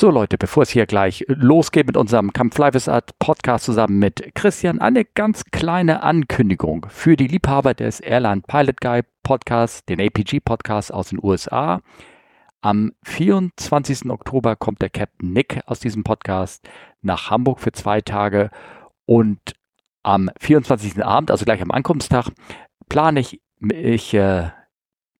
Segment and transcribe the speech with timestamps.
[0.00, 4.32] So Leute, bevor es hier gleich losgeht mit unserem Fly With Art Podcast zusammen mit
[4.36, 10.38] Christian, eine ganz kleine Ankündigung für die Liebhaber des Airline Pilot Guy Podcast, den APG
[10.38, 11.80] Podcast aus den USA.
[12.60, 14.08] Am 24.
[14.08, 16.68] Oktober kommt der Captain Nick aus diesem Podcast
[17.02, 18.50] nach Hamburg für zwei Tage
[19.04, 19.40] und
[20.04, 21.04] am 24.
[21.04, 22.30] Abend, also gleich am Ankunftstag,
[22.88, 23.40] plane ich,
[23.72, 24.50] ich äh,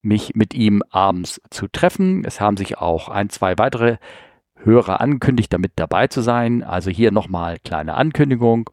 [0.03, 2.25] mich mit ihm abends zu treffen.
[2.25, 3.97] Es haben sich auch ein, zwei weitere
[4.65, 6.63] Hörer angekündigt, damit dabei zu sein.
[6.63, 8.71] Also hier nochmal kleine Ankündigung.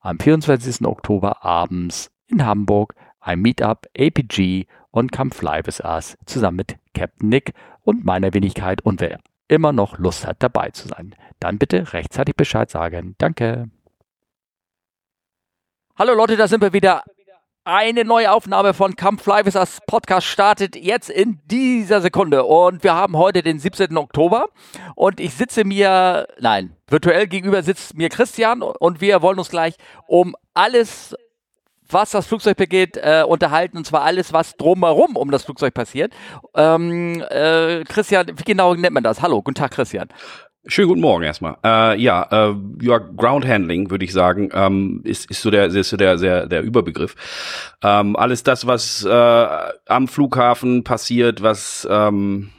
[0.00, 0.86] Am 24.
[0.86, 7.28] Oktober abends in Hamburg ein Meetup APG und Come Fly With Us zusammen mit Captain
[7.28, 7.52] Nick
[7.82, 12.36] und meiner Wenigkeit und wer immer noch Lust hat dabei zu sein, dann bitte rechtzeitig
[12.36, 13.14] Bescheid sagen.
[13.18, 13.68] Danke.
[15.96, 17.02] Hallo Leute, da sind wir wieder.
[17.72, 22.42] Eine neue Aufnahme von Come Fly With Us Podcast startet jetzt in dieser Sekunde.
[22.42, 23.96] Und wir haben heute den 17.
[23.96, 24.46] Oktober.
[24.96, 28.62] Und ich sitze mir, nein, virtuell gegenüber sitzt mir Christian.
[28.62, 29.76] Und wir wollen uns gleich
[30.08, 31.14] um alles,
[31.88, 33.76] was das Flugzeug begeht, äh, unterhalten.
[33.76, 36.12] Und zwar alles, was drumherum um das Flugzeug passiert.
[36.56, 39.22] Ähm, äh, Christian, wie genau nennt man das?
[39.22, 40.08] Hallo, guten Tag, Christian.
[40.66, 41.56] Schönen guten Morgen erstmal.
[41.64, 45.88] Äh, ja, äh, ja, Ground Handling würde ich sagen, ähm, ist, ist so der, ist
[45.88, 47.16] so der, der, der Überbegriff.
[47.82, 49.46] Ähm, alles das, was äh,
[49.88, 52.50] am Flughafen passiert, was ähm,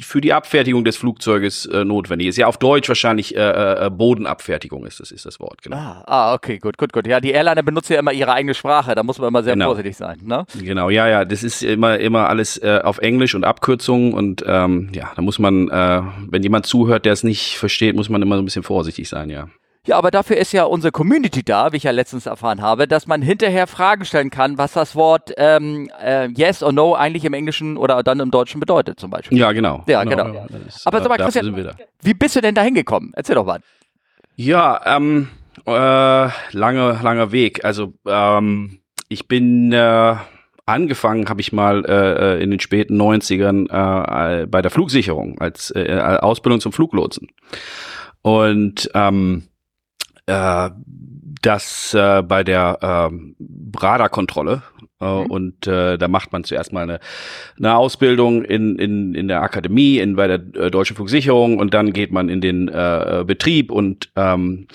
[0.00, 2.38] für die Abfertigung des Flugzeuges äh, notwendig ist.
[2.38, 5.76] Ja, auf Deutsch wahrscheinlich äh, äh, Bodenabfertigung ist das, ist das Wort, genau.
[5.76, 7.06] Ah, ah, okay, gut, gut, gut.
[7.06, 9.66] Ja, die Airliner benutzen ja immer ihre eigene Sprache, da muss man immer sehr genau.
[9.66, 10.46] vorsichtig sein, ne?
[10.58, 14.88] Genau, ja, ja, das ist immer, immer alles äh, auf Englisch und Abkürzungen und ähm,
[14.94, 18.22] ja, da muss man, äh, wenn jemand zuhört, der der es nicht versteht, muss man
[18.22, 19.48] immer so ein bisschen vorsichtig sein, ja.
[19.84, 23.08] Ja, aber dafür ist ja unsere Community da, wie ich ja letztens erfahren habe, dass
[23.08, 27.32] man hinterher Fragen stellen kann, was das Wort ähm, äh, Yes or No eigentlich im
[27.32, 29.36] Englischen oder dann im Deutschen bedeutet, zum Beispiel.
[29.36, 29.82] Ja, genau.
[29.88, 30.26] Ja, genau.
[30.26, 30.46] genau.
[30.68, 33.10] Ist, aber sag mal, Christian, wie bist du denn da hingekommen?
[33.16, 33.58] Erzähl doch mal.
[34.36, 35.30] Ja, ähm,
[35.66, 37.64] äh, lange, langer Weg.
[37.64, 40.14] Also, ähm, ich bin äh,
[40.70, 45.70] angefangen habe ich mal äh, äh in den späten 90ern äh, bei der Flugsicherung als
[45.74, 47.28] äh, Ausbildung zum Fluglotsen.
[48.22, 49.44] Und ähm,
[50.26, 50.70] äh,
[51.42, 52.78] das äh, bei der
[53.10, 54.62] äh, Radarkontrolle.
[55.00, 55.26] Äh, mhm.
[55.26, 57.00] Und äh, da macht man zuerst mal eine,
[57.58, 61.58] eine Ausbildung in, in, in der Akademie, in, bei der äh, Deutschen Flugsicherung.
[61.58, 64.66] Und dann geht man in den äh, Betrieb und ähm,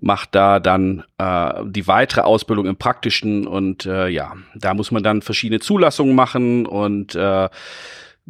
[0.00, 3.46] macht da dann äh, die weitere Ausbildung im Praktischen.
[3.46, 6.66] Und äh, ja, da muss man dann verschiedene Zulassungen machen.
[6.66, 7.48] Und äh,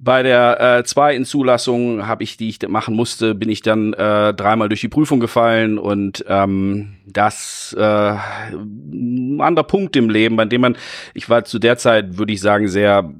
[0.00, 4.32] bei der äh, zweiten Zulassung habe ich, die ich machen musste, bin ich dann äh,
[4.32, 10.44] dreimal durch die Prüfung gefallen und ähm, das äh, ein anderer Punkt im Leben, bei
[10.44, 10.76] dem man,
[11.14, 13.12] ich war zu der Zeit, würde ich sagen, sehr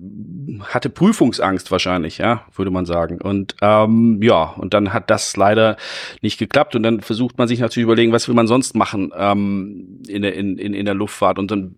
[0.64, 3.20] hatte Prüfungsangst wahrscheinlich, ja, würde man sagen.
[3.20, 5.76] Und ähm, ja, und dann hat das leider
[6.22, 6.74] nicht geklappt.
[6.74, 10.34] Und dann versucht man sich natürlich überlegen, was will man sonst machen ähm, in, der,
[10.34, 11.38] in, in, in der Luftfahrt.
[11.38, 11.76] Und dann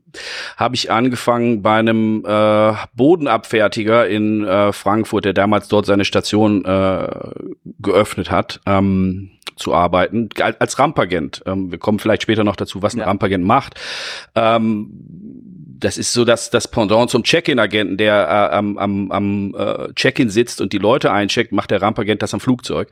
[0.57, 6.65] habe ich angefangen bei einem äh, Bodenabfertiger in äh, Frankfurt, der damals dort seine Station
[6.65, 7.09] äh,
[7.81, 8.61] geöffnet hat.
[8.67, 11.43] Ähm, zu arbeiten, als Rampagent.
[11.45, 13.05] Ähm, wir kommen vielleicht später noch dazu, was ein ja.
[13.05, 13.79] Rampagent macht.
[14.35, 15.50] Ähm,
[15.81, 20.31] das ist so das, das Pendant zum Check-in-Agenten, der äh, am, am, am äh, Check-in
[20.31, 22.91] sitzt und die Leute eincheckt, macht der Rampagent das am Flugzeug.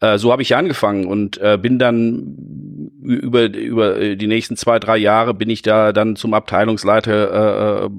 [0.00, 4.96] Äh, so habe ich angefangen und äh, bin dann über, über die nächsten zwei, drei
[4.96, 7.90] Jahre bin ich da dann zum Abteilungsleiter äh, äh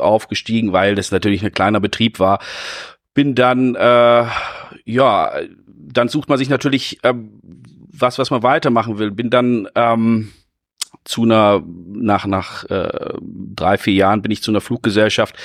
[0.00, 2.40] aufgestiegen, weil das natürlich ein kleiner Betrieb war.
[3.14, 4.26] Bin dann, äh,
[4.84, 5.32] ja,
[5.68, 7.14] dann sucht man sich natürlich äh,
[7.98, 9.10] was, was man weitermachen will.
[9.10, 10.32] Bin dann ähm,
[11.06, 15.36] zu einer, nach, nach äh, drei, vier Jahren bin ich zu einer Fluggesellschaft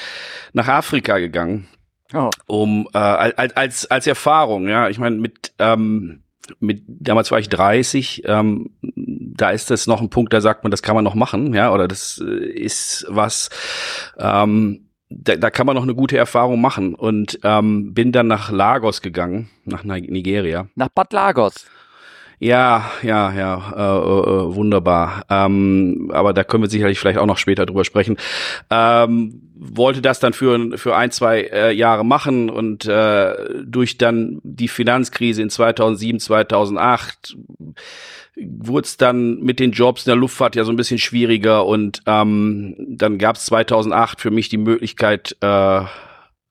[0.54, 1.68] nach Afrika gegangen.
[2.14, 2.30] Oh.
[2.48, 4.90] Um äh, als, als Erfahrung, ja.
[4.90, 6.24] Ich meine, mit, ähm,
[6.60, 10.72] mit damals war ich 30, ähm, da ist das noch ein Punkt, da sagt man,
[10.72, 13.50] das kann man noch machen, ja, oder das äh, ist was,
[14.18, 16.96] ähm, da, da kann man noch eine gute Erfahrung machen.
[16.96, 20.68] Und ähm, bin dann nach Lagos gegangen, nach Nigeria.
[20.76, 21.66] Nach Bad Lagos.
[22.42, 25.26] Ja, ja, ja, äh, äh, äh, wunderbar.
[25.30, 28.18] Ähm, aber da können wir sicherlich vielleicht auch noch später drüber sprechen.
[28.72, 34.40] Ähm, wollte das dann für, für ein, zwei äh, Jahre machen und äh, durch dann
[34.42, 37.38] die Finanzkrise in 2007, 2008
[38.38, 42.02] wurde es dann mit den Jobs in der Luftfahrt ja so ein bisschen schwieriger und
[42.08, 45.82] ähm, dann gab es 2008 für mich die Möglichkeit, äh,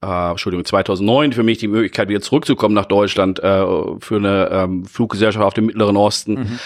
[0.03, 3.65] äh, Entschuldigung, 2009 für mich die Möglichkeit, wieder zurückzukommen nach Deutschland äh,
[4.01, 6.59] für eine ähm, Fluggesellschaft auf dem Mittleren Osten, mhm.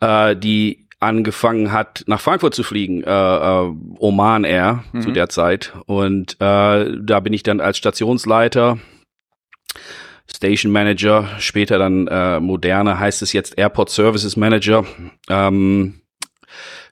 [0.00, 5.02] äh, die angefangen hat, nach Frankfurt zu fliegen, äh, äh, Oman Air mhm.
[5.02, 5.74] zu der Zeit.
[5.86, 6.36] Und äh,
[7.00, 8.78] da bin ich dann als Stationsleiter
[10.28, 14.84] Station Manager, später dann äh, moderne heißt es jetzt Airport Services Manager.
[15.28, 16.00] Ähm,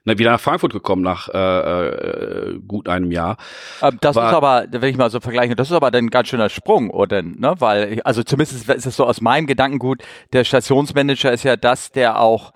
[0.05, 3.37] wieder nach Frankfurt gekommen nach äh, äh, gut einem Jahr.
[3.81, 6.27] Ähm, das War, ist aber, wenn ich mal so vergleiche, das ist aber ein ganz
[6.27, 7.21] schöner Sprung, oder?
[7.21, 7.55] Ne?
[7.59, 10.03] Weil, also zumindest ist es so aus meinem Gedankengut,
[10.33, 12.53] der Stationsmanager ist ja das, der auch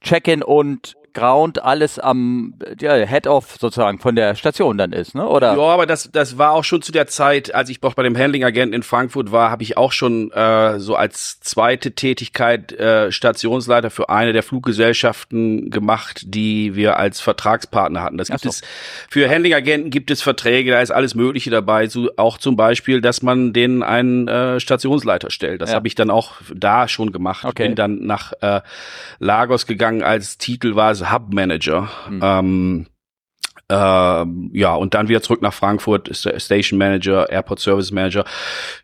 [0.00, 5.26] Check-in und Ground alles am ja, Head-Off sozusagen von der Station dann ist, ne?
[5.26, 5.56] Oder?
[5.56, 8.16] Ja, aber das, das war auch schon zu der Zeit, als ich noch bei dem
[8.16, 13.88] Handling-Agenten in Frankfurt war, habe ich auch schon äh, so als zweite Tätigkeit äh, Stationsleiter
[13.88, 18.18] für eine der Fluggesellschaften gemacht, die wir als Vertragspartner hatten.
[18.18, 18.50] Das gibt so.
[18.50, 18.60] es
[19.08, 23.22] für Handling-Agenten gibt es Verträge, da ist alles Mögliche dabei, so, auch zum Beispiel, dass
[23.22, 25.62] man denen einen äh, Stationsleiter stellt.
[25.62, 25.76] Das ja.
[25.76, 27.46] habe ich dann auch da schon gemacht.
[27.46, 27.68] Okay.
[27.68, 28.60] Bin dann nach äh,
[29.18, 31.88] Lagos gegangen, als Titel war es Hub Manager.
[32.08, 32.20] Mhm.
[32.22, 32.86] Ähm,
[33.68, 38.24] äh, ja, und dann wieder zurück nach Frankfurt, Station Manager, Airport Service Manager.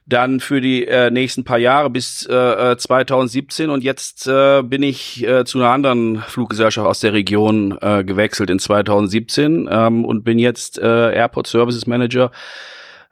[0.07, 5.25] Dann für die äh, nächsten paar Jahre bis äh, 2017 und jetzt äh, bin ich
[5.25, 10.41] äh, zu einer anderen Fluggesellschaft aus der Region äh, gewechselt in 2017 ähm, und bin
[10.41, 12.33] jetzt äh, Airport Services Manager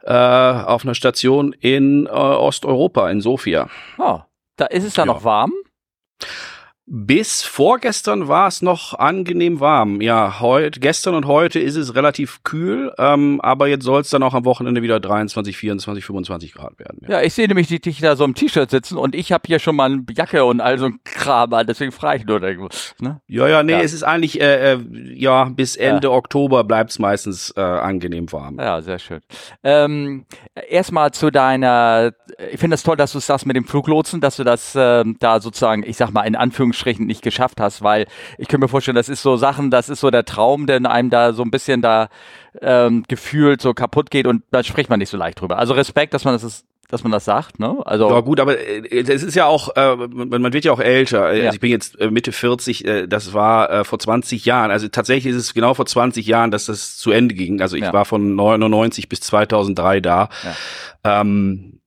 [0.03, 3.69] äh, auf einer Station in äh, Osteuropa, in Sofia.
[3.97, 4.19] Oh,
[4.57, 5.05] da ist es da ja.
[5.05, 5.53] noch warm?
[6.93, 10.01] Bis vorgestern war es noch angenehm warm.
[10.01, 14.23] Ja, heute, gestern und heute ist es relativ kühl, ähm, aber jetzt soll es dann
[14.23, 16.97] auch am Wochenende wieder 23, 24, 25 Grad werden.
[17.03, 19.59] Ja, ja ich sehe nämlich dich da so im T-Shirt sitzen und ich habe hier
[19.59, 22.41] schon mal eine Jacke und all so ein Kram, deswegen frage ich nur.
[22.41, 23.21] Ne?
[23.25, 23.79] Ja, ja, nee, ja.
[23.79, 24.79] es ist eigentlich, äh, äh,
[25.13, 26.13] ja, bis Ende ja.
[26.13, 28.59] Oktober bleibt es meistens äh, angenehm warm.
[28.59, 29.21] Ja, sehr schön.
[29.63, 30.25] Ähm,
[30.69, 32.11] Erstmal zu deiner,
[32.51, 34.75] ich finde es das toll, dass du es sagst mit dem Fluglotsen, dass du das
[34.75, 38.05] äh, da sozusagen, ich sag mal in Anführungsstrichen, Anführungsstrichen nicht geschafft hast, weil
[38.37, 40.85] ich könnte mir vorstellen, das ist so Sachen, das ist so der Traum, der in
[40.85, 42.09] einem da so ein bisschen da
[42.61, 45.57] ähm, gefühlt so kaputt geht und da spricht man nicht so leicht drüber.
[45.57, 47.77] Also Respekt, dass man das ist, dass man das sagt, ne?
[47.85, 51.33] Also ja gut, aber äh, es ist ja auch, äh, man, wird ja auch älter.
[51.33, 51.45] Ja.
[51.45, 54.71] Also ich bin jetzt äh, Mitte 40, äh, das war äh, vor 20 Jahren.
[54.71, 57.61] Also tatsächlich ist es genau vor 20 Jahren, dass das zu Ende ging.
[57.61, 57.93] Also ich ja.
[57.93, 60.29] war von 99 bis 2003 da.
[61.03, 61.21] Ja.
[61.21, 61.80] Ähm,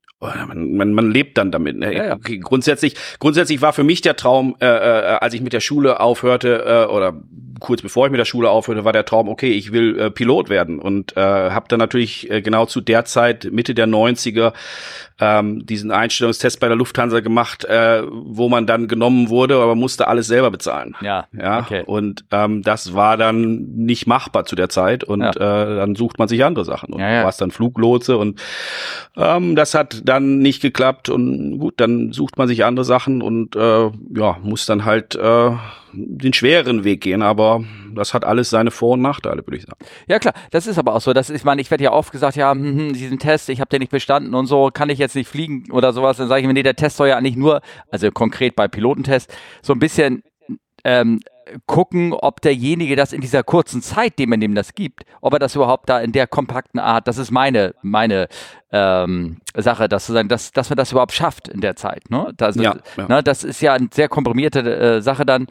[0.47, 1.77] man, man, man lebt dann damit.
[1.77, 1.95] Ne?
[1.95, 2.17] Ja, ja.
[2.17, 6.87] Grundsätzlich, grundsätzlich war für mich der Traum, äh, äh, als ich mit der Schule aufhörte
[6.89, 7.23] äh, oder
[7.61, 10.49] kurz bevor ich mit der Schule aufhörte, war der Traum, okay, ich will äh, Pilot
[10.49, 14.53] werden und äh, habe dann natürlich äh, genau zu der Zeit Mitte der 90er
[15.21, 20.09] ähm, diesen Einstellungstest bei der Lufthansa gemacht, äh, wo man dann genommen wurde, aber musste
[20.09, 20.97] alles selber bezahlen.
[21.01, 21.27] Ja.
[21.33, 21.61] Ja.
[21.61, 21.85] Okay.
[21.87, 25.31] Und ähm, das war dann nicht machbar zu der Zeit und ja.
[25.31, 26.93] äh, dann sucht man sich andere Sachen.
[26.93, 27.19] Und ja, ja.
[27.21, 28.41] du warst dann Fluglotse und
[29.17, 33.57] ähm, das hat dann nicht geklappt und gut, dann sucht man sich andere Sachen und
[33.57, 35.51] äh, ja, muss dann halt äh,
[35.93, 37.65] den schwereren Weg gehen, aber
[37.95, 39.79] das hat alles seine Vor- und Nachteile, würde ich sagen.
[40.09, 41.13] Ja klar, das ist aber auch so.
[41.13, 43.61] Das ist, ich meine, ich werde ja oft gesagt, ja, hm, hm, diesen Test, ich
[43.61, 46.17] habe den nicht bestanden und so, kann ich jetzt nicht fliegen oder sowas.
[46.17, 49.33] Dann sage ich mir, nee, der Test soll ja eigentlich nur, also konkret bei Pilotentest,
[49.63, 50.23] so ein bisschen
[50.85, 51.21] ähm,
[51.67, 55.39] gucken, ob derjenige das in dieser kurzen Zeit, dem man dem das gibt, ob er
[55.39, 58.29] das überhaupt da in der kompakten Art, das ist meine, meine
[58.73, 62.11] ähm, Sache, dass, dass, dass man das überhaupt schafft in der Zeit.
[62.11, 62.33] Ne?
[62.37, 63.09] Das, ja, ja.
[63.09, 65.47] Ne, das ist ja eine sehr komprimierte äh, Sache dann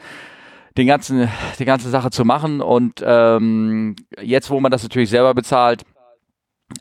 [0.77, 1.29] den ganzen,
[1.59, 2.61] die ganze Sache zu machen.
[2.61, 5.83] Und ähm, jetzt, wo man das natürlich selber bezahlt,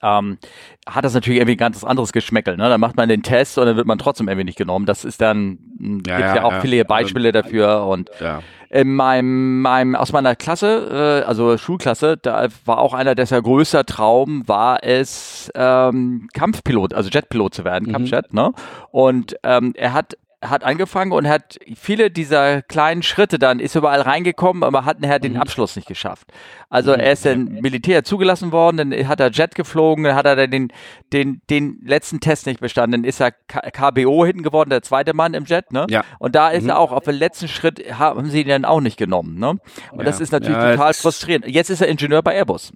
[0.02, 0.38] ähm,
[0.86, 2.56] hat das natürlich irgendwie ein ganz anderes Geschmäckel.
[2.56, 2.68] Ne?
[2.68, 4.86] Dann macht man den Test und dann wird man trotzdem irgendwie nicht genommen.
[4.86, 6.60] Das ist dann, ja, gibt ja, ja auch ja.
[6.60, 7.86] viele Beispiele also, dafür.
[7.86, 8.10] Und
[8.72, 13.84] in meinem, meinem, aus meiner Klasse, äh, also Schulklasse, da war auch einer, dessen größter
[13.84, 17.92] Traum war es, ähm, Kampfpilot, also Jetpilot zu werden, mhm.
[17.92, 18.32] Kampfjet.
[18.32, 18.52] Ne?
[18.90, 24.00] Und ähm, er hat hat angefangen und hat viele dieser kleinen Schritte dann, ist überall
[24.00, 25.40] reingekommen, aber hat nachher den mhm.
[25.40, 26.28] Abschluss nicht geschafft.
[26.68, 27.00] Also mhm.
[27.00, 30.50] er ist dann Militär zugelassen worden, dann hat er Jet geflogen, dann hat er dann
[30.50, 30.72] den,
[31.12, 35.34] den, den letzten Test nicht bestanden, dann ist er KBO hinten geworden, der zweite Mann
[35.34, 35.86] im Jet, ne?
[35.88, 36.04] Ja.
[36.18, 36.70] Und da ist mhm.
[36.70, 39.50] er auch auf den letzten Schritt, haben sie ihn dann auch nicht genommen, ne?
[39.92, 40.04] Und ja.
[40.04, 41.46] das ist natürlich ja, total frustrierend.
[41.46, 42.72] Jetzt ist er Ingenieur bei Airbus.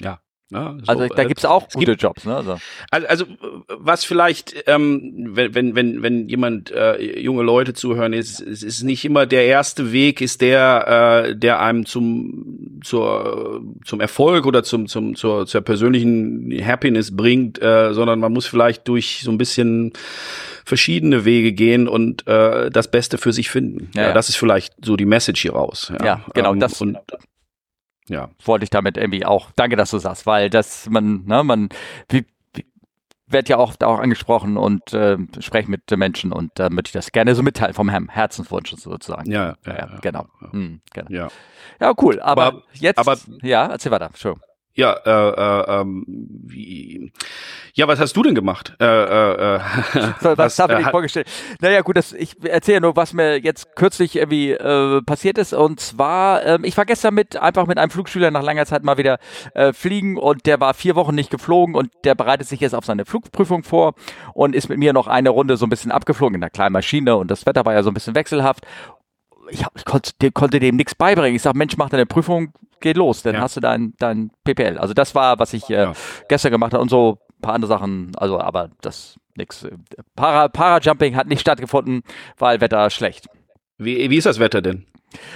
[0.00, 0.20] Ja,
[0.52, 0.78] Ne?
[0.84, 2.24] So, also da gibt's auch gute gibt, Jobs.
[2.24, 2.36] Ne?
[2.36, 2.58] Also.
[2.90, 3.06] also.
[3.08, 3.26] Also,
[3.68, 8.82] was vielleicht, ähm, wenn, wenn, wenn, wenn jemand äh, junge Leute zuhören, ist, es ist
[8.82, 14.62] nicht immer der erste Weg, ist der, äh, der einem zum, zur, zum Erfolg oder
[14.62, 19.38] zum, zum, zur, zur persönlichen Happiness bringt, äh, sondern man muss vielleicht durch so ein
[19.38, 19.92] bisschen
[20.64, 23.90] verschiedene Wege gehen und äh, das Beste für sich finden.
[23.94, 24.12] Ja, ja.
[24.12, 25.92] Das ist vielleicht so die Message hier raus.
[25.98, 26.52] Ja, ja genau.
[26.52, 26.98] Ähm, das, und,
[28.12, 28.30] ja.
[28.44, 31.68] wollte ich damit irgendwie auch, danke, dass du sagst, weil das, man, ne, man,
[32.08, 32.26] wie,
[33.32, 36.92] wird ja oft auch angesprochen und äh, spreche mit Menschen und da äh, möchte ich
[36.92, 39.30] das gerne so mitteilen vom Herrn Herzenswunsch sozusagen.
[39.30, 40.26] Ja, ja, ja, ja genau.
[40.40, 40.52] Ja.
[40.52, 41.10] Hm, genau.
[41.10, 41.28] ja.
[41.80, 42.20] Ja, cool.
[42.20, 44.10] Aber, aber jetzt, aber, ja, erzähl weiter.
[44.14, 44.36] Sure.
[44.74, 47.12] Ja, äh, äh, ähm, wie,
[47.74, 48.76] ja, was hast du denn gemacht?
[48.80, 49.60] Äh, äh, äh,
[50.20, 51.26] was, was habe ich äh, vorgestellt?
[51.60, 55.54] Naja, gut, das, ich erzähle nur, was mir jetzt kürzlich irgendwie äh, passiert ist.
[55.54, 58.98] Und zwar, ähm, ich war gestern mit einfach mit einem Flugschüler nach langer Zeit mal
[58.98, 59.18] wieder
[59.54, 62.84] äh, fliegen und der war vier Wochen nicht geflogen und der bereitet sich jetzt auf
[62.84, 63.94] seine Flugprüfung vor
[64.34, 67.16] und ist mit mir noch eine Runde so ein bisschen abgeflogen in einer kleinen Maschine
[67.16, 68.66] und das Wetter war ja so ein bisschen wechselhaft
[69.50, 71.34] ich, hab, ich konnte, konnte dem nichts beibringen.
[71.34, 73.40] Ich sag, Mensch, mach deine Prüfung, geht los, dann ja.
[73.40, 74.78] hast du dein, dein PPL.
[74.78, 75.92] Also das war, was ich äh, ja.
[76.28, 79.66] gestern gemacht habe und so paar andere Sachen, also aber das nix.
[80.16, 82.02] Para, Parajumping hat nicht stattgefunden,
[82.38, 83.26] weil Wetter schlecht.
[83.78, 84.86] Wie, wie ist das Wetter denn?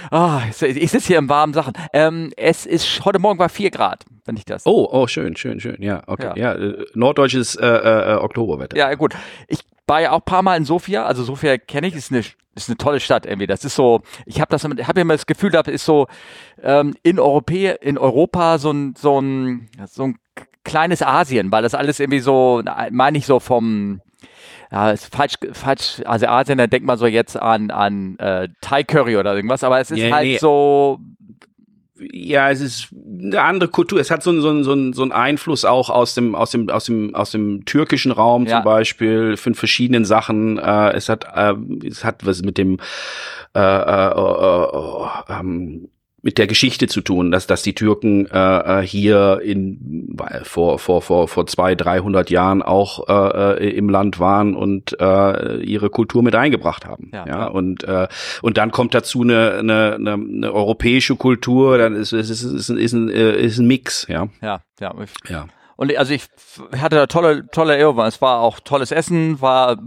[0.09, 1.73] Ah, ich, ich sitze hier im warmen Sachen.
[1.93, 4.65] Ähm, es ist, heute Morgen war 4 Grad, wenn ich das.
[4.65, 5.81] Oh, oh, schön, schön, schön.
[5.81, 6.33] Ja, okay.
[6.35, 8.77] Ja, ja äh, norddeutsches äh, äh, Oktoberwetter.
[8.77, 9.15] Ja, gut.
[9.47, 11.05] Ich war ja auch ein paar Mal in Sofia.
[11.05, 12.23] Also Sofia kenne ich, ist eine,
[12.55, 13.47] ist eine tolle Stadt irgendwie.
[13.47, 16.07] Das ist so, ich habe das, habe immer das Gefühl, das ist so
[16.61, 20.17] ähm, in, Europä in Europa so ein, so ein, so ein
[20.67, 24.01] kleines Asien, weil das alles irgendwie so, meine ich so vom,
[24.71, 28.83] ja, ist falsch, falsch, also Asien, da denkt man so jetzt an, an äh, Thai
[28.83, 30.37] Curry oder irgendwas, aber es ist ja, halt nee.
[30.37, 30.99] so
[31.99, 33.99] ja, es ist eine andere Kultur.
[33.99, 37.15] Es hat so, so, so, so einen Einfluss auch aus dem, aus dem, aus dem,
[37.15, 38.57] aus dem türkischen Raum ja.
[38.57, 40.57] zum Beispiel von verschiedenen Sachen.
[40.59, 41.55] Äh, es hat, äh,
[41.85, 42.77] es hat was mit dem
[43.55, 45.89] äh, äh, äh, äh ähm,
[46.21, 51.01] mit der Geschichte zu tun, dass dass die Türken äh, äh hier in vor vor
[51.01, 56.23] vor vor zwei dreihundert Jahren auch äh, äh, im Land waren und äh, ihre Kultur
[56.23, 57.11] mit eingebracht haben.
[57.13, 58.07] Ja, ja, und äh,
[58.41, 62.69] und dann kommt dazu eine eine, eine, eine europäische Kultur, dann ist es ist, ist,
[62.69, 64.07] ist, ist, ein, ist ein Mix.
[64.09, 64.93] Ja, ja, ja.
[65.29, 65.47] ja.
[65.77, 66.27] Und also ich
[66.75, 68.07] hatte da tolle, tolle Erinnerungen.
[68.07, 69.77] Es war auch tolles Essen, war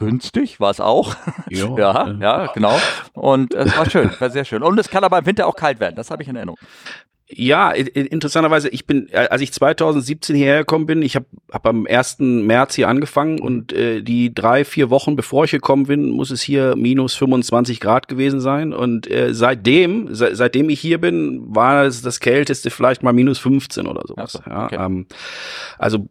[0.00, 1.14] günstig, war es auch.
[1.48, 2.16] Jo, ja, äh.
[2.20, 2.76] ja, genau.
[3.12, 4.62] Und es war schön, war sehr schön.
[4.62, 5.94] Und es kann aber im Winter auch kalt werden.
[5.94, 6.58] Das habe ich in Erinnerung.
[7.32, 11.86] Ja, interessanterweise, ich bin, äh, als ich 2017 hierher gekommen bin, ich habe hab am
[11.86, 12.16] 1.
[12.18, 16.42] März hier angefangen und äh, die drei, vier Wochen, bevor ich gekommen bin, muss es
[16.42, 18.72] hier minus 25 Grad gewesen sein.
[18.72, 23.38] Und äh, seitdem, se seitdem ich hier bin, war es das Kälteste vielleicht mal minus
[23.38, 24.32] 15 oder sowas.
[24.32, 24.74] So, okay.
[24.74, 25.06] ja, ähm,
[25.78, 26.08] also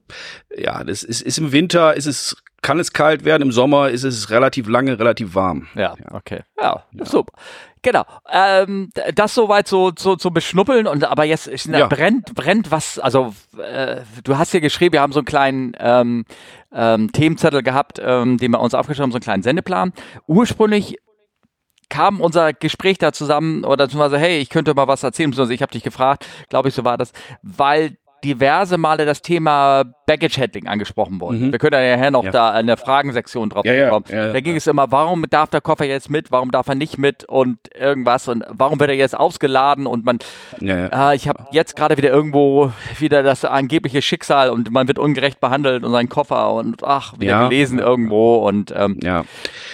[0.56, 4.04] ja, das ist, ist im Winter, ist es kann es kalt werden, im Sommer ist
[4.04, 5.68] es relativ lange, relativ warm.
[5.76, 6.16] Ja, ja.
[6.16, 6.42] okay.
[6.60, 7.34] Ja, ja, super.
[7.82, 8.04] Genau.
[8.30, 11.88] Ähm, das soweit so, so so beschnuppeln und aber jetzt ist, ja.
[11.88, 13.00] brennt brennt was.
[13.00, 16.26] Also äh, du hast hier geschrieben, wir haben so einen kleinen ähm,
[16.74, 19.94] ähm, Themenzettel gehabt, ähm, den wir uns aufgeschrieben haben, so einen kleinen Sendeplan.
[20.28, 20.98] Ursprünglich
[21.90, 25.62] kam unser Gespräch da zusammen oder beziehungsweise hey, ich könnte mal was erzählen, beziehungsweise ich
[25.62, 27.12] habe dich gefragt, glaube ich, so war das,
[27.42, 31.48] weil diverse Male das Thema Baggage Handling angesprochen worden.
[31.48, 31.52] Mhm.
[31.52, 32.32] Wir können ja nachher noch ja.
[32.32, 34.06] da in der Fragensektion drauf ja, kommen.
[34.10, 36.98] Ja, da ging es immer, warum darf der Koffer jetzt mit, warum darf er nicht
[36.98, 40.20] mit und irgendwas und warum wird er jetzt ausgeladen und man,
[40.62, 45.40] äh, ich habe jetzt gerade wieder irgendwo wieder das angebliche Schicksal und man wird ungerecht
[45.40, 49.24] behandelt und sein Koffer und ach, wieder gelesen irgendwo und ähm, ja.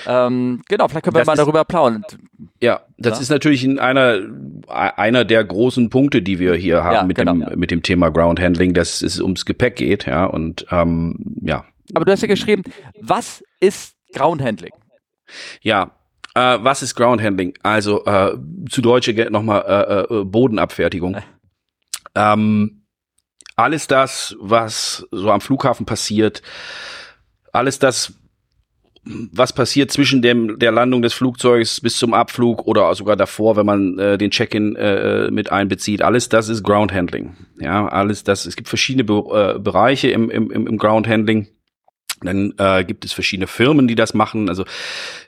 [0.08, 2.04] Ähm, genau, vielleicht können wir das mal darüber plaudern.
[2.62, 4.20] Ja, das ist natürlich in einer
[4.68, 8.40] einer der großen Punkte, die wir hier haben mit genau, dem mit dem Thema Ground
[8.40, 11.66] Handling, dass es ums Gepäck geht, ja und ähm, ja.
[11.94, 12.64] Aber du hast ja geschrieben,
[13.00, 14.74] was ist Ground Handling?
[15.62, 15.92] Ja,
[16.34, 17.54] äh, was ist Ground Handling?
[17.64, 18.38] Also äh,
[18.70, 21.16] zu Deutsche nochmal äh, äh, Bodenabfertigung.
[21.16, 21.22] Äh.
[22.18, 22.86] Ähm,
[23.58, 26.42] alles das, was so am Flughafen passiert,
[27.52, 28.14] alles das,
[29.06, 33.66] was passiert zwischen dem der Landung des Flugzeugs bis zum Abflug oder sogar davor, wenn
[33.66, 36.02] man äh, den Check-in äh, mit einbezieht.
[36.02, 37.36] Alles das ist Ground Handling.
[37.60, 38.46] Ja, alles das.
[38.46, 41.48] Es gibt verschiedene Be äh, Bereiche im, im, im Ground Handling.
[42.26, 44.50] Dann äh, gibt es verschiedene Firmen, die das machen.
[44.50, 44.66] Also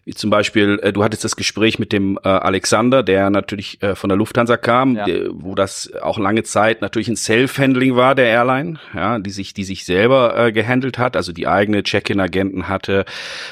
[0.06, 3.96] wie zum Beispiel, äh, du hattest das Gespräch mit dem äh, Alexander, der natürlich äh,
[3.96, 5.06] von der Lufthansa kam, ja.
[5.06, 9.54] der, wo das auch lange Zeit natürlich ein Self-Handling war der Airline, ja, die sich,
[9.54, 13.06] die sich selber äh, gehandelt hat, also die eigene Check-in-Agenten hatte,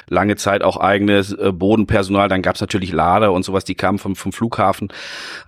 [0.08, 2.30] lange Zeit auch eigenes äh, Bodenpersonal.
[2.30, 4.90] Dann gab es natürlich Lader und sowas, die kamen vom, vom Flughafen.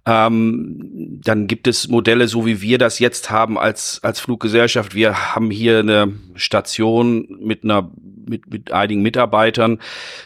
[0.06, 4.96] Ähm, dann gibt es Modelle, so wie wir das jetzt haben als als Fluggesellschaft.
[4.96, 9.80] Wir haben hier eine Station mit einer mit, mit einigen Mitarbeitern,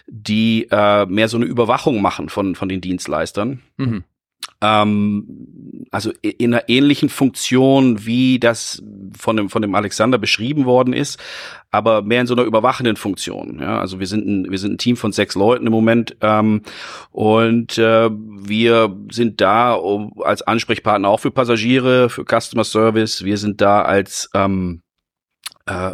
[0.07, 3.61] die äh, mehr so eine Überwachung machen von, von den Dienstleistern.
[3.77, 4.03] Mhm.
[4.61, 8.81] Ähm, also in einer ähnlichen Funktion, wie das
[9.17, 11.19] von dem, von dem Alexander beschrieben worden ist,
[11.71, 13.59] aber mehr in so einer überwachenden Funktion.
[13.59, 16.61] Ja, also wir sind ein, wir sind ein Team von sechs Leuten im Moment ähm,
[17.11, 23.23] und äh, wir sind da um, als Ansprechpartner auch für Passagiere, für Customer Service.
[23.23, 24.81] Wir sind da als ähm,
[25.65, 25.91] äh,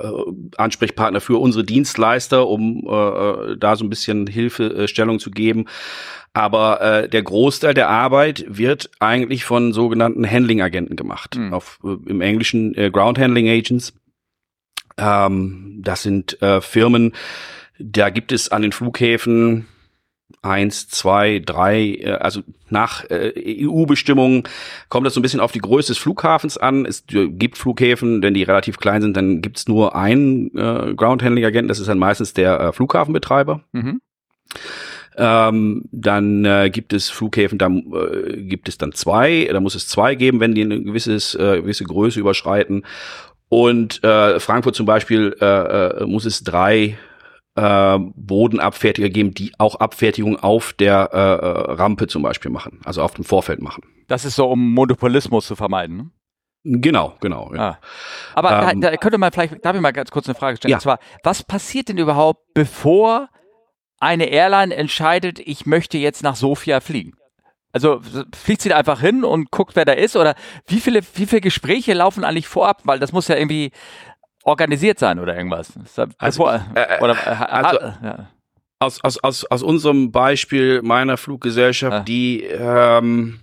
[0.58, 5.66] Ansprechpartner für unsere Dienstleister, um äh, äh da so ein bisschen Hilfestellung zu geben.
[6.34, 11.36] Aber äh, der Großteil der Arbeit wird eigentlich von sogenannten Handling-Agenten gemacht.
[11.36, 11.54] Mhm.
[11.54, 13.94] Auf, äh, Im Englischen äh, Ground Handling Agents.
[14.98, 17.14] Ähm, das sind äh, Firmen,
[17.80, 19.68] da gibt es an den Flughäfen
[20.42, 23.34] eins, zwei, drei, äh, also nach äh,
[23.66, 24.44] EU-Bestimmungen
[24.90, 26.86] kommt das so ein bisschen auf die Größe des Flughafens an.
[26.86, 31.24] Es gibt Flughäfen, wenn die relativ klein sind, dann gibt es nur einen äh, Ground
[31.24, 33.62] Handling Agenten, das ist dann meistens der äh, Flughafenbetreiber.
[33.72, 34.02] Mhm.
[35.20, 39.88] Ähm, dann äh, gibt es Flughäfen, da äh, gibt es dann zwei, da muss es
[39.88, 42.84] zwei geben, wenn die eine gewisses, äh, gewisse Größe überschreiten.
[43.50, 46.98] Und äh, Frankfurt zum Beispiel äh, äh, muss es drei
[47.58, 53.02] äh, Bodenabfertiger geben, die auch Abfertigung auf der äh, äh, Rampe zum Beispiel machen, also
[53.02, 53.84] auf dem Vorfeld machen.
[54.08, 55.98] Das ist so, um Monopolismus zu vermeiden.
[55.98, 56.10] Ne?
[56.80, 57.54] Genau, genau.
[57.54, 57.62] Ja.
[57.62, 57.80] Ah.
[58.36, 60.72] Aber Ähm, da, da könnte man vielleicht, darf ich mal ganz kurz eine Frage stellen?
[60.72, 60.78] Ja.
[60.78, 63.30] Und zwar, was passiert denn überhaupt, bevor
[64.00, 67.14] eine Airline entscheidet, ich möchte jetzt nach Sofia fliegen?
[67.74, 68.02] Also
[68.34, 70.16] fliegt sie da einfach hin und guckt, wer da ist?
[70.16, 70.36] Oder
[70.68, 72.82] wie viele, wie viele Gespräche laufen eigentlich vorab?
[72.86, 73.72] Weil das muss ja irgendwie
[74.48, 75.74] organisiert sein oder irgendwas.
[76.18, 78.30] Also, bevor, äh, oder, äh, also- ja.
[78.80, 82.00] Aus, aus, aus, aus unserem Beispiel meiner Fluggesellschaft, Ah.
[82.02, 83.40] die ähm,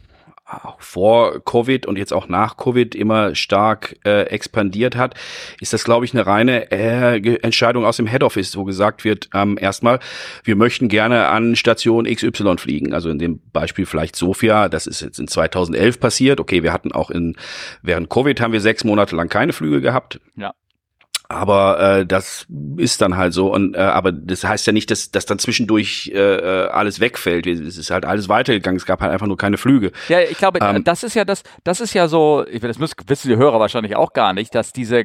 [0.78, 5.14] vor Covid und jetzt auch nach Covid immer stark äh, expandiert hat,
[5.60, 9.28] ist das, glaube ich, eine reine äh, Entscheidung aus dem Head Office, wo gesagt wird,
[9.34, 9.98] ähm, erstmal,
[10.44, 12.92] wir möchten gerne an Station XY fliegen.
[12.94, 16.38] Also in dem Beispiel vielleicht Sofia, das ist jetzt in 2011 passiert.
[16.38, 17.34] Okay, wir hatten auch in
[17.82, 20.20] während Covid haben wir sechs Monate lang keine Flüge gehabt.
[20.36, 20.52] Ja.
[21.28, 23.52] Aber äh, das ist dann halt so.
[23.52, 27.46] Und äh, aber das heißt ja nicht, dass, dass dann zwischendurch äh, äh, alles wegfällt.
[27.46, 28.76] Es ist halt alles weitergegangen.
[28.76, 29.90] Es gab halt einfach nur keine Flüge.
[30.08, 32.96] Ja, ich glaube, Ähm, das ist ja das, das ist ja so, ich, das müssen,
[33.06, 35.04] wissen die Hörer wahrscheinlich auch gar nicht, dass diese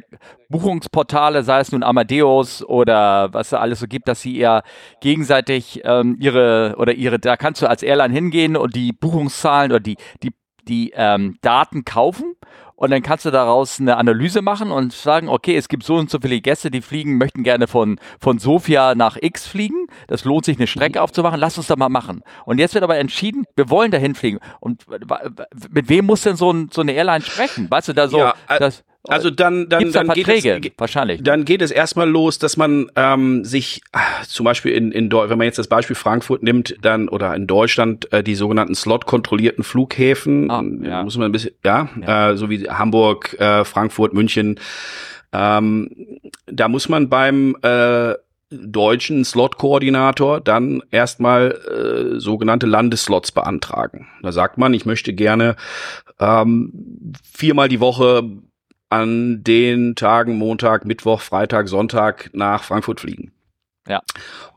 [0.49, 4.63] Buchungsportale, sei es nun Amadeus oder was da alles so gibt, dass sie ja
[5.01, 9.79] gegenseitig ähm, ihre oder ihre, da kannst du als Airline hingehen und die Buchungszahlen oder
[9.79, 10.33] die, die,
[10.67, 12.35] die ähm, Daten kaufen
[12.79, 16.09] und dann kannst du daraus eine Analyse machen und sagen, okay, es gibt so und
[16.09, 19.87] so viele Gäste, die fliegen, möchten gerne von, von Sofia nach X fliegen.
[20.07, 21.41] Das lohnt sich, eine Strecke aufzumachen.
[21.41, 22.21] Lass uns da mal machen.
[22.45, 24.39] Und jetzt wird aber entschieden, wir wollen dahin fliegen.
[24.61, 24.85] Und
[25.73, 27.69] mit wem muss denn so, ein, so eine Airline sprechen?
[27.69, 30.71] Weißt du, da so, Ja, äh, das, Also dann, dann, gibt's da dann geht es,
[30.77, 31.23] wahrscheinlich.
[31.23, 35.37] dann geht es erstmal los, dass man ähm, sich ah, zum Beispiel in, in wenn
[35.37, 40.51] man jetzt das Beispiel Frankfurt nimmt, dann oder in Deutschland äh, die sogenannten Slot-kontrollierten Flughäfen,
[40.51, 41.03] Ah, ja.
[41.03, 42.31] muss man ein bisschen, ja, Ja.
[42.31, 44.59] Äh, so wie Hamburg, äh, Frankfurt, München.
[45.31, 48.15] Ähm, da muss man beim äh,
[48.51, 54.07] deutschen Slot-Koordinator dann erstmal äh, sogenannte Landeslots beantragen.
[54.23, 55.55] Da sagt man, ich möchte gerne
[56.19, 58.23] ähm, viermal die Woche
[58.89, 63.31] an den Tagen Montag, Mittwoch, Freitag, Sonntag nach Frankfurt fliegen.
[63.87, 64.01] Ja.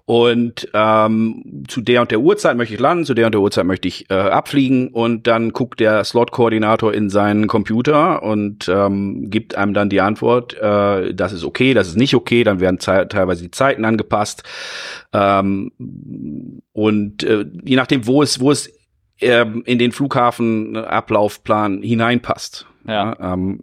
[0.04, 3.64] Und ähm, zu der und der Uhrzeit möchte ich landen, zu der und der Uhrzeit
[3.64, 9.54] möchte ich äh, abfliegen und dann guckt der Slot-Koordinator in seinen Computer und ähm, gibt
[9.54, 13.44] einem dann die Antwort, äh, das ist okay, das ist nicht okay, dann werden teilweise
[13.44, 14.42] die Zeiten angepasst
[15.12, 15.72] ähm,
[16.72, 18.70] und äh, je nachdem, wo es, wo es
[19.20, 22.66] ähm, in den Flughafenablaufplan hineinpasst.
[22.86, 23.34] Ja.
[23.34, 23.62] ähm,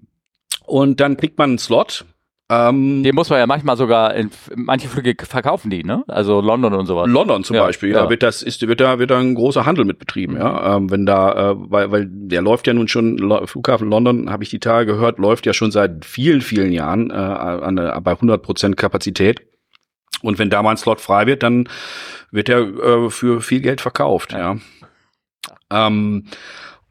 [0.69, 2.05] und dann kriegt man einen Slot.
[2.51, 6.03] Ähm, Den muss man ja manchmal sogar in manche Flüge verkaufen die, ne?
[6.07, 7.07] Also London und sowas.
[7.07, 8.05] London zum Ja, Beispiel, ja.
[8.05, 8.09] ja.
[8.09, 11.05] wird das ist wird da wird da ein großer Handel mit betrieben, ja, ähm, wenn
[11.05, 14.93] da äh, weil weil der läuft ja nun schon Flughafen London, habe ich die Tage
[14.93, 19.41] gehört, läuft ja schon seit vielen vielen Jahren äh, an der, bei 100 Prozent Kapazität
[20.23, 21.69] und wenn da mal ein Slot frei wird, dann
[22.31, 24.57] wird er äh, für viel Geld verkauft, ja.
[25.71, 26.25] Ähm,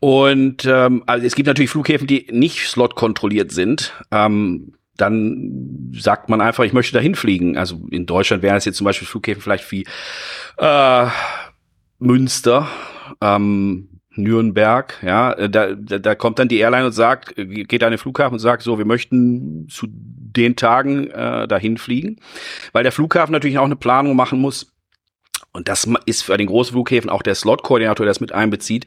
[0.01, 3.95] und ähm, also es gibt natürlich Flughäfen, die nicht Slot kontrolliert sind.
[4.11, 7.57] Ähm, dann sagt man einfach, ich möchte dahin fliegen.
[7.57, 9.87] Also in Deutschland wären es jetzt zum Beispiel Flughäfen vielleicht wie
[10.59, 11.07] äh,
[11.99, 12.69] Münster,
[13.21, 17.93] ähm, Nürnberg, ja, da, da, da kommt dann die Airline und sagt, äh, geht an
[17.93, 22.17] den Flughafen und sagt, so, wir möchten zu den Tagen äh, dahin fliegen,
[22.73, 24.73] weil der Flughafen natürlich auch eine Planung machen muss.
[25.53, 28.87] Und das ist für den großen Flughäfen auch der Slot-Koordinator, der das mit einbezieht.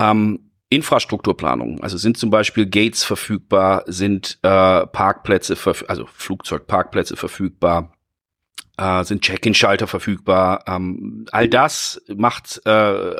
[0.00, 1.80] Ähm, Infrastrukturplanung.
[1.82, 7.92] Also sind zum Beispiel Gates verfügbar, sind äh, Parkplätze, also Flugzeugparkplätze verfügbar,
[8.76, 10.64] äh, sind Check-in-Schalter verfügbar.
[10.66, 13.14] Ähm, all das macht äh,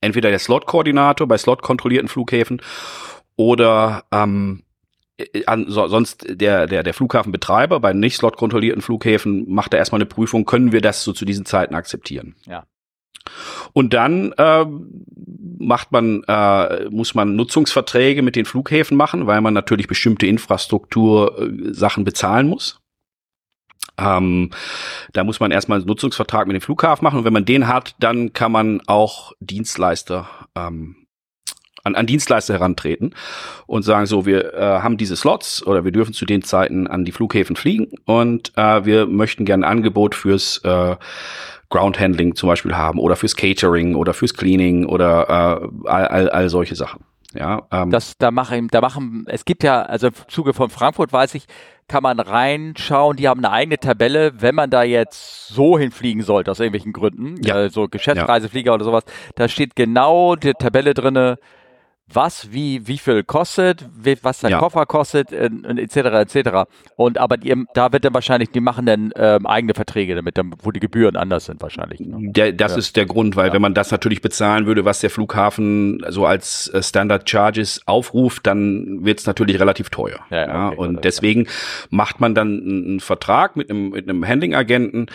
[0.00, 2.62] entweder der Slot-Koordinator bei Slot-kontrollierten Flughäfen
[3.36, 4.64] oder ähm,
[5.18, 10.00] äh, an, so, sonst der, der, der Flughafenbetreiber bei nicht Slot-kontrollierten Flughäfen macht da erstmal
[10.00, 12.34] eine Prüfung, können wir das so zu diesen Zeiten akzeptieren.
[12.46, 12.64] Ja.
[13.72, 14.64] Und dann äh,
[15.58, 21.38] macht man, äh, muss man Nutzungsverträge mit den Flughäfen machen, weil man natürlich bestimmte Infrastruktur
[21.38, 21.72] äh,
[22.04, 22.80] bezahlen muss.
[23.98, 24.50] Ähm,
[25.12, 27.96] da muss man erstmal einen Nutzungsvertrag mit dem Flughafen machen und wenn man den hat,
[27.98, 31.07] dann kann man auch Dienstleister ähm,
[31.88, 33.14] an, an Dienstleister herantreten
[33.66, 37.04] und sagen so, wir äh, haben diese Slots oder wir dürfen zu den Zeiten an
[37.04, 40.96] die Flughäfen fliegen und äh, wir möchten gerne ein Angebot fürs äh,
[41.70, 46.30] Ground Handling zum Beispiel haben oder fürs Catering oder fürs Cleaning oder äh, all, all,
[46.30, 47.00] all solche Sachen.
[47.34, 47.90] Ja, ähm.
[47.90, 51.44] das, da machen, da machen, es gibt ja, also im Zuge von Frankfurt weiß ich,
[51.86, 56.50] kann man reinschauen, die haben eine eigene Tabelle, wenn man da jetzt so hinfliegen sollte,
[56.50, 57.54] aus irgendwelchen Gründen, ja.
[57.54, 58.74] also Geschäftsreiseflieger ja.
[58.74, 61.38] oder sowas, da steht genau die Tabelle drinne,
[62.12, 63.86] was wie wie viel kostet,
[64.22, 64.58] was der ja.
[64.58, 65.96] Koffer kostet äh, etc.
[66.34, 66.50] etc.
[66.96, 70.70] Und aber die, da wird dann wahrscheinlich die machen dann ähm, eigene Verträge damit, wo
[70.70, 72.00] die Gebühren anders sind wahrscheinlich.
[72.00, 72.32] Ne?
[72.32, 72.78] Der, das ja.
[72.78, 73.52] ist der Grund, weil ja.
[73.52, 78.46] wenn man das natürlich bezahlen würde, was der Flughafen so als äh, Standard Charges aufruft,
[78.46, 80.20] dann wird es natürlich relativ teuer.
[80.30, 81.46] Ja, okay, und deswegen
[81.90, 85.06] macht man dann einen Vertrag mit einem mit einem Handling-Agenten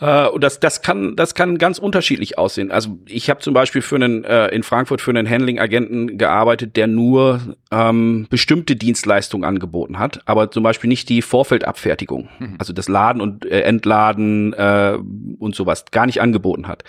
[0.00, 2.70] äh, und das, das kann, das kann ganz unterschiedlich aussehen.
[2.70, 6.86] Also ich habe zum Beispiel für einen äh, in Frankfurt für einen Handling-Agenten gearbeitet, der
[6.86, 12.56] nur ähm, bestimmte Dienstleistungen angeboten hat, aber zum Beispiel nicht die Vorfeldabfertigung, mhm.
[12.58, 14.98] also das Laden und äh, Entladen äh,
[15.38, 16.84] und sowas gar nicht angeboten hat.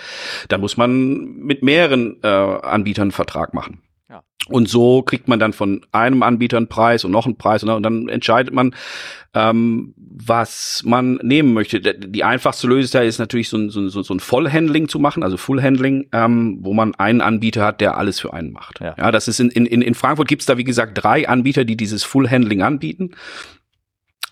[0.49, 3.81] Da muss man mit mehreren äh, Anbietern einen Vertrag machen.
[4.49, 7.83] Und so kriegt man dann von einem Anbieter einen Preis und noch einen Preis und
[7.83, 8.73] dann entscheidet man,
[9.33, 11.81] ähm, was man nehmen möchte.
[11.81, 16.07] Die einfachste Lösung ist natürlich so ein, so, so ein Vollhandling zu machen, also Fullhandling,
[16.13, 18.79] ähm, wo man einen Anbieter hat, der alles für einen macht.
[18.79, 21.77] Ja, ja das ist in, in, in Frankfurt gibt's da wie gesagt drei Anbieter, die
[21.77, 23.11] dieses Fullhandling anbieten.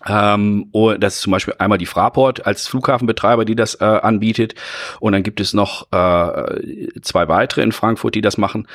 [0.08, 4.54] Ähm, oh, das ist zum Beispiel einmal die Fraport als Flughafenbetreiber, die das äh, anbietet.
[5.00, 8.68] Und dann gibt es noch äh, zwei weitere in Frankfurt, die das machen.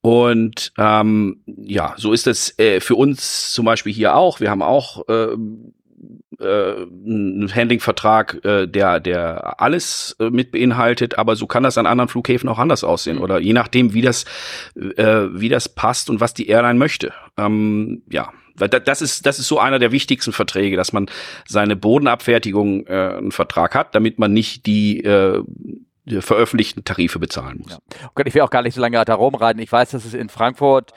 [0.00, 4.40] Und ähm, ja, so ist es äh, für uns zum Beispiel hier auch.
[4.40, 5.36] Wir haben auch äh,
[6.38, 11.86] äh, einen Handling-Vertrag, äh, der, der alles äh, mit beinhaltet, aber so kann das an
[11.86, 13.16] anderen Flughäfen auch anders aussehen.
[13.16, 13.22] Mhm.
[13.22, 14.24] Oder je nachdem, wie das,
[14.74, 17.12] äh, wie das passt und was die Airline möchte.
[17.36, 21.10] Ähm, ja, das ist, das ist so einer der wichtigsten Verträge, dass man
[21.46, 25.42] seine Bodenabfertigung äh, einen Vertrag hat, damit man nicht die äh,
[26.20, 27.72] veröffentlichten Tarife bezahlen muss.
[27.72, 28.24] Ja.
[28.24, 29.62] ich will auch gar nicht so lange da rumreiten.
[29.62, 30.92] Ich weiß, dass es in Frankfurt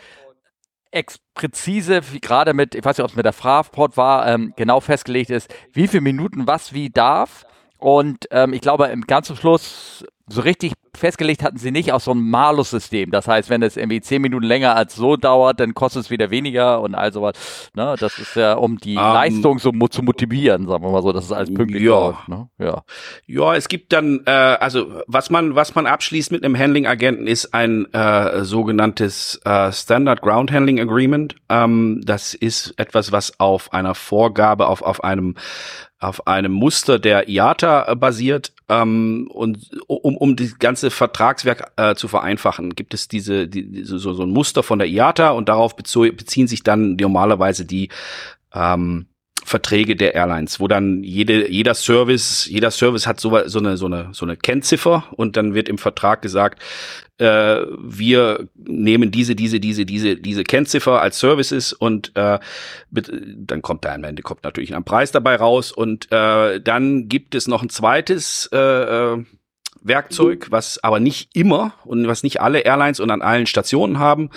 [0.91, 5.30] expräzise, gerade mit, ich weiß nicht, ob es mit der Fraport war, ähm, genau festgelegt
[5.30, 7.45] ist, wie viele Minuten was wie darf.
[7.78, 12.12] Und ähm, ich glaube, ganz zum Schluss so richtig festgelegt hatten sie nicht auf so
[12.12, 13.12] ein Malus-System.
[13.12, 16.30] Das heißt, wenn es irgendwie zehn Minuten länger als so dauert, dann kostet es wieder
[16.30, 17.72] weniger und all sowas.
[17.74, 17.96] Ne?
[18.00, 21.12] Das ist ja, um die um, ähm, Leistung so zu motivieren, sagen wir mal so,
[21.12, 21.92] dass es alles pünktlich ja.
[21.92, 22.28] läuft.
[22.28, 22.50] Ne?
[22.60, 22.84] Ja.
[23.26, 27.54] ja, es gibt dann, äh, also was man, was man abschließt mit einem Handling-Agenten ist
[27.54, 31.36] ein äh, sogenanntes äh, Standard Ground Handling Agreement.
[31.50, 35.36] Ähm, das ist etwas, was auf einer Vorgabe, auf, auf einem
[35.99, 42.07] auf einem Muster der IATA basiert ähm, und um, um die ganze Vertragswerk äh, zu
[42.07, 46.47] vereinfachen, gibt es diese, die, so, so ein Muster von der IATA und darauf beziehen
[46.47, 47.89] sich dann normalerweise die
[48.53, 49.07] ähm,
[49.49, 53.88] Verträge der Airlines, wo dann jede, jeder Service, jeder Service hat so, so, eine, so,
[53.88, 56.62] eine, so eine Kennziffer und dann wird im Vertrag gesagt,
[57.17, 62.38] äh, wir nehmen diese, diese, diese, diese, diese Kennziffer als Services und äh,
[62.91, 67.33] dann kommt da am Ende kommt natürlich ein Preis dabei raus und äh, dann gibt
[67.33, 69.23] es noch ein zweites äh, äh
[69.82, 74.30] Werkzeug, was aber nicht immer und was nicht alle Airlines und an allen Stationen haben.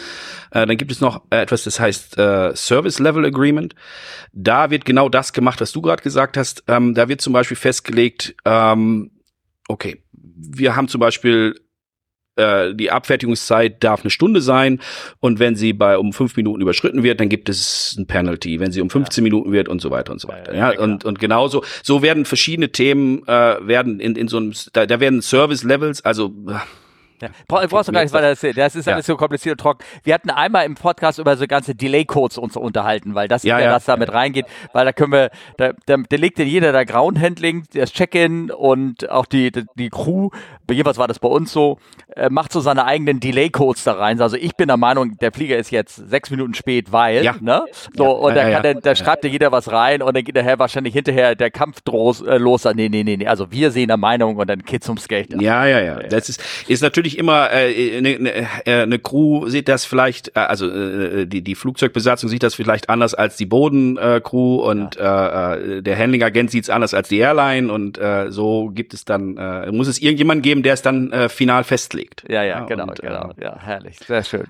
[0.51, 3.75] Äh, dann gibt es noch etwas, das heißt äh, Service Level Agreement.
[4.33, 6.65] Da wird genau das gemacht, was du gerade gesagt hast.
[6.69, 9.11] Ähm, da wird zum Beispiel festgelegt, ähm,
[9.69, 11.59] okay, wir haben zum Beispiel
[12.37, 14.81] äh, die Abfertigungszeit darf eine Stunde sein
[15.21, 18.73] und wenn sie bei um fünf Minuten überschritten wird, dann gibt es ein Penalty, wenn
[18.73, 19.31] sie um 15 ja.
[19.31, 20.55] Minuten wird und so weiter und so weiter.
[20.55, 24.53] Ja, ja, und, und genauso, so werden verschiedene Themen äh, werden in, in so einem,
[24.73, 26.33] da, da werden Service Levels, also
[27.23, 27.29] ja.
[27.49, 28.55] Bra brauchst du gar nicht weiter erzählen.
[28.55, 29.15] Das ist alles ja.
[29.15, 29.85] so kompliziert und trocken.
[30.05, 33.71] Wir hatten einmal im Podcast über so ganze Delay-Codes uns unterhalten, weil das ja, ja,
[33.71, 36.85] das da mit reingeht, weil da können wir, da, da, da legt ja jeder der
[36.85, 40.31] Ground-Handling, das Check-in und auch die, die, die Crew,
[40.71, 41.79] jeweils war das bei uns so,
[42.17, 44.21] äh, macht so seine eigenen Delay-Codes da rein.
[44.21, 47.65] Also ich bin der Meinung, der Flieger ist jetzt sechs Minuten spät, weil, ne?
[47.95, 50.59] So, und da, kann Der, da schreibt ja jeder was rein und dann geht daher
[50.59, 52.65] wahrscheinlich hinterher der Kampf los, äh, los.
[52.65, 53.27] Nee, nee, nee, nee.
[53.27, 55.41] Also wir sehen der Meinung und dann Kids zum Skate.
[55.41, 55.99] Ja, ja, ja.
[56.01, 60.41] Das ist, ist natürlich natürlich immer äh, eine, äh, eine Crew sieht das vielleicht, äh,
[60.41, 65.55] also äh, die die Flugzeugbesatzung sieht das vielleicht anders als die Bodencrew äh, und ja.
[65.55, 69.37] äh, der Handling-Agent sieht es anders als die Airline und äh, so gibt es dann
[69.37, 72.25] äh, muss es irgendjemanden geben, der es dann äh, final festlegt.
[72.29, 73.31] Ja, ja, ja genau, und, genau.
[73.37, 74.47] Äh, ja, herrlich, sehr schön.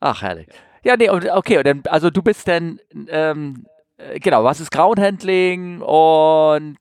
[0.00, 0.46] Ach, herrlich.
[0.84, 5.80] Ja, nee, okay, dann, also du bist dann ähm, äh, genau, was ist Ground Handling
[5.80, 6.76] und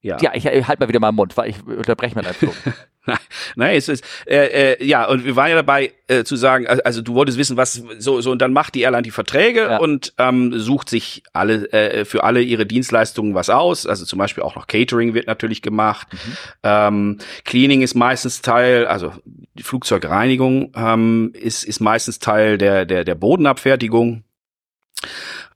[0.00, 2.54] Ja, ja ich, ich halte mal wieder meinen Mund, weil ich unterbreche mir deinen Flug.
[3.56, 7.02] Nein, es ist äh, äh, ja und wir waren ja dabei äh, zu sagen, also
[7.02, 9.78] du wolltest wissen, was so so und dann macht die Airline die Verträge ja.
[9.78, 13.86] und ähm, sucht sich alle äh, für alle ihre Dienstleistungen was aus.
[13.86, 16.08] Also zum Beispiel auch noch Catering wird natürlich gemacht.
[16.12, 16.36] Mhm.
[16.62, 23.04] Ähm, Cleaning ist meistens Teil, also die Flugzeugreinigung ähm, ist ist meistens Teil der der
[23.04, 24.24] der Bodenabfertigung.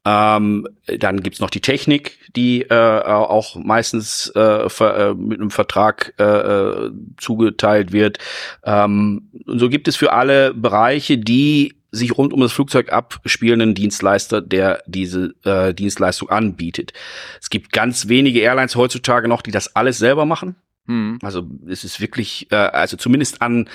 [0.04, 5.50] Ähm, dann gibt's noch die Technik, die äh, auch meistens äh, ver, äh, mit einem
[5.50, 8.18] Vertrag äh, äh, zugeteilt wird.
[8.64, 13.74] Ähm, und so gibt es für alle Bereiche, die sich rund um das Flugzeug abspielenden
[13.74, 16.94] Dienstleister, der diese äh, Dienstleistung anbietet.
[17.40, 20.56] Es gibt ganz wenige Airlines heutzutage noch, die das alles selber machen.
[20.86, 21.18] Mhm.
[21.22, 23.68] Also es ist wirklich, äh, also zumindest an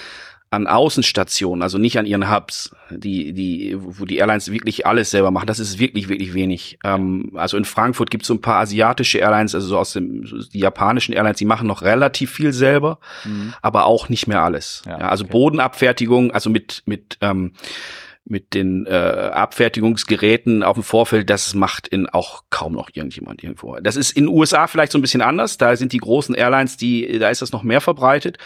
[0.50, 5.30] an Außenstationen, also nicht an ihren Hubs, die, die, wo die Airlines wirklich alles selber
[5.30, 5.48] machen.
[5.48, 6.80] Das ist wirklich, wirklich wenig.
[6.86, 10.24] Ähm, also in Frankfurt gibt es so ein paar asiatische Airlines, also so aus dem,
[10.54, 13.54] die japanischen Airlines, die machen noch relativ viel selber, mhm.
[13.62, 14.84] aber auch nicht mehr alles.
[14.86, 15.34] Ja, ja, also okay.
[15.34, 17.52] Bodenabfertigung, also mit, mit, ähm,
[18.30, 23.78] mit den äh, Abfertigungsgeräten auf dem Vorfeld, das macht in auch kaum noch irgendjemand irgendwo.
[23.78, 25.58] Das ist in den USA vielleicht so ein bisschen anders.
[25.58, 28.38] Da sind die großen Airlines, die, da ist das noch mehr verbreitet.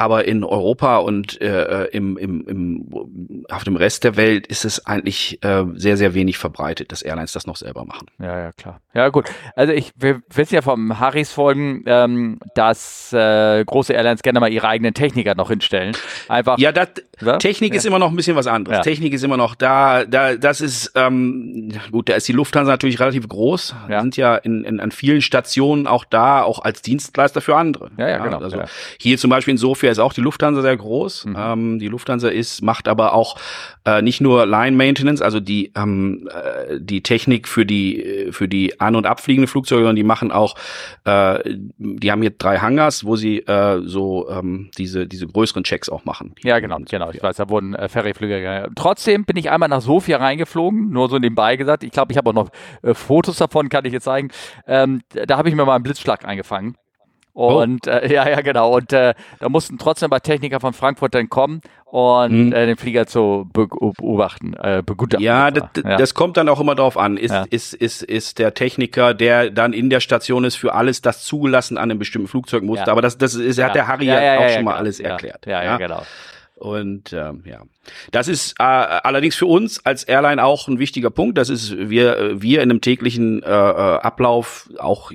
[0.00, 4.86] Aber in Europa und äh, im, im, im, auf dem Rest der Welt ist es
[4.86, 8.06] eigentlich äh, sehr, sehr wenig verbreitet, dass Airlines das noch selber machen.
[8.20, 8.80] Ja, ja, klar.
[8.94, 9.28] Ja, gut.
[9.56, 14.52] Also ich, wir wissen ja vom Harris folgen, ähm, dass äh, große Airlines gerne mal
[14.52, 15.96] ihre eigenen Techniker noch hinstellen.
[16.28, 16.58] Einfach.
[16.58, 16.90] Ja, das,
[17.22, 17.38] ja?
[17.38, 17.78] Technik ja.
[17.78, 18.76] ist immer noch ein bisschen was anderes.
[18.76, 18.82] Ja.
[18.82, 20.04] Technik ist immer noch da.
[20.04, 22.08] Da, das ist ähm, gut.
[22.08, 23.74] Da ist die Lufthansa natürlich relativ groß.
[23.88, 24.02] Ja.
[24.02, 27.90] sind ja in, in an vielen Stationen auch da, auch als Dienstleister für andere.
[27.96, 28.38] Ja, ja, genau.
[28.38, 28.62] Also
[28.98, 31.26] hier zum Beispiel insofern Ungefähr ist auch die Lufthansa sehr groß.
[31.26, 31.36] Mhm.
[31.38, 33.36] Ähm, die Lufthansa ist, macht aber auch
[33.84, 38.80] äh, nicht nur Line Maintenance, also die, ähm, äh, die Technik für die, für die
[38.80, 40.56] an- und abfliegenden Flugzeuge, sondern die machen auch,
[41.04, 41.38] äh,
[41.78, 46.04] die haben hier drei Hangars, wo sie äh, so ähm, diese, diese größeren Checks auch
[46.04, 46.34] machen.
[46.42, 47.07] Ja, genau, genau.
[47.12, 48.72] Ich weiß, da wurden äh, Ferryflüge gegangen.
[48.74, 51.84] Trotzdem bin ich einmal nach Sofia reingeflogen, nur so nebenbei gesagt.
[51.84, 52.50] Ich glaube, ich habe auch noch
[52.82, 54.30] äh, Fotos davon, kann ich jetzt zeigen.
[54.66, 56.76] Ähm, da habe ich mir mal einen Blitzschlag eingefangen.
[57.38, 57.62] Oh.
[57.62, 57.90] Und oh.
[57.90, 58.74] äh, ja, ja, genau.
[58.74, 62.52] Und äh, da mussten trotzdem bei Techniker von Frankfurt dann kommen und mhm.
[62.52, 65.24] äh, den Flieger zu beobachten, äh, begutachten.
[65.24, 67.16] Ja, das, ja, das kommt dann auch immer drauf an.
[67.16, 67.44] Ist, ja.
[67.48, 71.78] ist, ist, ist der Techniker, der dann in der Station ist, für alles das zugelassen
[71.78, 72.88] an einem bestimmten Flugzeugmuster.
[72.88, 72.92] Ja.
[72.92, 74.80] Aber das, das ist, hat der Harry ja, auch schon mal genau.
[74.80, 75.46] alles erklärt.
[75.46, 76.02] Ja, ja, genau.
[76.58, 77.62] Und ähm, ja,
[78.10, 81.38] das ist äh, allerdings für uns als Airline auch ein wichtiger Punkt.
[81.38, 85.12] Das ist wir wir in einem täglichen äh, äh Ablauf auch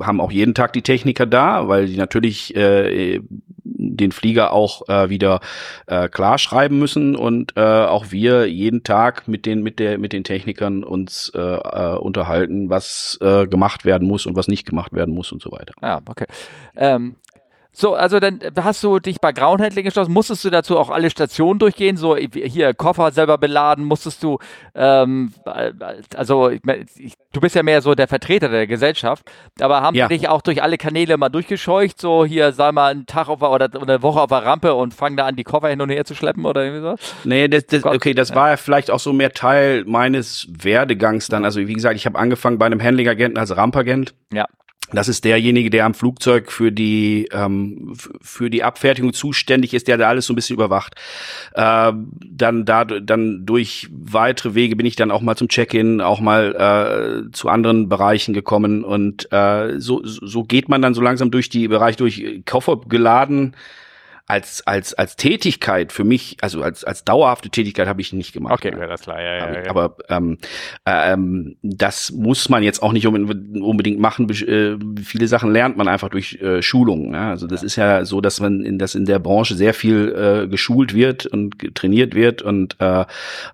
[0.00, 3.20] haben auch jeden Tag die Techniker da, weil die natürlich äh,
[3.80, 5.40] den Flieger auch äh, wieder
[5.86, 10.12] äh, klar schreiben müssen und äh, auch wir jeden Tag mit den mit der mit
[10.12, 14.92] den Technikern uns äh, äh, unterhalten, was äh, gemacht werden muss und was nicht gemacht
[14.92, 15.74] werden muss und so weiter.
[15.82, 16.26] Ja, okay.
[16.76, 17.14] Ähm,
[17.72, 20.12] so, also dann hast du dich bei Groundhandling geschlossen.
[20.12, 21.96] Musstest du dazu auch alle Stationen durchgehen?
[21.96, 23.84] So hier Koffer selber beladen?
[23.84, 24.38] Musstest du,
[24.74, 25.32] ähm,
[26.16, 29.30] also ich, du bist ja mehr so der Vertreter der Gesellschaft,
[29.60, 30.08] aber haben ja.
[30.08, 32.00] dich auch durch alle Kanäle mal durchgescheucht?
[32.00, 35.16] So hier, sei mal einen Tag auf, oder eine Woche auf der Rampe und fang
[35.16, 36.96] da an, die Koffer hin und her zu schleppen oder irgendwie so?
[37.24, 41.44] Nee, das, das, okay, das war ja vielleicht auch so mehr Teil meines Werdegangs dann.
[41.44, 44.14] Also wie gesagt, ich habe angefangen bei einem Handling-Agenten als Rampagent.
[44.32, 44.46] Ja.
[44.92, 49.98] Das ist derjenige, der am Flugzeug für die ähm, für die Abfertigung zuständig ist, der
[49.98, 50.94] da alles so ein bisschen überwacht.
[51.54, 51.92] Äh,
[52.24, 57.26] dann da dann durch weitere Wege bin ich dann auch mal zum Check-in, auch mal
[57.28, 61.48] äh, zu anderen Bereichen gekommen und äh, so so geht man dann so langsam durch
[61.48, 63.54] die Bereiche durch Koffer geladen
[64.30, 68.52] als, als, als Tätigkeit für mich, also als, als dauerhafte Tätigkeit habe ich nicht gemacht.
[68.52, 69.70] Okay, ja, das klar, ja, ja, ja.
[69.70, 70.38] Aber ähm,
[70.86, 74.30] ähm, das muss man jetzt auch nicht unbedingt machen.
[74.30, 77.12] Äh, viele Sachen lernt man einfach durch äh, Schulungen.
[77.12, 77.30] Ja?
[77.30, 77.66] Also das ja.
[77.66, 81.26] ist ja so, dass man in, dass in der Branche sehr viel äh, geschult wird
[81.26, 83.06] und trainiert wird und äh,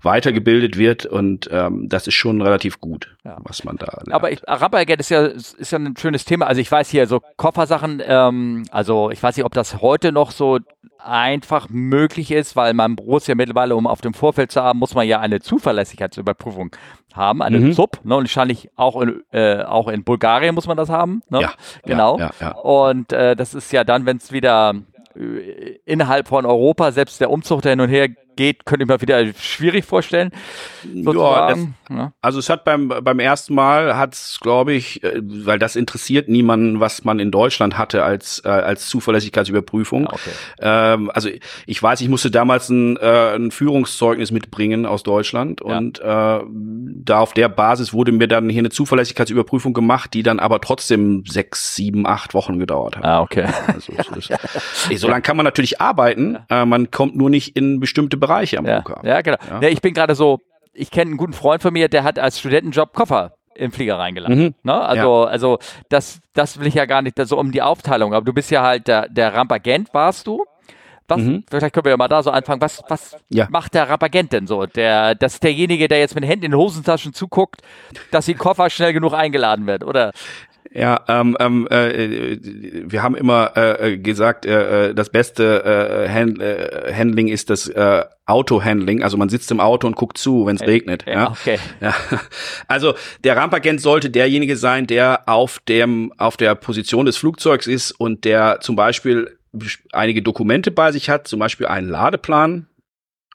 [0.02, 3.38] weitergebildet wird und ähm, das ist schon relativ gut, ja.
[3.44, 4.12] was man da lernt.
[4.12, 6.46] Aber ich, Arabergeld ist ja, ist ja ein schönes Thema.
[6.46, 10.32] Also ich weiß hier so Koffersachen, ähm, also ich weiß nicht, ob das heute noch
[10.32, 10.58] so
[10.98, 14.94] einfach möglich ist, weil man muss ja mittlerweile, um auf dem Vorfeld zu haben, muss
[14.94, 16.74] man ja eine Zuverlässigkeitsüberprüfung
[17.14, 17.72] haben, eine mhm.
[17.72, 21.40] ZUB, ne, und wahrscheinlich auch in, äh, auch in Bulgarien muss man das haben, ne?
[21.40, 21.52] Ja,
[21.84, 22.18] genau.
[22.18, 22.52] Ja, ja, ja.
[22.56, 24.74] Und äh, das ist ja dann, wenn es wieder
[25.14, 29.00] äh, innerhalb von Europa, selbst der Umzug, der hin und her geht, könnte ich mir
[29.00, 30.30] wieder schwierig vorstellen.
[30.94, 31.58] Ja, das,
[31.90, 32.12] ja.
[32.20, 36.28] Also es hat beim, beim ersten Mal hat es, glaube ich, äh, weil das interessiert
[36.28, 40.04] niemanden, was man in Deutschland hatte als, äh, als Zuverlässigkeitsüberprüfung.
[40.04, 40.30] Ja, okay.
[40.60, 41.28] ähm, also
[41.66, 47.18] ich weiß, ich musste damals ein, äh, ein Führungszeugnis mitbringen aus Deutschland und äh, da
[47.18, 51.74] auf der Basis wurde mir dann hier eine Zuverlässigkeitsüberprüfung gemacht, die dann aber trotzdem sechs,
[51.74, 53.04] sieben, acht Wochen gedauert hat.
[53.04, 53.46] Ah, okay.
[53.66, 58.16] Also, ist, so lange kann man natürlich arbeiten, äh, man kommt nur nicht in bestimmte
[58.26, 58.82] Bereiche am ja.
[58.82, 59.08] Flughafen.
[59.08, 59.38] Ja, genau.
[59.60, 59.68] Ja.
[59.68, 60.40] ich bin gerade so,
[60.72, 64.38] ich kenne einen guten Freund von mir, der hat als Studentenjob Koffer im Flieger reingelassen.
[64.38, 64.54] Mhm.
[64.62, 64.74] Ne?
[64.74, 65.30] Also, ja.
[65.30, 65.58] also
[65.88, 68.14] das, das will ich ja gar nicht so um die Aufteilung.
[68.14, 70.44] Aber du bist ja halt der, der Rampagent, warst du?
[71.08, 71.44] Was, mhm.
[71.48, 72.60] Vielleicht können wir ja mal da so anfangen.
[72.60, 73.46] Was, was ja.
[73.48, 74.66] macht der Rampagent denn so?
[74.66, 77.62] Der, das ist derjenige, der jetzt mit den Händen in den Hosentaschen zuguckt,
[78.10, 80.12] dass die Koffer schnell genug eingeladen wird, oder?
[80.72, 86.40] Ja, ähm, ähm, äh, wir haben immer äh, gesagt, äh, äh das beste äh, Hand,
[86.40, 89.02] äh, Handling ist das äh, Auto-Handling.
[89.02, 91.04] Also man sitzt im Auto und guckt zu, wenn es regnet.
[91.06, 91.58] Ja, okay.
[91.80, 91.94] Ja.
[92.68, 97.92] Also der Rampagent sollte derjenige sein, der auf dem auf der Position des Flugzeugs ist
[97.92, 99.38] und der zum Beispiel
[99.92, 102.66] einige Dokumente bei sich hat, zum Beispiel einen Ladeplan,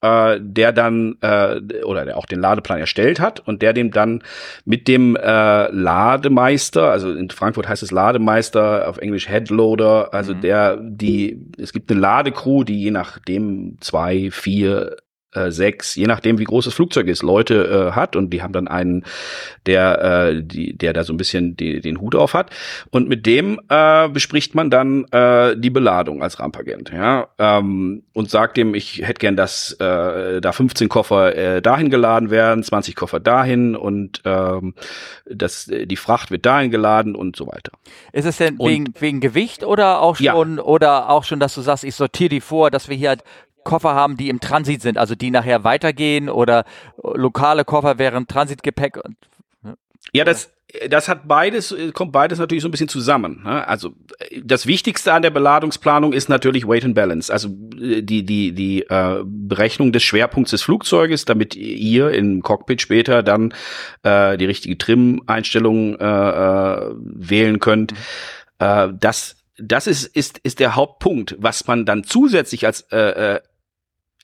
[0.01, 4.23] äh, der dann äh, oder der auch den Ladeplan erstellt hat und der dem dann
[4.65, 10.41] mit dem äh, Lademeister, also in Frankfurt heißt es Lademeister, auf Englisch Headloader, also mhm.
[10.41, 14.97] der die es gibt eine Ladecrew, die je nachdem zwei, vier
[15.33, 18.67] sechs, je nachdem wie groß das Flugzeug ist, Leute äh, hat und die haben dann
[18.67, 19.05] einen,
[19.65, 22.51] der, äh, die, der da so ein bisschen die, den Hut auf hat
[22.89, 28.29] und mit dem äh, bespricht man dann äh, die Beladung als Rampagent, ja, ähm, und
[28.29, 32.95] sagt dem, ich hätte gern, dass äh, da 15 Koffer äh, dahin geladen werden, 20
[32.95, 34.73] Koffer dahin und ähm,
[35.25, 37.71] das, die Fracht wird dahin geladen und so weiter.
[38.11, 40.63] Ist es denn und, wegen, wegen Gewicht oder auch schon ja.
[40.63, 43.23] oder auch schon, dass du sagst, ich sortiere die vor, dass wir hier halt
[43.63, 46.65] Koffer haben, die im Transit sind, also die nachher weitergehen oder
[47.02, 48.97] lokale Koffer wären Transitgepäck.
[48.97, 49.17] Und,
[49.63, 49.74] ja.
[50.13, 50.52] ja, das,
[50.89, 53.41] das hat beides, kommt beides natürlich so ein bisschen zusammen.
[53.43, 53.67] Ne?
[53.67, 53.93] Also
[54.43, 59.24] das Wichtigste an der Beladungsplanung ist natürlich Weight and Balance, also die die die äh,
[59.26, 63.54] Berechnung des Schwerpunkts des Flugzeuges, damit ihr im Cockpit später dann
[64.04, 67.91] äh, die richtige Trim-Einstellung äh, äh, wählen könnt.
[67.91, 67.97] Mhm.
[68.60, 73.39] Äh, das das ist, ist, ist der Hauptpunkt, was man dann zusätzlich als äh, äh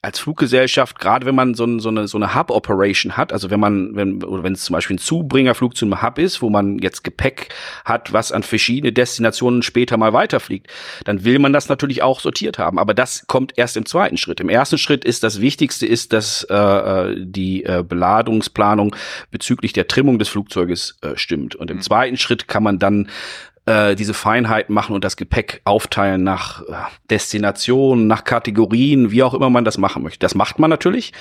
[0.02, 3.96] als Fluggesellschaft, gerade wenn man so, so eine, so eine Hub-Operation hat, also wenn man,
[3.96, 7.04] wenn, oder wenn es zum Beispiel ein Zubringerflug zu einem Hub ist, wo man jetzt
[7.04, 7.50] Gepäck
[7.84, 10.68] hat, was an verschiedene Destinationen später mal weiterfliegt,
[11.06, 12.78] dann will man das natürlich auch sortiert haben.
[12.78, 14.40] Aber das kommt erst im zweiten Schritt.
[14.40, 18.96] Im ersten Schritt ist das Wichtigste ist, dass äh, äh die äh, Beladungsplanung
[19.32, 21.56] bezüglich der Trimmung des Flugzeuges äh, stimmt.
[21.56, 21.82] Und im mhm.
[21.82, 23.10] zweiten Schritt kann man dann
[23.68, 26.74] äh, diese Feinheiten machen und das Gepäck aufteilen nach äh,
[27.10, 30.20] Destinationen, nach Kategorien, wie auch immer man das machen möchte.
[30.20, 31.14] Das macht man natürlich.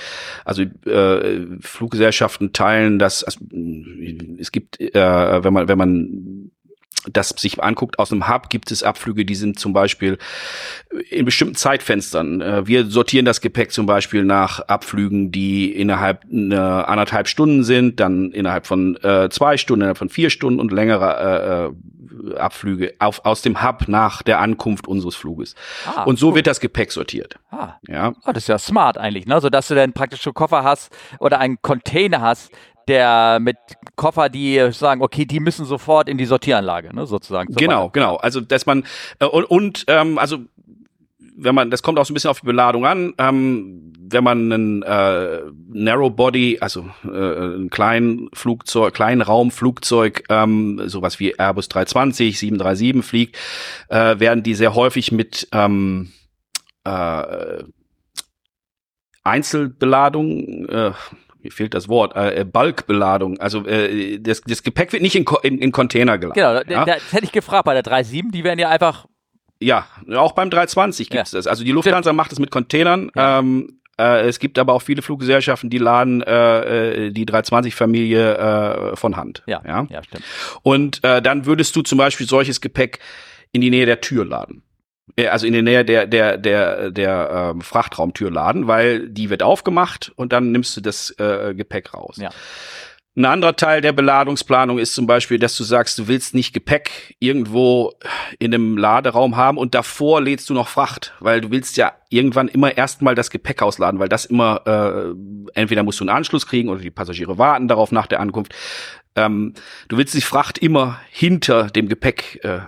[0.45, 3.23] Also äh, Fluggesellschaften teilen das.
[3.23, 3.39] Also,
[4.39, 6.51] es gibt, äh, wenn man wenn man
[7.11, 10.17] das sich anguckt, aus einem Hub gibt es Abflüge, die sind zum Beispiel
[11.09, 12.41] in bestimmten Zeitfenstern.
[12.41, 17.99] Äh, wir sortieren das Gepäck zum Beispiel nach Abflügen, die innerhalb einer anderthalb Stunden sind,
[17.99, 21.71] dann innerhalb von äh, zwei Stunden, innerhalb von vier Stunden und längere äh, äh,
[22.37, 25.55] Abflüge auf, aus dem Hub nach der Ankunft unseres Fluges.
[25.85, 26.35] Ah, und so cool.
[26.35, 27.35] wird das Gepäck sortiert.
[27.51, 27.73] Ah.
[27.87, 28.13] Ja.
[28.25, 29.39] Oh, das ist ja smart eigentlich, ne?
[29.41, 32.51] So dass du dann praktisch einen Koffer hast oder einen Container hast,
[32.87, 33.57] der mit
[33.95, 37.53] Koffer, die sagen, okay, die müssen sofort in die Sortieranlage, ne, sozusagen.
[37.53, 38.15] Genau, genau.
[38.17, 38.85] Also dass man
[39.19, 40.37] äh, und, und ähm, also
[41.37, 44.51] wenn man, das kommt auch so ein bisschen auf die Beladung an, ähm, wenn man
[44.51, 51.69] einen äh, Narrow Body, also äh, einen kleinen Flugzeug, kleinen Raumflugzeug, ähm, sowas wie Airbus
[51.69, 53.37] 320, 737 fliegt,
[53.89, 56.11] äh, werden die sehr häufig mit ähm,
[56.83, 57.63] äh,
[59.23, 60.91] Einzelbeladung, äh,
[61.43, 63.39] mir fehlt das Wort, äh, äh, Bulkbeladung.
[63.39, 66.63] Also äh, das, das Gepäck wird nicht in, in, in Container geladen.
[66.65, 66.85] Genau, ja?
[66.85, 69.05] das hätte ich gefragt bei der 37, die werden ja einfach.
[69.59, 71.39] Ja, auch beim 320 gibt es ja.
[71.39, 71.47] das.
[71.47, 73.11] Also die Lufthansa macht es mit Containern.
[73.15, 73.39] Ja.
[73.39, 78.95] Ähm, äh, es gibt aber auch viele Fluggesellschaften, die laden äh, äh die 320-Familie äh,
[78.95, 79.43] von Hand.
[79.47, 80.23] Ja, ja, ja stimmt.
[80.61, 82.99] Und äh, dann würdest du zum Beispiel solches Gepäck
[83.51, 84.63] in die Nähe der Tür laden
[85.25, 90.11] also in der Nähe der der der der ähm, Frachtraumtür laden, weil die wird aufgemacht
[90.15, 92.17] und dann nimmst du das äh, Gepäck raus.
[92.17, 92.29] Ja.
[93.17, 97.15] Ein anderer Teil der Beladungsplanung ist zum Beispiel, dass du sagst, du willst nicht Gepäck
[97.17, 97.95] irgendwo
[98.37, 102.47] in einem Laderaum haben und davor lädst du noch Fracht, weil du willst ja irgendwann
[102.47, 106.69] immer erstmal das Gepäck ausladen, weil das immer äh, entweder musst du einen Anschluss kriegen
[106.69, 108.53] oder die Passagiere warten darauf nach der Ankunft.
[109.15, 109.55] Ähm,
[109.87, 112.59] du willst die Fracht immer hinter dem Gepäck äh,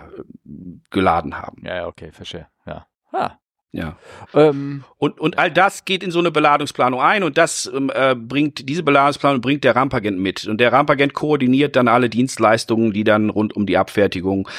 [0.89, 1.61] geladen haben.
[1.63, 2.47] Ja, okay, verstehe.
[2.65, 2.87] Ja.
[3.11, 3.37] Ah,
[3.71, 3.97] Ja.
[4.33, 8.15] Ähm, und, und all das geht in so eine Beladungsplanung ein und das ähm, äh,
[8.15, 10.47] bringt, diese Beladungsplanung bringt der Rampagent mit.
[10.47, 14.49] Und der Rampagent koordiniert dann alle Dienstleistungen, die dann rund um die Abfertigung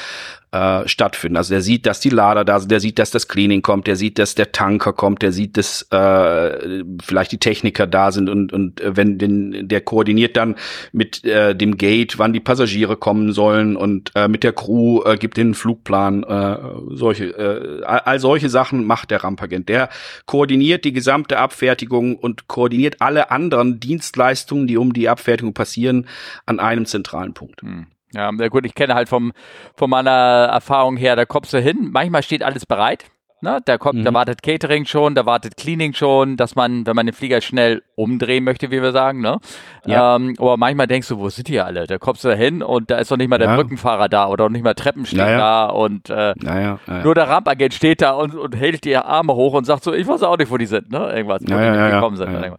[0.51, 1.37] äh, stattfinden.
[1.37, 3.95] Also der sieht, dass die Lader da sind, der sieht, dass das Cleaning kommt, der
[3.95, 8.51] sieht, dass der Tanker kommt, der sieht, dass äh, vielleicht die Techniker da sind und
[8.51, 10.55] und äh, wenn den der koordiniert dann
[10.91, 15.17] mit äh, dem Gate, wann die Passagiere kommen sollen und äh, mit der Crew äh,
[15.17, 16.57] gibt den Flugplan, äh,
[16.89, 19.69] solche äh, all solche Sachen macht der Rampagent.
[19.69, 19.89] Der
[20.25, 26.07] koordiniert die gesamte Abfertigung und koordiniert alle anderen Dienstleistungen, die um die Abfertigung passieren,
[26.45, 27.61] an einem zentralen Punkt.
[27.61, 27.87] Hm.
[28.13, 29.31] Ja, gut, ich kenne halt vom,
[29.75, 33.05] von meiner Erfahrung her, da kommst du hin, manchmal steht alles bereit.
[33.41, 33.59] Ne?
[33.65, 34.03] Da kommt, mhm.
[34.03, 37.81] da wartet Catering schon, da wartet Cleaning schon, dass man, wenn man den Flieger schnell
[37.95, 39.39] umdrehen möchte, wie wir sagen, ne?
[39.85, 40.15] Ja.
[40.15, 41.87] Ähm, aber manchmal denkst du, wo sind die alle?
[41.87, 43.55] Da kommst du da hin und da ist doch nicht mal der ja.
[43.55, 45.37] Brückenfahrer da oder nicht mal Treppensteg naja.
[45.37, 47.03] da und äh, naja, naja.
[47.03, 50.07] nur der Rampagent steht da und, und hält die Arme hoch und sagt so, ich
[50.07, 51.11] weiß auch nicht, wo die sind, ne?
[51.11, 52.57] Irgendwas, wo die gekommen sind.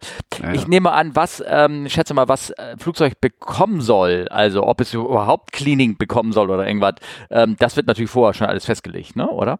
[0.53, 4.81] Ich nehme an, was, ähm, ich schätze mal, was äh, Flugzeug bekommen soll, also ob
[4.81, 6.95] es überhaupt Cleaning bekommen soll oder irgendwas,
[7.29, 9.29] ähm, das wird natürlich vorher schon alles festgelegt, ne?
[9.29, 9.59] Oder?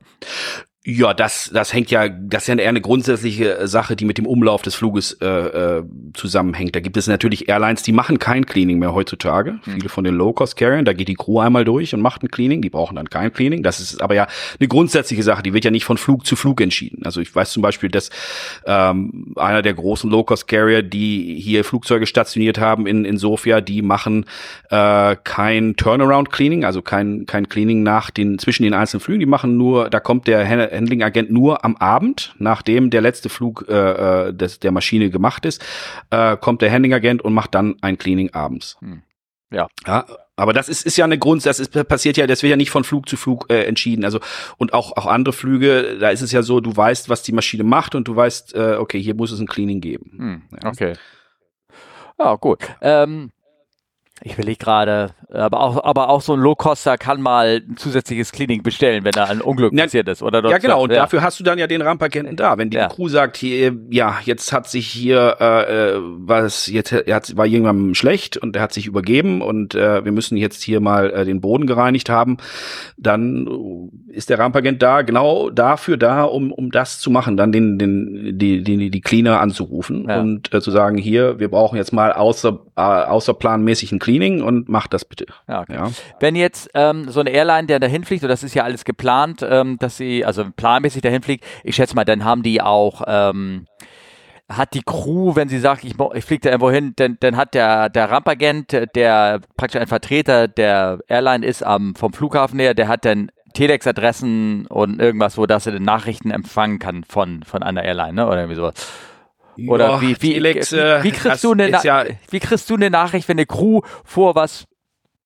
[0.85, 4.25] Ja, das, das hängt ja, das ist ja eher eine grundsätzliche Sache, die mit dem
[4.25, 6.75] Umlauf des Fluges äh, äh, zusammenhängt.
[6.75, 9.53] Da gibt es natürlich Airlines, die machen kein Cleaning mehr heutzutage.
[9.53, 9.71] Mhm.
[9.71, 12.61] Viele von den Low-Cost-Carriern, da geht die Crew einmal durch und macht ein Cleaning.
[12.61, 13.63] Die brauchen dann kein Cleaning.
[13.63, 14.27] Das ist aber ja
[14.59, 15.41] eine grundsätzliche Sache.
[15.41, 17.05] Die wird ja nicht von Flug zu Flug entschieden.
[17.05, 18.09] Also ich weiß zum Beispiel, dass
[18.65, 24.25] ähm, einer der großen Low-Cost-Carrier, die hier Flugzeuge stationiert haben in, in Sofia, die machen
[24.69, 29.21] äh, kein Turnaround-Cleaning, also kein, kein Cleaning nach den, zwischen den einzelnen Flügen.
[29.21, 30.43] Die machen nur, da kommt der
[30.73, 35.63] Handling-Agent nur am Abend, nachdem der letzte Flug äh, äh, des, der Maschine gemacht ist,
[36.09, 38.77] äh, kommt der Handling-Agent und macht dann ein Cleaning abends.
[38.79, 39.03] Hm.
[39.51, 39.67] Ja.
[39.85, 40.05] ja.
[40.35, 42.71] Aber das ist, ist ja eine Grund, das ist passiert ja, das wird ja nicht
[42.71, 44.03] von Flug zu Flug äh, entschieden.
[44.03, 44.19] Also
[44.57, 47.63] und auch auch andere Flüge, da ist es ja so, du weißt, was die Maschine
[47.63, 50.11] macht und du weißt, äh, okay, hier muss es ein Cleaning geben.
[50.17, 50.41] Hm.
[50.63, 50.69] Ja.
[50.69, 50.93] Okay.
[52.17, 52.59] Ah, gut.
[52.81, 53.31] Ähm,
[54.25, 58.31] ich will nicht gerade, aber auch, aber auch so ein Low-Coster kann mal ein zusätzliches
[58.31, 60.47] Cleaning bestellen, wenn da ein Unglück Na, passiert ist, oder?
[60.49, 60.83] Ja, genau.
[60.83, 61.01] Und ja.
[61.01, 62.57] dafür hast du dann ja den Rampagenten da.
[62.57, 62.87] Wenn die ja.
[62.87, 67.95] Crew sagt, hier, ja, jetzt hat sich hier äh, äh was, jetzt hat, war irgendwann
[67.95, 71.41] schlecht und er hat sich übergeben und äh, wir müssen jetzt hier mal äh, den
[71.41, 72.37] Boden gereinigt haben,
[72.97, 77.77] dann ist der Rampagent da, genau dafür da, um um das zu machen, dann den
[77.77, 80.21] den die die, die Cleaner anzurufen ja.
[80.21, 84.43] und äh, zu sagen, hier, wir brauchen jetzt mal außer äh, außerplanmäßig einen Cleaner Cleaning
[84.43, 85.25] und macht das bitte.
[85.47, 85.73] Ja, okay.
[85.73, 85.91] ja.
[86.19, 89.45] Wenn jetzt ähm, so eine Airline, der dahin fliegt, und das ist ja alles geplant,
[89.47, 93.65] ähm, dass sie, also planmäßig dahin fliegt, ich schätze mal, dann haben die auch, ähm,
[94.49, 97.53] hat die Crew, wenn sie sagt, ich, ich fliege da irgendwo hin, dann, dann hat
[97.53, 102.87] der, der Rampagent, der praktisch ein Vertreter der Airline ist am, vom Flughafen her, der
[102.87, 108.13] hat dann Telex-Adressen und irgendwas, wo das er Nachrichten empfangen kann von, von einer Airline,
[108.13, 108.27] ne?
[108.27, 108.73] Oder irgendwie sowas.
[109.67, 111.71] Oder wie, wie, Telex, wie, wie, kriegst du eine,
[112.29, 114.65] wie kriegst du eine Nachricht, wenn eine Crew vor was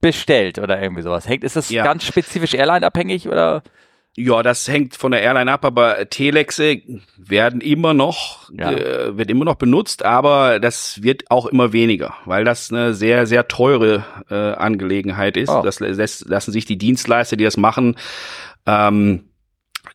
[0.01, 1.28] bestellt oder irgendwie sowas?
[1.28, 3.63] Hängt, ist das ganz spezifisch Airline-abhängig oder?
[4.19, 6.82] Ja, das hängt von der Airline ab, aber Telexe
[7.17, 8.71] werden immer noch, ja.
[8.71, 13.28] äh, wird immer noch benutzt, aber das wird auch immer weniger, weil das eine sehr,
[13.28, 15.49] sehr teure äh, Angelegenheit ist.
[15.49, 15.61] Oh.
[15.61, 17.95] Das lässt, lassen sich die Dienstleister, die das machen,
[18.65, 19.30] ähm,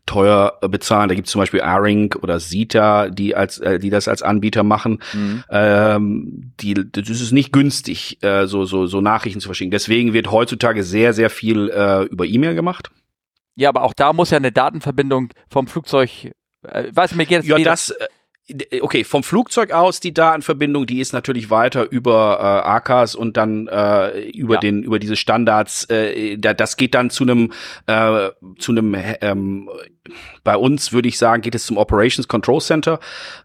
[0.07, 1.09] teuer bezahlen.
[1.09, 4.63] Da gibt es zum Beispiel Aring oder Sita, die als äh, die das als Anbieter
[4.63, 5.03] machen.
[5.13, 5.45] Mhm.
[5.51, 9.71] Ähm, die, das ist nicht günstig, äh, so so so Nachrichten zu verschicken.
[9.71, 12.91] Deswegen wird heutzutage sehr sehr viel äh, über E-Mail gemacht.
[13.55, 16.33] Ja, aber auch da muss ja eine Datenverbindung vom Flugzeug.
[16.63, 17.91] Äh, weiß mir geht ja das.
[17.91, 18.07] Äh,
[18.81, 23.69] okay, vom Flugzeug aus die Datenverbindung, die ist natürlich weiter über äh, AKAS und dann
[23.69, 24.61] äh, über ja.
[24.61, 25.89] den über diese Standards.
[25.91, 27.53] Äh, da, das geht dann zu einem
[27.87, 29.71] äh, zu einem ähm,
[30.43, 32.99] bei uns würde ich sagen, geht es zum Operations Control Center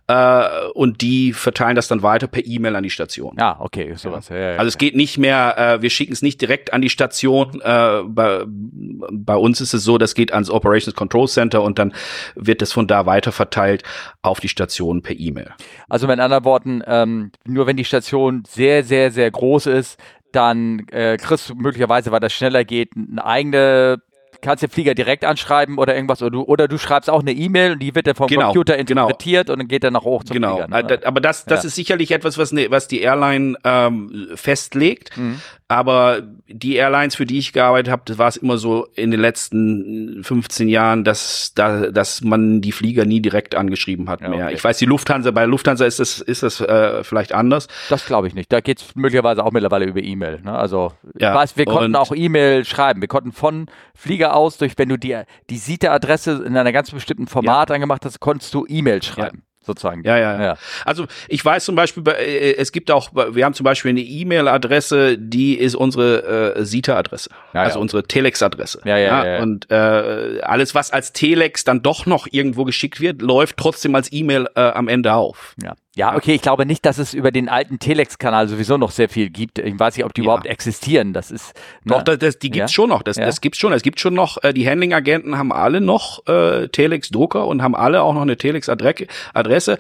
[0.08, 3.36] äh, und die verteilen das dann weiter per E-Mail an die Station.
[3.38, 4.30] Ja, okay, sowas.
[4.30, 4.36] Ja.
[4.36, 6.90] Ja, ja, also es geht nicht mehr, äh, wir schicken es nicht direkt an die
[6.90, 7.62] Station.
[7.62, 11.94] Äh, bei, bei uns ist es so, das geht ans Operations Control Center und dann
[12.36, 13.84] wird es von da weiter verteilt
[14.24, 15.54] auf die Station per E-Mail.
[15.90, 20.00] Also mit anderen Worten, ähm, nur wenn die Station sehr, sehr, sehr groß ist,
[20.32, 24.02] dann äh, kriegst du möglicherweise, weil das schneller geht, eine eigene
[24.42, 27.74] kannst den Flieger direkt anschreiben oder irgendwas oder du, oder du schreibst auch eine E-Mail
[27.74, 29.08] und die wird dann vom genau, Computer genau.
[29.08, 29.54] interpretiert genau.
[29.54, 30.58] und dann geht dann nach hoch zum genau.
[30.58, 30.68] Flieger.
[30.68, 31.00] Ne?
[31.06, 31.68] Aber das, das ja.
[31.68, 35.16] ist sicherlich etwas, was, ne, was die Airline ähm, festlegt.
[35.18, 35.42] Mhm.
[35.70, 40.24] Aber die Airlines, für die ich gearbeitet habe, war es immer so in den letzten
[40.24, 44.46] 15 Jahren, dass, da, dass man die Flieger nie direkt angeschrieben hat ja, mehr.
[44.46, 44.56] Okay.
[44.56, 47.68] Ich weiß, die Lufthansa, bei Lufthansa ist das, ist das äh, vielleicht anders.
[47.90, 48.50] Das glaube ich nicht.
[48.54, 50.40] Da geht's möglicherweise auch mittlerweile über E-Mail.
[50.42, 50.58] Ne?
[50.58, 53.02] Also ja, ich weiß, wir konnten auch E-Mail schreiben.
[53.02, 56.92] Wir konnten von Flieger billiger aus, durch wenn du die, die SITA-Adresse in einer ganz
[56.92, 57.76] bestimmten Format ja.
[57.76, 59.38] angemacht hast, konntest du E-Mail schreiben.
[59.38, 60.02] Ja sozusagen.
[60.06, 60.58] Ja, ja, ja.
[60.86, 65.18] Also ich weiß zum Beispiel, äh, es gibt auch, wir haben zum Beispiel eine E-Mail-Adresse,
[65.18, 67.82] die ist unsere äh, SITA-Adresse, ja, also ja.
[67.82, 68.80] unsere Telex-Adresse.
[68.86, 73.22] Ja, ja, ja, Und äh, alles, was als Telex dann doch noch irgendwo geschickt wird,
[73.22, 75.54] läuft trotzdem als E-Mail äh, am Ende auf.
[75.62, 75.76] Ja.
[75.98, 79.32] Ja, okay, ich glaube nicht, dass es über den alten Telex-Kanal sowieso noch sehr viel
[79.32, 79.58] gibt.
[79.58, 80.26] Ich weiß nicht, ob die ja.
[80.26, 81.12] überhaupt existieren.
[81.12, 81.60] Das ist.
[81.86, 82.76] Doch, das, das, die gibt's ja?
[82.76, 83.02] schon noch.
[83.02, 83.26] Das, ja?
[83.26, 83.74] das gibt's schon.
[83.74, 88.04] Es gibt schon noch, äh, die Handling-Agenten haben alle noch äh, Telex-Drucker und haben alle
[88.04, 89.80] auch noch eine Telex-Adresse.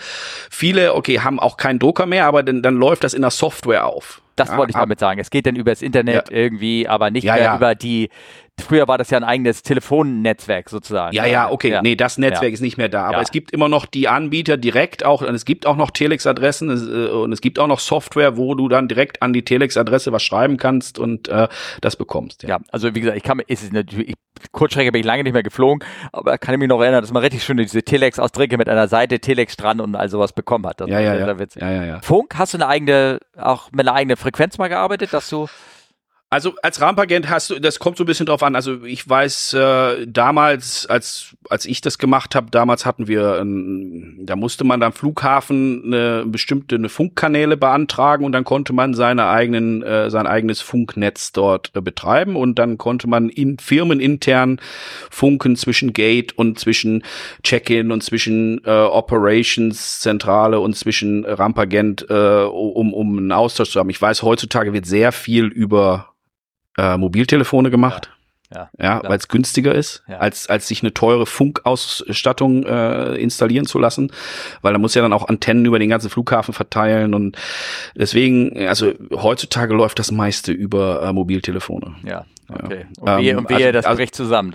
[0.50, 3.86] Viele, okay, haben auch keinen Drucker mehr, aber dann, dann läuft das in der Software
[3.86, 4.24] auf.
[4.36, 5.20] Das wollte ich damit sagen.
[5.20, 8.10] Es geht dann über das Internet irgendwie, aber nicht mehr über die
[8.60, 11.16] Früher war das ja ein eigenes Telefonnetzwerk sozusagen.
[11.16, 11.70] Ja, ja, okay.
[11.70, 11.82] Ja.
[11.82, 12.54] Nee, das Netzwerk ja.
[12.54, 13.06] ist nicht mehr da.
[13.06, 13.22] Aber ja.
[13.22, 17.10] es gibt immer noch die Anbieter direkt auch, und es gibt auch noch Telex-Adressen äh,
[17.10, 20.58] und es gibt auch noch Software, wo du dann direkt an die Telex-Adresse was schreiben
[20.58, 21.48] kannst und äh,
[21.82, 22.44] das bekommst.
[22.44, 22.60] Ja.
[22.72, 24.16] also wie gesagt, ich kann mir, ist es natürlich,
[24.52, 27.22] Kurzstrecke bin ich lange nicht mehr geflogen, aber kann ich mich noch erinnern, dass man
[27.22, 30.82] richtig schön diese Telex-Ausdrücke mit einer Seite Telex dran und all sowas bekommen hat.
[30.82, 31.28] Das ja, ja, ja.
[31.28, 32.02] ja, ja, ja.
[32.02, 35.48] Funk, hast du eine eigene, auch mit einer eigenen Frequenz mal gearbeitet, dass du
[36.30, 38.56] also als Rampagent hast du, das kommt so ein bisschen drauf an.
[38.56, 44.20] Also ich weiß, äh, damals, als als ich das gemacht habe, damals hatten wir, ähm,
[44.24, 49.28] da musste man am Flughafen eine bestimmte eine Funkkanäle beantragen und dann konnte man seine
[49.28, 54.60] eigenen, äh, sein eigenes Funknetz dort äh, betreiben und dann konnte man in Firmen intern
[55.10, 57.04] funken zwischen Gate und zwischen
[57.44, 63.80] Check-in und zwischen äh, Operations Zentrale und zwischen Rampagent, äh, um um einen Austausch zu
[63.80, 63.90] haben.
[63.90, 66.17] Ich weiß, heutzutage wird sehr viel über
[66.78, 68.12] äh, Mobiltelefone gemacht.
[68.54, 70.20] Ja, ja, ja weil es günstiger ist, ja.
[70.20, 74.12] als, als sich eine teure Funkausstattung äh, installieren zu lassen,
[74.62, 77.38] weil da muss ja dann auch Antennen über den ganzen Flughafen verteilen und
[77.94, 81.96] deswegen, also heutzutage läuft das meiste über äh, Mobiltelefone.
[82.06, 82.86] Ja, Okay.
[83.00, 84.54] Und ähm, wehe, und wehe also, das also, bricht zusammen.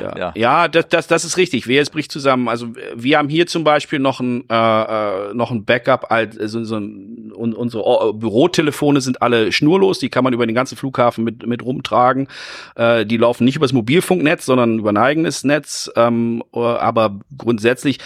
[0.00, 0.32] ja, ja.
[0.36, 1.66] ja das, das, das ist richtig.
[1.66, 2.48] Wehe, es bricht zusammen.
[2.48, 6.10] Also wir haben hier zum Beispiel noch ein, äh, äh noch ein Backup.
[6.10, 9.98] Also, so ein, unsere Bürotelefone sind alle schnurlos.
[9.98, 12.28] Die kann man über den ganzen Flughafen mit, mit rumtragen.
[12.76, 15.90] Äh, die laufen nicht übers Mobilfunknetz, sondern über ein eigenes Netz.
[15.96, 17.98] Ähm, aber grundsätzlich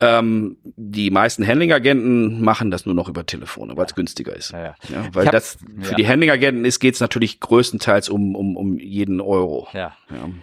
[0.00, 4.52] ähm, die meisten Handling-Agenten machen das nur noch über Telefone, weil es günstiger ist.
[4.52, 4.74] Ja, ja.
[5.12, 9.20] weil hab, das für die Handling-Agenten ist, geht es natürlich größtenteils um, um, um jeden
[9.20, 9.68] Euro.
[9.72, 9.92] Ja.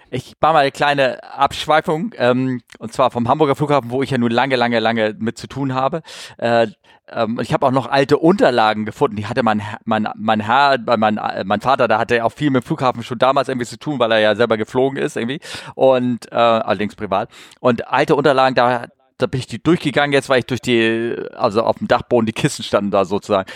[0.10, 4.18] Ich mache mal eine kleine Abschweifung, ähm, und zwar vom Hamburger Flughafen, wo ich ja
[4.18, 6.02] nun lange, lange, lange mit zu tun habe.
[6.38, 6.68] Äh,
[7.12, 9.18] ähm, ich habe auch noch alte Unterlagen gefunden.
[9.18, 12.64] Die hatte mein, mein, mein Herr, mein, mein Vater, da hatte er auch viel mit
[12.64, 15.42] dem Flughafen schon damals irgendwie zu tun, weil er ja selber geflogen ist irgendwie.
[15.76, 17.30] Und äh, allerdings privat.
[17.60, 18.88] Und alte Unterlagen, da
[19.22, 22.34] da bin ich die durchgegangen jetzt, weil ich durch die, also auf dem Dachboden die
[22.34, 23.50] Kisten standen da sozusagen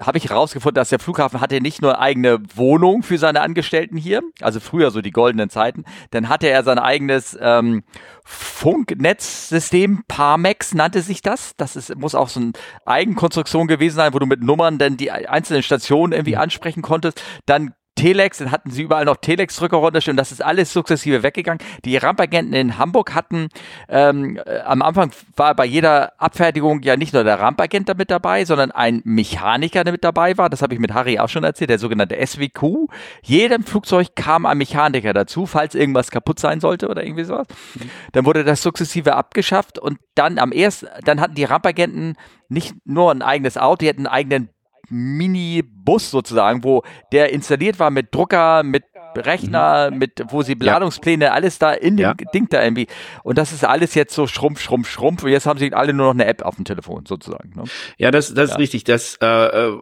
[0.00, 4.22] habe ich herausgefunden, dass der Flughafen hatte nicht nur eigene Wohnung für seine Angestellten hier,
[4.40, 7.82] also früher so die goldenen Zeiten, dann hatte er sein eigenes ähm,
[8.24, 11.54] Funknetzsystem, Parmex nannte sich das.
[11.56, 12.52] Das ist, muss auch so eine
[12.84, 17.22] Eigenkonstruktion gewesen sein, wo du mit Nummern dann die einzelnen Stationen irgendwie ansprechen konntest.
[17.46, 20.16] Dann Telex, dann hatten sie überall noch Telex-Drücker runterstehen.
[20.16, 21.60] Das ist alles sukzessive weggegangen.
[21.84, 23.48] Die Rampagenten in Hamburg hatten,
[23.88, 28.44] ähm, äh, am Anfang war bei jeder Abfertigung ja nicht nur der Rampagent mit dabei,
[28.44, 30.50] sondern ein Mechaniker, der mit dabei war.
[30.50, 32.88] Das habe ich mit Harry auch schon erzählt, der sogenannte SWQ.
[33.22, 37.46] Jedem Flugzeug kam ein Mechaniker dazu, falls irgendwas kaputt sein sollte oder irgendwie sowas.
[37.74, 37.90] Mhm.
[38.12, 42.14] Dann wurde das sukzessive abgeschafft und dann am ersten, dann hatten die Rampagenten
[42.48, 44.55] nicht nur ein eigenes Auto, die hatten einen eigenen
[44.88, 46.82] Mini-Bus sozusagen, wo
[47.12, 48.84] der installiert war mit Drucker, mit
[49.16, 49.98] Rechner, mhm.
[49.98, 52.14] mit, wo sie Beladungspläne, alles da in dem ja.
[52.14, 52.86] Ding da irgendwie.
[53.22, 55.22] Und das ist alles jetzt so schrumpf, schrumpf, schrumpf.
[55.24, 57.52] Und jetzt haben sie alle nur noch eine App auf dem Telefon sozusagen.
[57.54, 57.64] Ne?
[57.98, 58.54] Ja, das, das ja.
[58.56, 58.84] ist richtig.
[58.84, 59.78] Das äh, äh,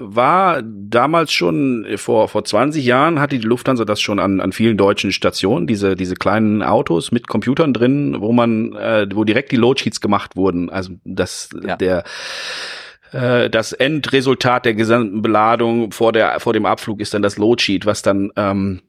[0.00, 4.76] war damals schon vor vor 20 Jahren hatte die Lufthansa das schon an, an vielen
[4.76, 9.56] deutschen Stationen diese diese kleinen Autos mit Computern drin, wo man äh, wo direkt die
[9.56, 10.70] Loadsheets gemacht wurden.
[10.70, 11.76] Also das ja.
[11.76, 12.04] der
[13.12, 17.86] äh, das Endresultat der gesamten Beladung vor der vor dem Abflug ist dann das Loadsheet,
[17.86, 18.82] was dann ähm,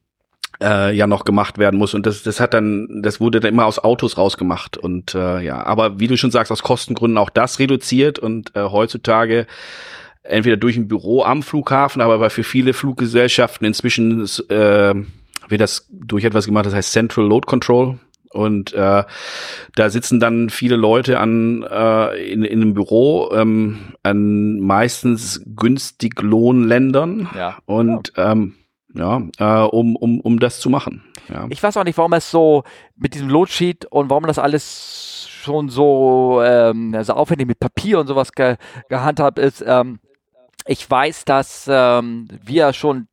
[0.61, 1.93] äh, ja noch gemacht werden muss.
[1.93, 4.77] Und das das hat dann das wurde dann immer aus Autos rausgemacht.
[4.77, 8.63] Und äh, ja aber wie du schon sagst aus Kostengründen auch das reduziert und äh,
[8.63, 9.47] heutzutage
[10.23, 14.93] entweder durch ein Büro am Flughafen aber für viele Fluggesellschaften inzwischen äh,
[15.47, 17.97] wird das durch etwas gemacht das heißt Central Load Control
[18.31, 19.03] und äh,
[19.75, 26.21] da sitzen dann viele Leute an äh, in, in einem Büro ähm, an meistens günstig
[26.21, 27.57] Lohnländern ja.
[27.65, 28.55] und ähm,
[28.93, 31.03] ja, äh, um, um, um das zu machen.
[31.27, 31.45] Ja.
[31.49, 32.63] Ich weiß auch nicht, warum es so
[32.95, 38.07] mit diesem Loadsheet und warum das alles schon so ähm, also aufwendig mit Papier und
[38.07, 38.57] sowas ge
[38.89, 39.63] gehandhabt ist.
[39.65, 39.99] Ähm,
[40.65, 43.07] ich weiß, dass ähm, wir schon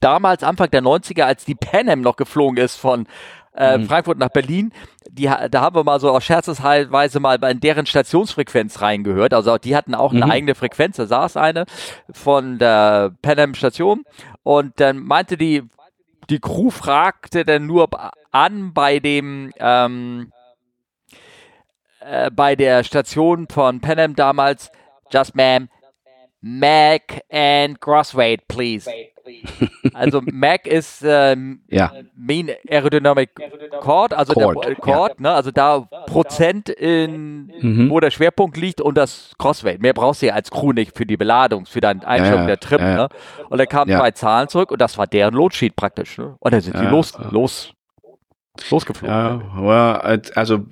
[0.00, 3.06] damals Anfang der 90er, als die Pan Am noch geflogen ist von
[3.54, 3.86] äh, mhm.
[3.86, 4.72] Frankfurt nach Berlin,
[5.10, 9.34] die, da haben wir mal so aus Scherzesweise mal in deren Stationsfrequenz reingehört.
[9.34, 10.30] Also die hatten auch eine mhm.
[10.30, 11.66] eigene Frequenz, da saß eine
[12.10, 14.04] von der Pan Am Station
[14.42, 15.62] und dann meinte die,
[16.30, 17.88] die Crew fragte dann nur
[18.30, 20.32] an bei dem ähm,
[22.00, 24.70] äh, bei der Station von Pan Am damals,
[25.10, 25.68] just ma'am,
[26.42, 28.90] Mac and Crossweight, please.
[29.94, 31.92] Also Mac ist ähm, ja.
[32.16, 33.30] Mean Aerodynamic
[33.80, 35.22] Chord, also Chord, der Chord, ja.
[35.22, 37.90] ne, also da Prozent in, mhm.
[37.90, 39.80] wo der Schwerpunkt liegt und das Crossweight.
[39.80, 42.60] Mehr brauchst du ja als Crew nicht für die Beladung, für deinen Einstellung ja, der
[42.60, 42.80] Trip.
[42.80, 43.08] Ne?
[43.48, 46.18] Und dann kamen zwei Zahlen zurück und das war deren Loadsheet praktisch.
[46.18, 46.34] Ne?
[46.40, 47.74] Und dann sind die los, los
[48.70, 49.42] losgeflogen.
[49.64, 49.98] Ja,
[50.34, 50.64] also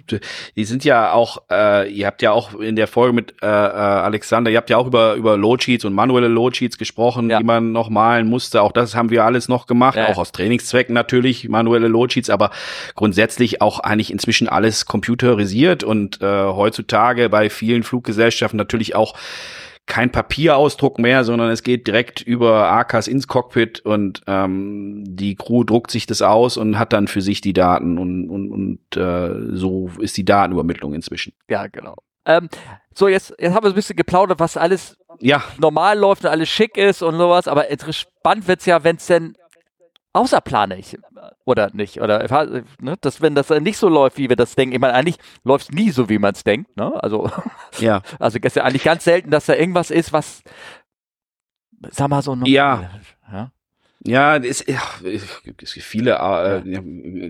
[0.54, 3.48] die sind ja auch, äh, ihr habt ja auch in der Folge mit äh, äh,
[3.48, 7.38] Alexander, ihr habt ja auch über über Loadsheets und manuelle Loadsheets gesprochen, ja.
[7.38, 8.60] die man noch malen musste.
[8.62, 10.08] Auch das haben wir alles noch gemacht, ja.
[10.08, 12.50] auch aus Trainingszwecken natürlich manuelle Loadsheets, aber
[12.96, 19.14] grundsätzlich auch eigentlich inzwischen alles computerisiert und äh, heutzutage bei vielen Fluggesellschaften natürlich auch
[19.90, 25.64] kein Papierausdruck mehr, sondern es geht direkt über AKAS ins Cockpit und ähm, die Crew
[25.64, 29.56] druckt sich das aus und hat dann für sich die Daten und, und, und äh,
[29.56, 31.32] so ist die Datenübermittlung inzwischen.
[31.48, 31.96] Ja, genau.
[32.24, 32.48] Ähm,
[32.94, 35.42] so, jetzt, jetzt haben wir ein bisschen geplaudert, was alles ja.
[35.58, 39.34] normal läuft und alles schick ist und sowas, aber spannend wird's ja, wenn es denn
[40.12, 40.98] außerplanig
[41.44, 42.26] oder nicht oder
[42.80, 44.74] ne, dass wenn das nicht so läuft, wie wir das denken.
[44.74, 46.76] Ich meine, eigentlich läuft es nie so, wie man es denkt.
[46.76, 46.92] Ne?
[47.02, 47.30] Also
[47.78, 50.42] ja, also es ist ja eigentlich ganz selten, dass da irgendwas ist, was
[51.90, 52.90] sag mal so normal ja.
[53.32, 53.52] ja.
[54.06, 56.78] Ja, es, es gibt viele, äh,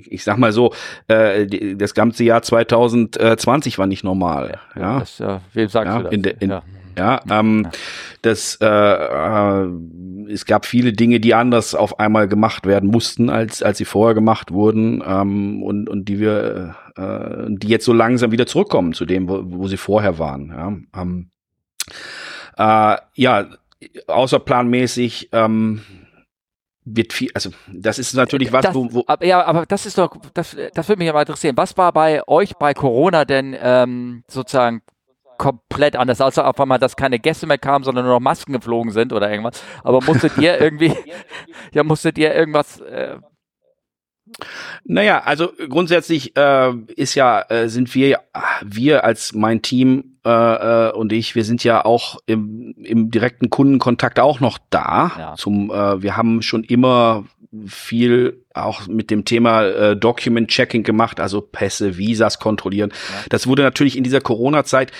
[0.08, 0.72] ich sag mal so,
[1.08, 4.60] äh, das ganze Jahr 2020 war nicht normal.
[4.76, 4.98] Ja, ja.
[5.00, 6.12] Das, ja wem sagst ja, du das?
[6.12, 6.62] In de, in, ja.
[6.98, 7.68] Ja, ähm,
[8.22, 9.68] das, äh, äh,
[10.28, 14.14] es gab viele Dinge, die anders auf einmal gemacht werden mussten, als als sie vorher
[14.14, 19.06] gemacht wurden ähm, und und die wir, äh, die jetzt so langsam wieder zurückkommen zu
[19.06, 20.48] dem, wo, wo sie vorher waren.
[20.48, 21.30] Ja, ähm,
[22.58, 23.46] äh, ja
[24.06, 25.30] außerplanmäßig.
[25.32, 25.80] Ähm,
[26.84, 30.16] wird viel, also das ist natürlich was, das, wo, wo Ja, aber das ist doch,
[30.34, 31.56] das, das würde mich ja mal interessieren.
[31.56, 34.82] Was war bei euch bei Corona denn ähm, sozusagen
[35.36, 38.92] komplett anders, außer auf einmal, dass keine Gäste mehr kamen, sondern nur noch Masken geflogen
[38.92, 39.62] sind oder irgendwas.
[39.82, 40.94] Aber musstet ihr irgendwie,
[41.72, 43.16] ja, musstet ihr irgendwas äh,
[44.84, 48.20] naja, also grundsätzlich äh, ist ja, äh, sind wir,
[48.62, 53.50] wir als mein Team äh, äh, und ich, wir sind ja auch im, im direkten
[53.50, 55.12] Kundenkontakt auch noch da.
[55.18, 55.34] Ja.
[55.36, 57.24] Zum, äh, wir haben schon immer
[57.66, 62.90] viel auch mit dem Thema äh, Document Checking gemacht, also Pässe, Visas kontrollieren.
[62.90, 63.24] Ja.
[63.30, 64.92] Das wurde natürlich in dieser Corona-Zeit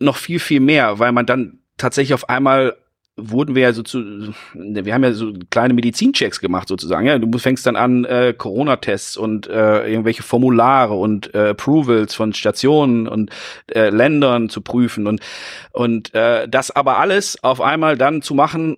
[0.00, 2.76] noch viel, viel mehr, weil man dann tatsächlich auf einmal
[3.18, 7.06] wurden wir ja so zu, wir haben ja so kleine Medizinchecks gemacht sozusagen.
[7.06, 12.32] Ja, du fängst dann an äh, Corona-Tests und äh, irgendwelche Formulare und äh, Approvals von
[12.32, 13.30] Stationen und
[13.74, 15.20] äh, Ländern zu prüfen und
[15.72, 18.76] und äh, das aber alles auf einmal dann zu machen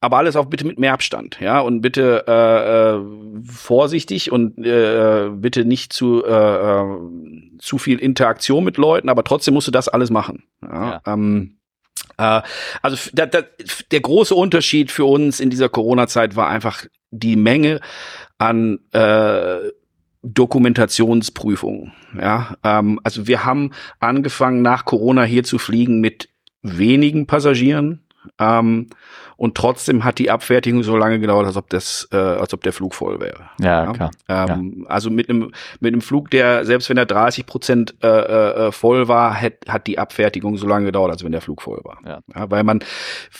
[0.00, 5.28] aber alles auch bitte mit mehr Abstand, ja, und bitte äh, äh, vorsichtig und äh,
[5.30, 6.84] bitte nicht zu äh, äh,
[7.58, 10.44] zu viel Interaktion mit Leuten, aber trotzdem musst du das alles machen.
[10.62, 11.02] Ja, ja.
[11.06, 11.59] Ähm, äh,
[12.82, 13.42] also da, da,
[13.90, 17.80] der große Unterschied für uns in dieser Corona-Zeit war einfach die Menge
[18.38, 19.70] an äh,
[20.22, 21.92] Dokumentationsprüfungen.
[22.18, 26.28] Ja, ähm, also wir haben angefangen nach Corona hier zu fliegen mit
[26.62, 28.04] wenigen Passagieren.
[28.38, 28.88] Ähm,
[29.40, 32.74] und trotzdem hat die Abfertigung so lange gedauert, als ob das, äh, als ob der
[32.74, 33.48] Flug voll wäre.
[33.58, 33.92] Ja, ja?
[33.94, 34.10] klar.
[34.28, 34.90] Ähm, ja.
[34.90, 39.08] Also mit einem mit einem Flug, der selbst wenn er 30 Prozent äh, äh, voll
[39.08, 42.00] war, hat, hat die Abfertigung so lange gedauert, als wenn der Flug voll war.
[42.04, 42.20] Ja.
[42.34, 42.80] ja weil man,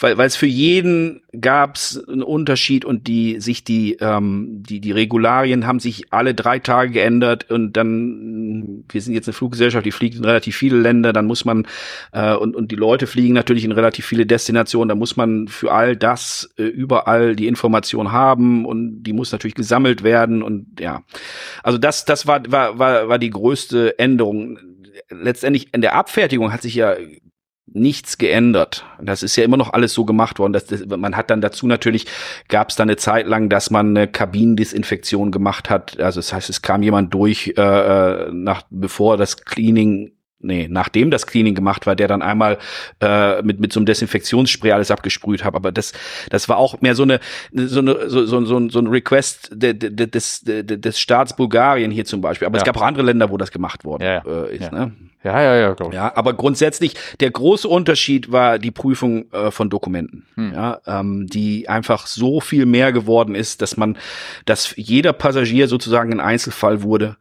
[0.01, 4.81] weil, weil es für jeden gab es einen Unterschied und die sich die ähm, die
[4.81, 9.85] die Regularien haben sich alle drei Tage geändert und dann wir sind jetzt eine Fluggesellschaft,
[9.85, 11.67] die fliegt in relativ viele Länder, dann muss man
[12.13, 15.71] äh, und und die Leute fliegen natürlich in relativ viele Destinationen, da muss man für
[15.71, 20.81] all all das äh, überall die Information haben und die muss natürlich gesammelt werden und
[20.81, 21.03] ja.
[21.63, 24.59] Also das, das war, war, war, war die größte Änderung.
[25.11, 26.95] Letztendlich in der Abfertigung hat sich ja
[27.73, 28.85] nichts geändert.
[29.01, 30.53] Das ist ja immer noch alles so gemacht worden.
[30.53, 32.07] Dass das, man hat dann dazu natürlich,
[32.49, 35.99] gab es dann eine Zeit lang, dass man eine Kabinendesinfektion gemacht hat.
[36.01, 41.11] Also das heißt, es kam jemand durch, äh, äh nach bevor das Cleaning nee, nachdem
[41.11, 42.59] das Cleaning gemacht war, der dann einmal
[43.01, 45.57] äh, mit mit so einem Desinfektionsspray alles abgesprüht habe.
[45.57, 45.93] Aber das
[46.31, 47.21] das war auch mehr so eine
[47.53, 51.37] so eine so so, so, so ein Request de, de, de, des de, des Staats
[51.37, 52.47] Bulgarien hier zum Beispiel.
[52.47, 52.63] Aber ja.
[52.63, 54.45] es gab auch andere Länder, wo das gemacht worden ja, ja.
[54.45, 54.63] Äh, ist.
[54.63, 54.71] Ja.
[54.73, 54.93] Ne?
[55.23, 55.93] Ja, ja, ja, glaub.
[55.93, 60.55] Ja, aber grundsätzlich der große Unterschied war die Prüfung äh, von Dokumenten, hm.
[60.55, 63.99] ja, ähm, die einfach so viel mehr geworden ist, dass man,
[64.47, 67.17] dass jeder Passagier sozusagen ein Einzelfall wurde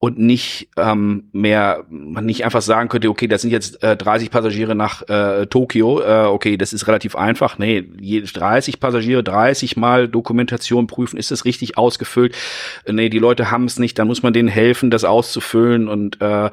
[0.00, 4.30] und nicht ähm, mehr, man nicht einfach sagen könnte, okay, das sind jetzt äh, 30
[4.30, 7.58] Passagiere nach äh, Tokio, äh, okay, das ist relativ einfach.
[7.58, 12.34] Nee, 30 Passagiere, 30 Mal Dokumentation prüfen, ist es richtig ausgefüllt?
[12.90, 16.50] Nee, die Leute haben es nicht, dann muss man denen helfen, das auszufüllen und äh,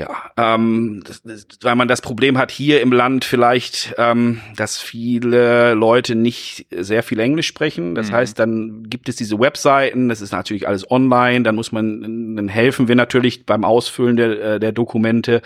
[0.00, 4.78] ja, ähm, das, das, weil man das Problem hat hier im Land vielleicht, ähm, dass
[4.78, 7.94] viele Leute nicht sehr viel Englisch sprechen.
[7.94, 8.14] Das mhm.
[8.14, 12.48] heißt, dann gibt es diese Webseiten, das ist natürlich alles online, dann muss man, dann
[12.48, 15.42] helfen wir natürlich beim Ausfüllen der, äh, der Dokumente.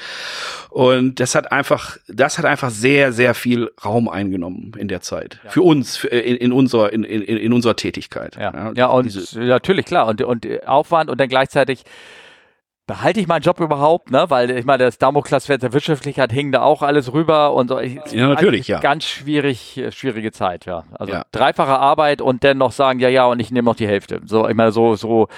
[0.71, 5.41] Und das hat einfach, das hat einfach sehr, sehr viel Raum eingenommen in der Zeit.
[5.43, 5.51] Ja.
[5.51, 8.37] Für uns, für, in, in, unserer, in, in, in unserer Tätigkeit.
[8.37, 10.07] Ja, ja, ja und diese, natürlich, klar.
[10.07, 11.85] Und, und Aufwand und dann gleichzeitig
[12.87, 14.27] behalte ich meinen Job überhaupt, ne?
[14.29, 17.81] Weil ich meine, das Damoklesschwert der Wirtschaftlichkeit hing da auch alles rüber und so.
[17.81, 18.81] Ja, natürlich, ja.
[18.81, 20.85] Ganz schwierig, schwierige Zeit, ja.
[20.93, 21.25] Also ja.
[21.33, 24.21] dreifache Arbeit und dann noch sagen, ja, ja, und ich nehme noch die Hälfte.
[24.25, 25.29] So, ich meine, so, so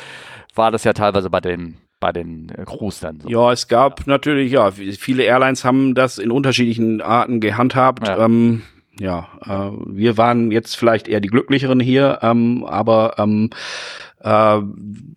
[0.54, 3.20] war das ja teilweise bei den bei den Crews dann.
[3.20, 3.28] So.
[3.28, 8.06] Ja, es gab natürlich, ja, viele Airlines haben das in unterschiedlichen Arten gehandhabt.
[8.06, 8.18] Ja.
[8.24, 8.62] Ähm,
[8.98, 13.50] ja, äh, wir waren jetzt vielleicht eher die Glücklicheren hier, ähm, aber ähm,
[14.20, 14.60] äh,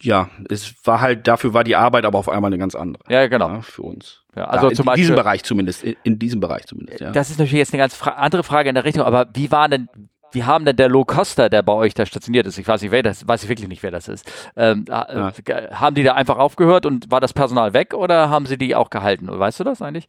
[0.02, 3.04] ja, es war halt, dafür war die Arbeit aber auf einmal eine ganz andere.
[3.10, 3.50] Ja, genau.
[3.50, 4.24] Ja, für uns.
[4.36, 7.12] Ja, also ja, in zum Beispiel, diesem Bereich zumindest, in, in, diesem Bereich zumindest, ja.
[7.12, 9.68] Das ist natürlich jetzt eine ganz fra andere Frage in der Richtung, aber wie war
[9.68, 9.90] denn,
[10.32, 12.92] wie haben denn der Low Coster, der bei euch da stationiert ist, ich weiß nicht,
[12.92, 15.30] wer das, weiß ich wirklich nicht, wer das ist, ähm, ja.
[15.30, 18.76] äh, haben die da einfach aufgehört und war das Personal weg oder haben sie die
[18.76, 19.28] auch gehalten?
[19.28, 20.08] Weißt du das eigentlich?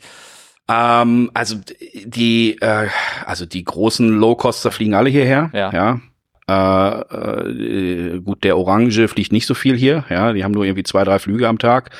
[0.71, 1.57] Ähm, also
[2.05, 2.87] die, äh,
[3.27, 5.73] also die großen Low Coster fliegen alle hierher, ja.
[5.73, 6.01] ja.
[6.49, 10.85] Äh, äh, gut, der Orange fliegt nicht so viel hier, ja, die haben nur irgendwie
[10.85, 11.91] zwei, drei Flüge am Tag.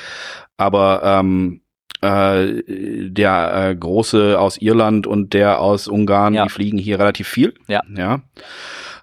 [0.57, 1.61] Aber ähm,
[2.01, 6.43] äh, der äh, große aus Irland und der aus Ungarn, ja.
[6.43, 7.53] die fliegen hier relativ viel.
[7.67, 7.81] Ja.
[7.95, 8.21] ja.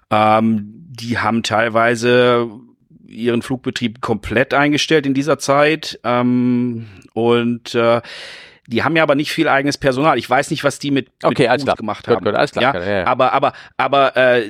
[0.09, 2.49] Ähm, die haben teilweise
[3.07, 5.99] ihren Flugbetrieb komplett eingestellt in dieser Zeit.
[6.03, 8.01] Ähm, und äh,
[8.69, 10.17] die haben ja aber nicht viel eigenes Personal.
[10.17, 12.17] Ich weiß nicht, was die mit, okay, mit gemacht haben.
[12.17, 12.75] Gut, gut, alles klar.
[12.75, 12.81] Ja?
[12.81, 13.07] Ja, ja.
[13.07, 14.43] Aber, aber, aber äh,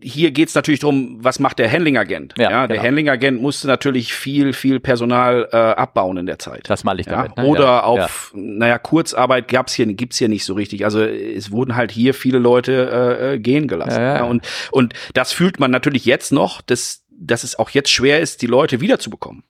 [0.00, 2.34] hier geht's natürlich drum, was macht der Handling-Agent?
[2.38, 2.86] Ja, ja, der genau.
[2.86, 6.68] Handling-Agent musste natürlich viel, viel Personal äh, abbauen in der Zeit.
[6.68, 7.32] Das mal ich damit.
[7.36, 7.42] Ja?
[7.42, 7.48] Ne?
[7.48, 8.40] Oder ja, auf, ja.
[8.40, 10.84] naja, Kurzarbeit gab's hier, gibt's hier nicht so richtig.
[10.84, 14.00] Also es wurden halt hier viele Leute äh, äh gehen gelassen.
[14.00, 18.20] Ja, Und, und das fühlt man natürlich jetzt noch, dass, dass es auch jetzt schwer
[18.20, 19.42] ist, die Leute wiederzubekommen.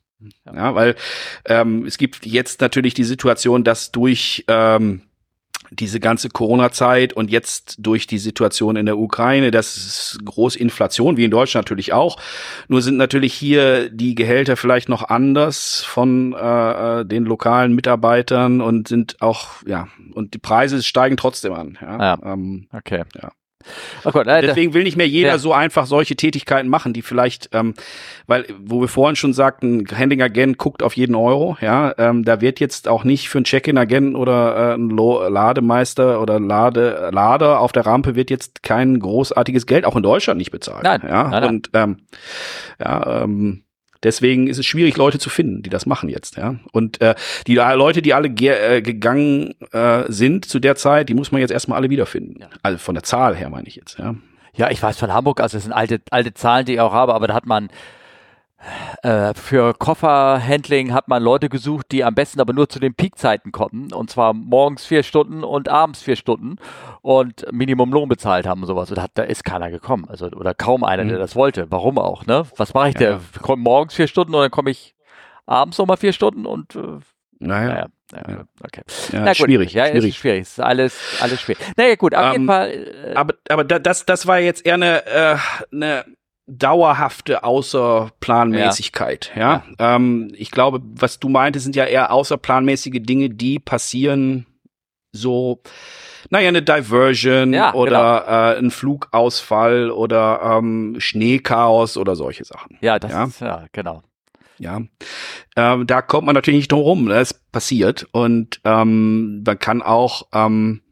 [0.45, 0.97] Ja, weil
[1.45, 5.03] ähm, es gibt jetzt natürlich die Situation, dass durch ähm,
[5.71, 11.17] diese ganze Corona-Zeit und jetzt durch die Situation in der Ukraine, das ist große Inflation,
[11.17, 12.21] wie in Deutschland natürlich auch.
[12.69, 18.61] Nur sind natürlich hier die Gehälter vielleicht noch anders von äh, äh den lokalen Mitarbeitern
[18.61, 21.79] und sind auch, ja, und die Preise steigen trotzdem an.
[21.81, 22.19] Ja, ja.
[22.25, 23.05] Ähm, okay.
[23.21, 23.33] Ja.
[24.05, 25.39] Oh Gott, Deswegen will nicht mehr jeder ja.
[25.39, 27.75] so einfach solche Tätigkeiten machen, die vielleicht, ähm,
[28.27, 32.61] weil, wo wir vorhin schon sagten, Handling-Agent guckt auf jeden Euro, ja, ähm, da wird
[32.61, 37.87] jetzt auch nicht für einen Check-in-Agenten oder äh, einen Lademeister oder Lade, Lader auf der
[37.87, 40.85] Rampe wird jetzt kein großartiges Geld, auch in Deutschland nicht bezahlt.
[40.85, 41.45] Nein, ja, nein, nein.
[41.45, 41.97] und ähm,
[42.79, 43.63] ja, ähm,
[44.03, 46.57] Deswegen ist es schwierig, Leute zu finden, die das machen jetzt, ja.
[46.73, 47.15] Und äh,
[47.47, 51.41] die Leute, die alle ge äh, gegangen äh, sind zu der Zeit, die muss man
[51.41, 52.41] jetzt erstmal alle wiederfinden.
[52.41, 52.49] Ja.
[52.63, 54.15] Also von der Zahl her meine ich jetzt, ja.
[54.55, 57.15] Ja, ich weiß von Hamburg, also das sind alte, alte Zahlen, die ich auch habe,
[57.15, 57.69] aber da hat man
[59.03, 63.53] äh, für Kofferhandling hat man Leute gesucht, die am besten aber nur zu den Peakzeiten
[63.53, 63.93] kommen.
[63.93, 66.57] Und zwar morgens vier Stunden und abends vier Stunden
[67.03, 68.91] und Minimumlohn bezahlt haben und sowas.
[68.91, 70.07] Und da, da ist keiner gekommen.
[70.09, 71.11] Also, oder kaum einer, mhm.
[71.11, 71.71] der das wollte.
[71.71, 72.45] Warum auch, ne?
[72.57, 73.13] Was mache ich ja.
[73.13, 73.21] denn?
[73.35, 74.95] Ich komme morgens vier Stunden und dann komme ich
[75.45, 76.99] abends nochmal vier Stunden und äh,
[77.39, 77.69] naja.
[77.69, 77.87] naja.
[78.13, 78.83] Ja, okay.
[79.13, 79.73] Ja, Na gut, schwierig.
[79.73, 80.11] Ja, schwierig.
[80.11, 80.41] ist schwierig.
[80.43, 81.61] Ist alles, alles schwierig.
[81.77, 82.71] Naja, gut, auf um, jeden ähm, Fall.
[82.71, 85.37] Äh, aber, aber das, das war jetzt eher eine, äh,
[85.73, 86.05] eine
[86.47, 89.33] dauerhafte Außerplanmäßigkeit.
[89.35, 89.97] Ja, ja?
[89.97, 94.47] Ähm, ich glaube, was du meintest, sind ja eher außerplanmäßige Dinge, die passieren
[95.13, 95.63] so.
[96.29, 98.43] Naja, eine Diversion ja, oder genau.
[98.43, 102.79] äh, ein Flugausfall oder ähm, Schneechaos oder solche Sachen.
[102.81, 103.25] Ja, das ja?
[103.25, 104.03] ist ja genau.
[104.59, 104.81] Ja,
[105.55, 107.09] ähm, da kommt man natürlich nicht drum rum.
[107.09, 110.86] Das passiert und ähm, man kann auch ähm, äh,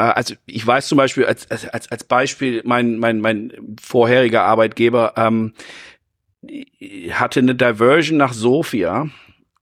[0.00, 5.54] also ich weiß zum Beispiel als, als, als Beispiel, mein, mein, mein vorheriger Arbeitgeber ähm,
[7.10, 9.08] hatte eine Diversion nach Sofia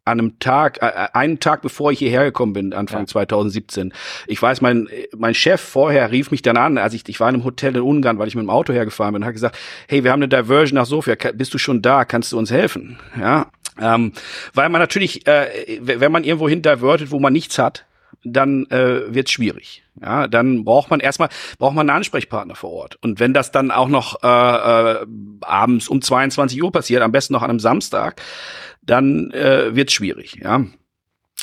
[0.09, 3.07] an einem Tag, äh, einen Tag bevor ich hierher gekommen bin, Anfang ja.
[3.07, 3.93] 2017.
[4.27, 7.37] Ich weiß, mein, mein Chef vorher rief mich dann an, als ich, ich war in
[7.37, 10.05] einem Hotel in Ungarn, weil ich mit dem Auto hergefahren bin, und hat gesagt, hey,
[10.05, 12.99] wir haben eine Diversion nach Sofia, bist du schon da, kannst du uns helfen?
[13.19, 13.47] Ja,
[13.81, 14.13] ähm,
[14.55, 17.85] weil man natürlich, äh, wenn man irgendwo hin divertet, wo man nichts hat,
[18.25, 19.85] dann äh, wird schwierig.
[20.03, 21.29] Ja, dann braucht man erstmal
[21.59, 22.99] braucht man einen Ansprechpartner vor Ort.
[23.03, 25.07] Und wenn das dann auch noch äh, äh,
[25.43, 28.21] abends um 22 Uhr passiert, am besten noch an einem Samstag,
[28.83, 30.39] dann äh, wird schwierig.
[30.43, 30.65] Ja,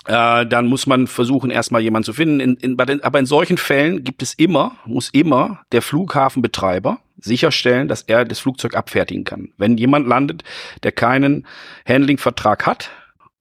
[0.08, 2.40] äh, dann muss man versuchen, erstmal jemanden zu finden.
[2.40, 7.88] In, in, den, aber in solchen Fällen gibt es immer, muss immer der Flughafenbetreiber sicherstellen,
[7.88, 9.50] dass er das Flugzeug abfertigen kann.
[9.58, 10.44] Wenn jemand landet,
[10.84, 11.48] der keinen
[11.88, 12.92] Handlingvertrag hat,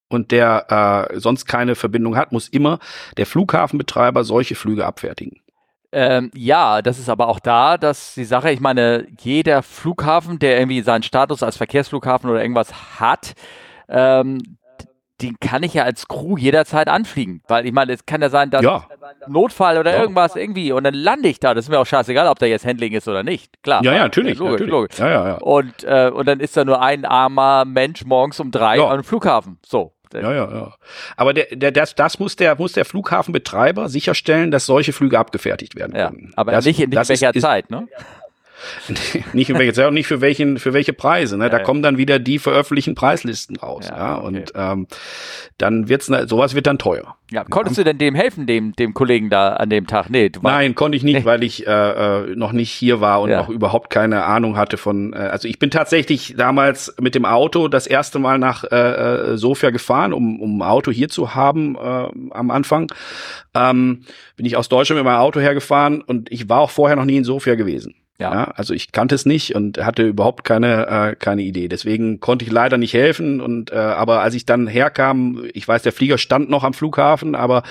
[0.09, 2.79] und der äh, sonst keine Verbindung hat, muss immer
[3.17, 5.41] der Flughafenbetreiber solche Flüge abfertigen.
[5.93, 10.59] Ähm, ja, das ist aber auch da, dass die Sache, ich meine, jeder Flughafen, der
[10.59, 13.35] irgendwie seinen Status als Verkehrsflughafen oder irgendwas hat,
[13.89, 14.59] ähm,
[15.23, 17.43] den kann ich ja als Crew jederzeit anfliegen.
[17.47, 18.87] Weil ich meine, es kann ja sein, dass ja.
[19.29, 20.01] Notfall oder ja.
[20.01, 21.55] irgendwas irgendwie und dann lande ich da.
[21.55, 23.63] Das ist mir auch scheißegal, ob da jetzt Handling ist oder nicht.
[23.63, 23.85] Klar.
[23.85, 24.39] Ja, ja, natürlich.
[24.39, 24.73] Logisch, natürlich.
[24.73, 24.99] logisch.
[24.99, 25.35] Ja, ja, ja.
[25.37, 28.91] Und, äh, und dann ist da nur ein armer Mensch morgens um drei ja.
[28.91, 29.59] am Flughafen.
[29.65, 29.93] So.
[30.13, 30.75] Ja, ja, ja.
[31.17, 35.75] Aber der, der, das, das muss der, muss der Flughafenbetreiber sicherstellen, dass solche Flüge abgefertigt
[35.75, 36.29] werden können.
[36.31, 37.89] Ja, aber das, nicht in nicht welcher ist, Zeit, ne?
[39.33, 41.37] nicht in welcher Zeit und nicht für welchen für welche Preise.
[41.37, 41.51] Ne?
[41.51, 43.89] Da ja, kommen dann wieder die veröffentlichten Preislisten raus.
[43.89, 44.19] Ja, ja?
[44.19, 44.27] Okay.
[44.27, 44.87] Und ähm,
[45.59, 47.17] dann wird's ne, sowas wird dann teuer.
[47.31, 50.11] Ja, konntest du denn dem helfen, dem dem Kollegen da an dem Tag?
[50.11, 51.25] Nee, du Nein, konnte ich nicht, nee.
[51.25, 55.13] weil ich äh, äh, noch nicht hier war und auch überhaupt keine Ahnung hatte von.
[55.13, 59.37] Äh, also ich bin tatsächlich damals mit dem Auto das erste Mal nach äh, äh
[59.37, 62.89] Sofia gefahren, um um ein Auto hier zu haben äh, am Anfang.
[63.55, 64.05] Ähm,
[64.37, 67.17] bin ich aus Deutschland mit meinem Auto hergefahren und ich war auch vorher noch nie
[67.17, 67.95] in Sofia gewesen.
[68.19, 68.33] Ja.
[68.33, 68.45] ja.
[68.55, 71.69] also ich kannte es nicht und hatte überhaupt keine äh, keine Idee.
[71.69, 73.41] Deswegen konnte ich leider nicht helfen.
[73.41, 77.35] Und äh, aber als ich dann herkam, ich weiß, der Flieger stand noch am Flughafen,
[77.35, 77.65] aber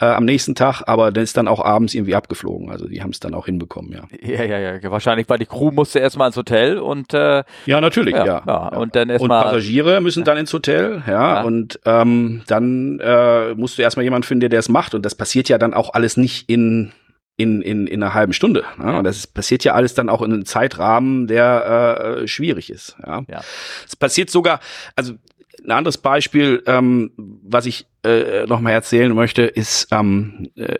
[0.00, 2.70] äh, am nächsten Tag, aber der ist dann auch abends irgendwie abgeflogen.
[2.70, 4.02] Also die haben es dann auch hinbekommen, ja.
[4.20, 4.90] Ja, ja, ja.
[4.90, 8.26] Wahrscheinlich, weil die Crew musste erstmal ins Hotel und äh, ja, natürlich, ja.
[8.26, 8.68] ja, ja.
[8.76, 11.36] Und dann erstmal und Passagiere müssen dann ins Hotel, ja.
[11.36, 11.42] ja.
[11.42, 14.94] Und ähm, dann äh, musst du erstmal jemanden finden, der es macht.
[14.94, 16.92] Und das passiert ja dann auch alles nicht in
[17.36, 18.64] in, in, in einer halben Stunde.
[18.78, 18.98] Ne?
[18.98, 22.96] Und das passiert ja alles dann auch in einem Zeitrahmen, der äh, schwierig ist.
[23.04, 23.24] Ja.
[23.28, 23.42] ja.
[23.86, 24.60] Es passiert sogar,
[24.94, 25.14] also
[25.62, 30.76] ein anderes Beispiel, ähm, was ich äh, nochmal erzählen möchte, ist ähm, äh,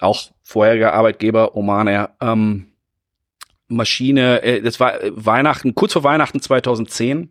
[0.00, 2.68] auch vorheriger Arbeitgeber Omaner ähm,
[3.68, 7.30] Maschine, äh, das war Weihnachten, kurz vor Weihnachten 2010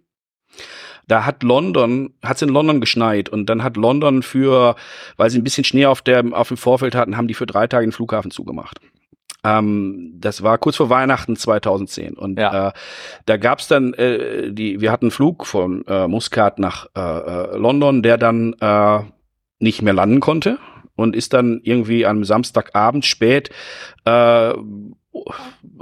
[1.10, 4.76] da hat London, hat es in London geschneit und dann hat London für,
[5.18, 7.68] weil sie ein bisschen Schnee auf, der, auf dem Vorfeld hatten, haben die für drei
[7.68, 8.80] Tage den Flughafen zugemacht.
[9.44, 12.70] Ähm, das war kurz vor Weihnachten 2010 und ja.
[12.70, 12.72] äh,
[13.26, 17.58] da gab's dann äh, die, wir hatten einen Flug von äh, Muscat nach äh, äh,
[17.58, 19.00] London, der dann äh,
[19.60, 20.60] nicht mehr landen konnte
[20.96, 23.50] und ist dann irgendwie am Samstagabend spät
[24.06, 24.54] äh,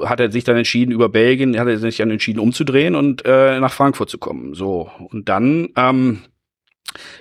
[0.05, 3.59] hat er sich dann entschieden, über Belgien, hat er sich dann entschieden, umzudrehen und äh,
[3.59, 4.53] nach Frankfurt zu kommen.
[4.53, 4.89] So.
[5.09, 6.19] Und dann ähm,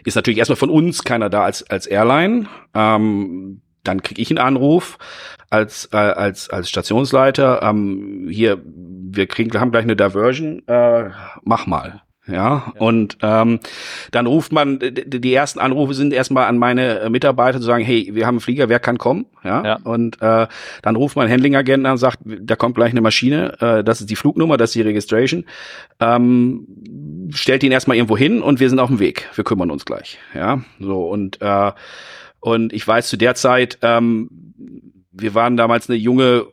[0.05, 2.47] ist natürlich erstmal von uns keiner da als, als Airline.
[2.75, 4.99] Ähm, dann kriege ich einen Anruf
[5.51, 7.63] als, äh, als, als Stationsleiter.
[7.63, 11.11] Ähm, hier, wir kriegen, haben gleich eine Diversion, äh,
[11.43, 12.03] mach mal.
[12.29, 13.61] Ja, und ähm,
[14.11, 18.11] dann ruft man, die ersten Anrufe sind erstmal an meine äh, Mitarbeiter zu sagen, hey,
[18.13, 19.27] wir haben einen Flieger, wer kann kommen?
[19.45, 19.79] Ja, ja.
[19.85, 20.49] und äh,
[20.83, 24.11] dann ruft man Handling-Agenten an und sagt, da kommt gleich eine Maschine, äh, das ist
[24.11, 25.45] die Flugnummer, das ist die Registration,
[26.01, 26.67] ähm,
[27.31, 30.19] stellt ihn erstmal irgendwo hin und wir sind auf dem Weg, wir kümmern uns gleich.
[30.35, 31.73] Ja, so und äh,
[32.41, 34.31] und ich weiß zu der Zeit, ähm,
[35.13, 36.47] wir waren damals eine junge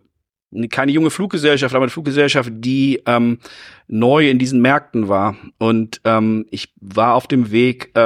[0.70, 3.40] keine junge Fluggesellschaft, aber eine Fluggesellschaft, die ähm,
[3.88, 5.36] neu in diesen Märkten war.
[5.58, 8.00] Und ähm, ich war auf dem Weg äh,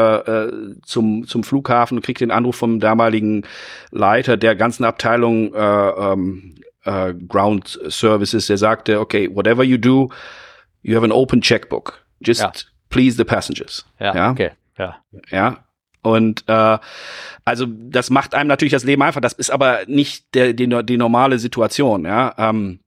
[0.45, 3.43] äh, zum, zum Flughafen und kriegte den Anruf vom damaligen
[3.91, 10.09] Leiter der ganzen Abteilung äh, ähm, äh, Ground Services, der sagte, okay, whatever you do,
[10.81, 12.05] you have an open checkbook.
[12.19, 12.51] Just ja.
[12.89, 13.85] please the passengers.
[13.99, 14.31] Ja, ja?
[14.31, 14.51] okay.
[14.77, 14.97] Ja.
[15.31, 15.66] Ja,
[16.01, 16.77] und äh,
[17.45, 19.21] also das macht einem natürlich das Leben einfach.
[19.21, 22.05] Das ist aber nicht der, die, die normale Situation.
[22.05, 22.79] Ja, ähm,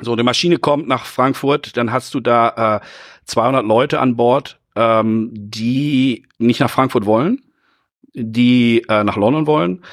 [0.00, 2.86] so eine Maschine kommt nach Frankfurt, dann hast du da äh,
[3.26, 7.42] 200 Leute an Bord, ähm, die nicht nach Frankfurt wollen,
[8.14, 9.84] die äh, nach London wollen.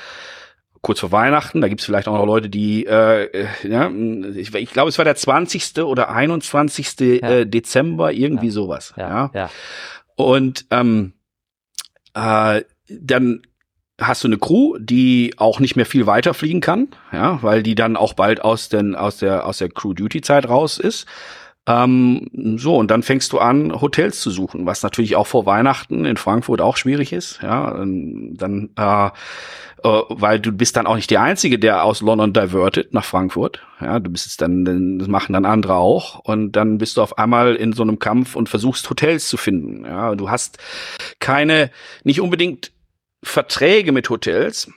[0.82, 3.92] Kurz vor Weihnachten, da gibt's vielleicht auch noch Leute, die, äh, ja,
[4.36, 5.80] ich, ich glaube, es war der 20.
[5.80, 7.00] oder 21.
[7.00, 7.30] Ja.
[7.30, 8.52] Äh, Dezember, irgendwie ja.
[8.54, 8.94] sowas.
[8.96, 9.10] Ja.
[9.10, 9.32] ja.
[9.34, 9.50] ja.
[10.16, 11.14] Und ähm,
[12.14, 13.42] äh, dann
[14.00, 17.76] hast du eine Crew, die auch nicht mehr viel weiter fliegen kann, ja, weil die
[17.76, 21.06] dann auch bald aus den aus der aus der Crew Duty Zeit raus ist.
[21.70, 26.04] Ähm, so, und dann fängst du an, Hotels zu suchen, was natürlich auch vor Weihnachten
[26.04, 27.40] in Frankfurt auch schwierig ist.
[27.44, 32.34] Ja, dann, äh, äh, weil du bist dann auch nicht der Einzige, der aus London
[32.34, 33.62] diverted nach Frankfurt.
[33.80, 36.18] Ja, du bist es dann, das machen dann andere auch.
[36.20, 39.86] Und dann bist du auf einmal in so einem Kampf und versuchst Hotels zu finden.
[39.86, 40.58] Ja, du hast
[41.20, 41.70] keine,
[42.04, 42.72] nicht unbedingt
[43.22, 44.72] Verträge mit Hotels,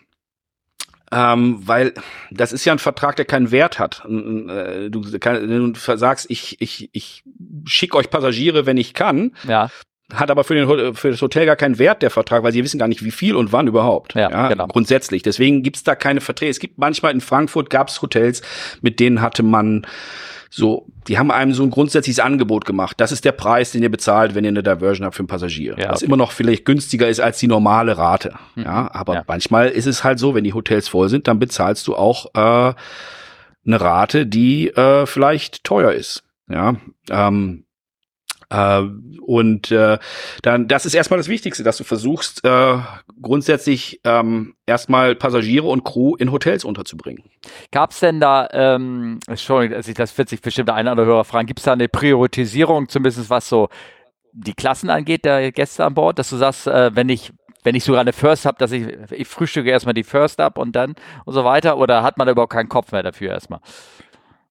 [1.12, 1.92] ähm, weil
[2.30, 4.02] das ist ja ein Vertrag, der keinen Wert hat.
[4.06, 7.22] Äh, du, du sagst, ich, ich, ich
[7.66, 9.32] schicke euch Passagiere, wenn ich kann.
[9.46, 9.70] Ja.
[10.12, 12.78] Hat aber für, den, für das Hotel gar keinen Wert, der Vertrag, weil sie wissen
[12.78, 14.14] gar nicht, wie viel und wann überhaupt.
[14.14, 14.66] Ja, ja genau.
[14.66, 15.22] Grundsätzlich.
[15.22, 16.50] Deswegen gibt's da keine Verträge.
[16.50, 18.42] Es gibt manchmal in Frankfurt gab's Hotels,
[18.82, 19.86] mit denen hatte man
[20.54, 23.00] so, die haben einem so ein grundsätzliches Angebot gemacht.
[23.00, 25.76] Das ist der Preis, den ihr bezahlt, wenn ihr eine Diversion habt für einen Passagier.
[25.78, 26.04] Ja, was okay.
[26.04, 28.34] immer noch vielleicht günstiger ist als die normale Rate.
[28.54, 28.64] Mhm.
[28.64, 29.24] Ja, aber ja.
[29.26, 32.74] manchmal ist es halt so, wenn die Hotels voll sind, dann bezahlst du auch äh,
[33.64, 36.22] eine Rate, die äh, vielleicht teuer ist.
[36.50, 36.76] Ja,
[37.08, 37.71] ähm, äh,
[38.52, 39.98] und äh,
[40.42, 42.78] dann, das ist erstmal das Wichtigste, dass du versuchst, äh,
[43.20, 47.24] grundsätzlich ähm, erstmal Passagiere und Crew in Hotels unterzubringen.
[47.70, 51.24] Gab es denn da, ähm, Entschuldigung, das wird sich bestimmt der eine oder andere Hörer
[51.24, 53.68] fragen, gibt es da eine Priorisierung, zumindest was so
[54.32, 57.32] die Klassen angeht, der Gäste an Bord, dass du sagst, äh, wenn ich
[57.64, 60.72] wenn ich sogar eine First habe, dass ich, ich frühstücke erstmal die First ab und
[60.74, 63.60] dann und so weiter, oder hat man da überhaupt keinen Kopf mehr dafür erstmal?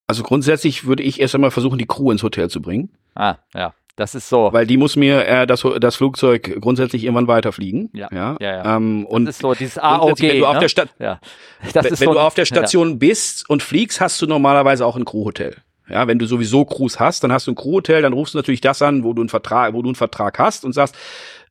[0.08, 2.90] Also grundsätzlich würde ich erst einmal versuchen, die Crew ins Hotel zu bringen.
[3.16, 3.74] Ah, ja.
[3.96, 4.50] Das ist so.
[4.52, 7.90] Weil die muss mir äh, das, das Flugzeug grundsätzlich irgendwann weiterfliegen.
[7.94, 8.10] Ja.
[8.12, 8.78] ja, ja, ja.
[8.78, 10.22] Ähm, und das ist so dieses AOG.
[10.22, 10.60] Wenn du auf ne?
[10.62, 11.20] der Stadt, ja.
[11.74, 12.96] das wenn, ist wenn so, du auf der Station ja.
[12.96, 15.58] bist und fliegst, hast du normalerweise auch ein Crewhotel.
[15.90, 18.62] Ja, wenn du sowieso Crews hast, dann hast du ein Crewhotel, dann rufst du natürlich
[18.62, 20.96] das an, wo du einen Vertrag, wo du einen Vertrag hast und sagst,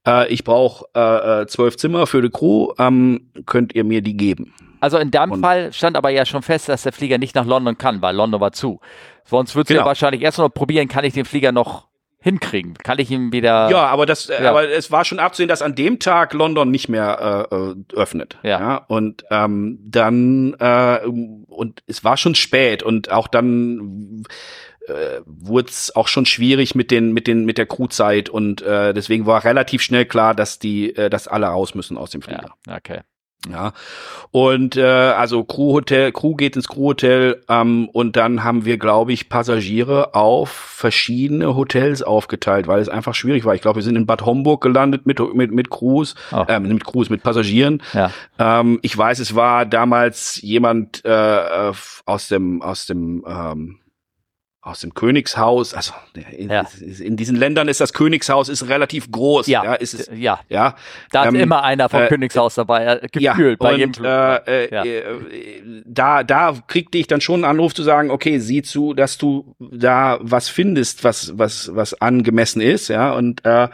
[0.06, 4.16] äh, ich brauche äh, äh, zwölf Zimmer für die Crew, ähm, könnt ihr mir die
[4.16, 4.54] geben?
[4.80, 7.44] Also in deinem und Fall stand aber ja schon fest, dass der Flieger nicht nach
[7.44, 8.80] London kann, weil London war zu.
[9.24, 9.80] Sonst würdest genau.
[9.80, 11.89] du ja wahrscheinlich erst noch probieren, kann ich den Flieger noch
[12.20, 12.74] hinkriegen?
[12.74, 13.70] Kann ich ihm wieder.
[13.70, 14.48] Ja, aber das, ja.
[14.50, 18.38] aber es war schon abzusehen, dass an dem Tag London nicht mehr äh, äh, öffnet.
[18.42, 18.60] Ja.
[18.60, 24.24] ja und ähm, dann äh, und es war schon spät und auch dann
[24.86, 28.92] äh, wurde es auch schon schwierig mit den mit den mit der Crewzeit und äh,
[28.92, 32.54] deswegen war relativ schnell klar, dass die äh, dass alle raus müssen aus dem Flieger.
[32.66, 33.00] Ja, okay.
[33.48, 33.72] Ja,
[34.32, 38.76] und äh, also Crew Hotel, Crew geht ins Crew Hotel ähm, und dann haben wir,
[38.76, 43.54] glaube ich, Passagiere auf verschiedene Hotels aufgeteilt, weil es einfach schwierig war.
[43.54, 46.44] Ich glaube, wir sind in Bad Homburg gelandet mit mit mit Crews, oh.
[46.48, 47.82] äh, mit Crews, mit Passagieren.
[47.94, 48.10] Ja.
[48.38, 51.72] Ähm, ich weiß, es war damals jemand äh,
[52.04, 53.78] aus dem aus dem ähm,
[54.62, 55.94] aus dem Königshaus, also
[56.38, 56.66] ja.
[56.98, 59.46] in diesen Ländern ist das Königshaus ist relativ groß.
[59.46, 60.40] Ja, ja, ist es, ja.
[60.50, 60.74] ja.
[61.12, 64.04] Da ähm, ist immer einer vom äh, Königshaus dabei, äh, gefühlt ja, bei und, jedem.
[64.04, 68.60] Äh, äh, äh, da, da kriegte ich dann schon einen Anruf zu sagen, okay, sieh
[68.60, 73.12] zu, dass du da was findest, was, was, was angemessen ist, ja.
[73.12, 73.68] Und äh,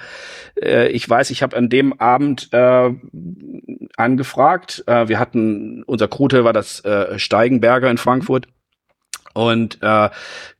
[0.62, 2.90] äh ich weiß, ich habe an dem Abend äh,
[3.96, 4.84] angefragt.
[4.86, 8.46] Äh, wir hatten unser Krute war das äh, Steigenberger in Frankfurt.
[9.36, 10.08] Und äh,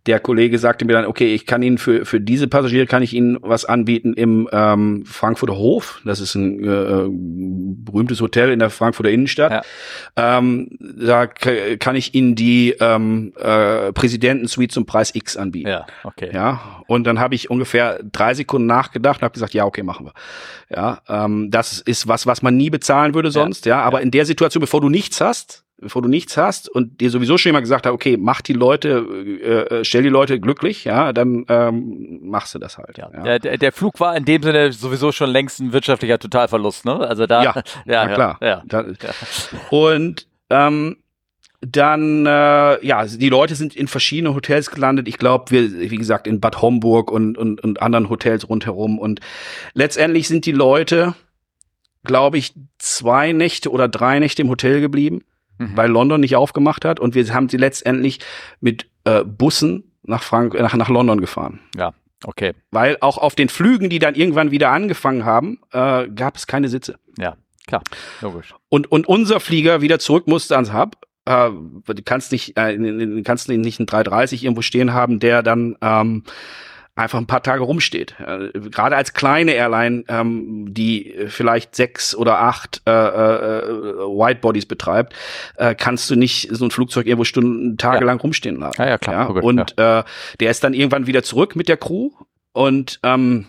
[0.04, 3.14] der Kollege sagte mir dann, okay, ich kann Ihnen für, für diese Passagiere kann ich
[3.14, 6.02] Ihnen was anbieten im ähm, Frankfurter Hof.
[6.04, 9.64] Das ist ein äh, berühmtes Hotel in der Frankfurter Innenstadt.
[10.16, 10.38] Ja.
[10.38, 15.70] Ähm, da kann ich Ihnen die ähm, äh, Präsidentensuite zum Preis X anbieten.
[15.70, 16.28] Ja, okay.
[16.34, 20.06] Ja, und dann habe ich ungefähr drei Sekunden nachgedacht und habe gesagt, ja, okay, machen
[20.06, 20.12] wir.
[20.68, 23.64] Ja, ähm, das ist was, was man nie bezahlen würde sonst.
[23.64, 24.02] Ja, ja aber ja.
[24.04, 27.50] in der Situation, bevor du nichts hast, bevor du nichts hast und dir sowieso schon
[27.50, 29.06] immer gesagt hat, okay, mach die Leute,
[29.42, 32.96] äh, äh, stell die Leute glücklich, ja, dann ähm, machst du das halt.
[32.96, 33.10] Ja.
[33.12, 33.38] ja.
[33.38, 37.00] Der, der Flug war in dem Sinne sowieso schon längst ein wirtschaftlicher Totalverlust, ne?
[37.00, 37.54] Also da, ja,
[37.84, 38.38] ja, klar.
[38.40, 38.84] Ja, da,
[39.70, 40.96] Und ähm,
[41.60, 45.08] dann, äh, ja, die Leute sind in verschiedene Hotels gelandet.
[45.08, 48.98] Ich glaube, wir, wie gesagt, in Bad Homburg und, und, und anderen Hotels rundherum.
[48.98, 49.20] Und
[49.74, 51.14] letztendlich sind die Leute,
[52.04, 55.22] glaube ich, zwei Nächte oder drei Nächte im Hotel geblieben
[55.58, 55.76] mhm.
[55.76, 58.20] weil London nicht aufgemacht hat und wir haben sie letztendlich
[58.60, 61.60] mit äh, Bussen nach, Frank nach, nach London gefahren.
[61.76, 61.92] Ja,
[62.24, 62.54] okay.
[62.70, 66.68] Weil auch auf den Flügen, die dann irgendwann wieder angefangen haben, äh, gab es keine
[66.68, 66.98] Sitze.
[67.18, 67.36] Ja,
[67.66, 67.82] klar,
[68.20, 68.54] logisch.
[68.68, 70.96] Und, und unser Flieger wieder zurück musste ans Hub.
[71.24, 76.22] Äh, du kannst nicht, äh, kannst nicht einen 330 irgendwo stehen haben, der dann ähm,
[76.96, 78.16] einfach ein paar Tage rumsteht.
[78.18, 83.68] Äh, gerade als kleine Airline, ähm, die vielleicht sechs oder acht äh, äh,
[84.08, 85.14] Whitebodies betreibt,
[85.56, 88.22] äh, kannst du nicht so ein Flugzeug irgendwo Stunden, tagelang ja.
[88.22, 88.80] rumstehen lassen.
[88.80, 89.14] Ja, ja, klar.
[89.14, 89.28] Ja?
[89.28, 90.00] Okay, und ja.
[90.00, 90.04] Äh,
[90.40, 92.10] der ist dann irgendwann wieder zurück mit der Crew
[92.52, 93.46] und ähm,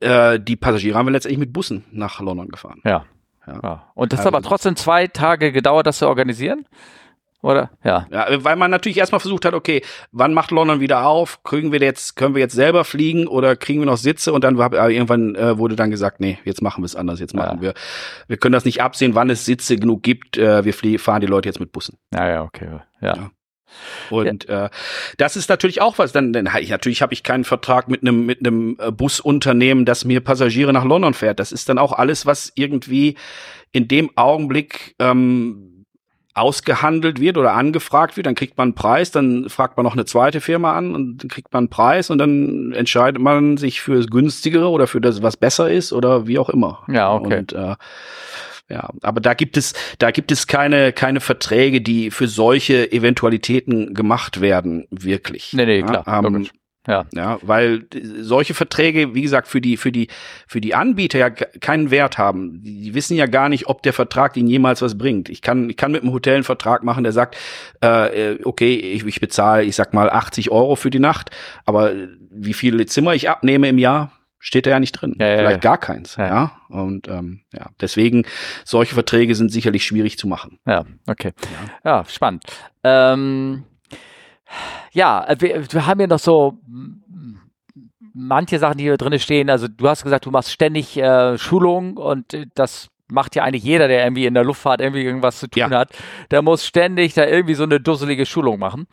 [0.00, 2.80] äh, die Passagiere haben wir letztendlich mit Bussen nach London gefahren.
[2.84, 3.04] Ja.
[3.46, 3.60] ja.
[3.62, 3.92] ja.
[3.94, 6.66] Und das hat aber trotzdem zwei Tage gedauert, das zu organisieren?
[7.42, 7.70] Oder?
[7.82, 8.06] Ja.
[8.12, 8.44] ja.
[8.44, 9.82] Weil man natürlich erstmal versucht hat, okay,
[10.12, 11.42] wann macht London wieder auf?
[11.42, 14.32] Kriegen wir jetzt, können wir jetzt selber fliegen oder kriegen wir noch Sitze?
[14.32, 17.34] Und dann war, irgendwann äh, wurde dann gesagt, nee, jetzt machen wir es anders, jetzt
[17.34, 17.62] machen ja.
[17.62, 17.74] wir,
[18.28, 20.38] wir können das nicht absehen, wann es Sitze genug gibt.
[20.38, 21.98] Äh, wir fahren die Leute jetzt mit Bussen.
[22.14, 22.68] Ja, ja, okay.
[23.00, 23.16] ja.
[23.16, 23.30] ja.
[24.10, 24.66] Und ja.
[24.66, 24.70] äh,
[25.16, 26.12] das ist natürlich auch was.
[26.12, 30.04] Dann, dann ich, natürlich habe ich keinen Vertrag mit einem mit einem äh, Busunternehmen, das
[30.04, 31.40] mir Passagiere nach London fährt.
[31.40, 33.16] Das ist dann auch alles, was irgendwie
[33.72, 35.71] in dem Augenblick ähm,
[36.34, 38.26] ausgehandelt wird oder angefragt wird.
[38.26, 41.28] Dann kriegt man einen Preis, dann fragt man noch eine zweite Firma an und dann
[41.28, 45.22] kriegt man einen Preis und dann entscheidet man sich für das günstigere oder für das,
[45.22, 46.84] was besser ist oder wie auch immer.
[46.88, 47.38] Ja, okay.
[47.38, 47.74] Und äh,
[48.68, 53.92] ja, aber da gibt es, da gibt es keine, keine Verträge, die für solche Eventualitäten
[53.92, 55.52] gemacht werden, wirklich.
[55.52, 56.04] Nee, nee, klar.
[56.06, 56.48] Ja, ähm,
[56.86, 57.04] ja.
[57.14, 57.86] ja, weil
[58.20, 60.08] solche Verträge, wie gesagt, für die, für die,
[60.46, 62.60] für die Anbieter ja keinen Wert haben.
[62.62, 65.28] Die wissen ja gar nicht, ob der Vertrag ihnen jemals was bringt.
[65.28, 67.36] Ich kann, ich kann mit einem Hotel einen Vertrag machen, der sagt,
[67.80, 71.30] äh, okay, ich, ich bezahle, ich sag mal, 80 Euro für die Nacht,
[71.66, 71.92] aber
[72.30, 74.10] wie viele Zimmer ich abnehme im Jahr,
[74.42, 75.14] steht da ja nicht drin.
[75.18, 76.16] Ja, Vielleicht ja, gar keins.
[76.16, 76.26] Ja.
[76.26, 76.52] ja.
[76.68, 78.24] Und ähm, ja, deswegen
[78.64, 80.58] solche Verträge sind sicherlich schwierig zu machen.
[80.66, 81.32] Ja, okay.
[81.84, 82.44] Ja, spannend.
[82.82, 83.64] Ähm,
[84.92, 86.58] ja, äh, wir, wir haben ja noch so
[88.14, 89.50] manche Sachen, die hier drin stehen.
[89.50, 93.62] Also du hast gesagt, du machst ständig äh, Schulungen und äh, das macht ja eigentlich
[93.64, 95.70] jeder, der irgendwie in der Luftfahrt irgendwie irgendwas zu tun ja.
[95.70, 95.90] hat.
[96.30, 98.86] Der muss ständig da irgendwie so eine dusselige Schulung machen.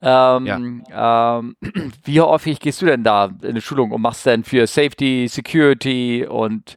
[0.00, 1.38] Ähm, ja.
[1.38, 1.56] ähm,
[2.04, 6.26] wie häufig gehst du denn da in eine Schulung und machst denn für Safety, Security
[6.26, 6.76] und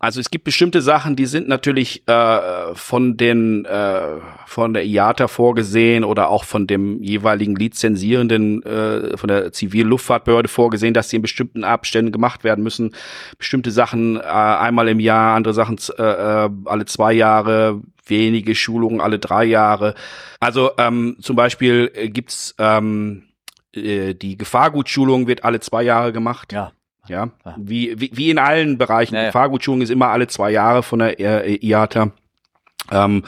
[0.00, 5.26] also es gibt bestimmte Sachen, die sind natürlich äh, von den äh, von der IATA
[5.26, 11.22] vorgesehen oder auch von dem jeweiligen Lizenzierenden äh, von der Zivilluftfahrtbehörde vorgesehen, dass sie in
[11.22, 12.94] bestimmten Abständen gemacht werden müssen.
[13.38, 19.00] Bestimmte Sachen äh, einmal im Jahr, andere Sachen äh, äh, alle zwei Jahre, wenige Schulungen
[19.00, 19.94] alle drei Jahre.
[20.38, 23.24] Also ähm, zum Beispiel äh, gibt's ähm,
[23.74, 26.52] äh, die Gefahrgutschulung wird alle zwei Jahre gemacht.
[26.52, 26.70] Ja.
[27.08, 29.14] Ja, wie, wie, wie in allen Bereichen.
[29.14, 29.32] Naja.
[29.32, 31.18] Fahrgutschulung ist immer alle zwei Jahre von der
[31.62, 32.12] IATA.
[32.90, 33.24] Ähm,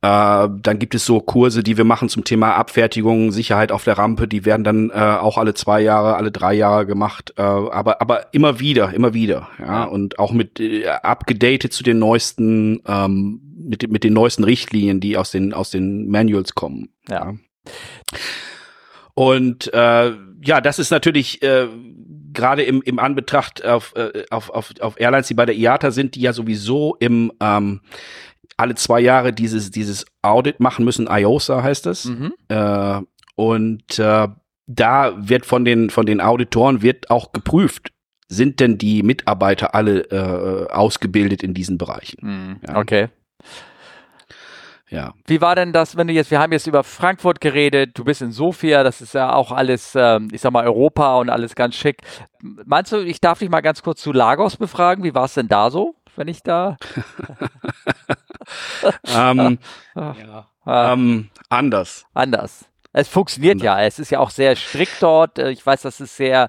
[0.00, 3.98] äh, dann gibt es so Kurse, die wir machen zum Thema Abfertigung, Sicherheit auf der
[3.98, 4.28] Rampe.
[4.28, 7.34] Die werden dann äh, auch alle zwei Jahre, alle drei Jahre gemacht.
[7.36, 9.48] Äh, aber, aber immer wieder, immer wieder.
[9.58, 9.84] Ja, ja.
[9.84, 15.16] und auch mit äh, abgedatet zu den neuesten, ähm, mit, mit den neuesten Richtlinien, die
[15.16, 16.90] aus den aus den Manuals kommen.
[17.08, 17.32] Ja.
[17.32, 17.34] ja.
[19.14, 20.12] Und äh,
[20.44, 21.66] ja, das ist natürlich äh,
[22.32, 26.14] gerade im, im Anbetracht auf, äh, auf, auf, auf Airlines, die bei der IATA sind,
[26.14, 27.80] die ja sowieso im ähm,
[28.56, 32.06] alle zwei Jahre dieses, dieses Audit machen müssen, IOSA heißt das.
[32.06, 32.34] Mhm.
[32.48, 33.00] Äh,
[33.36, 34.28] und äh,
[34.66, 37.92] da wird von den, von den Auditoren wird auch geprüft,
[38.28, 42.18] sind denn die Mitarbeiter alle äh, ausgebildet in diesen Bereichen.
[42.20, 42.60] Mhm.
[42.66, 42.76] Ja.
[42.76, 43.08] Okay.
[44.90, 45.12] Ja.
[45.26, 48.22] Wie war denn das, wenn du jetzt, wir haben jetzt über Frankfurt geredet, du bist
[48.22, 51.74] in Sofia, das ist ja auch alles, ähm, ich sag mal, Europa und alles ganz
[51.74, 51.98] schick.
[52.40, 55.48] Meinst du, ich darf dich mal ganz kurz zu Lagos befragen, wie war es denn
[55.48, 56.76] da so, wenn ich da?
[59.14, 59.58] ähm,
[59.94, 60.46] ja.
[60.66, 62.06] ähm, anders.
[62.14, 62.64] Anders.
[62.92, 63.64] Es funktioniert anders.
[63.64, 65.38] ja, es ist ja auch sehr strikt dort.
[65.38, 66.48] Ich weiß, dass es sehr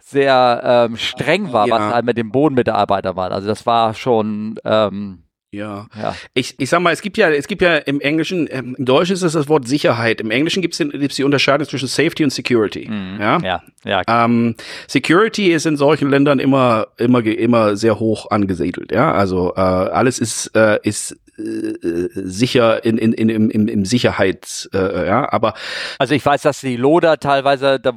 [0.00, 1.74] sehr ähm, streng war, ja.
[1.74, 3.30] was halt mit dem Bodenmitarbeiter war.
[3.30, 5.86] Also das war schon ähm, ja.
[5.98, 6.14] ja.
[6.34, 9.14] Ich, ich sag mal, es gibt ja, es gibt ja im Englischen, ähm, im Deutschen
[9.14, 10.20] ist das das Wort Sicherheit.
[10.20, 12.88] Im Englischen gibt es die Unterscheidung zwischen Safety und Security.
[12.88, 13.18] Mhm.
[13.20, 13.38] Ja.
[13.38, 13.62] Ja.
[13.84, 14.02] ja.
[14.06, 18.92] Ähm, Security ist in solchen Ländern immer, immer, immer sehr hoch angesiedelt.
[18.92, 19.12] Ja.
[19.12, 25.06] Also äh, alles ist, äh, ist äh, sicher in, in, in, im, im Sicherheits, äh,
[25.06, 25.54] ja, aber.
[25.98, 27.92] Also ich weiß, dass die Loder teilweise, da,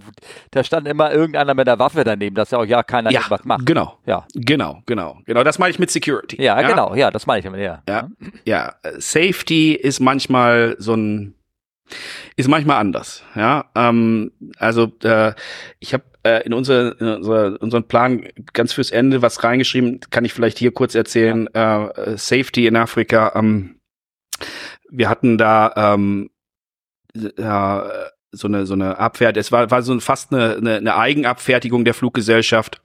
[0.52, 3.44] da stand immer irgendeiner mit der Waffe daneben, dass ja auch ja keiner ja, was
[3.44, 3.66] macht.
[3.66, 3.98] Genau.
[4.06, 4.26] Ja.
[4.36, 5.18] Genau, genau.
[5.26, 6.42] Genau, das meine ich mit Security.
[6.42, 7.82] Ja, ja, genau, ja, das meine ich damit, ja.
[7.88, 8.10] Ja,
[8.46, 8.74] ja.
[8.98, 11.36] Safety ist manchmal so ein
[12.36, 13.24] ist manchmal anders.
[13.36, 15.34] Ja, ähm, also äh,
[15.80, 20.26] ich habe äh, in, unser, in unser, unseren Plan ganz fürs Ende was reingeschrieben, kann
[20.26, 21.50] ich vielleicht hier kurz erzählen.
[21.54, 21.90] Ja.
[21.90, 23.34] Äh, Safety in Afrika.
[23.36, 23.80] Ähm,
[24.90, 26.30] wir hatten da ähm,
[27.38, 27.90] ja,
[28.32, 29.36] so eine so eine Abwehr.
[29.36, 32.82] Es war war so fast eine, eine, eine Eigenabfertigung der Fluggesellschaft.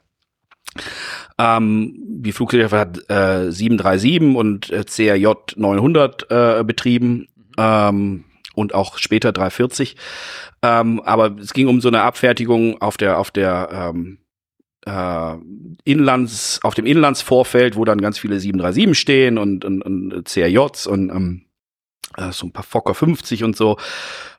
[1.39, 7.28] Ähm, die Fluggesellschaft hat äh, 737 und äh, CRJ 900 äh, betrieben.
[7.39, 7.55] Mhm.
[7.59, 8.24] Ähm,
[8.57, 9.96] und auch später 340.
[10.62, 14.18] Ähm, aber es ging um so eine Abfertigung auf der, auf der ähm,
[14.86, 15.34] äh,
[15.84, 21.11] Inlands, auf dem Inlandsvorfeld, wo dann ganz viele 737 stehen und, und, und CRJs und
[21.11, 21.46] ähm,
[22.16, 23.76] äh, so ein paar Fokker 50 und so.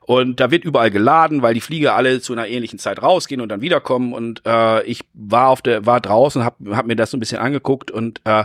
[0.00, 3.50] Und da wird überall geladen, weil die Flieger alle zu einer ähnlichen Zeit rausgehen und
[3.50, 4.14] dann wiederkommen.
[4.14, 7.40] Und äh, ich war auf der, war draußen, hab, hab mir das so ein bisschen
[7.40, 8.44] angeguckt und äh,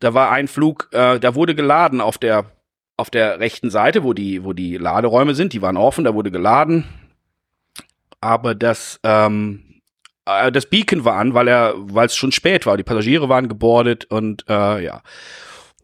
[0.00, 2.50] da war ein Flug, äh, da wurde geladen auf der
[2.96, 6.30] auf der rechten Seite, wo die, wo die Laderäume sind, die waren offen, da wurde
[6.30, 6.84] geladen.
[8.20, 9.80] Aber das, ähm,
[10.26, 12.76] äh, das Beacon war an, weil er, weil es schon spät war.
[12.76, 15.02] Die Passagiere waren gebordet und äh, ja.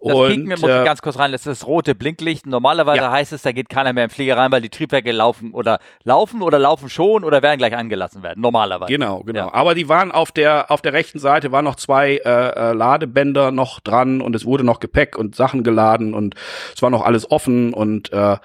[0.01, 2.47] Das und, Pieken, muss ich äh, ganz kurz rein, das ist das rote Blinklicht.
[2.47, 3.11] Normalerweise ja.
[3.11, 6.41] heißt es, da geht keiner mehr im Flieger rein, weil die Triebwerke laufen oder laufen
[6.41, 8.41] oder laufen schon oder werden gleich angelassen werden.
[8.41, 8.93] Normalerweise.
[8.93, 9.47] Genau, genau.
[9.47, 9.55] Ja.
[9.55, 13.51] Aber die waren auf der auf der rechten Seite waren noch zwei äh, äh, Ladebänder
[13.51, 16.37] noch dran und es wurde noch Gepäck und Sachen geladen und
[16.75, 18.37] es war noch alles offen und äh,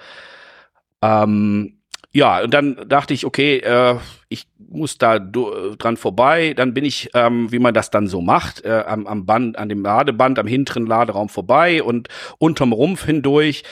[1.03, 1.82] ähm,
[2.13, 3.95] ja, und dann dachte ich, okay, äh,
[4.29, 6.53] ich muss da dran vorbei.
[6.55, 9.67] Dann bin ich, ähm, wie man das dann so macht, äh, am, am Band, an
[9.67, 13.63] dem Ladeband, am hinteren Laderaum vorbei und unterm Rumpf hindurch.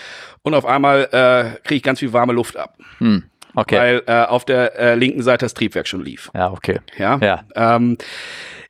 [0.41, 2.77] Und auf einmal äh, kriege ich ganz viel warme Luft ab.
[2.97, 3.25] Hm.
[3.53, 3.77] Okay.
[3.77, 6.31] Weil äh, auf der äh, linken Seite das Triebwerk schon lief.
[6.33, 6.79] Ja, okay.
[6.97, 7.19] Ja.
[7.21, 7.43] ja.
[7.55, 7.97] Ähm,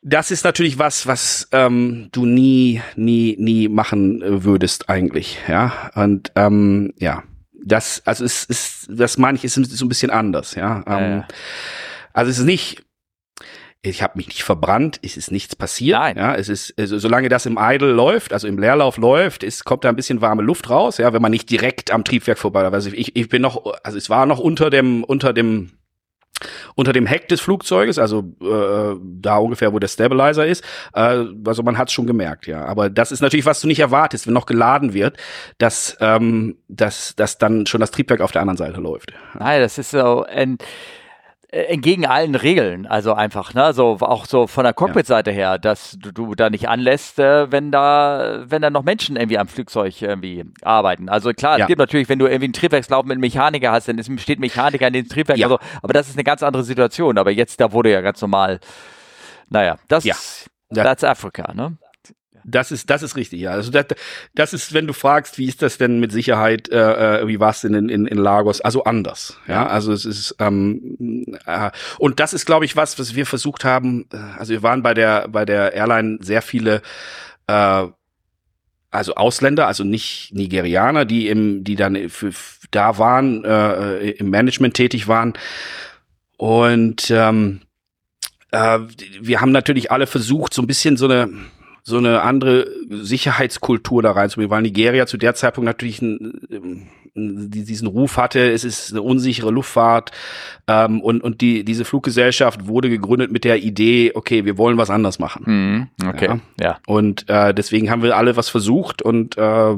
[0.02, 5.38] das ist natürlich was, was ähm, du nie, nie, nie machen äh, würdest eigentlich.
[5.48, 5.91] Ja.
[5.95, 7.23] Und ähm, ja
[7.63, 10.83] das, also es ist, das meine ich, ist so ein bisschen anders, ja.
[10.88, 11.23] Ähm.
[12.13, 12.83] Also es ist nicht,
[13.83, 15.97] ich habe mich nicht verbrannt, es ist nichts passiert.
[15.97, 16.17] Nein.
[16.17, 19.83] Ja, es ist, also, solange das im Idle läuft, also im Leerlauf läuft, ist, kommt
[19.83, 22.63] da ein bisschen warme Luft raus, ja, wenn man nicht direkt am Triebwerk vorbei.
[22.63, 25.71] Also ich, ich bin noch, also es war noch unter dem, unter dem
[26.76, 30.63] unter dem Heck des Flugzeuges, also äh, da ungefähr, wo der Stabilizer ist.
[30.93, 32.65] Äh, also man hat es schon gemerkt, ja.
[32.65, 35.18] Aber das ist natürlich, was du nicht erwartest, wenn noch geladen wird,
[35.57, 39.13] dass, ähm, dass, dass dann schon das Triebwerk auf der anderen Seite läuft.
[39.38, 40.57] Nein, das ist so ein
[41.51, 46.11] entgegen allen Regeln, also einfach, ne, so auch so von der Cockpit-Seite her, dass du,
[46.11, 50.45] du da nicht anlässt, äh, wenn da, wenn da noch Menschen irgendwie am Flugzeug irgendwie
[50.61, 51.09] arbeiten.
[51.09, 51.65] Also klar, ja.
[51.65, 54.39] es gibt natürlich, wenn du irgendwie einen Triebwerkslauf mit einem Mechaniker hast, dann ist, steht
[54.39, 55.47] Mechaniker in den Triebwerk, ja.
[55.47, 57.17] also, aber das ist eine ganz andere Situation.
[57.17, 58.61] Aber jetzt, da wurde ja ganz normal,
[59.49, 60.15] naja, das, ja.
[60.73, 61.77] that's Africa, ne?
[62.43, 63.51] Das ist, das ist richtig, ja.
[63.51, 63.85] Also das,
[64.35, 67.51] das ist, wenn du fragst, wie ist das denn mit Sicherheit, äh, äh wie war
[67.51, 68.61] es denn in, in, in Lagos?
[68.61, 69.68] Also anders, ja.
[69.68, 74.05] Also es ist ähm, äh, und das ist, glaube ich, was, was wir versucht haben.
[74.13, 76.81] Äh, also wir waren bei der bei der Airline sehr viele
[77.47, 77.88] äh,
[78.91, 82.31] also Ausländer, also nicht Nigerianer, die im, die dann für,
[82.72, 85.34] da waren, äh, im Management tätig waren.
[86.35, 87.61] Und ähm,
[88.51, 88.80] äh,
[89.22, 91.30] wir haben natürlich alle versucht, so ein bisschen so eine
[91.83, 98.17] so eine andere Sicherheitskultur da reinzubringen, weil Nigeria zu der Zeitpunkt natürlich ein, diesen Ruf
[98.17, 100.11] hatte, es ist eine unsichere Luftfahrt
[100.67, 104.89] ähm, und, und die, diese Fluggesellschaft wurde gegründet mit der Idee, okay, wir wollen was
[104.89, 105.43] anders machen.
[106.01, 106.39] Mhm, okay, ja.
[106.59, 106.79] ja.
[106.87, 109.75] Und äh, deswegen haben wir alle was versucht und äh,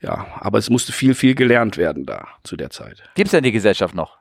[0.00, 3.02] ja, aber es musste viel, viel gelernt werden da zu der Zeit.
[3.14, 4.17] Gibt es denn die Gesellschaft noch?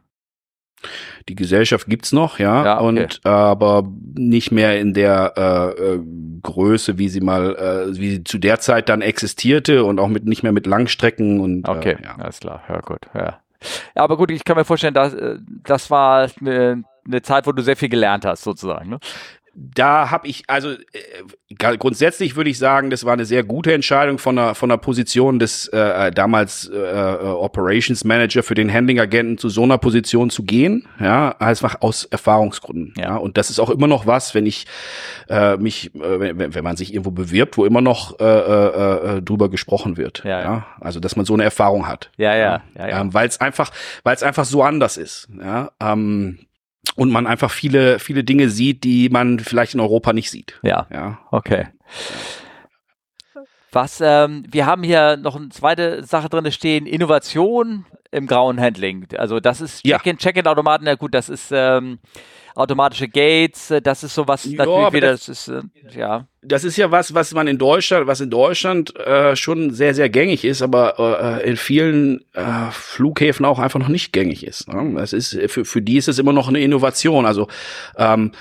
[1.28, 2.88] Die Gesellschaft gibt's noch, ja, ja okay.
[2.88, 6.00] und aber nicht mehr in der äh, äh,
[6.44, 10.26] Größe, wie sie mal, äh, wie sie zu der Zeit dann existierte und auch mit
[10.26, 12.16] nicht mehr mit Langstrecken und äh, okay, äh, ja.
[12.18, 13.22] alles klar, ja gut, ja.
[13.22, 13.40] ja.
[13.96, 17.64] Aber gut, ich kann mir vorstellen, dass, äh, das war eine, eine Zeit, wo du
[17.64, 18.90] sehr viel gelernt hast, sozusagen.
[18.90, 19.00] Ne?
[19.60, 24.20] Da habe ich, also äh, grundsätzlich würde ich sagen, das war eine sehr gute Entscheidung
[24.20, 29.40] von der, von der Position des äh, damals äh, äh, Operations Manager für den Handling-Agenten
[29.40, 32.94] zu so einer Position zu gehen, ja, einfach aus Erfahrungsgründen.
[32.98, 33.04] Ja.
[33.04, 33.16] ja.
[33.16, 34.68] Und das ist auch immer noch was, wenn ich
[35.28, 39.22] äh, mich, äh, wenn, wenn man sich irgendwo bewirbt, wo immer noch äh, äh, äh
[39.24, 40.24] drüber gesprochen wird.
[40.24, 40.68] Ja, ja.
[40.80, 42.12] Also dass man so eine Erfahrung hat.
[42.18, 42.88] Ja, ja, ja.
[42.88, 43.72] ja, Ähm, weil es einfach,
[44.04, 45.30] weil es einfach so anders ist.
[45.42, 45.72] Ja.
[45.82, 46.47] Ähm,
[46.98, 50.60] und man einfach viele, viele Dinge sieht, die man vielleicht in Europa nicht sieht.
[50.64, 50.88] Ja.
[50.92, 51.20] Ja.
[51.32, 51.68] Okay.
[53.72, 59.08] Was, ähm, wir haben hier noch eine zweite Sache drin stehen, Innovation im grauen Handling.
[59.16, 62.00] Also das ist Check-in, Check-in-Automaten, ja gut, das ist ähm,
[62.58, 66.28] automatische Gates, äh, das ist sowas ja, natürlich wieder, das, das ist, äh, ja.
[66.42, 70.10] Das ist ja was, was man in Deutschland, was in Deutschland äh, schon sehr, sehr
[70.10, 74.68] gängig ist, aber äh, in vielen äh, Flughäfen auch einfach noch nicht gängig ist.
[74.68, 75.00] Ne?
[75.02, 77.26] Es ist für, für die ist es immer noch eine Innovation.
[77.26, 77.48] Also
[77.98, 78.32] ähm,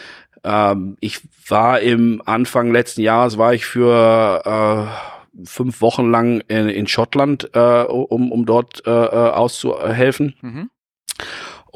[0.44, 6.68] ähm, ich war im Anfang letzten Jahres, war ich für äh, fünf Wochen lang in,
[6.68, 10.34] in Schottland, äh, um, um dort äh, äh auszuhelfen.
[10.40, 10.70] Mhm.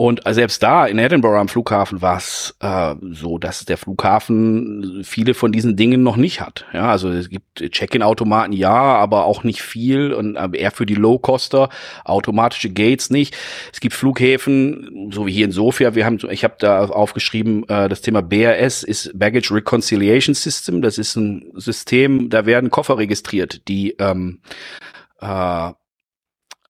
[0.00, 5.34] Und selbst da in Edinburgh am Flughafen war es äh, so, dass der Flughafen viele
[5.34, 6.64] von diesen Dingen noch nicht hat.
[6.72, 10.94] Ja, also es gibt Check-in-Automaten, ja, aber auch nicht viel und äh, eher für die
[10.94, 11.68] Low-Coster,
[12.06, 13.36] automatische Gates nicht.
[13.74, 15.94] Es gibt Flughäfen, so wie hier in Sofia.
[15.94, 20.80] Wir haben, ich habe da aufgeschrieben, äh, das Thema BRS ist Baggage Reconciliation System.
[20.80, 24.40] Das ist ein System, da werden Koffer registriert, die ähm,
[25.20, 25.72] äh,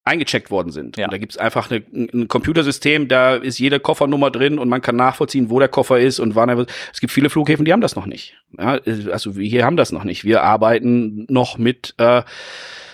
[0.04, 0.96] eingecheckt worden sind.
[0.96, 1.04] Ja.
[1.06, 4.96] Und da gibt's einfach eine, ein Computersystem, da ist jede Koffernummer drin und man kann
[4.96, 6.72] nachvollziehen, wo der Koffer ist und wann er wird.
[6.92, 8.34] Es gibt viele Flughäfen, die haben das noch nicht.
[8.58, 8.80] Ja,
[9.12, 10.24] also wir hier haben das noch nicht.
[10.24, 12.22] Wir arbeiten noch mit äh,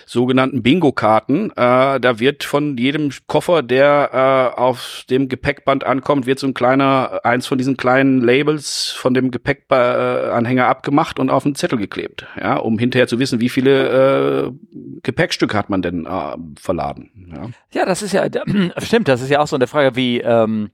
[0.07, 1.51] sogenannten Bingo-Karten.
[1.51, 6.53] Äh, da wird von jedem Koffer, der äh, auf dem Gepäckband ankommt, wird so ein
[6.53, 12.25] kleiner, eins von diesen kleinen Labels von dem Gepäckanhänger abgemacht und auf einen Zettel geklebt,
[12.39, 14.51] ja, um hinterher zu wissen, wie viele äh,
[15.03, 17.11] Gepäckstücke hat man denn äh, verladen.
[17.35, 17.49] Ja.
[17.81, 18.25] ja, das ist ja,
[18.77, 20.69] stimmt, das ist ja auch so eine Frage wie, ähm,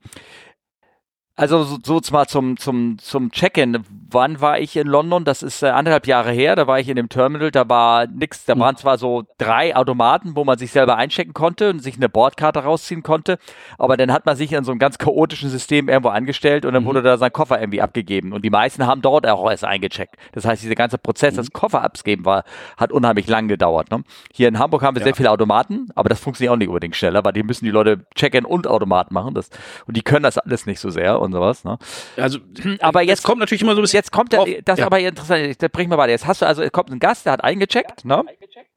[1.36, 3.84] also so, so mal zum, zum, zum Check-in.
[4.14, 5.24] Wann war ich in London?
[5.24, 6.54] Das ist äh, anderthalb Jahre her.
[6.54, 7.50] Da war ich in dem Terminal.
[7.50, 8.44] Da war nix.
[8.44, 8.60] Da mhm.
[8.60, 12.60] waren zwar so drei Automaten, wo man sich selber einchecken konnte und sich eine Bordkarte
[12.60, 13.38] rausziehen konnte.
[13.76, 16.84] Aber dann hat man sich in so einem ganz chaotischen System irgendwo angestellt und dann
[16.84, 16.86] mhm.
[16.86, 18.32] wurde da sein Koffer irgendwie abgegeben.
[18.32, 20.14] Und die meisten haben dort auch erst eingecheckt.
[20.30, 21.38] Das heißt, dieser ganze Prozess, mhm.
[21.38, 22.44] das Koffer abgeben war,
[22.76, 23.90] hat unheimlich lang gedauert.
[23.90, 24.04] Ne?
[24.32, 25.06] Hier in Hamburg haben wir ja.
[25.06, 28.06] sehr viele Automaten, aber das funktioniert auch nicht unbedingt schneller, weil die müssen die Leute
[28.14, 29.34] Check-in und Automat machen.
[29.34, 29.50] Das,
[29.88, 31.64] und die können das alles nicht so sehr und sowas.
[31.64, 31.78] Ne?
[32.16, 32.38] Also,
[32.80, 34.03] aber jetzt kommt natürlich immer so ein bisschen.
[34.04, 34.84] Jetzt kommt der, das ja.
[34.84, 36.10] aber interessant, da bring mal weiter.
[36.10, 38.22] Jetzt hast du also, kommt ein Gast, der hat eingecheckt, ne?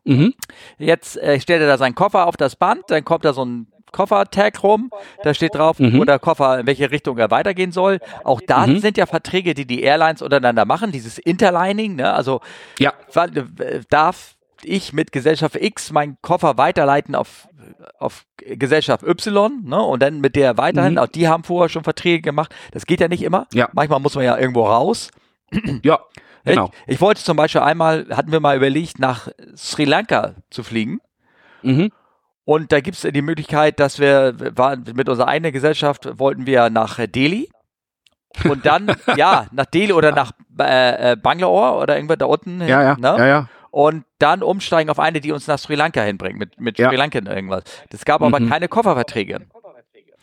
[0.05, 0.33] Mhm.
[0.77, 3.67] Jetzt äh, stellt er da seinen Koffer auf das Band, dann kommt da so ein
[3.91, 4.89] Koffer-Tag rum,
[5.23, 5.99] da steht drauf, mhm.
[5.99, 7.99] wo der Koffer, in welche Richtung er weitergehen soll.
[8.23, 8.79] Auch da mhm.
[8.79, 12.13] sind ja Verträge, die die Airlines untereinander machen, dieses Interlining, ne?
[12.13, 12.39] Also
[12.79, 12.93] ja.
[13.13, 17.47] Äh, darf ich mit Gesellschaft X meinen Koffer weiterleiten auf,
[17.99, 19.81] auf Gesellschaft Y, ne?
[19.81, 20.99] Und dann mit der weiterhin, mhm.
[20.99, 22.53] auch die haben vorher schon Verträge gemacht.
[22.71, 23.47] Das geht ja nicht immer.
[23.53, 23.69] Ja.
[23.73, 25.09] Manchmal muss man ja irgendwo raus.
[25.83, 25.99] Ja.
[26.43, 26.71] Genau.
[26.85, 30.99] Ich, ich wollte zum Beispiel einmal, hatten wir mal überlegt, nach Sri Lanka zu fliegen.
[31.61, 31.91] Mhm.
[32.45, 36.69] Und da gibt es die Möglichkeit, dass wir, waren mit unserer eigenen Gesellschaft, wollten wir
[36.69, 37.49] nach Delhi.
[38.45, 42.61] Und dann, ja, nach Delhi oder nach äh, äh, Bangalore oder irgendwo da unten.
[42.61, 43.15] Ja, ja, ne?
[43.17, 46.79] ja, ja und dann umsteigen auf eine, die uns nach Sri Lanka hinbringt, mit, mit
[46.79, 46.89] ja.
[46.89, 47.63] Sri Lanka irgendwas.
[47.89, 48.49] Das gab aber mhm.
[48.49, 49.41] keine Kofferverträge.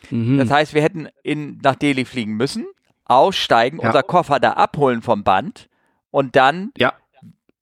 [0.09, 0.37] Mhm.
[0.37, 2.65] Das heißt, wir hätten in, nach Delhi fliegen müssen,
[3.05, 3.87] aussteigen, ja.
[3.87, 5.69] unser Koffer da abholen vom Band
[6.11, 6.93] und dann ja.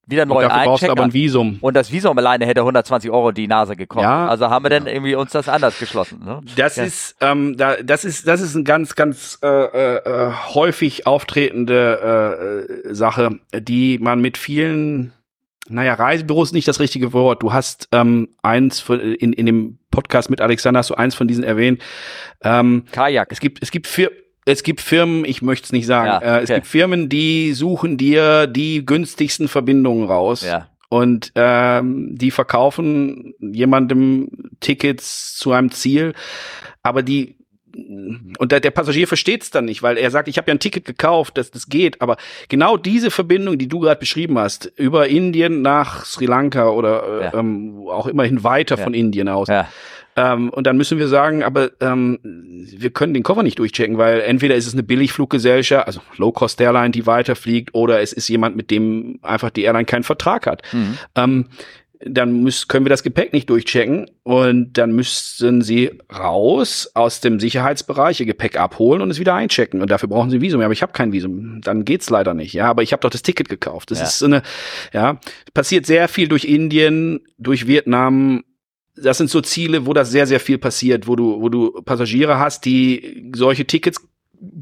[0.06, 0.90] wieder neu einchecken.
[0.90, 1.58] aber ein Visum.
[1.60, 4.04] Und das Visum alleine hätte 120 Euro die Nase gekostet.
[4.10, 4.28] Ja.
[4.28, 6.24] Also haben wir dann irgendwie uns das anders geschlossen.
[6.24, 6.40] Ne?
[6.56, 12.68] Das ist, ähm, da, das ist, das ist eine ganz, ganz äh, äh, häufig auftretende
[12.84, 15.12] äh, Sache, die man mit vielen
[15.68, 17.42] naja, Reisebüro ist nicht das richtige Wort.
[17.42, 21.26] Du hast ähm, eins von, in, in dem Podcast mit Alexander hast du eins von
[21.26, 21.80] diesen erwähnt.
[22.42, 23.32] Ähm, Kajak.
[23.32, 24.10] Es gibt, es gibt vier,
[24.44, 26.26] es gibt Firmen, ich möchte es nicht sagen, ja, okay.
[26.26, 30.44] äh, es gibt Firmen, die suchen dir die günstigsten Verbindungen raus.
[30.44, 30.68] Ja.
[30.90, 34.28] Und ähm, die verkaufen jemandem
[34.60, 36.12] Tickets zu einem Ziel,
[36.82, 37.38] aber die
[37.74, 40.60] und der, der Passagier versteht es dann nicht, weil er sagt, ich habe ja ein
[40.60, 42.00] Ticket gekauft, das, das geht.
[42.00, 42.16] Aber
[42.48, 47.34] genau diese Verbindung, die du gerade beschrieben hast, über Indien nach Sri Lanka oder ja.
[47.38, 48.84] ähm, auch immerhin weiter ja.
[48.84, 49.48] von Indien aus.
[49.48, 49.68] Ja.
[50.16, 54.20] Ähm, und dann müssen wir sagen, aber ähm, wir können den Koffer nicht durchchecken, weil
[54.20, 59.18] entweder ist es eine Billigfluggesellschaft, also Low-Cost-Airline, die weiterfliegt, oder es ist jemand, mit dem
[59.22, 60.62] einfach die Airline keinen Vertrag hat.
[60.72, 60.98] Mhm.
[61.16, 61.46] Ähm,
[62.06, 67.40] dann müssen, können wir das Gepäck nicht durchchecken und dann müssten sie raus aus dem
[67.40, 70.60] Sicherheitsbereich ihr Gepäck abholen und es wieder einchecken und dafür brauchen sie ein Visum.
[70.60, 72.52] Ja, aber ich habe kein Visum, dann geht's leider nicht.
[72.52, 73.90] Ja, aber ich habe doch das Ticket gekauft.
[73.90, 74.04] Das ja.
[74.04, 74.42] ist so eine,
[74.92, 75.18] ja,
[75.54, 78.44] passiert sehr viel durch Indien, durch Vietnam.
[78.96, 82.38] Das sind so Ziele, wo das sehr sehr viel passiert, wo du wo du Passagiere
[82.38, 84.06] hast, die solche Tickets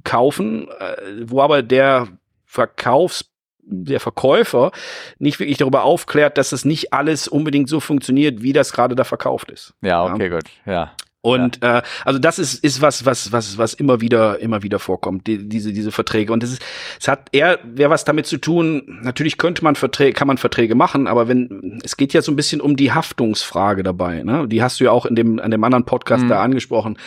[0.04, 2.08] kaufen, äh, wo aber der
[2.44, 3.31] Verkaufs
[3.62, 4.72] der Verkäufer
[5.18, 9.04] nicht wirklich darüber aufklärt, dass es nicht alles unbedingt so funktioniert, wie das gerade da
[9.04, 9.74] verkauft ist.
[9.82, 10.36] Ja, okay, ja.
[10.36, 10.92] gut, ja.
[11.24, 11.78] Und ja.
[11.78, 15.48] äh, also das ist ist was was was was immer wieder immer wieder vorkommt die,
[15.48, 16.62] diese diese Verträge und das ist
[17.00, 20.74] es hat eher wer was damit zu tun natürlich könnte man Verträge kann man Verträge
[20.74, 24.64] machen aber wenn es geht ja so ein bisschen um die Haftungsfrage dabei ne die
[24.64, 26.28] hast du ja auch in dem an dem anderen Podcast mhm.
[26.28, 26.98] da angesprochen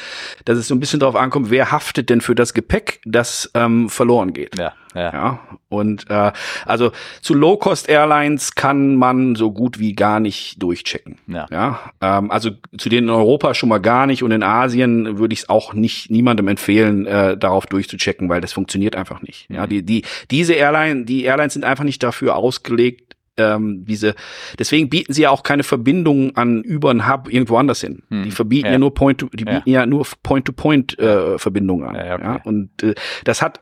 [0.46, 3.90] dass es so ein bisschen darauf ankommt wer haftet denn für das Gepäck das ähm,
[3.90, 5.14] verloren geht ja ja.
[5.14, 5.40] ja.
[5.70, 6.32] Und äh,
[6.66, 6.92] also
[7.22, 11.18] zu Low-Cost-Airlines kann man so gut wie gar nicht durchchecken.
[11.28, 11.48] Ja.
[11.52, 11.80] ja?
[12.02, 15.42] Ähm, also zu denen in Europa schon mal gar nicht und in Asien würde ich
[15.42, 19.48] es auch nicht niemandem empfehlen, äh, darauf durchzuchecken, weil das funktioniert einfach nicht.
[19.50, 19.70] Ja, mhm.
[19.70, 24.16] die, die, diese Airline, die Airlines sind einfach nicht dafür ausgelegt, ähm, diese,
[24.58, 28.04] deswegen bieten sie ja auch keine Verbindungen an über einen Hub irgendwo anders hin.
[28.10, 28.24] Hm.
[28.24, 28.74] Die verbieten ja.
[28.74, 29.56] ja, nur Point to, die ja.
[29.56, 31.96] bieten ja nur Point-to-Point äh, Verbindungen an.
[31.96, 32.24] Ja, okay.
[32.24, 33.62] ja, Und äh, das hat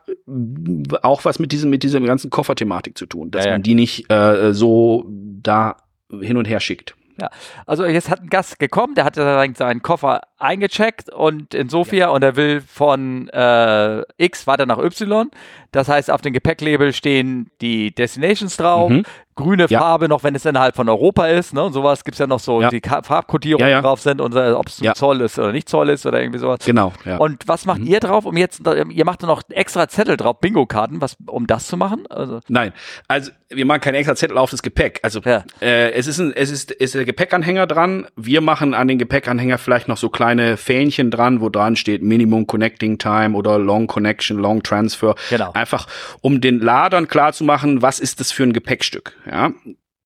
[1.02, 4.54] auch was mit diesem, mit dieser ganzen Kofferthematik zu tun, dass man die nicht äh,
[4.54, 5.78] so da
[6.22, 6.96] hin und her schickt.
[7.20, 7.30] Ja,
[7.68, 12.24] also jetzt hat ein Gast gekommen, der hat seinen Koffer eingecheckt und in Sofia und
[12.24, 15.30] er will von äh, X weiter nach Y.
[15.72, 19.04] Das heißt, auf dem Gepäcklabel stehen die Destinations drauf, Mhm.
[19.36, 19.80] grüne Ja.
[19.80, 21.64] Farbe, noch wenn es innerhalb von Europa ist, ne?
[21.64, 22.70] Und sowas gibt's ja noch so, Ja.
[22.70, 23.82] die Farbkodierungen Ja, ja.
[23.82, 24.94] drauf sind und äh, ob es Ja.
[24.94, 26.60] Zoll ist oder nicht Zoll ist oder irgendwie sowas.
[26.64, 27.18] Genau, ja.
[27.18, 31.02] Und was macht ihr drauf, um jetzt, ihr macht da noch extra Zettel drauf, Bingo-Karten,
[31.02, 32.06] was, um das zu machen?
[32.12, 32.72] Also, Nein,
[33.08, 35.00] also wir machen keinen extra Zettel auf das Gepäck.
[35.02, 35.44] Also Ja.
[35.60, 38.06] äh, es ist ein, es ist, ist der Gepäckanhänger dran.
[38.16, 42.48] Wir machen an den Gepäckanhänger vielleicht noch so kleine Fähnchen dran, wo dran steht Minimum
[42.48, 45.16] Connecting Time oder Long Connection, Long Transfer.
[45.30, 45.52] Genau.
[45.54, 45.88] Einfach
[46.22, 49.16] um den Ladern klar zu machen, was ist das für ein Gepäckstück.
[49.30, 49.52] Ja.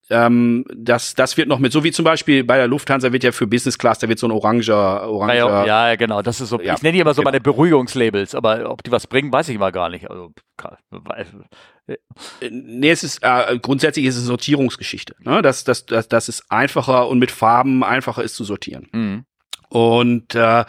[0.09, 3.33] Ähm, das, das wird noch mit, so wie zum Beispiel bei der Lufthansa wird ja
[3.33, 6.61] für Business Class, da wird so ein oranger, oranger ja, ja, genau, das ist so,
[6.61, 7.31] Ja, ich nenne die immer so genau.
[7.31, 10.09] meine Beruhigungslabels, aber ob die was bringen, weiß ich immer gar nicht.
[10.09, 10.31] Also,
[10.91, 11.25] weil-
[11.87, 11.97] Äh,
[12.49, 15.13] Nee, es ist äh, grundsätzlich ist es eine Sortierungsgeschichte.
[15.19, 15.41] Ne?
[15.41, 18.87] Dass, dass, dass, dass es einfacher und mit Farben einfacher ist zu sortieren.
[18.93, 19.25] Mhm.
[19.77, 20.65] Und äh,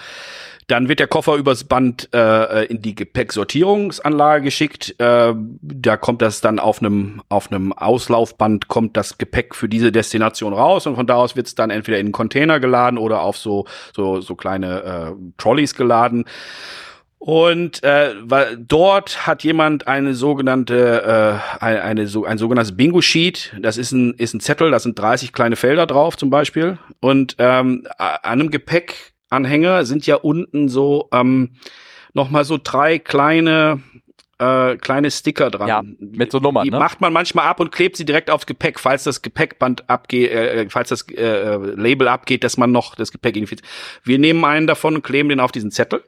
[0.66, 4.94] dann wird der Koffer übers Band äh, in die Gepäcksortierungsanlage geschickt.
[4.98, 5.32] Äh,
[5.62, 10.52] da kommt das dann auf einem auf einem Auslaufband kommt das Gepäck für diese Destination
[10.52, 13.38] raus und von da aus wird es dann entweder in einen Container geladen oder auf
[13.38, 13.64] so
[13.96, 16.26] so so kleine äh, Trolleys geladen.
[17.18, 23.00] Und äh, weil dort hat jemand eine sogenannte äh, eine, eine so ein sogenanntes Bingo
[23.00, 23.54] Sheet.
[23.60, 24.70] Das ist ein ist ein Zettel.
[24.70, 26.78] Da sind 30 kleine Felder drauf zum Beispiel.
[27.00, 31.50] Und ähm, an einem Gepäckanhänger sind ja unten so ähm,
[32.14, 33.82] noch mal so drei kleine
[34.38, 35.68] äh, kleine Sticker dran.
[35.68, 36.78] Ja, mit so Nummern, Die ne?
[36.78, 40.68] macht man manchmal ab und klebt sie direkt aufs Gepäck, falls das Gepäckband abgeht, äh,
[40.70, 43.68] falls das äh, Label abgeht, dass man noch das Gepäck identifiziert.
[44.04, 46.04] Wir nehmen einen davon und kleben den auf diesen Zettel.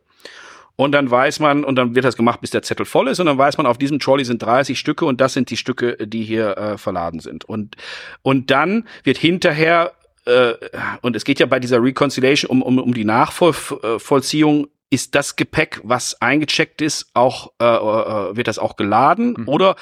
[0.81, 3.27] Und dann weiß man, und dann wird das gemacht, bis der Zettel voll ist, und
[3.27, 6.23] dann weiß man, auf diesem Trolley sind 30 Stücke und das sind die Stücke, die
[6.23, 7.45] hier äh, verladen sind.
[7.45, 7.77] Und,
[8.23, 9.93] und dann wird hinterher,
[10.25, 10.55] äh,
[11.03, 15.83] und es geht ja bei dieser Reconciliation um, um, um die Nachvollziehung, ist das Gepäck,
[15.85, 19.35] was eingecheckt ist, auch, äh, äh, wird das auch geladen?
[19.37, 19.49] Mhm.
[19.49, 19.77] Oder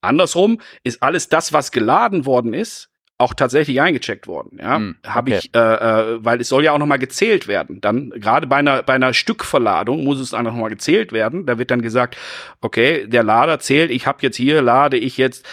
[0.00, 2.88] andersrum, ist alles das, was geladen worden ist,
[3.18, 4.58] auch tatsächlich eingecheckt worden.
[4.62, 5.40] Ja, Hm, habe okay.
[5.42, 7.80] ich, äh, äh, weil es soll ja auch noch mal gezählt werden.
[7.80, 11.44] Dann gerade bei einer bei einer Stückverladung muss es auch noch mal gezählt werden.
[11.44, 12.16] Da wird dann gesagt,
[12.60, 13.90] okay, der Lader zählt.
[13.90, 15.44] Ich habe jetzt hier lade ich jetzt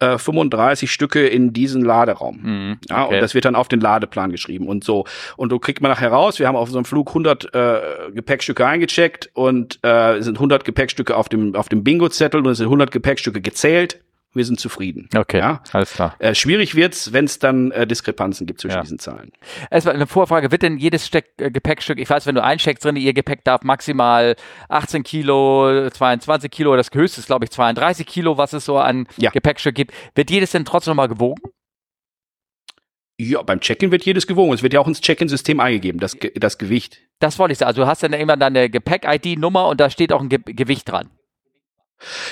[0.00, 2.40] äh, 35 Stücke in diesen Laderaum.
[2.42, 2.78] Mhm.
[2.90, 3.14] Ja, okay.
[3.14, 5.06] und das wird dann auf den Ladeplan geschrieben und so.
[5.38, 7.80] Und so kriegt man nachher raus, wir haben auf so einem Flug 100 äh,
[8.12, 12.58] Gepäckstücke eingecheckt und äh, es sind 100 Gepäckstücke auf dem, auf dem Bingo-Zettel und es
[12.58, 14.00] sind 100 Gepäckstücke gezählt.
[14.34, 15.08] Wir sind zufrieden.
[15.16, 15.62] okay, Ja.
[15.72, 16.16] alles klar.
[16.18, 18.82] Äh, schwierig wird's, wenn es dann äh, Diskrepanzen gibt zwischen Ja.
[18.82, 19.30] diesen Zahlen.
[19.70, 22.96] Erstmal eine Vorfrage, wird denn jedes Steck, äh, Gepäckstück, ich weiß, wenn du eincheckst drin,
[22.96, 24.34] ihr Gepäck darf maximal
[24.68, 29.06] 18 Kilo, 22 Kilo, das höchste ist, glaube ich, 32 Kilo, was es so an
[29.16, 29.30] Ja.
[29.30, 29.92] Gepäckstück gibt.
[30.14, 31.40] Wird jedes denn trotzdem nochmal gewogen?
[33.16, 34.52] Ja, beim Check-in wird jedes gewogen.
[34.52, 36.98] Es wird ja auch ins Check-in-System eingegeben, das, das Gewicht.
[37.20, 37.68] Das wollte ich sagen.
[37.68, 41.10] Also du hast dann irgendwann deine Gepäck-ID-Nummer und da steht auch ein Ge Gewicht dran.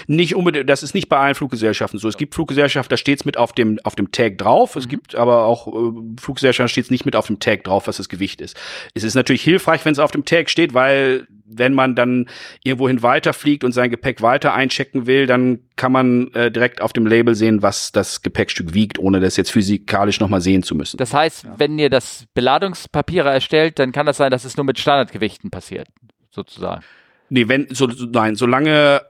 [0.07, 2.09] Nicht unbedingt, das ist nicht bei allen Fluggesellschaften so.
[2.09, 4.77] Es gibt Fluggesellschaften, da steht's mit auf dem, auf dem Tag drauf.
[4.77, 4.91] Es Mhm.
[4.91, 8.09] gibt aber auch äh, Fluggesellschaften, da steht's nicht mit auf dem Tag drauf, was das
[8.09, 8.57] Gewicht ist.
[8.95, 12.29] Es ist natürlich hilfreich, wenn es auf dem Tag steht, weil wenn man dann
[12.65, 17.07] irgendwohin weiterfliegt und sein Gepäck weiter einchecken will, dann kann man äh, direkt auf dem
[17.07, 20.97] Label sehen, was das Gepäckstück wiegt, ohne das jetzt physikalisch nochmal sehen zu müssen.
[20.97, 24.79] Das heißt, wenn ihr das Beladungspapiere erstellt, dann kann das sein, dass es nur mit
[24.79, 25.89] Standardgewichten passiert,
[26.31, 26.83] sozusagen.
[27.29, 29.03] nee, wenn, so, so, nein, solange,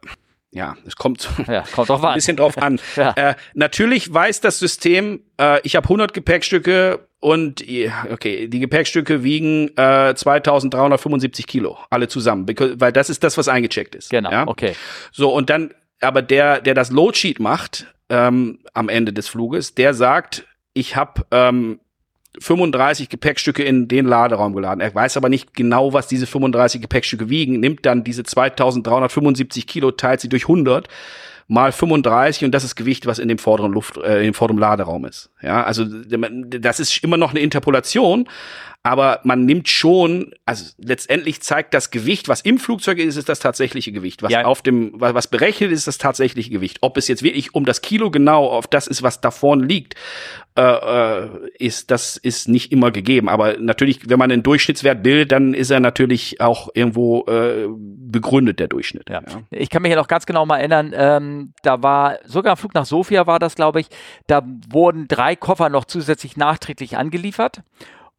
[0.52, 2.14] ja, es kommt Ja, kommt ein an.
[2.14, 2.78] bisschen drauf an.
[2.96, 3.12] Ja.
[3.16, 9.22] äh, natürlich weiß das System, äh, ich habe 100 Gepäckstücke und ja, okay, die Gepäckstücke
[9.24, 12.46] wiegen äh, 2375 Kilo, alle zusammen,
[12.80, 14.10] weil das ist das, was eingecheckt ist.
[14.10, 14.46] Genau, Ja?
[14.46, 14.74] okay.
[15.12, 19.94] So, und dann, aber der, der das Loadsheet macht ähm, am Ende des Fluges, der
[19.94, 21.80] sagt, ich habe ähm,
[22.40, 24.80] 35 Gepäckstücke in den Laderaum geladen.
[24.80, 29.90] Er weiß aber nicht genau, was diese 35 Gepäckstücke wiegen, nimmt dann diese 2375 Kilo,
[29.90, 30.88] teilt sie durch 100
[31.48, 34.58] mal 35 und das ist Gewicht, was in dem vorderen Luft, äh, in dem vorderen
[34.58, 35.30] Laderaum ist.
[35.42, 38.26] Ja, also das ist immer noch eine Interpolation,
[38.84, 43.38] aber man nimmt schon, also letztendlich zeigt das Gewicht, was im Flugzeug ist, ist das
[43.38, 44.24] tatsächliche Gewicht.
[44.24, 44.44] Was Ja.
[44.44, 46.78] auf dem, was berechnet ist, ist das tatsächliche Gewicht.
[46.80, 49.94] Ob es jetzt wirklich um das Kilo genau auf das ist, was da vorne liegt,
[50.58, 51.28] äh, äh,
[51.58, 53.28] ist, das ist nicht immer gegeben.
[53.28, 58.58] Aber natürlich, wenn man einen Durchschnittswert bildet, dann ist er natürlich auch irgendwo äh, begründet,
[58.58, 59.08] der Durchschnitt.
[59.08, 59.22] Ja.
[59.50, 62.74] Ich kann mich ja noch ganz genau mal erinnern, ähm, da war sogar ein Flug
[62.74, 63.86] nach Sofia war das, glaube ich,
[64.26, 67.62] da wurden drei Koffer noch zusätzlich nachträglich angeliefert.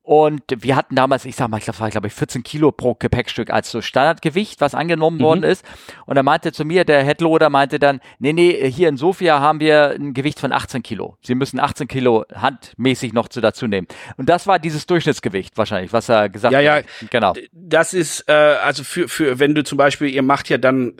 [0.05, 3.49] Und wir hatten damals, ich sag mal, ich glaube, glaube ich, 14 Kilo pro Gepäckstück
[3.49, 5.23] als so Standardgewicht, was angenommen mhm.
[5.23, 5.63] worden ist.
[6.05, 9.61] Und er meinte zu mir, der Headloader meinte dann, nee, nee, hier in Sofia haben
[9.61, 11.17] wir ein Gewicht von 18 Kilo.
[11.21, 13.87] Sie müssen 18 Kilo handmäßig noch zu dazu nehmen.
[14.17, 16.61] Und das war dieses Durchschnittsgewicht wahrscheinlich, was er gesagt hat.
[16.61, 17.33] Ja, ja, genau.
[17.53, 20.95] Das ist, äh, also für, für, wenn du zum Beispiel, ihr macht ja dann,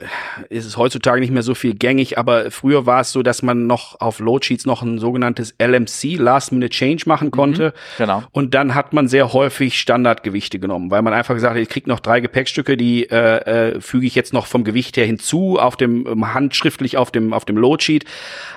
[0.48, 3.66] ist es heutzutage nicht mehr so viel gängig, aber früher war es so, dass man
[3.66, 7.66] noch auf Loadsheets noch ein sogenanntes LMC, Last Minute Change, machen konnte.
[7.66, 8.22] Mhm, genau.
[8.32, 11.86] Und dann hat man sehr häufig Standardgewichte genommen, weil man einfach gesagt hat, ich krieg
[11.86, 15.76] noch drei Gepäckstücke, die äh, äh, füge ich jetzt noch vom Gewicht her hinzu, auf
[15.76, 18.04] dem ähm, handschriftlich auf dem auf dem Loadsheet.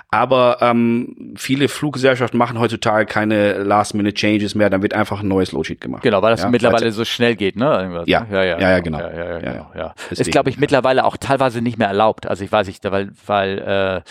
[0.09, 5.81] Aber ähm, viele Fluggesellschaften machen heutzutage keine Last-Minute-Changes mehr, dann wird einfach ein neues Loadsheet
[5.81, 6.01] gemacht.
[6.01, 8.03] Genau, weil das ja, mittlerweile so schnell geht, ne?
[8.05, 8.25] Ja.
[8.31, 8.99] Ja, ja, ja, ja, genau.
[8.99, 9.93] Ja, ja, ja, genau, ja.
[10.09, 12.25] Ist, glaube ich, mittlerweile auch teilweise nicht mehr erlaubt.
[12.25, 14.03] Also ich weiß nicht, weil, weil,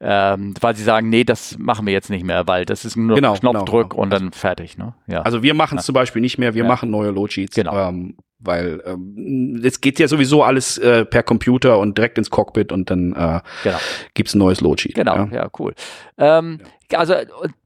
[0.00, 2.94] äh, ähm, weil sie sagen, nee, das machen wir jetzt nicht mehr, weil das ist
[2.94, 4.02] nur genau, Knopfdruck genau, genau.
[4.02, 4.94] und dann fertig, ne?
[5.08, 5.22] Ja.
[5.22, 7.54] Also wir machen es zum Beispiel nicht mehr, wir machen neue Loadsheets.
[7.54, 7.88] Genau.
[7.88, 12.72] Ähm, weil ähm, jetzt geht ja sowieso alles äh, per Computer und direkt ins Cockpit
[12.72, 13.78] und dann äh, genau.
[14.14, 14.96] gibt's ein neues Loadsheet.
[14.96, 15.74] Genau, ja, ja cool.
[16.18, 16.58] Ähm,
[16.90, 16.98] ja.
[16.98, 17.14] Also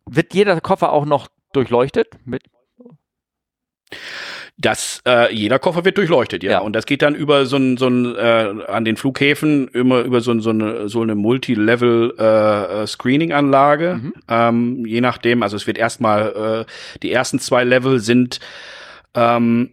[0.05, 2.43] wird jeder Koffer auch noch durchleuchtet mit
[4.59, 6.53] das äh, jeder Koffer wird durchleuchtet, ja.
[6.53, 6.59] ja.
[6.61, 10.21] Und das geht dann über so ein, so ein äh, an den Flughäfen immer über
[10.21, 14.01] so, ein, so eine so eine Multi-Level äh, äh, Screening-Anlage.
[14.03, 14.13] Mhm.
[14.29, 18.41] Ähm, je nachdem, also es wird erstmal äh, die ersten zwei Level sind
[19.15, 19.73] ähm,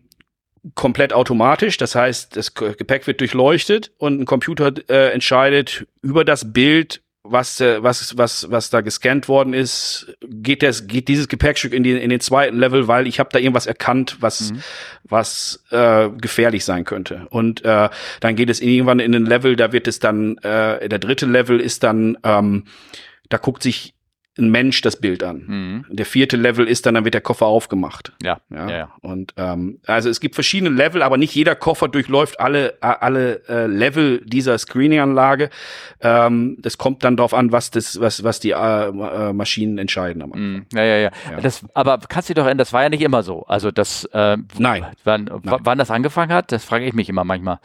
[0.76, 1.78] komplett automatisch.
[1.78, 7.62] Das heißt, das Gepäck wird durchleuchtet und ein Computer äh, entscheidet über das Bild, was,
[7.62, 11.92] äh, was, was, was da gescannt worden ist, geht das, geht dieses Gepäckstück in, die,
[11.92, 14.60] in den zweiten Level, weil ich habe da irgendwas erkannt, was, mhm.
[15.04, 17.28] was äh, gefährlich sein könnte.
[17.30, 17.90] Und äh,
[18.20, 21.62] dann geht es irgendwann in den Level, da wird es dann, äh, der dritte Level
[21.62, 22.66] ist dann, ähm,
[23.30, 23.93] da guckt sich
[24.38, 25.44] ein Mensch das Bild an.
[25.46, 25.86] Mhm.
[25.90, 28.14] Der vierte Level ist dann, dann wird der Koffer aufgemacht.
[28.22, 28.40] Ja.
[28.50, 28.70] ja.
[28.70, 28.90] ja, ja.
[29.02, 33.68] Und ähm, also es gibt verschiedene Level, aber nicht jeder Koffer durchläuft alle alle äh,
[33.68, 35.50] Level dieser Screening-Anlage.
[36.02, 40.24] Ähm, das kommt dann darauf an, was das was was die äh, äh, Maschinen entscheiden.
[40.34, 40.66] Mhm.
[40.74, 41.42] Ja, ja, ja, ja.
[41.42, 43.44] Das, aber kannst du dich doch erinnern, das war ja nicht immer so.
[43.44, 44.86] Also das äh, Nein.
[45.04, 45.60] Wann, Nein.
[45.64, 47.60] wann das angefangen hat, das frage ich mich immer manchmal.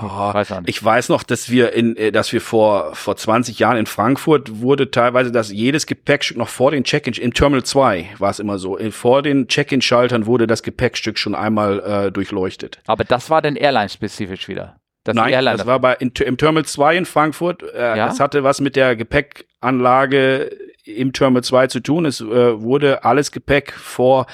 [0.00, 3.76] Oh, weiß ich weiß noch, dass wir in, äh, dass wir vor, vor 20 Jahren
[3.76, 8.30] in Frankfurt wurde teilweise, dass jedes Gepäckstück noch vor den Check-in, im Terminal 2 war
[8.30, 12.80] es immer so, vor den Check-in-Schaltern wurde das Gepäckstück schon einmal äh, durchleuchtet.
[12.86, 14.78] Aber das war denn Airline-spezifisch wieder?
[15.02, 17.62] Das Nein, Airline das war bei, in, im Terminal 2 in Frankfurt.
[17.62, 18.06] Äh, ja?
[18.06, 20.50] Das hatte was mit der Gepäckanlage
[20.84, 22.04] im Terminal 2 zu tun.
[22.06, 22.24] Es äh,
[22.62, 24.26] wurde alles Gepäck vor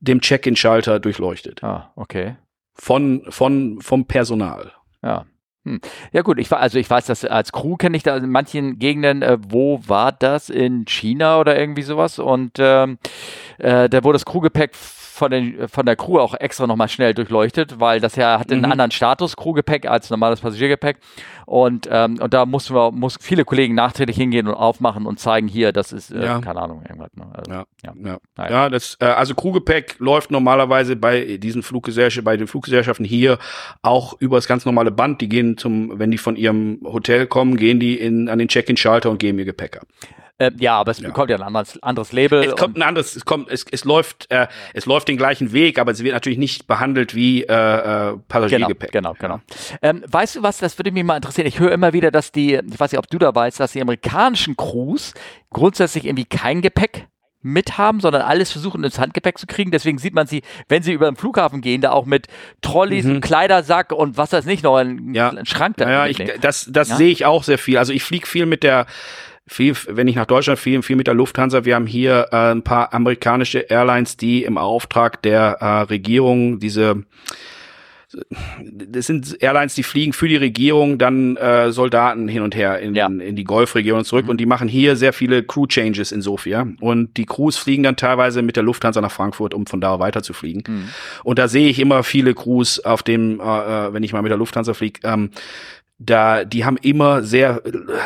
[0.00, 1.62] dem Check-in-Schalter durchleuchtet.
[1.62, 2.36] Ah, okay.
[2.74, 4.72] Von, von, vom Personal.
[5.02, 5.26] Ja.
[5.64, 5.80] Hm.
[6.12, 8.78] Ja gut, ich war also ich weiß, dass als Crew kenne ich da in manchen
[8.80, 12.98] Gegenden, äh, wo war das in China oder irgendwie sowas und ähm,
[13.58, 14.74] äh, da wurde das Crewgepäck
[15.22, 18.62] von, den, von der Crew auch extra nochmal schnell durchleuchtet, weil das ja hat einen
[18.62, 18.72] mhm.
[18.72, 20.96] anderen Status, Crewgepäck, als normales Passagiergepäck.
[21.46, 25.46] Und, ähm, und da mussten wir, muss viele Kollegen nachträglich hingehen und aufmachen und zeigen,
[25.46, 26.40] hier, das ist, äh, ja.
[26.40, 27.10] keine Ahnung, irgendwas.
[27.14, 27.26] Ne?
[27.32, 27.64] Also, ja.
[27.84, 28.18] Ja.
[28.36, 28.50] Ja.
[28.50, 28.68] ja.
[28.68, 33.38] das, äh, also Crewgepäck läuft normalerweise bei diesen Fluggesellschaften, bei den Fluggesellschaften hier
[33.82, 35.20] auch über das ganz normale Band.
[35.20, 39.08] Die gehen zum, wenn die von ihrem Hotel kommen, gehen die in, an den Check-in-Schalter
[39.08, 39.86] und geben ihr Gepäck ab.
[40.38, 41.08] Äh, ja, aber es ja.
[41.08, 42.42] bekommt ja ein anderes, anderes Label.
[42.42, 45.78] Es kommt ein anderes, es kommt, es, es läuft, äh, es läuft den gleichen Weg,
[45.78, 48.92] aber es wird natürlich nicht behandelt wie äh, äh, Passagiergepäck.
[48.92, 49.42] Genau, genau, genau.
[49.82, 51.46] Ähm, weißt du was, das würde mich mal interessieren.
[51.46, 53.82] Ich höre immer wieder, dass die, ich weiß nicht, ob du da weißt, dass die
[53.82, 55.14] amerikanischen Crews
[55.50, 57.06] grundsätzlich irgendwie kein Gepäck
[57.42, 59.70] mithaben, sondern alles versuchen ins Handgepäck zu kriegen.
[59.70, 62.28] Deswegen sieht man sie, wenn sie über den Flughafen gehen, da auch mit
[62.62, 63.20] Trolleys, mhm.
[63.20, 65.32] Kleidersack und was weiß nicht noch, einen, ja.
[65.44, 65.90] Schrank da.
[65.90, 66.96] Ja, ich, das, das ja?
[66.96, 67.78] sehe ich auch sehr viel.
[67.78, 68.86] Also ich fliege viel mit der
[69.46, 71.64] viel, wenn ich nach Deutschland fliege, viel mit der Lufthansa.
[71.64, 77.04] Wir haben hier äh, ein paar amerikanische Airlines, die im Auftrag der äh, Regierung diese
[78.60, 82.94] das sind Airlines, die fliegen für die Regierung dann äh, Soldaten hin und her in,
[82.94, 83.06] ja.
[83.06, 84.30] in die Golfregion zurück mhm.
[84.30, 87.96] und die machen hier sehr viele Crew Changes in Sofia und die Crews fliegen dann
[87.96, 90.62] teilweise mit der Lufthansa nach Frankfurt, um von da weiter zu fliegen.
[90.66, 90.88] Mhm.
[91.24, 94.30] Und da sehe ich immer viele Crews auf dem, äh, äh wenn ich mal mit
[94.30, 95.30] der Lufthansa fliege, ähm,
[96.04, 97.62] da, die haben immer sehr,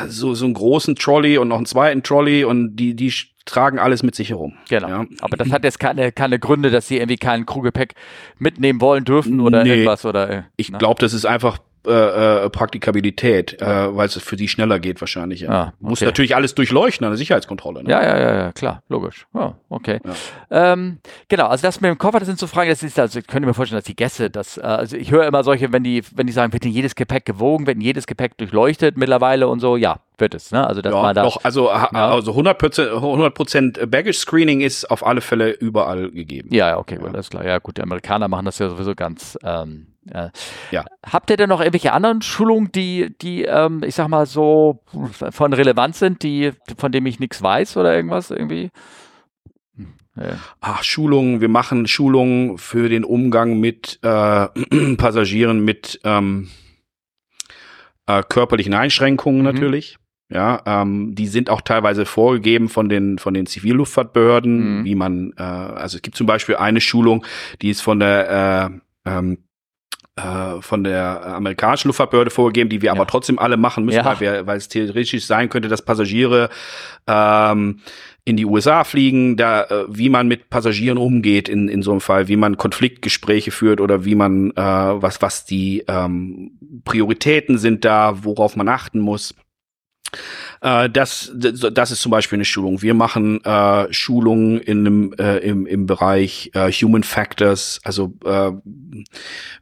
[0.09, 3.13] so, so einen großen Trolley und noch einen zweiten Trolley und die, die
[3.45, 4.55] tragen alles mit sich herum.
[4.69, 4.89] Genau.
[4.89, 5.07] Ja.
[5.21, 7.95] Aber das hat jetzt keine, keine Gründe, dass sie irgendwie keinen Crewgepäck
[8.39, 10.29] mitnehmen wollen dürfen oder nee, irgendwas oder.
[10.31, 10.79] Äh, ich ne?
[10.79, 15.41] glaube, das ist einfach äh, äh, Praktikabilität, äh, weil es für die schneller geht wahrscheinlich.
[15.41, 15.51] Ja.
[15.51, 15.75] Ah, okay.
[15.81, 17.85] Muss natürlich alles durchleuchten, eine Sicherheitskontrolle.
[17.85, 17.91] Ne?
[17.91, 19.27] Ja, ja, ja, ja, klar, logisch.
[19.35, 20.01] Oh, okay.
[20.05, 20.73] Ja.
[20.73, 20.99] Ähm,
[21.29, 23.47] genau, also das mit dem Koffer, das sind so Fragen, das ist, also ich könnte
[23.47, 26.27] mir vorstellen, dass die Gäste, das, äh, also ich höre immer solche, wenn die, wenn
[26.27, 30.01] die sagen, wird denn jedes Gepäck gewogen, wird jedes Gepäck durchleuchtet mittlerweile und so, ja,
[30.19, 30.67] wird es, ne?
[30.67, 31.91] Also dass ja, man da doch, also, ja.
[31.91, 36.49] also 100%, 100 Baggage Screening ist auf alle Fälle überall gegeben.
[36.53, 37.45] Ja, ja, okay, gut, alles klar.
[37.45, 39.39] Ja, gut, die Amerikaner machen das ja sowieso ganz.
[39.43, 40.31] Ähm, äh,
[40.71, 40.85] ja.
[41.05, 45.53] Habt ihr denn noch irgendwelche anderen Schulungen, die, die, ähm, ich sag mal so von
[45.53, 48.71] Relevanz sind, die, von dem ich nichts weiß oder irgendwas irgendwie?
[49.77, 50.39] Hm, ja.
[50.61, 54.47] Ach, Schulungen, wir machen Schulungen für den Umgang mit äh,
[54.97, 56.49] Passagieren mit ähm,
[58.07, 59.45] äh, körperlichen Einschränkungen mhm.
[59.45, 59.99] natürlich.
[60.29, 64.85] Ja, ähm, die sind auch teilweise vorgegeben von den von den Zivilluftfahrtbehörden, mhm.
[64.85, 67.25] wie man, äh, also es gibt zum Beispiel eine Schulung,
[67.63, 68.73] die ist von der
[69.05, 69.39] äh, ähm,
[70.17, 72.93] äh, von der amerikanischen Luftfahrtbehörde vorgegeben, die wir ja.
[72.93, 74.05] aber trotzdem alle machen müssen, ja.
[74.05, 76.49] weil, wir, weil es theoretisch sein könnte, dass Passagiere
[77.07, 77.81] ähm,
[78.25, 82.01] in die USA fliegen, da äh, wie man mit Passagieren umgeht in, in so einem
[82.01, 86.53] Fall, wie man Konfliktgespräche führt oder wie man äh, was was die ähm,
[86.85, 89.35] Prioritäten sind da, worauf man achten muss.
[90.61, 92.83] Äh, das, das ist zum Beispiel eine Schulung.
[92.83, 98.53] Wir machen äh, Schulungen in einem, äh, im, im Bereich äh, Human Factors, also äh,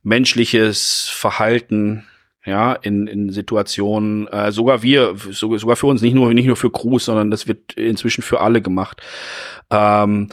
[0.02, 2.05] menschliches Verhalten,
[2.47, 6.56] ja, in, in Situationen, äh, sogar wir, sogar, sogar für uns, nicht nur, nicht nur
[6.56, 9.01] für Crews, sondern das wird inzwischen für alle gemacht.
[9.70, 10.28] Ähm,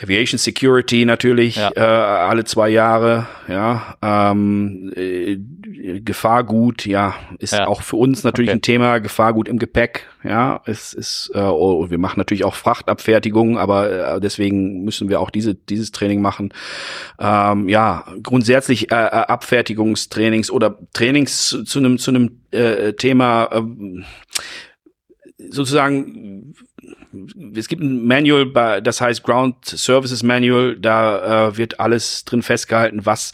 [0.00, 1.70] Aviation Security natürlich ja.
[1.76, 3.96] äh, alle zwei Jahre, ja.
[4.02, 5.36] Ähm, äh,
[6.04, 7.66] Gefahrgut, ja, ist ja.
[7.66, 8.58] auch für uns natürlich okay.
[8.58, 8.98] ein Thema.
[8.98, 11.30] Gefahrgut im Gepäck, ja, ist ist.
[11.34, 15.92] Äh, oh, wir machen natürlich auch Frachtabfertigung, aber äh, deswegen müssen wir auch diese dieses
[15.92, 16.52] Training machen.
[17.18, 23.48] Ähm, ja, grundsätzlich äh, äh Abfertigungstrainings oder Trainings zu, zu einem zu einem äh, Thema.
[23.52, 24.02] Äh,
[25.48, 26.54] sozusagen
[27.54, 33.04] es gibt ein Manual, das heißt Ground Services Manual, da äh, wird alles drin festgehalten,
[33.04, 33.32] was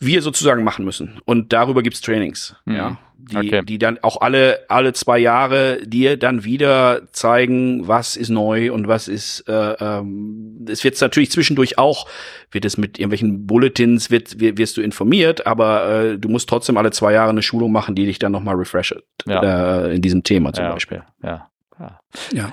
[0.00, 1.20] wir sozusagen machen müssen.
[1.26, 2.74] Und darüber gibt's Trainings, mhm.
[2.74, 2.98] ja.
[3.22, 3.62] Die, okay.
[3.64, 8.88] die dann auch alle, alle zwei Jahre dir dann wieder zeigen, was ist neu und
[8.88, 12.08] was ist, äh, ähm, es wird natürlich zwischendurch auch,
[12.50, 16.92] wird es mit irgendwelchen Bulletins, wird, wirst du informiert, aber äh, du musst trotzdem alle
[16.92, 19.84] zwei Jahre eine Schulung machen, die dich dann nochmal refreshet, ja.
[19.84, 21.02] äh, in diesem Thema zum ja, Beispiel.
[21.22, 21.50] Ja.
[21.78, 22.00] Ja.
[22.32, 22.52] ja.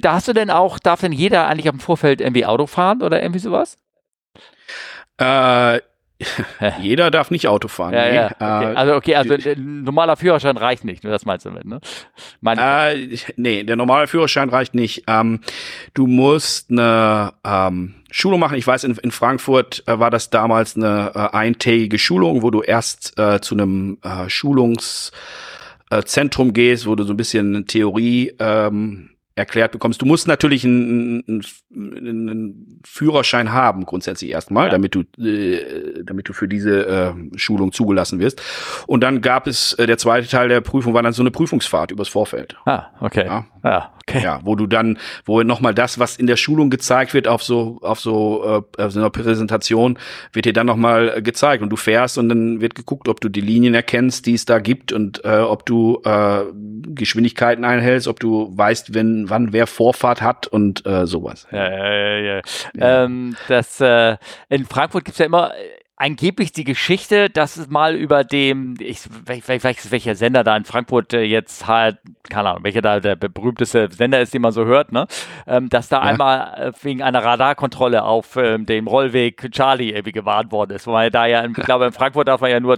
[0.00, 3.20] Da hast du denn auch, darf denn jeder eigentlich am Vorfeld irgendwie Auto fahren oder
[3.20, 3.76] irgendwie sowas?
[5.18, 5.80] Äh,
[6.80, 7.92] jeder darf nicht Auto fahren.
[7.92, 8.14] Ja, nee.
[8.14, 8.28] ja.
[8.28, 8.74] Okay.
[8.74, 11.80] Also okay, also ein normaler Führerschein reicht nicht, das meinst du damit, ne?
[12.40, 15.04] Mein äh, nee, der normale Führerschein reicht nicht.
[15.06, 15.40] Ähm,
[15.94, 18.56] du musst eine ähm, Schulung machen.
[18.56, 22.62] Ich weiß, in, in Frankfurt äh, war das damals eine äh, eintägige Schulung, wo du
[22.62, 29.70] erst äh, zu einem äh, Schulungszentrum gehst, wo du so ein bisschen Theorie ähm, erklärt
[29.72, 30.02] bekommst.
[30.02, 34.72] Du musst natürlich einen, einen, einen Führerschein haben, grundsätzlich erstmal, ja.
[34.72, 38.42] damit du, äh, damit du für diese äh, Schulung zugelassen wirst.
[38.86, 41.90] Und dann gab es, äh, der zweite Teil der Prüfung war dann so eine Prüfungsfahrt
[41.90, 42.56] übers Vorfeld.
[42.64, 43.26] Ah, okay.
[43.26, 44.22] Ja, ja okay.
[44.22, 47.78] Ja, wo du dann, wo nochmal das, was in der Schulung gezeigt wird, auf so,
[47.82, 49.98] auf so, äh, auf so einer Präsentation,
[50.32, 53.40] wird dir dann nochmal gezeigt und du fährst und dann wird geguckt, ob du die
[53.40, 56.44] Linien erkennst, die es da gibt und äh, ob du äh,
[56.82, 61.46] Geschwindigkeiten einhältst, ob du weißt, wenn wann wer Vorfahrt hat und äh, sowas.
[61.50, 62.18] Ja, ja, ja.
[62.18, 62.40] ja.
[62.74, 63.04] ja.
[63.04, 64.16] Ähm, das, äh,
[64.48, 65.52] in Frankfurt gibt's ja immer
[65.96, 71.14] angeblich die Geschichte, dass es mal über dem, ich weiß welcher Sender da in Frankfurt
[71.14, 71.98] äh, jetzt halt,
[72.28, 75.06] keine Ahnung, welcher da der berühmteste Sender ist, den man so hört, ne?
[75.46, 76.02] Ähm, dass da ja.
[76.02, 80.86] einmal äh, wegen einer Radarkontrolle auf ähm, dem Rollweg Charlie irgendwie gewarnt worden ist.
[80.86, 82.74] Weil da ja, ich glaube, in Frankfurt darf man ja nur,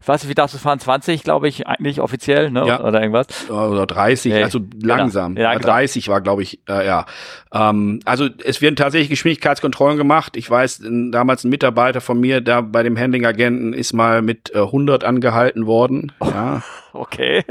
[0.00, 0.78] ich weiß nicht, wie darfst du fahren?
[0.78, 2.64] 20, glaube ich, eigentlich offiziell, ne?
[2.66, 2.84] Ja.
[2.84, 3.50] Oder irgendwas.
[3.50, 4.42] Oder 30, nee.
[4.42, 5.34] also langsam.
[5.34, 5.48] Genau.
[5.48, 5.66] Ja, genau.
[5.66, 7.06] 30 war, glaube ich, äh, ja.
[7.52, 10.36] Ähm, also es werden tatsächlich Geschwindigkeitskontrollen gemacht.
[10.36, 14.58] Ich weiß, damals ein Mitarbeiter von mir, da bei dem Handling-Agenten ist mal mit äh,
[14.58, 16.12] 100 angehalten worden.
[16.20, 16.62] Ja.
[16.92, 17.42] okay.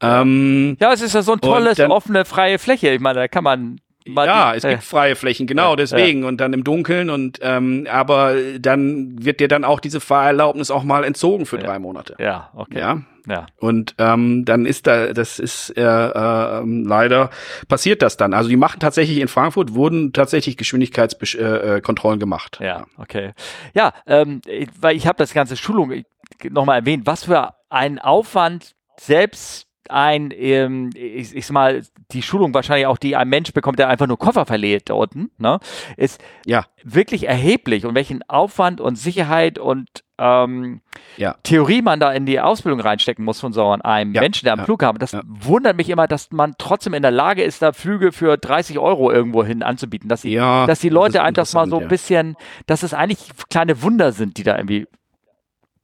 [0.00, 2.90] Ähm, ja, es ist ja so ein tolles, dann, offene, freie Fläche.
[2.90, 6.22] Ich meine, da kann man ja, es gibt freie Flächen, genau, deswegen.
[6.22, 6.28] Ja.
[6.28, 10.84] Und dann im Dunkeln und ähm, aber dann wird dir dann auch diese Fahrerlaubnis auch
[10.84, 11.64] mal entzogen für ja.
[11.64, 12.16] drei Monate.
[12.18, 12.78] Ja, okay.
[12.78, 13.02] Ja.
[13.26, 13.46] Ja.
[13.58, 17.30] Und ähm, dann ist da, das ist äh, äh, leider
[17.68, 18.34] passiert das dann.
[18.34, 22.58] Also die machen tatsächlich in Frankfurt wurden tatsächlich Geschwindigkeitskontrollen äh, äh gemacht.
[22.60, 23.32] Ja, okay.
[23.74, 24.40] Ja, ähm,
[24.80, 26.04] weil ich habe das ganze Schulung
[26.48, 32.54] nochmal erwähnt, was für ein Aufwand selbst ein, ähm, ich, ich sag mal, die Schulung
[32.54, 35.58] wahrscheinlich auch, die ein Mensch bekommt, der einfach nur Koffer verliert da unten, ne,
[35.96, 36.66] ist ja.
[36.84, 39.88] wirklich erheblich und welchen Aufwand und Sicherheit und
[40.20, 40.82] ähm,
[41.16, 41.34] ja.
[41.42, 44.20] Theorie man da in die Ausbildung reinstecken muss von so einem ja.
[44.20, 44.64] Menschen, der am ja.
[44.66, 44.98] Flughafen.
[44.98, 48.78] Das wundert mich immer, dass man trotzdem in der Lage ist, da Flüge für 30
[48.78, 50.10] Euro irgendwo hin anzubieten.
[50.10, 52.36] Dass, die, dass die Leute das einfach mal so ein bisschen,
[52.66, 54.86] dass es eigentlich kleine Wunder sind, die da irgendwie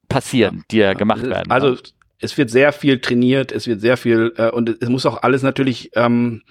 [0.09, 1.51] passieren, die da gemacht werden.
[1.51, 1.77] Also
[2.19, 5.43] es wird sehr viel trainiert, es wird sehr viel äh, und es muss auch alles
[5.43, 6.43] natürlich ähm,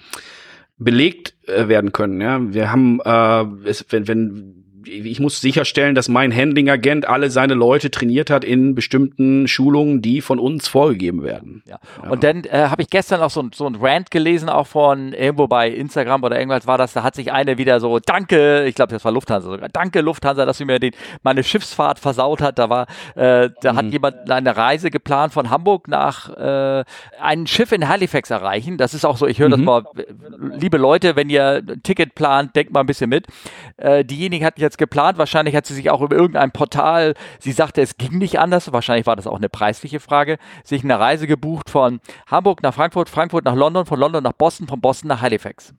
[0.78, 2.20] belegt äh, werden können.
[2.20, 7.54] Ja, wir haben, äh, es, wenn, wenn ich muss sicherstellen, dass mein Handling-Agent alle seine
[7.54, 11.62] Leute trainiert hat in bestimmten Schulungen, die von uns vorgegeben werden.
[11.66, 11.78] Ja.
[12.02, 12.10] ja.
[12.10, 15.12] Und dann äh, habe ich gestern auch so, ein, so ein Rant gelesen, auch von
[15.12, 18.74] irgendwo bei Instagram oder irgendwas war das, da hat sich eine wieder so, danke, ich
[18.74, 20.92] glaube, das war Lufthansa sogar, danke Lufthansa, dass du mir den,
[21.22, 22.58] meine Schiffsfahrt versaut hat.
[22.58, 23.76] Da war, äh, da mhm.
[23.76, 26.84] hat jemand eine Reise geplant von Hamburg nach äh,
[27.20, 28.76] ein Schiff in Halifax erreichen.
[28.78, 29.52] Das ist auch so, ich höre mhm.
[29.52, 29.84] das mal,
[30.58, 33.26] liebe Leute, wenn ihr ein Ticket plant, denkt mal ein bisschen mit.
[33.76, 35.18] Äh, diejenige hat jetzt jetzt geplant.
[35.18, 38.72] Wahrscheinlich hat sie sich auch über irgendein Portal, sie sagte, es ging nicht anders.
[38.72, 40.38] Wahrscheinlich war das auch eine preisliche Frage.
[40.64, 42.00] Sich eine Reise gebucht von
[42.30, 45.74] Hamburg nach Frankfurt, Frankfurt nach London, von London nach Boston, von Boston nach Halifax.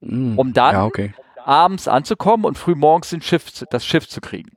[0.00, 1.14] Mm, um dann ja, okay.
[1.44, 4.56] abends anzukommen und früh morgens Schiff, das Schiff zu kriegen.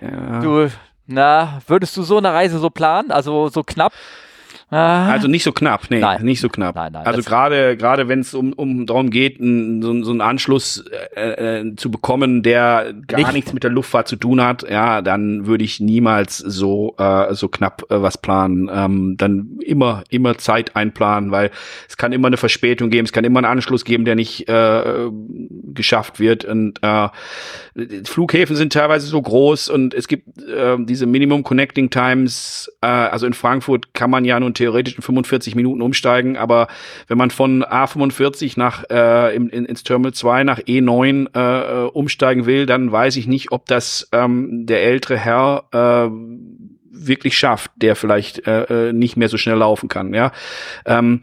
[0.00, 0.40] Ja.
[0.40, 0.70] Du,
[1.06, 3.10] na, würdest du so eine Reise so planen?
[3.10, 3.92] Also so knapp?
[4.76, 6.22] Also nicht so knapp, nee, nein.
[6.22, 6.76] nicht so knapp.
[6.76, 10.20] Nein, nein, also gerade gerade wenn es um um darum geht, ein, so, so einen
[10.20, 10.84] Anschluss
[11.16, 13.32] äh, äh, zu bekommen, der gar nicht.
[13.32, 17.48] nichts mit der Luftfahrt zu tun hat, ja, dann würde ich niemals so äh, so
[17.48, 18.70] knapp äh, was planen.
[18.72, 21.50] Ähm, dann immer immer Zeit einplanen, weil
[21.88, 25.10] es kann immer eine Verspätung geben, es kann immer einen Anschluss geben, der nicht äh,
[25.74, 27.08] geschafft wird und äh,
[28.04, 32.70] Flughäfen sind teilweise so groß und es gibt äh, diese Minimum Connecting Times.
[32.80, 36.68] Äh, also in Frankfurt kann man ja nun theoretisch in 45 Minuten umsteigen, aber
[37.08, 42.66] wenn man von A45 nach äh, in, ins Terminal 2 nach E9 äh, umsteigen will,
[42.66, 46.10] dann weiß ich nicht, ob das ähm, der ältere Herr äh,
[46.92, 50.12] wirklich schafft, der vielleicht äh, äh nicht mehr so schnell laufen kann.
[50.12, 50.32] Ja.
[50.84, 51.22] Ähm,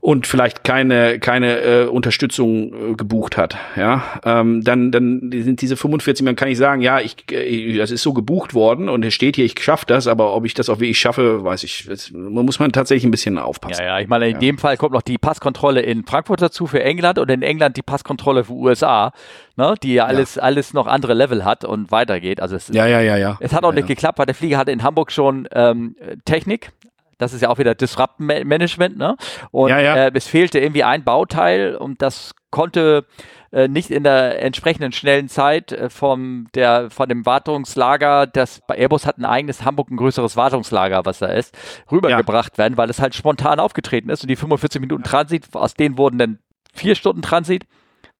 [0.00, 5.76] und vielleicht keine keine äh, Unterstützung äh, gebucht hat, ja, ähm, dann dann sind diese
[5.76, 9.14] 45, man kann nicht sagen, ja, ich, äh, das ist so gebucht worden und es
[9.14, 12.10] steht hier, ich schaffe das, aber ob ich das auch wirklich schaffe, weiß ich, das,
[12.12, 13.82] muss man tatsächlich ein bisschen aufpassen.
[13.82, 14.38] Ja, ja, ich meine, in ja.
[14.38, 17.82] dem Fall kommt noch die Passkontrolle in Frankfurt dazu für England und in England die
[17.82, 19.12] Passkontrolle für USA,
[19.56, 20.42] ne, die ja alles ja.
[20.42, 22.40] alles noch andere Level hat und weitergeht.
[22.40, 23.38] Also es, ja, ja, ja, ja.
[23.40, 26.70] Es hat auch ja, nicht geklappt, weil der Flieger hatte in Hamburg schon ähm, Technik,
[27.18, 29.16] das ist ja auch wieder Disrupt Management, ne?
[29.50, 29.96] Und ja, ja.
[29.96, 33.06] Äh, es fehlte irgendwie ein Bauteil und das konnte
[33.52, 38.76] äh, nicht in der entsprechenden schnellen Zeit äh, vom der von dem Wartungslager, das bei
[38.76, 41.56] Airbus hat ein eigenes Hamburg ein größeres Wartungslager, was da ist,
[41.90, 42.58] rübergebracht ja.
[42.58, 46.18] werden, weil es halt spontan aufgetreten ist und die 45 Minuten Transit, aus denen wurden
[46.18, 46.38] dann
[46.74, 47.66] vier Stunden Transit.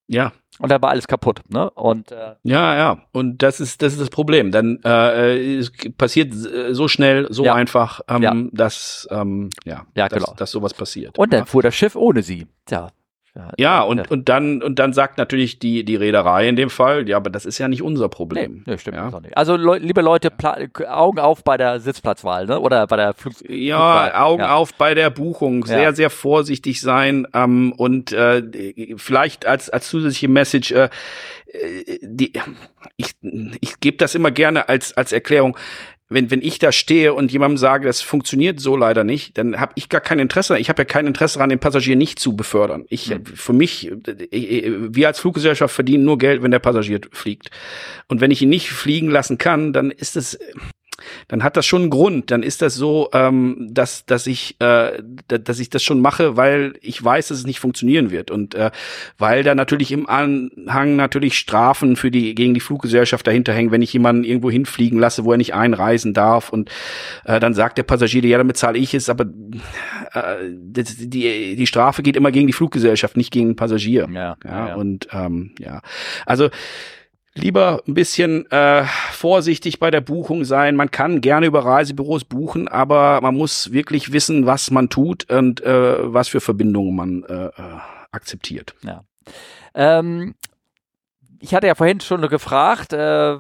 [0.09, 1.71] Ja und da war alles kaputt, ne?
[1.71, 4.53] Und äh, ja, ja, und das ist das ist das Problem.
[4.53, 7.55] Dann äh, es passiert so schnell, so ja.
[7.55, 8.35] einfach, ähm, ja.
[8.53, 10.37] dass ähm, ja, ja dass, genau.
[10.37, 11.19] dass sowas passiert.
[11.19, 12.47] Und dann fuhr das Schiff ohne sie.
[12.65, 12.89] Tja,
[13.59, 17.17] ja, und, und dann, und dann sagt natürlich die, die Reederei in dem Fall, ja,
[17.17, 18.63] aber das ist ja nicht unser Problem.
[18.67, 19.21] Nee, stimmt ja.
[19.21, 19.37] nicht.
[19.37, 20.33] Also, le liebe Leute,
[20.89, 22.61] Augen auf bei der Sitzplatzwahl, ne?
[22.61, 24.13] Oder bei der Flug Ja, Flugwahl.
[24.23, 24.55] Augen ja.
[24.55, 25.65] auf bei der Buchung.
[25.67, 25.93] Sehr, ja.
[25.93, 27.27] sehr vorsichtig sein.
[27.35, 28.43] Ähm, und äh,
[28.97, 30.89] vielleicht als, als zusätzliche Message, äh,
[32.03, 32.33] die,
[32.97, 33.13] ich,
[33.61, 35.57] ich gebe das immer gerne als, als Erklärung
[36.09, 39.73] wenn, wenn ich da stehe und jemandem sage, das funktioniert so leider nicht, dann habe
[39.75, 40.59] ich gar kein Interesse.
[40.59, 42.85] Ich habe ja kein Interesse daran, den Passagier nicht zu befördern.
[42.89, 43.27] Ich, mhm.
[43.27, 47.51] für mich, wir als Fluggesellschaft verdienen nur Geld, wenn der Passagier fliegt.
[48.07, 50.39] Und wenn ich ihn nicht fliegen lassen kann, dann ist es
[51.29, 52.31] dann hat das schon einen Grund.
[52.31, 56.75] Dann ist das so, ähm, dass, dass, ich, äh, dass ich das schon mache, weil
[56.81, 58.31] ich weiß, dass es nicht funktionieren wird.
[58.31, 58.71] Und äh,
[59.19, 63.83] weil da natürlich im Anhang natürlich Strafen für die, gegen die Fluggesellschaft dahinter hängen, wenn
[63.83, 66.51] ich jemanden irgendwo hinfliegen lasse, wo er nicht einreisen darf.
[66.51, 66.71] Und
[67.25, 69.25] äh, dann sagt der Passagier, ja, damit zahle ich es, aber
[70.13, 74.09] äh, die, die Strafe geht immer gegen die Fluggesellschaft, nicht gegen den Passagier.
[74.13, 74.75] Ja, ja, ja.
[74.75, 75.81] Und ähm, ja.
[76.25, 76.51] Also
[77.37, 80.77] lieber ein bisschen äh, vorsichtig bei der Buchung sein.
[80.77, 85.63] Man kann gerne über Reisebüros buchen, aber man muss wirklich wissen, was man tut und
[85.63, 87.79] äh, was für Verbindungen man äh, äh
[88.13, 88.75] akzeptiert.
[88.83, 89.05] Ja.
[89.75, 90.35] Ähm,
[91.41, 93.37] ich hatte ja vorhin schon gefragt, äh,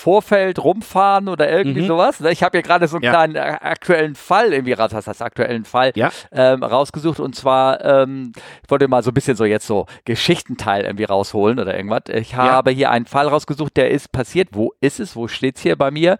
[0.00, 1.86] Vorfeld rumfahren oder irgendwie mhm.
[1.86, 2.20] sowas.
[2.20, 2.32] Ne?
[2.32, 3.10] Ich habe ja gerade so einen ja.
[3.10, 6.10] kleinen äh, aktuellen Fall, irgendwie was heißt das, aktuellen Fall ja.
[6.32, 8.32] ähm, rausgesucht und zwar, ähm,
[8.64, 12.04] ich wollte mal so ein bisschen so jetzt so Geschichtenteil irgendwie rausholen oder irgendwas.
[12.14, 12.76] Ich habe ja.
[12.76, 14.48] hier einen Fall rausgesucht, der ist passiert.
[14.52, 15.16] Wo ist es?
[15.16, 16.16] Wo steht's hier bei mir?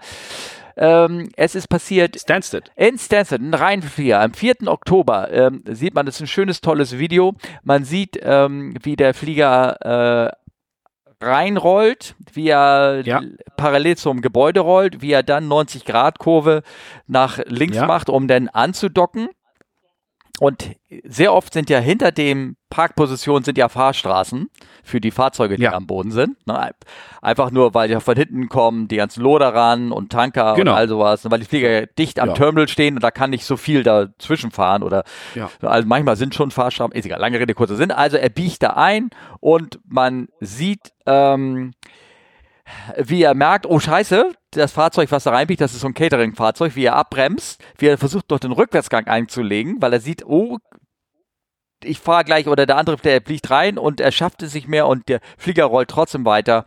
[0.77, 2.71] Ähm, es ist passiert Stansted.
[2.77, 4.21] in Stansted, in Rheinflieger.
[4.21, 4.67] Am 4.
[4.67, 7.35] Oktober ähm, sieht man, das ist ein schönes, tolles Video.
[7.63, 10.33] Man sieht, ähm, wie der Flieger äh,
[11.21, 13.21] reinrollt, wie er ja.
[13.57, 16.63] parallel zum Gebäude rollt, wie er dann 90 Grad Kurve
[17.07, 17.87] nach links ja.
[17.87, 19.29] macht, um dann anzudocken.
[20.39, 24.49] Und sehr oft sind ja hinter dem Parkposition sind ja Fahrstraßen
[24.85, 25.73] für die Fahrzeuge, die ja.
[25.73, 26.47] am Boden sind.
[26.47, 26.71] Ne?
[27.21, 30.71] Einfach nur, weil ja von hinten kommen die ganzen Loder ran und Tanker genau.
[30.71, 32.35] und all sowas, weil die Flieger dicht am ja.
[32.35, 35.03] Terminal stehen und da kann nicht so viel dazwischen fahren oder
[35.35, 35.51] ja.
[35.63, 37.91] also manchmal sind schon Fahrstraßen, ist egal, lange Rede, kurzer Sinn.
[37.91, 41.73] Also er biegt da ein und man sieht, ähm,
[42.97, 46.77] wie er merkt, oh scheiße, das Fahrzeug, was da reinbiegt, das ist so ein Catering-Fahrzeug,
[46.77, 50.59] wie er abbremst, wie er versucht, durch den Rückwärtsgang einzulegen, weil er sieht, oh,
[51.85, 54.87] ich fahre gleich oder der andere, der fliegt rein und er schafft es nicht mehr
[54.87, 56.67] und der Flieger rollt trotzdem weiter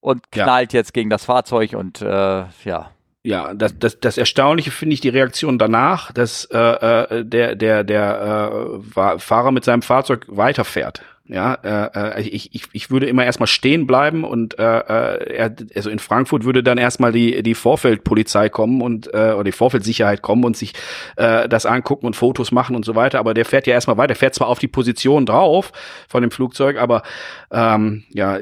[0.00, 0.80] und knallt ja.
[0.80, 2.90] jetzt gegen das Fahrzeug und äh, ja.
[3.26, 7.82] Ja, das, das, das Erstaunliche finde ich die Reaktion danach, dass äh, äh der, der,
[7.82, 8.52] der
[8.94, 11.02] äh, Fahrer mit seinem Fahrzeug weiterfährt.
[11.26, 15.88] Ja, äh, äh, ich, ich, ich würde immer erstmal stehen bleiben und äh, äh, also
[15.88, 20.44] in Frankfurt würde dann erstmal die, die Vorfeldpolizei kommen und äh, oder die Vorfeldsicherheit kommen
[20.44, 20.74] und sich
[21.16, 23.20] äh, das angucken und Fotos machen und so weiter.
[23.20, 25.72] Aber der fährt ja erstmal weiter, der fährt zwar auf die Position drauf
[26.10, 27.02] von dem Flugzeug, aber
[27.50, 28.36] ähm, ja,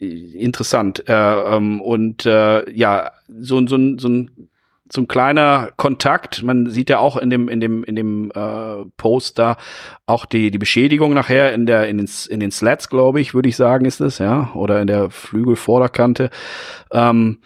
[0.00, 1.08] interessant.
[1.08, 4.49] Äh, ähm, und äh, ja, so, so, so ein
[4.92, 6.42] so ein kleiner Kontakt.
[6.42, 9.56] Man sieht ja auch in dem in dem in dem äh, Poster
[10.06, 13.48] auch die die Beschädigung nachher in der in den in den Slats, glaube ich, würde
[13.48, 16.30] ich sagen, ist es ja oder in der Flügelvorderkante.
[16.92, 17.38] Ähm,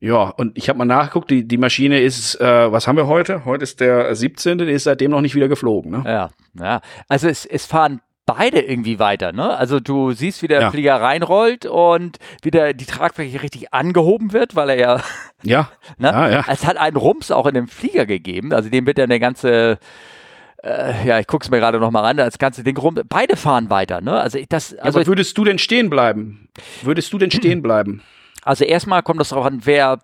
[0.00, 3.44] ja, und ich habe mal nachgeguckt, die, die Maschine ist, äh, was haben wir heute?
[3.44, 5.92] Heute ist der 17., die ist seitdem noch nicht wieder geflogen.
[5.92, 6.02] Ne?
[6.04, 6.80] Ja, ja.
[7.06, 9.56] Also es, es fahren beide irgendwie weiter, ne?
[9.56, 10.70] Also du siehst, wie der ja.
[10.70, 15.00] Flieger reinrollt und wie der, die Tragfläche richtig angehoben wird, weil er ja,
[15.42, 15.68] ja,
[15.98, 16.08] ne?
[16.08, 16.44] ja, ja.
[16.48, 19.78] Es hat einen Rums auch in dem Flieger gegeben, also dem wird dann der ganze,
[20.62, 22.98] äh, ja, ich guck's mir gerade noch mal an, das ganze Ding rum.
[23.08, 24.20] Beide fahren weiter, ne?
[24.20, 26.48] Also ich, das, also ja, aber würdest du denn stehen bleiben?
[26.82, 28.02] Würdest du denn stehen bleiben?
[28.44, 29.98] Also erstmal kommt das darauf an, wer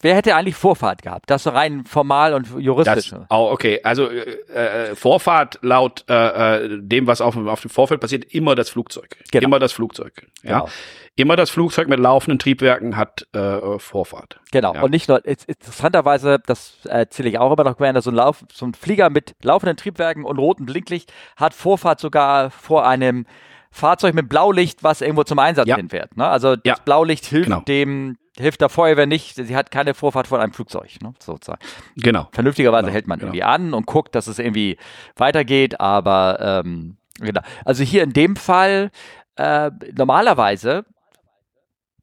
[0.00, 1.30] Wer hätte eigentlich Vorfahrt gehabt?
[1.30, 3.10] Das rein formal und juristisch.
[3.10, 3.80] Das, oh, okay.
[3.82, 8.54] Also äh, äh, Vorfahrt laut äh, äh, dem, was auf, auf dem Vorfeld passiert, immer
[8.54, 9.16] das Flugzeug.
[9.30, 9.46] Genau.
[9.46, 10.26] Immer das Flugzeug.
[10.42, 10.60] Ja.
[10.60, 10.70] Genau.
[11.16, 14.40] Immer das Flugzeug mit laufenden Triebwerken hat äh, Vorfahrt.
[14.52, 14.74] Genau.
[14.74, 14.82] Ja.
[14.82, 18.64] Und nicht nur, interessanterweise, das erzähle ich auch immer noch gerne, so ein, Lauf, so
[18.64, 23.26] ein Flieger mit laufenden Triebwerken und rotem Blinklicht hat Vorfahrt sogar vor einem
[23.70, 25.76] Fahrzeug mit Blaulicht, was irgendwo zum Einsatz ja.
[25.76, 26.16] hinfährt.
[26.16, 26.26] Ne?
[26.26, 26.76] Also das ja.
[26.84, 27.60] Blaulicht hilft genau.
[27.60, 29.36] dem hilft der Feuerwehr nicht.
[29.36, 31.60] Sie hat keine Vorfahrt von einem Flugzeug, ne, sozusagen.
[31.96, 32.28] Genau.
[32.32, 32.94] Vernünftigerweise genau.
[32.94, 33.28] hält man genau.
[33.28, 34.76] irgendwie an und guckt, dass es irgendwie
[35.16, 37.42] weitergeht, aber ähm, genau.
[37.64, 38.90] Also hier in dem Fall
[39.36, 40.84] äh, normalerweise,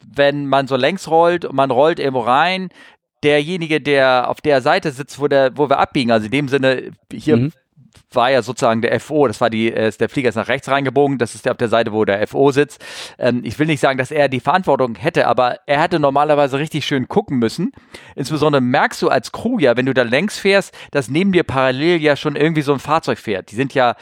[0.06, 2.70] wenn man so längs rollt und man rollt irgendwo rein,
[3.24, 6.92] derjenige, der auf der Seite sitzt, wo, der, wo wir abbiegen, also in dem Sinne,
[7.12, 7.52] hier mhm
[8.12, 11.18] war ja sozusagen der FO, das war die, äh, der Flieger ist nach rechts reingebogen,
[11.18, 12.84] das ist der auf der Seite, wo der FO sitzt.
[13.18, 16.86] Ähm, ich will nicht sagen, dass er die Verantwortung hätte, aber er hätte normalerweise richtig
[16.86, 17.72] schön gucken müssen.
[18.16, 22.02] Insbesondere merkst du als Crew ja, wenn du da längs fährst, dass neben dir parallel
[22.02, 23.52] ja schon irgendwie so ein Fahrzeug fährt.
[23.52, 23.96] Die sind ja,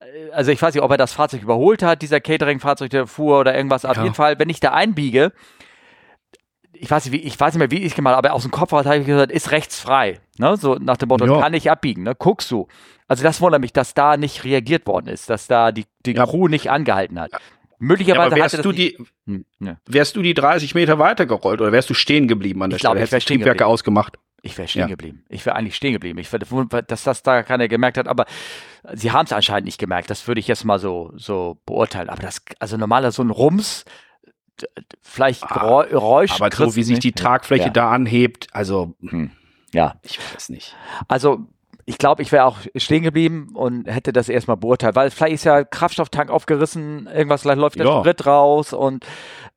[0.00, 3.40] äh, also ich weiß nicht, ob er das Fahrzeug überholt hat, dieser Catering-Fahrzeug, der fuhr
[3.40, 3.84] oder irgendwas.
[3.84, 5.32] Auf jeden Fall, wenn ich da einbiege,
[6.82, 8.50] ich weiß nicht, wie, ich weiß nicht mehr, wie ich gemacht habe, aber aus dem
[8.50, 10.18] Kopf habe ich gesagt, ist rechts frei.
[10.38, 10.56] Ne?
[10.56, 11.40] So nach dem Motto, ja.
[11.40, 12.16] kann ich abbiegen, ne?
[12.16, 12.66] Guckst du.
[13.08, 16.24] Also das wundert mich, dass da nicht reagiert worden ist, dass da die, die ja.
[16.24, 17.32] Crew nicht angehalten hat.
[17.78, 18.96] Möglicherweise ja, wärst du die,
[19.26, 19.76] hm, ja.
[19.86, 23.00] wärst du die 30 Meter weitergerollt oder wärst du stehen geblieben an der ich Stelle?
[23.00, 24.18] Hättest du Triebwerke ausgemacht?
[24.42, 24.86] Ich wäre stehen ja.
[24.86, 25.24] geblieben.
[25.28, 26.18] Ich wäre eigentlich stehen geblieben.
[26.18, 26.46] Ich werde,
[26.84, 28.26] dass das da keiner gemerkt hat, aber
[28.92, 30.10] sie haben es anscheinend nicht gemerkt.
[30.10, 32.08] Das würde ich jetzt mal so, so beurteilen.
[32.08, 33.84] Aber das, also normaler so ein Rums,
[35.00, 36.40] vielleicht ah, Geräusch.
[36.40, 37.70] Aber so wie sich die Tragfläche ja.
[37.70, 39.30] da anhebt, also hm.
[39.72, 40.76] ja, ich weiß nicht.
[41.08, 41.46] Also
[41.84, 45.44] ich glaube, ich wäre auch stehen geblieben und hätte das erstmal beurteilt, weil vielleicht ist
[45.44, 48.00] ja Kraftstofftank aufgerissen, irgendwas vielleicht läuft der ja.
[48.00, 49.04] Sprit raus und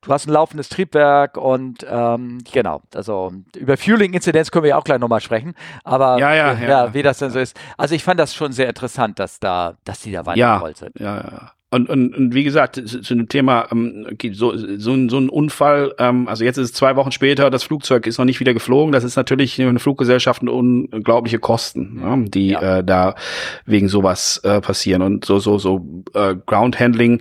[0.02, 4.84] du hast ein laufendes Triebwerk und ähm, genau, also über Fueling-Inzidenz können wir ja auch
[4.84, 5.54] gleich nochmal sprechen,
[5.84, 7.56] aber ja, ja, ja, ja, wie das denn so ist.
[7.76, 11.00] Also ich fand das schon sehr interessant, dass da, dass die da weitergerollt ja, sind.
[11.00, 11.52] Ja, ja.
[11.68, 15.92] Und, und, und wie gesagt, zu dem Thema, ähm, so, so, ein, so ein Unfall,
[15.98, 18.92] ähm, also jetzt ist es zwei Wochen später, das Flugzeug ist noch nicht wieder geflogen.
[18.92, 22.78] Das ist natürlich eine Fluggesellschaft unglaubliche Kosten, ne, die ja.
[22.78, 23.16] äh, da
[23.64, 25.02] wegen sowas äh, passieren.
[25.02, 27.20] Und so, so, so äh, Ground Handling.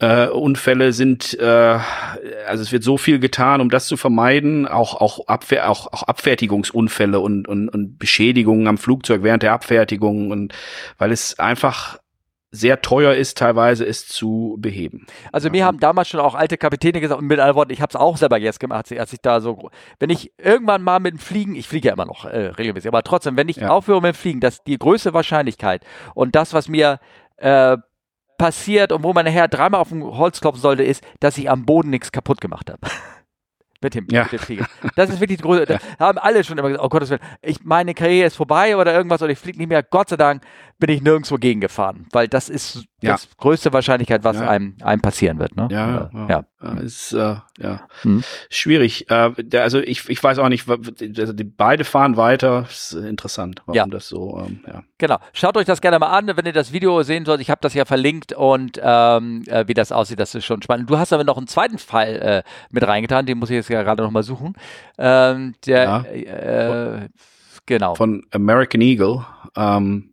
[0.00, 1.78] Äh, Unfälle sind, äh,
[2.48, 6.02] also es wird so viel getan, um das zu vermeiden, auch auch, Abwehr, auch, auch
[6.02, 10.52] Abfertigungsunfälle und, und, und Beschädigungen am Flugzeug während der Abfertigung und
[10.98, 11.98] weil es einfach
[12.54, 15.06] sehr teuer ist, teilweise ist zu beheben.
[15.32, 17.90] Also mir haben damals schon auch alte Kapitäne gesagt, und mit anderen Worten, ich habe
[17.90, 21.18] es auch selber jetzt gemacht, als ich da so, wenn ich irgendwann mal mit dem
[21.18, 23.70] Fliegen, ich fliege ja immer noch äh, regelmäßig, aber trotzdem, wenn ich ja.
[23.70, 25.82] aufhöre mit dem Fliegen, dass die größte Wahrscheinlichkeit
[26.14, 27.00] und das, was mir
[27.38, 27.78] äh,
[28.36, 31.64] passiert und wo man nachher dreimal auf dem Holz klopfen sollte, ist, dass ich am
[31.64, 32.80] Boden nichts kaputt gemacht habe.
[33.82, 34.22] mit dem, ja.
[34.22, 34.66] mit dem Flieger.
[34.94, 35.66] Das ist wirklich die große.
[35.66, 38.94] Da haben alle schon immer gesagt, oh Gottes Willen, ich, meine Karriere ist vorbei oder
[38.94, 39.82] irgendwas oder ich fliege nicht mehr.
[39.82, 40.42] Gott sei Dank
[40.82, 43.12] bin ich nirgendwo gegengefahren, weil das ist ja.
[43.12, 45.54] das größte Wahrscheinlichkeit, was einem, einem passieren wird.
[45.54, 45.68] Ne?
[45.70, 46.44] Ja, ja.
[46.60, 46.72] ja.
[46.80, 47.86] Ist, äh, ja.
[48.00, 48.24] Hm.
[48.50, 49.08] schwierig.
[49.08, 52.66] Äh, der, also ich, ich weiß auch nicht, also die beide fahren weiter.
[52.68, 54.42] Ist interessant, warum das so.
[54.44, 54.82] Ähm, ja.
[54.98, 55.18] Genau.
[55.32, 57.40] Schaut euch das gerne mal an, wenn ihr das Video sehen sollt.
[57.40, 60.90] Ich habe das ja verlinkt und ähm, äh, wie das aussieht, das ist schon spannend.
[60.90, 63.84] Du hast aber noch einen zweiten Fall äh, mit reingetan, den muss ich jetzt ja
[63.84, 64.54] gerade noch mal suchen.
[64.98, 67.02] Ähm, der, ja.
[67.04, 67.08] äh,
[67.66, 67.94] genau.
[67.94, 69.24] Von American Eagle.
[69.54, 70.11] Ähm,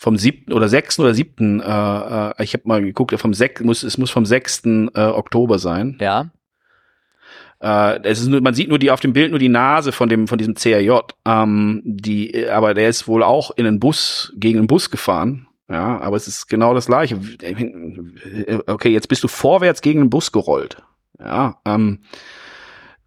[0.00, 3.82] vom siebten oder sechsten oder siebten, äh, äh, ich habe mal geguckt, vom sech, muss,
[3.82, 5.98] es muss vom sechsten äh, Oktober sein.
[6.00, 6.30] Ja.
[7.60, 10.08] Äh, es ist nur, man sieht nur die auf dem Bild nur die Nase von
[10.08, 11.00] dem von diesem CRJ.
[11.26, 15.48] Ähm, die, aber der ist wohl auch in einen Bus gegen einen Bus gefahren.
[15.68, 17.18] Ja, aber es ist genau das gleiche.
[18.68, 20.80] Okay, jetzt bist du vorwärts gegen einen Bus gerollt.
[21.18, 22.04] Ja, ähm,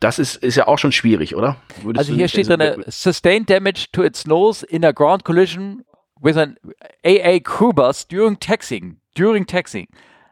[0.02, 1.56] das ist, ist ja auch schon schwierig, oder?
[1.84, 5.86] Würdest also hier steht drin, sustained damage to its nose in a ground collision
[6.22, 6.58] with an
[7.06, 7.40] AA
[7.74, 8.98] bus during taxing.
[9.16, 9.88] During taxing.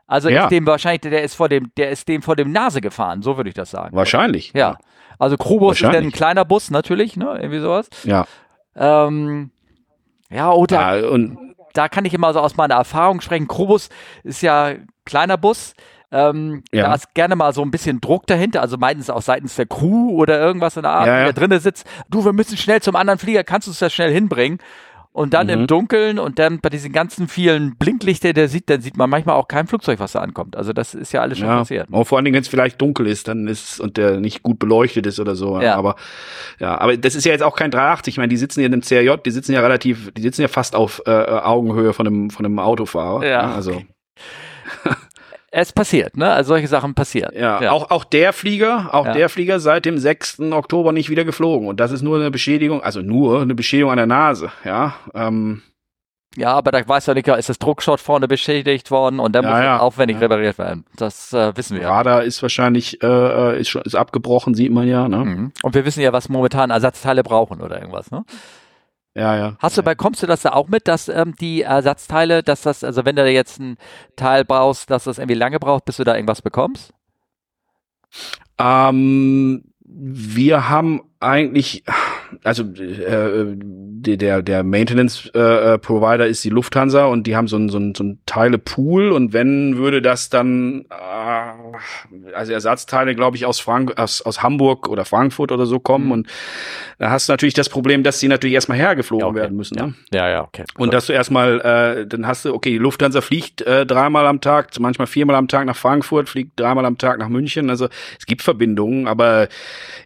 [0.07, 0.43] Also ja.
[0.43, 3.37] ist dem wahrscheinlich, der ist vor dem, der ist dem vor dem Nase gefahren, so
[3.37, 3.95] würde ich das sagen.
[3.95, 4.51] Wahrscheinlich.
[4.53, 4.77] Ja.
[5.19, 7.37] Also Crewbus ist dann ein kleiner Bus natürlich, ne?
[7.39, 7.89] Irgendwie sowas.
[8.05, 8.25] Ja.
[8.75, 9.51] Ähm,
[10.31, 11.37] ja, oder ja, und
[11.73, 13.47] da kann ich immer so aus meiner Erfahrung sprechen.
[13.47, 13.89] Crewbus
[14.23, 14.73] ist ja
[15.05, 15.73] kleiner Bus.
[16.11, 16.87] Ähm, ja.
[16.87, 20.09] Da ist gerne mal so ein bisschen Druck dahinter, also meistens auch seitens der Crew
[20.09, 21.23] oder irgendwas in der Art, ja, ja.
[21.25, 21.85] der drinnen sitzt.
[22.09, 24.57] Du, wir müssen schnell zum anderen Flieger, kannst du es das schnell hinbringen?
[25.11, 25.53] Und dann mhm.
[25.53, 29.35] im Dunkeln und dann bei diesen ganzen vielen Blinklichter, der sieht, dann sieht man manchmal
[29.35, 30.55] auch kein Flugzeug, was da ankommt.
[30.55, 31.57] Also das ist ja alles schon ja.
[31.57, 31.87] passiert.
[31.91, 34.59] Auch vor allen Dingen, wenn es vielleicht dunkel ist, dann ist und der nicht gut
[34.59, 35.59] beleuchtet ist oder so.
[35.59, 35.75] Ja.
[35.75, 35.95] Aber
[36.59, 38.13] ja, aber das ist ja jetzt auch kein 380.
[38.13, 40.47] Ich meine, die sitzen hier in einem CRJ, die sitzen ja relativ, die sitzen ja
[40.47, 43.23] fast auf äh, Augenhöhe von einem von einem Autofahrer.
[43.23, 43.29] Ja.
[43.29, 43.71] ja also.
[43.71, 43.87] Okay.
[45.51, 46.31] Es passiert, ne?
[46.31, 47.31] Also solche Sachen passieren.
[47.35, 47.71] Ja, ja.
[47.71, 49.13] Auch, auch der Flieger, auch ja.
[49.13, 50.39] der Flieger seit dem 6.
[50.51, 51.67] Oktober nicht wieder geflogen.
[51.67, 54.95] Und das ist nur eine Beschädigung, also nur eine Beschädigung an der Nase, ja.
[55.13, 55.61] Ähm,
[56.37, 59.49] ja, aber da weiß ja nicht, ist das Druckschott vorne beschädigt worden und dann ja,
[59.49, 60.21] muss ja, aufwendig ja.
[60.21, 60.85] repariert werden.
[60.95, 61.87] Das äh, wissen wir.
[61.87, 65.07] Radar ist wahrscheinlich äh, äh, ist ist abgebrochen, sieht man ja.
[65.07, 65.17] Ne?
[65.17, 65.51] Mhm.
[65.63, 68.11] Und wir wissen ja, was momentan Ersatzteile brauchen oder irgendwas.
[68.11, 68.25] Ne?
[69.15, 69.57] Ja, ja.
[69.59, 73.05] Hast du, bekommst du das da auch mit, dass ähm, die Ersatzteile, dass das, also
[73.05, 73.77] wenn du da jetzt ein
[74.15, 76.93] Teil brauchst, dass das irgendwie lange braucht, bis du da irgendwas bekommst?
[78.59, 81.83] Ähm, wir haben eigentlich,
[82.43, 87.69] also äh, der der Maintenance äh, Provider ist die Lufthansa und die haben so ein
[87.69, 91.58] so ein, so ein Teilepool und wenn würde das dann äh,
[92.33, 96.11] also Ersatzteile glaube ich aus Frank aus aus Hamburg oder Frankfurt oder so kommen mhm.
[96.11, 96.27] und
[96.97, 99.39] da hast du natürlich das Problem, dass sie natürlich erstmal hergeflogen ja, okay.
[99.39, 99.75] werden müssen.
[99.75, 99.93] Ne?
[100.13, 100.65] Ja, ja, okay.
[100.77, 104.41] Und dass du erstmal äh, dann hast du okay, die Lufthansa fliegt äh, dreimal am
[104.41, 107.69] Tag, manchmal viermal am Tag nach Frankfurt, fliegt dreimal am Tag nach München.
[107.69, 107.87] Also
[108.17, 109.47] es gibt Verbindungen, aber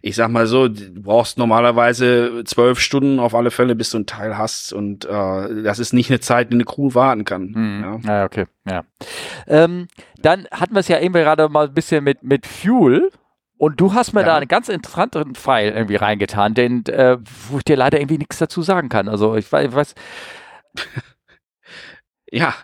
[0.02, 4.06] ich sag mal so, du brauchst normalerweise zwölf Stunden auf alle Fälle, bis du ein
[4.06, 4.72] Teil hast.
[4.72, 7.52] Und äh, das ist nicht eine Zeit, die eine Crew warten kann.
[7.54, 8.00] Mhm.
[8.04, 8.18] Ja.
[8.18, 8.46] ja, okay.
[8.68, 8.84] Ja.
[9.46, 13.10] Ähm, dann hatten wir es ja eben gerade mal ein bisschen mit, mit Fuel.
[13.56, 14.26] Und du hast mir ja.
[14.26, 17.18] da einen ganz interessanten Pfeil irgendwie reingetan, den, äh,
[17.48, 19.08] wo ich dir leider irgendwie nichts dazu sagen kann.
[19.08, 19.66] Also ich weiß.
[19.68, 19.94] Ich weiß
[22.30, 22.54] ja,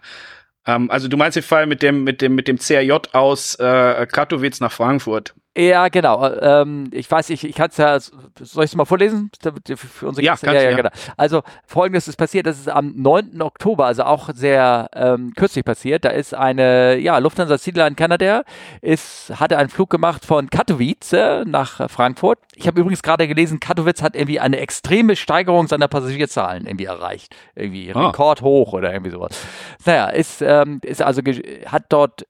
[0.67, 4.07] ähm, also du meinst den Fall mit dem, mit dem, mit dem CRJ aus äh,
[4.07, 5.35] Katowice nach Frankfurt.
[5.59, 6.33] Ja, genau.
[6.41, 9.33] Ähm, ich weiß, ich, ich kann es ja, soll ich es mal vorlesen?
[9.75, 10.91] Für unsere ja, ja, ja, genau.
[11.17, 13.43] Also folgendes ist passiert, das ist am 9.
[13.43, 16.05] Oktober, also auch sehr ähm, kürzlich passiert.
[16.05, 18.45] Da ist eine, ja, Lufthansa Cityline Canada,
[18.81, 22.39] ist, hatte einen Flug gemacht von Katowice nach Frankfurt.
[22.55, 27.35] Ich habe übrigens gerade gelesen, Katowice hat irgendwie eine extreme Steigerung seiner Passagierzahlen irgendwie erreicht.
[27.57, 28.07] Irgendwie ah.
[28.07, 29.37] rekordhoch oder irgendwie sowas.
[29.85, 31.23] Naja, ist, ähm, ist also,
[31.67, 32.25] hat dort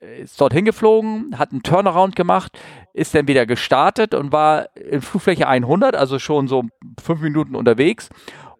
[0.00, 2.58] ist dorthin geflogen, hat einen Turnaround gemacht,
[2.94, 6.64] ist dann wieder gestartet und war in Flugfläche 100, also schon so
[7.02, 8.08] fünf Minuten unterwegs.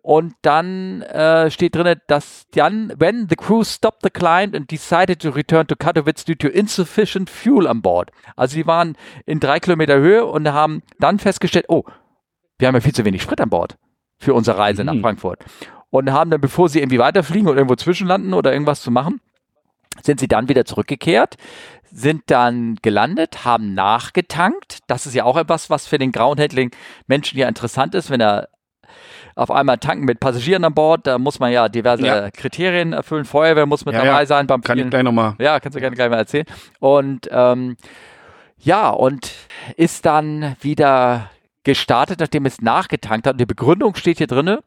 [0.02, 5.20] Und dann äh, steht drin, dass dann, when the crew stopped the client and decided
[5.20, 8.10] to return to Katowice due to insufficient fuel on board.
[8.34, 8.96] Also die waren
[9.26, 11.84] in drei Kilometer Höhe und haben dann festgestellt, oh,
[12.58, 13.76] wir haben ja viel zu wenig Sprit an Bord
[14.18, 14.86] für unsere Reise mhm.
[14.86, 15.44] nach Frankfurt.
[15.90, 19.20] Und haben dann, bevor sie irgendwie weiterfliegen oder irgendwo zwischenlanden oder irgendwas zu machen,
[20.04, 21.36] sind sie dann wieder zurückgekehrt,
[21.92, 24.78] sind dann gelandet, haben nachgetankt.
[24.86, 26.70] Das ist ja auch etwas, was für den Groundhandling
[27.06, 28.48] Menschen ja interessant ist, wenn er
[29.34, 32.30] auf einmal tanken mit Passagieren an Bord, da muss man ja diverse ja.
[32.30, 33.24] Kriterien erfüllen.
[33.24, 34.26] Feuerwehr muss mit ja, dabei ja.
[34.26, 34.46] sein.
[34.46, 35.34] Beim Kann ich gleich nochmal.
[35.38, 36.46] Ja, kannst du gerne gleich mal erzählen.
[36.78, 37.76] Und ähm,
[38.58, 39.32] ja, und
[39.76, 41.30] ist dann wieder
[41.64, 43.34] gestartet, nachdem es nachgetankt hat.
[43.34, 44.60] Und die Begründung steht hier drinne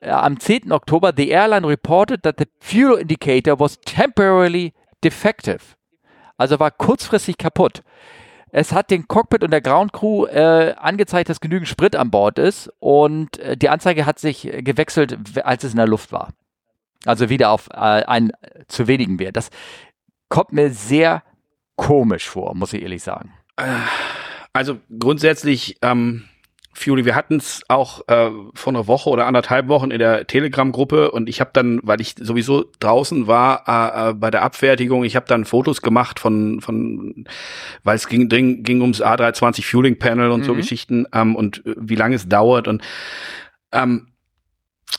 [0.00, 0.72] am 10.
[0.72, 5.76] Oktober, the airline reported that the fuel indicator was temporarily defective.
[6.36, 7.82] Also war kurzfristig kaputt.
[8.50, 12.38] Es hat den Cockpit und der Ground Crew äh, angezeigt, dass genügend Sprit an Bord
[12.38, 16.30] ist und äh, die Anzeige hat sich gewechselt, als es in der Luft war.
[17.04, 18.32] Also wieder auf äh, einen
[18.68, 19.36] zu wenigen Wert.
[19.36, 19.50] Das
[20.28, 21.22] kommt mir sehr
[21.76, 23.32] komisch vor, muss ich ehrlich sagen.
[24.52, 26.24] Also grundsätzlich, ähm,
[26.76, 31.10] Fury, wir hatten es auch äh, vor einer Woche oder anderthalb Wochen in der Telegram-Gruppe
[31.10, 35.16] und ich habe dann, weil ich sowieso draußen war äh, äh, bei der Abfertigung, ich
[35.16, 37.24] habe dann Fotos gemacht von, von
[37.82, 40.44] weil es ging, ging, ging ums A320 Fueling Panel und mhm.
[40.44, 42.82] so Geschichten ähm, und äh, wie lange es dauert und
[43.72, 44.08] ähm,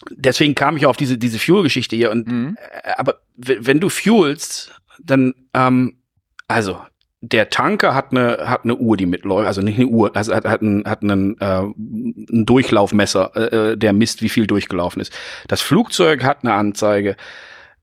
[0.10, 2.58] deswegen kam ich auf diese, diese Fuel-Geschichte hier und mhm.
[2.60, 6.00] äh, aber wenn du fuelst, dann ähm,
[6.48, 6.82] also
[7.22, 10.46] der Tanker hat eine hat eine Uhr, die mitläuft, also nicht eine Uhr, also hat
[10.46, 15.12] hat einen, hat einen, äh, ein Durchlaufmesser, äh, äh, der misst, wie viel durchgelaufen ist.
[15.48, 17.16] Das Flugzeug hat eine Anzeige.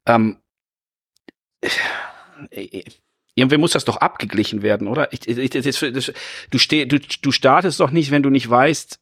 [0.07, 0.39] Ähm,
[2.51, 2.85] äh,
[3.35, 5.13] irgendwie muss das doch abgeglichen werden, oder?
[5.13, 6.13] Ich, ich, das, das,
[6.51, 9.01] du, steh, du, du startest doch nicht, wenn du nicht weißt,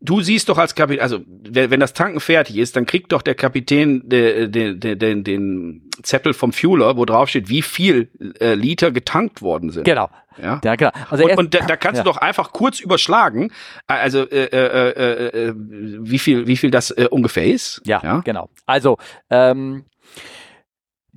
[0.00, 3.34] du siehst doch als Kapitän, also wenn das Tanken fertig ist, dann kriegt doch der
[3.34, 8.10] Kapitän den, den, den, den Zettel vom Fueler, wo drauf steht, wie viel
[8.40, 9.84] äh, Liter getankt worden sind.
[9.84, 10.08] Genau.
[10.40, 10.92] Ja, ja genau.
[11.10, 12.04] Also und, und da, da kannst ja.
[12.04, 13.52] du doch einfach kurz überschlagen,
[13.86, 17.82] also äh, äh, äh, äh, wie viel, wie viel das äh, ungefähr ist.
[17.84, 18.20] Ja, ja?
[18.24, 18.48] genau.
[18.66, 18.96] Also
[19.28, 19.84] ähm,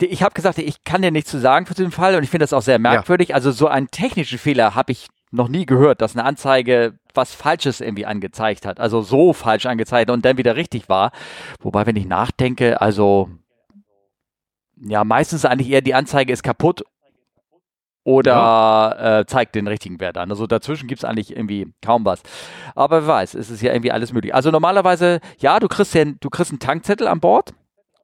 [0.02, 2.44] ich habe gesagt, ich kann dir nichts zu sagen für diesen Fall und ich finde
[2.44, 3.30] das auch sehr merkwürdig.
[3.30, 3.36] Ja.
[3.36, 7.82] Also so einen technischen Fehler habe ich noch nie gehört, dass eine Anzeige was Falsches
[7.82, 8.80] irgendwie angezeigt hat.
[8.80, 11.12] Also so falsch angezeigt und dann wieder richtig war.
[11.60, 13.30] Wobei, wenn ich nachdenke, also
[14.78, 16.84] ja, meistens eigentlich eher die Anzeige ist kaputt
[18.04, 19.20] oder ja.
[19.20, 20.30] äh, zeigt den richtigen Wert an.
[20.30, 22.22] Also dazwischen gibt es eigentlich irgendwie kaum was.
[22.76, 24.36] Aber wer weiß, es ist ja irgendwie alles möglich.
[24.36, 27.54] Also normalerweise, ja, du kriegst, ja, du kriegst einen Tankzettel an Bord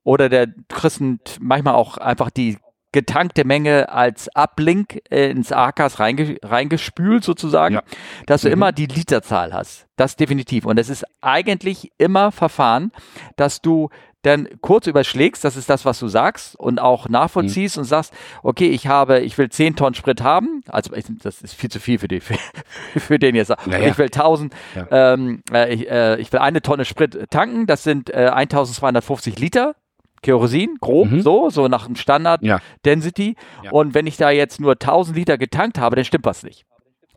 [0.04, 2.58] oder der, du kriegst ein, manchmal auch einfach die
[2.92, 7.84] getankte Menge als Uplink äh, ins AKAS reinge reingespült sozusagen, ja.
[8.26, 8.54] dass du mhm.
[8.54, 9.86] immer die Literzahl hast.
[9.96, 10.66] Das definitiv.
[10.66, 12.92] Und es ist eigentlich immer Verfahren,
[13.36, 13.90] dass du
[14.22, 17.82] dann kurz überschlägst, das ist das, was du sagst und auch nachvollziehst mhm.
[17.82, 18.14] und sagst,
[18.44, 20.92] okay, ich habe, ich will 10 Tonnen Sprit haben, also
[21.24, 22.36] das ist viel zu viel für, die, für,
[23.00, 23.88] für den jetzt, naja.
[23.88, 25.14] ich will 1000, ja.
[25.14, 29.76] ähm, äh, ich, äh, ich, will eine Tonne Sprit tanken, das sind äh, 1250 Liter,
[30.22, 31.22] Kerosin, grob, mhm.
[31.22, 32.60] so, so nach dem Standard ja.
[32.86, 33.36] Density.
[33.64, 33.72] Ja.
[33.72, 36.66] Und wenn ich da jetzt nur 1000 Liter getankt habe, dann stimmt was nicht.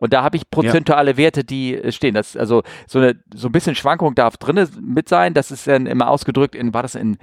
[0.03, 1.17] Und da habe ich prozentuale ja.
[1.17, 2.15] Werte, die äh, stehen.
[2.15, 5.33] Das, also so, eine, so ein bisschen Schwankung darf drin mit sein.
[5.33, 7.19] Das ist dann immer ausgedrückt in, war das in,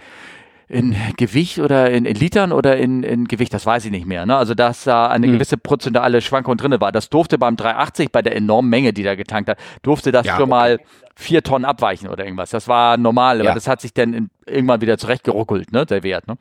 [0.69, 4.25] in Gewicht oder in, in Litern oder in, in Gewicht, das weiß ich nicht mehr.
[4.25, 4.37] Ne?
[4.37, 5.33] Also dass da eine mhm.
[5.33, 6.93] gewisse prozentuale Schwankung drin war.
[6.93, 10.35] Das durfte beim 380 bei der enormen Menge, die da getankt hat, durfte das ja,
[10.35, 10.49] schon okay.
[10.49, 10.79] mal
[11.19, 12.49] vier Tonnen abweichen oder irgendwas.
[12.49, 13.53] Das war normal, aber ja.
[13.53, 16.27] das hat sich dann in, irgendwann wieder zurechtgeruckelt, ne, der Wert.
[16.27, 16.37] Ne?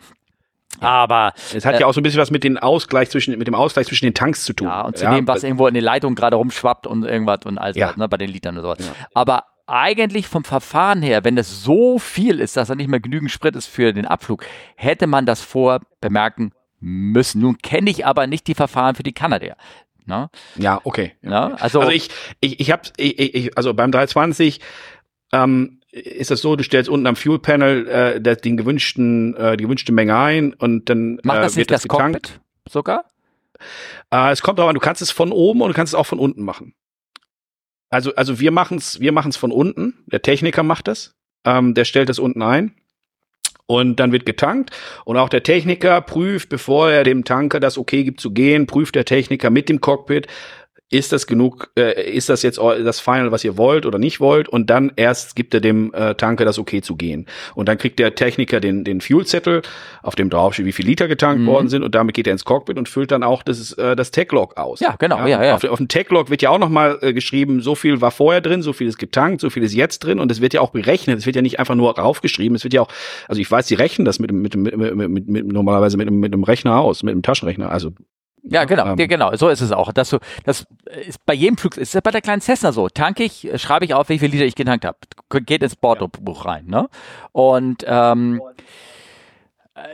[0.80, 3.48] Aber es hat äh, ja auch so ein bisschen was mit dem Ausgleich zwischen mit
[3.48, 4.68] dem Ausgleich zwischen den Tanks zu tun.
[4.68, 7.58] Ja, und zu ja, dem, was irgendwo in den Leitungen gerade rumschwappt und irgendwas und
[7.58, 7.92] alles ja.
[7.96, 8.84] ne, bei den Litern und so.
[8.84, 8.92] Ja.
[9.14, 13.32] Aber eigentlich vom Verfahren her, wenn es so viel ist, dass da nicht mehr genügend
[13.32, 14.44] Sprit ist für den Abflug,
[14.76, 17.40] hätte man das vor bemerken müssen.
[17.40, 19.56] Nun kenne ich aber nicht die Verfahren für die Kanadier.
[20.08, 20.30] Ne?
[20.56, 21.12] Ja, okay.
[21.22, 21.54] Ja.
[21.58, 22.08] Also, also ich,
[22.40, 24.60] ich, ich habe, ich, ich, also beim 320
[25.32, 29.58] ähm, ist das so, du stellst unten am Fuel Panel äh, das, den gewünschten, äh,
[29.58, 33.04] die gewünschte Menge ein und dann macht das äh, nicht das, das Cockpit sogar?
[34.10, 36.06] Äh, es kommt darauf an, du kannst es von oben und du kannst es auch
[36.06, 36.74] von unten machen.
[37.90, 40.04] Also, also wir machen es, wir machen es von unten.
[40.06, 41.16] Der Techniker macht das.
[41.44, 42.74] Ähm, der stellt es unten ein
[43.68, 44.70] und dann wird getankt.
[45.04, 48.94] Und auch der Techniker prüft, bevor er dem Tanker das okay gibt zu gehen, prüft
[48.94, 50.26] der Techniker mit dem Cockpit,
[50.90, 54.48] ist das genug, äh, ist das jetzt das Final, was ihr wollt oder nicht wollt
[54.48, 57.26] und dann erst gibt er dem äh, Tanker das okay zu gehen.
[57.54, 59.62] Und dann kriegt der Techniker den, den Fuel-Zettel,
[60.02, 61.46] auf dem draufsteht, wie viel Liter getankt mhm.
[61.46, 64.12] worden sind und damit geht er ins Cockpit und füllt dann auch das, äh, das
[64.12, 64.80] Tech-Log aus.
[64.80, 65.44] Ja, genau, ja, ja.
[65.44, 65.54] ja.
[65.56, 68.62] Auf, auf dem Tech-Log wird ja auch nochmal äh, geschrieben, so viel war vorher drin,
[68.62, 71.18] so viel ist getankt, so viel ist jetzt drin und es wird ja auch berechnet,
[71.18, 72.88] es wird ja nicht einfach nur raufgeschrieben, es wird ja auch,
[73.28, 76.32] also ich weiß, die rechnen das mit, mit, mit, mit, mit, mit normalerweise mit, mit
[76.32, 77.92] einem Rechner aus, mit einem Taschenrechner, also
[78.50, 79.92] ja, genau, ähm, genau, so ist es auch.
[79.92, 80.66] Dass du, das
[81.06, 82.88] ist bei jedem Flug, ist ja bei der kleinen Cessna so.
[82.88, 84.96] Tank ich, schreibe ich auf, wie viel Liter ich getankt habe.
[85.44, 86.88] Geht ins Bordbuch rein, ne?
[87.32, 88.62] Und ähm, äh,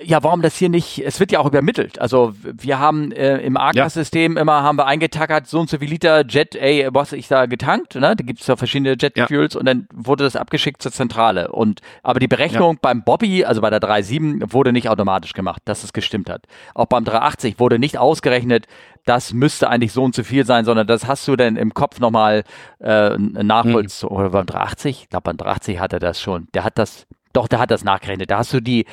[0.03, 1.99] ja, warum das hier nicht, es wird ja auch übermittelt.
[1.99, 4.43] Also wir haben äh, im ARCA-System ja.
[4.43, 7.95] immer haben wir eingetackert, so und so viel Liter Jet A, was ich da getankt,
[7.95, 8.15] ne?
[8.17, 9.27] Da gibt es ja verschiedene Jet ja.
[9.27, 11.53] Fuels und dann wurde das abgeschickt zur Zentrale.
[11.53, 12.79] Und aber die Berechnung ja.
[12.83, 16.45] beim Bobby, also bei der 3.7, wurde nicht automatisch gemacht, dass es gestimmt hat.
[16.75, 18.67] Auch beim 380 wurde nicht ausgerechnet,
[19.05, 22.01] das müsste eigentlich so und so viel sein, sondern das hast du dann im Kopf
[22.01, 22.45] nochmal
[22.81, 24.03] äh, nachholst.
[24.03, 24.09] Hm.
[24.09, 26.49] Oder beim 380, ich glaube beim 380 hat er das schon.
[26.55, 28.31] Der hat das Doch, da hat das nachgerechnet.
[28.31, 28.87] Da hast du die,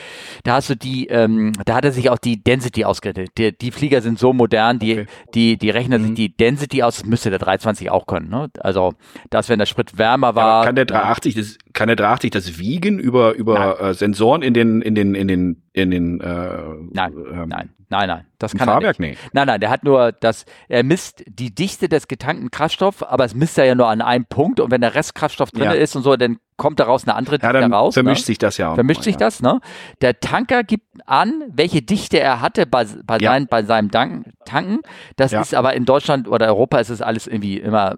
[0.43, 3.37] da hast du die, ähm, da hat er sich auch die Density ausgerechnet.
[3.37, 5.05] Die, die Flieger sind so modern, die, okay.
[5.35, 6.05] die, die rechnen mhm.
[6.07, 8.29] sich die Density aus, das müsste der 320 auch können.
[8.29, 8.49] Ne?
[8.59, 8.93] Also,
[9.29, 10.61] dass wenn der Sprit wärmer war.
[10.61, 14.55] Ja, kann der 380 das, kann der 380 das wiegen über, über äh, Sensoren in
[14.55, 16.57] den, in den, in den, in den, äh,
[16.91, 19.21] nein, ähm, nein, nein, nein, das kann Fahrwerk er nicht.
[19.21, 19.29] Nee.
[19.33, 23.35] Nein, nein, der hat nur das, er misst die Dichte des getankten Kraftstoffs, aber es
[23.35, 25.71] misst er ja nur an einem Punkt und wenn der Rest Kraftstoff drin ja.
[25.73, 27.93] ist und so, dann kommt daraus eine andere Dichte ja, dann raus.
[27.93, 28.25] Vermischt ne?
[28.25, 28.75] sich das ja auch.
[28.75, 29.19] Vermischt mal, sich ja.
[29.19, 29.59] das, ne?
[30.01, 33.31] Der Tanker gibt an, welche Dichte er hatte bei, bei, ja.
[33.31, 34.81] sein, bei seinem Tanken.
[35.15, 37.97] Das ist aber in Deutschland oder Europa ist es alles irgendwie immer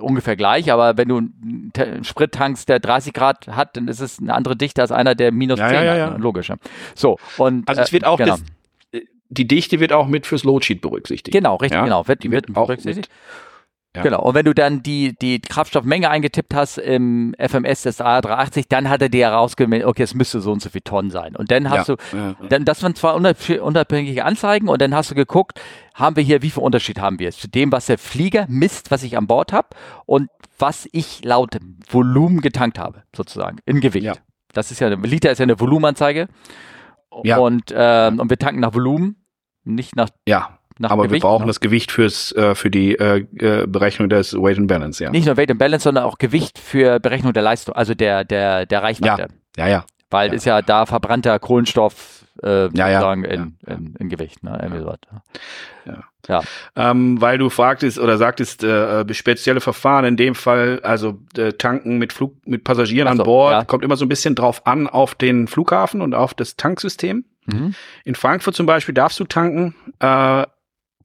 [0.00, 4.18] ungefähr gleich, aber wenn du einen Sprit tankst, der 30 Grad hat, dann ist es
[4.18, 6.18] eine andere Dichte als einer, der minus ja, 10 ja, ja, hat.
[6.18, 6.52] Logisch.
[6.94, 8.32] So, und, also es wird auch genau.
[8.32, 8.44] das, äh,
[9.28, 11.32] die Dichte wird auch mit fürs Loadsheet berücksichtigt.
[11.32, 12.06] Genau, richtig, genau.
[12.08, 13.08] Wird, die wird, wird berücksichtigt.
[13.96, 14.02] Ja.
[14.02, 14.22] Genau.
[14.22, 19.00] Und wenn du dann die, die Kraftstoffmenge eingetippt hast im FMS des A380, dann hat
[19.00, 21.34] er dir herausgemeldet, okay, es müsste so und so viel Tonnen sein.
[21.34, 21.96] Und dann hast ja.
[21.96, 22.36] du, ja.
[22.48, 25.60] dann, das waren zwar unabhängige Anzeigen und dann hast du geguckt,
[25.94, 29.02] haben wir hier, wie viel Unterschied haben wir zu dem, was der Flieger misst, was
[29.02, 29.68] ich an Bord habe
[30.04, 30.28] und
[30.58, 31.56] was ich laut
[31.88, 34.04] Volumen getankt habe, sozusagen, in Gewicht.
[34.04, 34.14] Ja.
[34.52, 36.28] Das ist ja, Liter ist ja eine Volumenanzeige.
[37.22, 37.38] Ja.
[37.38, 39.24] Und, äh, und wir tanken nach Volumen,
[39.64, 40.58] nicht nach ja.
[40.78, 41.46] Nach Aber Gewicht, wir brauchen ne?
[41.46, 45.10] das Gewicht fürs äh, für die äh, äh, Berechnung des Weight and Balance, ja.
[45.10, 48.66] Nicht nur Weight and Balance, sondern auch Gewicht für Berechnung der Leistung, also der der
[48.66, 49.28] der Reichweite.
[49.56, 49.84] Ja, ja, ja.
[50.10, 50.34] Weil ja.
[50.34, 53.74] ist ja da verbrannter Kohlenstoff äh, ja, ja, in, ja.
[53.74, 54.58] In, in, Gewicht, ne?
[54.62, 54.94] Irgendwie so.
[55.86, 56.04] Ja.
[56.28, 56.42] ja.
[56.74, 61.52] Ähm, weil du fragtest oder sagtest, äh, äh, spezielle Verfahren in dem Fall, also äh,
[61.52, 64.86] Tanken mit Flug mit Passagieren so, an Bord, kommt immer so ein bisschen drauf an
[64.86, 67.24] auf den Flughafen und auf das Tanksystem.
[67.46, 67.74] Mhm.
[68.04, 69.74] In Frankfurt zum Beispiel darfst du tanken.
[70.00, 70.44] Äh,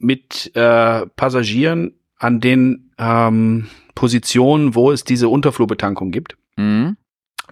[0.01, 6.37] mit äh, Passagieren an den ähm, Positionen, wo es diese Unterflurbetankung gibt.
[6.57, 6.97] Mhm.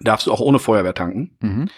[0.00, 1.36] Darfst du auch ohne Feuerwehr tanken.
[1.40, 1.68] Mhm.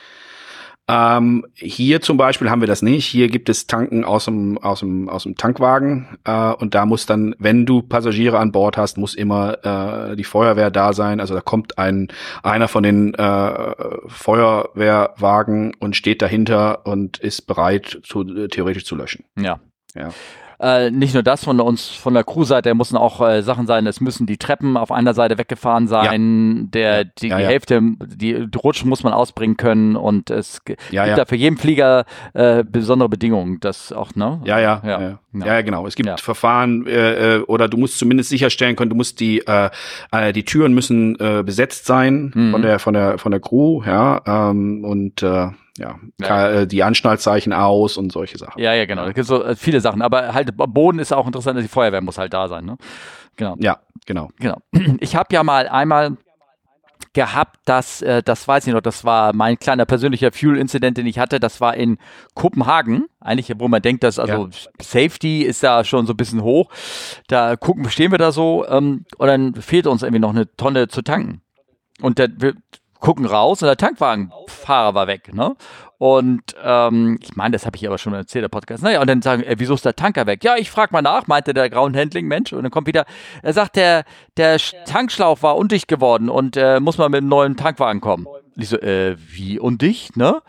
[0.89, 3.07] Ähm, hier zum Beispiel haben wir das nicht.
[3.07, 6.19] Hier gibt es Tanken aus dem, aus dem, aus dem Tankwagen.
[6.25, 10.25] Äh, und da muss dann, wenn du Passagiere an Bord hast, muss immer äh, die
[10.25, 11.21] Feuerwehr da sein.
[11.21, 12.09] Also da kommt ein,
[12.43, 13.75] einer von den äh,
[14.09, 19.25] Feuerwehrwagen und steht dahinter und ist bereit, zu, äh, theoretisch zu löschen.
[19.39, 19.61] Ja.
[19.95, 20.11] Ja.
[20.63, 24.01] Äh, nicht nur das von uns, von der Crew-Seite müssen auch äh, Sachen sein, es
[24.01, 26.67] müssen die Treppen auf einer Seite weggefahren sein, ja.
[26.71, 27.49] der, die, ja, die ja.
[27.49, 32.05] Hälfte, die, die Rutschen muss man ausbringen können und es gibt da für jeden Flieger
[32.35, 34.41] äh, besondere Bedingungen, das auch, ne?
[34.45, 35.85] Ja, ja, ja, ja, genau.
[35.89, 40.45] Es gibt Verfahren äh, äh, oder du musst zumindest sicherstellen können, du musst die, die
[40.45, 42.53] Türen müssen besetzt sein mhm.
[42.53, 45.25] von der, von der, von der Crew, ja, ähm, und
[45.79, 46.51] ja, ja.
[46.51, 48.61] Äh, die Anschnallzeichen aus und solche Sachen.
[48.61, 49.07] Ja, ja, genau.
[49.07, 50.03] Da gibt so äh, viele Sachen.
[50.03, 52.65] Aber halt Boden ist auch interessant, die Feuerwehr muss halt da sein.
[52.65, 52.77] Ne?
[53.37, 53.57] Genau.
[53.59, 54.31] Ja, genau.
[54.39, 54.59] Genau.
[55.01, 56.17] Ich habe ja mal einmal
[57.15, 61.19] gehabt, dass, äh, das weiß ich noch, das war mein kleiner persönlicher Fuel-Incident, den ich
[61.19, 61.99] hatte, das war in
[62.35, 64.71] Kopenhagen, eigentlich, wo man denkt, dass, also ja.
[64.81, 66.71] Safety ist da schon so ein bisschen hoch,
[67.29, 70.89] da gucken, stehen wir da so, ähm, und dann fehlt uns irgendwie noch eine Tonne
[70.89, 71.43] zu tanken.
[72.01, 72.55] Und der, wir,
[73.03, 75.35] gucken raus und der Tankwagenfahrer war weg.
[75.35, 75.55] Ne?
[75.99, 78.83] Und ähm, ich meine, das habe ich aber schon erzählt, der Podcast.
[78.83, 80.43] Naja, und dann sagen, äh, wieso ist der Tanker weg?
[80.45, 82.53] Ja, ich frage mal nach, meinte der grauen Handling-Mensch.
[82.53, 83.05] Und dann kommt wieder,
[83.43, 84.05] er sagt, der,
[84.37, 88.27] der Tankschlauch war undicht geworden und äh, muss mal mit einem neuen Tankwagen kommen.
[88.57, 90.41] Ich so, äh, wie undicht, ne?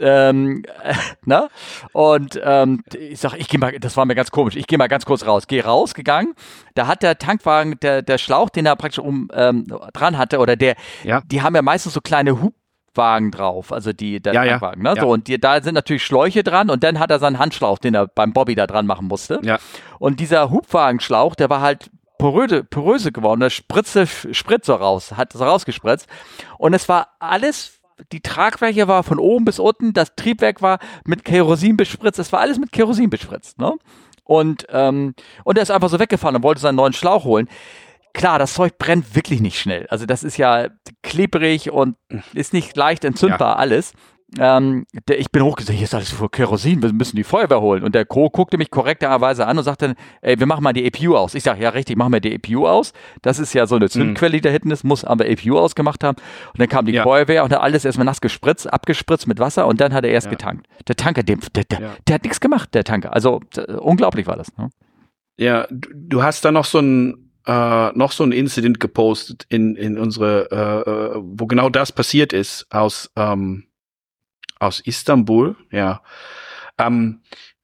[0.00, 0.94] Ähm, äh,
[1.24, 1.48] ne?
[1.92, 4.88] Und ähm, ich sag, ich gehe mal, das war mir ganz komisch, ich gehe mal
[4.88, 5.46] ganz kurz raus.
[5.46, 6.34] Gehe rausgegangen,
[6.74, 10.56] da hat der Tankwagen, der, der Schlauch, den er praktisch um ähm, dran hatte, oder
[10.56, 11.22] der, ja.
[11.26, 14.94] die haben ja meistens so kleine Hubwagen drauf, also die der ja, Tankwagen, ne?
[14.96, 15.02] Ja.
[15.02, 17.94] So, und die, da sind natürlich Schläuche dran und dann hat er seinen Handschlauch, den
[17.94, 19.40] er beim Bobby da dran machen musste.
[19.42, 19.58] Ja.
[19.98, 25.32] Und dieser Hubwagenschlauch, der war halt poröse, poröse geworden, der spritze, spritzt so raus, hat
[25.32, 26.06] so rausgespritzt.
[26.58, 27.77] Und es war alles
[28.12, 32.40] die Tragfläche war von oben bis unten, das Triebwerk war mit Kerosin bespritzt, es war
[32.40, 33.74] alles mit Kerosin bespritzt, ne?
[34.24, 35.14] Und, ähm,
[35.44, 37.48] und er ist einfach so weggefahren und wollte seinen neuen Schlauch holen.
[38.12, 39.86] Klar, das Zeug brennt wirklich nicht schnell.
[39.88, 40.68] Also das ist ja
[41.02, 41.96] klebrig und
[42.34, 43.56] ist nicht leicht entzündbar ja.
[43.56, 43.94] alles
[44.36, 47.82] ähm, der, ich bin hochgesagt, hier ist alles für Kerosin, wir müssen die Feuerwehr holen.
[47.82, 48.28] Und der Co.
[48.28, 51.34] guckte mich korrekterweise an und sagte, ey, wir machen mal die APU aus.
[51.34, 52.92] Ich sage, ja richtig, machen wir die APU aus.
[53.22, 53.90] Das ist ja so eine mhm.
[53.90, 56.16] Zündquelle, die da hinten ist, muss aber APU ausgemacht haben.
[56.52, 57.04] Und dann kam die ja.
[57.04, 60.26] Feuerwehr und hat alles erstmal nass gespritzt, abgespritzt mit Wasser und dann hat er erst
[60.26, 60.32] ja.
[60.32, 60.66] getankt.
[60.86, 61.96] Der Tanker, der, der, ja.
[62.06, 63.14] der hat nichts gemacht, der Tanker.
[63.14, 63.40] Also
[63.78, 64.54] unglaublich war das.
[64.58, 64.68] Ne?
[65.38, 69.74] Ja, du, du hast da noch so ein Uh, noch so ein Incident gepostet in,
[69.74, 73.67] in unsere, uh, uh, wo genau das passiert ist, aus, ähm,
[74.58, 76.02] aus Istanbul, ja.
[76.78, 77.20] Ähm,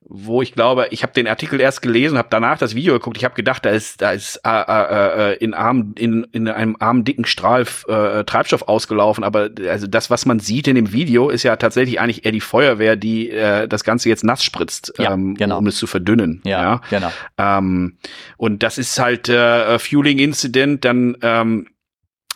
[0.07, 3.17] wo ich glaube, ich habe den Artikel erst gelesen, habe danach das Video geguckt.
[3.17, 6.77] Ich habe gedacht, da ist, da ist äh, äh, äh, in, arm, in, in einem
[6.79, 9.25] armen dicken Strahl äh, Treibstoff ausgelaufen.
[9.25, 12.43] Aber also das, was man sieht in dem Video, ist ja tatsächlich eigentlich eher die
[12.43, 15.57] Feuerwehr, die äh, das Ganze jetzt nass spritzt, Ja, ähm, genau.
[15.59, 16.43] um es zu verdünnen.
[16.45, 17.11] Ja, genau.
[17.39, 17.97] Ähm,
[18.37, 21.69] und das ist halt äh, Fueling Incident, dann ähm,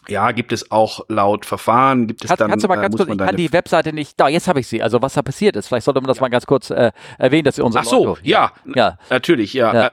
[0.09, 2.97] ja, gibt es auch laut Verfahren, gibt es Kannst, dann kannst du mal äh, ganz
[2.97, 5.23] kurz, man ich kann die Webseite nicht, da, jetzt habe ich sie, also was da
[5.23, 5.69] passiert ist.
[5.69, 8.21] Vielleicht sollte man das mal ganz kurz äh, erwähnen, dass ihr unsere Ach so, Leute-
[8.25, 9.75] ja, Ja, natürlich, ja.
[9.75, 9.87] Ja.
[9.87, 9.91] Äh,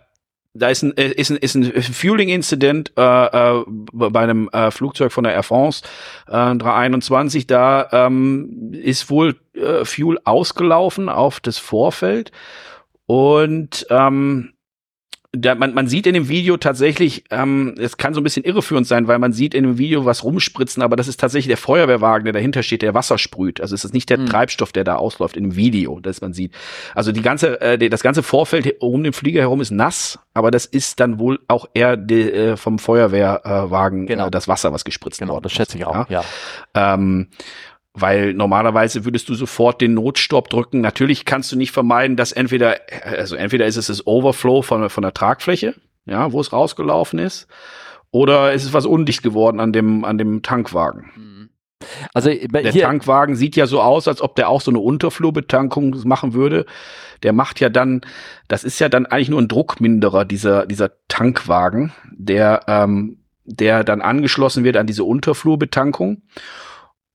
[0.57, 4.71] Da ist ein, äh, ist ein, ist ein Fueling Incident äh, äh, bei einem äh,
[4.71, 5.83] Flugzeug von der Air France
[6.27, 7.45] äh, 321.
[7.45, 12.31] Da ähm, ist wohl äh, Fuel ausgelaufen auf das Vorfeld
[13.05, 14.53] und ähm,
[15.37, 18.87] da, man, man sieht in dem Video tatsächlich, ähm, es kann so ein bisschen irreführend
[18.87, 22.25] sein, weil man sieht in dem Video was rumspritzen, aber das ist tatsächlich der Feuerwehrwagen,
[22.25, 23.61] der dahinter steht, der Wasser sprüht.
[23.61, 24.25] Also es ist nicht der Hm.
[24.27, 26.53] Treibstoff, der da ausläuft in dem Video, das man sieht.
[26.93, 30.65] Also die ganze, äh, das ganze Vorfeld um den Flieger herum ist nass, aber das
[30.65, 34.27] ist dann wohl auch eher die, äh, vom Feuerwehrwagen äh, Genau.
[34.27, 36.23] äh, das Wasser, was gespritzt genau, worden das schätze ich auch, ja.
[36.73, 37.27] Ähm,
[37.95, 40.81] weil normalerweise würdest du sofort den Notstopp drücken.
[40.81, 45.01] Natürlich kannst du nicht vermeiden, dass entweder, also entweder ist es das Overflow von, von
[45.01, 47.47] der Tragfläche, ja, wo es rausgelaufen ist,
[48.11, 51.11] oder ist es was undicht geworden an dem, an dem Tankwagen.
[51.15, 51.49] Mhm.
[52.13, 56.33] Also Der Tankwagen sieht ja so aus, als ob der auch so eine Unterflurbetankung machen
[56.33, 56.65] würde.
[57.23, 58.01] Der macht ja dann,
[58.47, 64.01] das ist ja dann eigentlich nur ein Druckminderer, dieser, dieser Tankwagen, der, ähm, der dann
[64.01, 66.23] angeschlossen wird an diese Unterflurbetankung,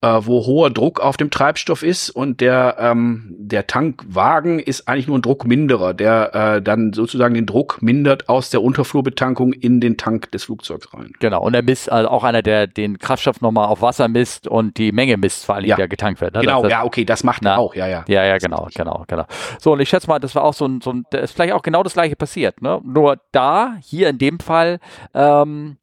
[0.02, 5.06] äh, wo hoher Druck auf dem Treibstoff ist und der, ähm, der Tankwagen ist eigentlich
[5.08, 9.98] nur ein Druckminderer, der äh, dann sozusagen den Druck mindert aus der Unterflurbetankung in den
[9.98, 11.12] Tank des Flugzeugs rein.
[11.18, 14.78] genau, und er misst also auch einer, der den Kraftstoff nochmal auf Wasser misst und
[14.78, 15.76] die Menge misst, vor allem, Ja.
[15.76, 16.34] der getankt wird.
[16.34, 16.40] Ne?
[16.40, 18.04] Genau, das, das, ja, okay, das macht er auch, ja, ja.
[18.08, 19.24] Ja, ja, genau, genau, genau.
[19.58, 21.52] So, und ich schätze mal, das war auch so ein, so ein, da ist vielleicht
[21.52, 22.80] auch genau das gleiche passiert, ne?
[22.84, 24.78] Nur da, hier in dem Fall,
[25.14, 25.76] ähm,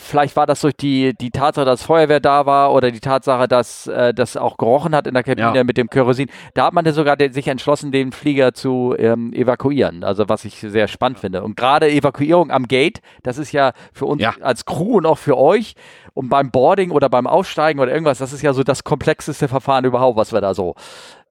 [0.00, 3.88] vielleicht war das durch die, die Tatsache, dass Feuerwehr da war oder die Tatsache, dass
[3.88, 5.64] äh, das auch gerochen hat in der Kabine Ja.
[5.64, 6.30] mit dem Kerosin.
[6.54, 10.04] Da hat man dann sogar den, sich entschlossen, den Flieger zu ähm, evakuieren.
[10.04, 11.42] Also was ich sehr spannend finde.
[11.42, 14.34] Und gerade Evakuierung am Gate, das ist ja für uns Ja.
[14.40, 15.74] als Crew und auch für euch
[16.14, 19.84] und beim Boarding oder beim Aussteigen oder irgendwas, das ist ja so das komplexeste Verfahren
[19.84, 20.76] überhaupt, was wir da so.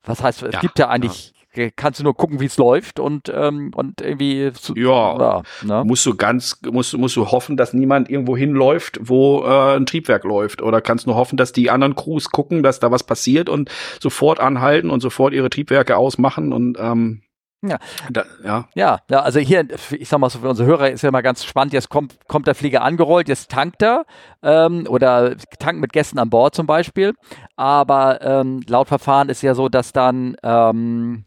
[0.03, 1.33] Was heißt, es Ja, gibt ja eigentlich,
[1.75, 4.51] kannst du nur gucken, wie es läuft und, ähm, und irgendwie.
[4.53, 5.17] Zu, Ja.
[5.19, 5.83] ja ne?
[5.85, 9.85] musst du ganz, musst, du- musst du hoffen, dass niemand irgendwo hinläuft, wo äh, ein
[9.85, 10.61] Triebwerk läuft.
[10.61, 13.69] Oder kannst nur hoffen, dass die anderen Crews gucken, dass da was passiert und
[13.99, 17.21] sofort anhalten und sofort ihre Triebwerke ausmachen und ähm,
[17.69, 17.79] Ja.
[18.09, 18.67] Da, ja.
[18.75, 21.43] Ja, ja, also hier, ich sag mal so, für unsere Hörer ist ja mal ganz
[21.43, 24.05] spannend, jetzt kommt, kommt der Flieger angerollt, jetzt tankt er
[24.43, 27.13] ähm, oder tankt mit Gästen an Bord zum Beispiel.
[27.55, 31.25] Aber ähm, laut Verfahren ist ja so, dass dann, ähm,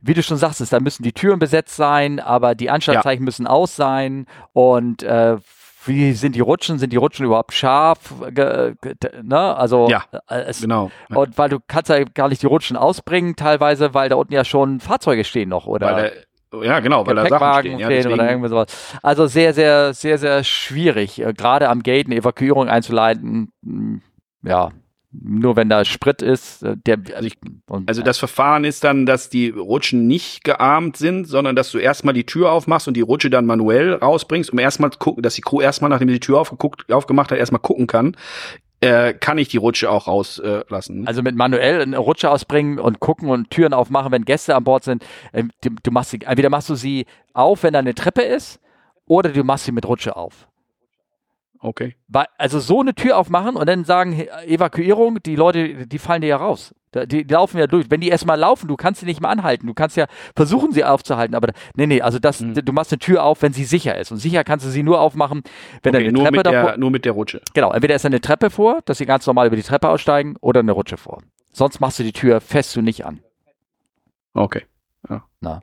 [0.00, 3.46] wie du schon sagst, ist, da müssen die Türen besetzt sein, aber die Anstandszeichen müssen
[3.46, 5.36] aus sein und äh,
[5.84, 6.78] wie sind die Rutschen?
[6.78, 8.12] Sind die Rutschen überhaupt scharf?
[9.22, 9.38] Ne?
[9.56, 10.90] Also Ja, äh, es, Genau.
[11.08, 14.44] und weil du kannst ja gar nicht die Rutschen ausbringen, teilweise, weil da unten ja
[14.44, 16.12] schon Fahrzeuge stehen noch, oder?
[16.62, 17.78] Ja, genau, weil da Sachen stehen.
[17.78, 18.66] Ja, stehen oder irgendwie sowas.
[19.02, 23.52] Also sehr, sehr, sehr, sehr schwierig, äh, gerade am Gate eine Evakuierung einzuleiten.
[23.64, 24.02] Hm,
[24.42, 24.70] Ja,
[25.12, 26.98] nur wenn da Sprit ist, äh, der.
[27.14, 27.38] Also ich-
[27.86, 32.14] also das Verfahren ist dann, dass die Rutschen nicht gearmt sind, sondern dass du erstmal
[32.14, 35.40] die Tür aufmachst und die Rutsche dann manuell rausbringst, um erstmal zu gucken, dass die
[35.42, 38.16] Crew erstmal, nachdem sie die Tür aufgeguckt, aufgemacht hat, erstmal gucken kann,
[38.80, 41.04] äh, kann ich die Rutsche auch rauslassen.
[41.04, 44.64] Äh, also mit manuell eine Rutsche ausbringen und gucken und Türen aufmachen, wenn Gäste an
[44.64, 45.04] Bord sind.
[45.32, 47.04] Ähm, Du, du machst sie, entweder machst du sie
[47.34, 48.60] auf, wenn da eine Treppe ist,
[49.06, 50.46] oder du machst sie mit Rutsche auf.
[51.60, 51.94] Okay.
[52.08, 54.12] Weil, also so eine Tür aufmachen und dann sagen
[54.46, 56.74] Evakuierung, die Leute, die fallen dir ja raus.
[56.92, 57.88] Da- Die, die laufen ja durch.
[57.90, 59.66] Wenn die erstmal laufen, du kannst sie nicht mehr anhalten.
[59.68, 61.36] Du kannst ja versuchen, sie aufzuhalten.
[61.36, 62.54] Aber nee, nee, also das, Mhm.
[62.54, 64.10] du machst eine Tür auf, wenn sie sicher ist.
[64.10, 65.42] Und sicher kannst du sie nur aufmachen,
[65.84, 66.70] wenn da okay eine nur, Treppe mit davor.
[66.70, 67.40] der, nur mit der Rutsche.
[67.54, 70.36] Genau, entweder ist da eine Treppe vor, dass sie ganz normal über die Treppe aussteigen,
[70.40, 71.22] oder eine Rutsche vor.
[71.52, 73.20] Sonst machst du die Tür fest du nicht an.
[74.34, 74.62] Okay.
[75.08, 75.22] Ja.
[75.40, 75.60] Na.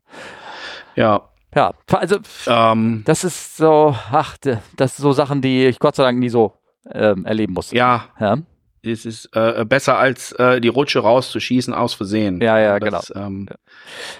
[0.95, 1.30] Ja.
[1.58, 4.60] Ja, also Ähm, das ist so, ach, das
[4.96, 6.54] sind so Sachen, die ich Gott sei Dank nie so
[6.92, 7.76] ähm, erleben musste.
[7.76, 8.38] ja, Ja,
[8.84, 12.40] es ist äh, besser als äh, die Rutsche rauszuschießen aus Versehen.
[12.42, 13.50] Ja, ja, das, Ähm,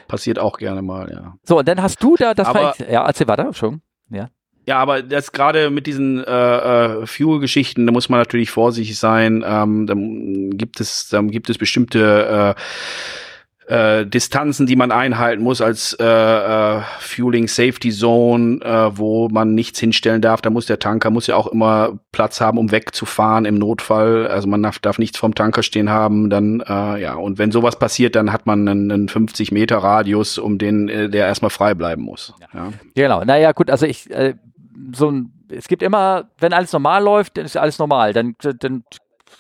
[0.08, 1.36] Passiert auch gerne mal, ja.
[1.44, 3.82] So, und dann hast du da, das Aber- ich, ja, erzähl weiter, schon.
[4.66, 6.58] Ja, aber das gerade mit diesen äh,
[7.02, 9.42] äh, Fuel-Geschichten, da muss man natürlich vorsichtig sein.
[9.48, 9.94] Ähm, da
[10.58, 12.62] gibt es, da gibt es bestimmte äh,
[14.06, 19.80] Distanzen, die man einhalten muss als äh, äh, Fueling Safety Zone, äh, wo man nichts
[19.80, 20.42] hinstellen darf.
[20.42, 24.28] Da muss der Tanker muss ja auch immer Platz haben, um wegzufahren im Notfall.
[24.28, 26.30] Also man darf, darf nichts vom Tanker stehen haben.
[26.30, 30.38] Dann äh, ja und wenn sowas passiert, dann hat man einen, einen 50 Meter Radius,
[30.38, 32.34] um den äh, der erstmal frei bleiben muss.
[32.54, 32.72] Ja.
[32.96, 33.24] Genau.
[33.26, 33.70] Naja, gut.
[33.70, 34.36] Also ich äh,
[34.94, 38.14] so ein es gibt immer, wenn alles normal läuft, dann ist alles normal.
[38.14, 38.84] Dann, dann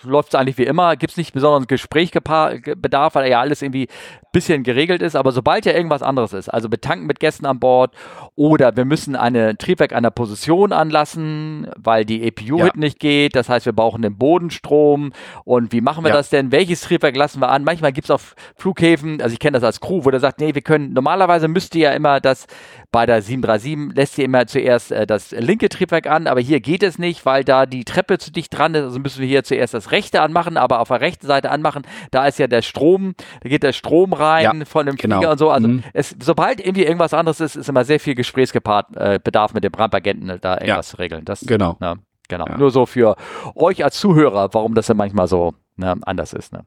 [0.04, 4.30] läuft es eigentlich wie immer, gibt es nicht besonderen Gesprächsbedarf, weil ja alles irgendwie ein
[4.32, 7.94] bisschen geregelt ist, aber sobald ja irgendwas anderes ist, also betanken mit Gästen an Bord
[8.36, 12.72] oder wir müssen eine Triebwerk an der Position anlassen, weil die EPU ja.
[12.76, 15.12] nicht geht, das heißt, wir brauchen den Bodenstrom
[15.44, 16.16] und wie machen wir ja.
[16.16, 16.52] das denn?
[16.52, 17.64] Welches Triebwerk lassen wir an?
[17.64, 20.54] Manchmal gibt es auf Flughäfen, also ich kenne das als Crew, wo der sagt, nee,
[20.54, 22.48] wir können, normalerweise müsste ja immer das,
[22.92, 26.84] bei der 737 lässt ihr immer zuerst äh, das linke Triebwerk an, aber hier geht
[26.84, 29.74] es nicht, weil da die Treppe zu dicht dran ist, also müssen wir hier zuerst
[29.74, 33.50] das rechte anmachen, aber auf der rechten Seite anmachen, da ist ja der Strom, da
[33.50, 35.32] geht der Strom rein ja, von dem Flieger genau.
[35.32, 35.50] und so.
[35.50, 35.84] Also mhm.
[35.94, 40.28] es, sobald irgendwie irgendwas anderes ist, ist immer sehr viel Gesprächsbedarf äh, mit dem Rampagenten
[40.42, 40.82] da irgendwas ja.
[40.84, 41.26] zu regeln.
[41.26, 41.78] Das, genau.
[41.80, 41.96] Na,
[42.28, 42.48] genau.
[42.48, 42.58] Ja.
[42.58, 43.16] Nur so für
[43.56, 46.54] euch als Zuhörer, warum das ja manchmal so ne, anders ist.
[46.54, 46.66] Ne?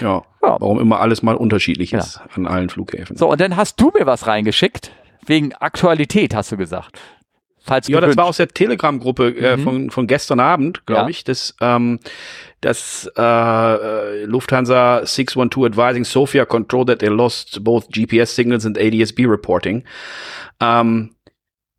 [0.00, 3.16] Ja, ja, warum immer alles mal unterschiedlich ist an allen Flughäfen.
[3.16, 4.92] So, und dann hast du mir was reingeschickt.
[5.26, 7.00] Wegen Aktualität, hast du gesagt.
[7.66, 8.10] Falls ja, gewünscht.
[8.10, 9.62] das war aus der Telegram-Gruppe äh, mhm.
[9.62, 11.08] von, von gestern Abend, glaube ja.
[11.08, 11.24] ich.
[11.24, 11.98] Das, ähm,
[12.60, 18.78] das äh, äh Lufthansa 612 advising Sofia Control that they lost both GPS signals and
[18.78, 19.84] ADSB reporting.
[20.60, 21.13] Ähm,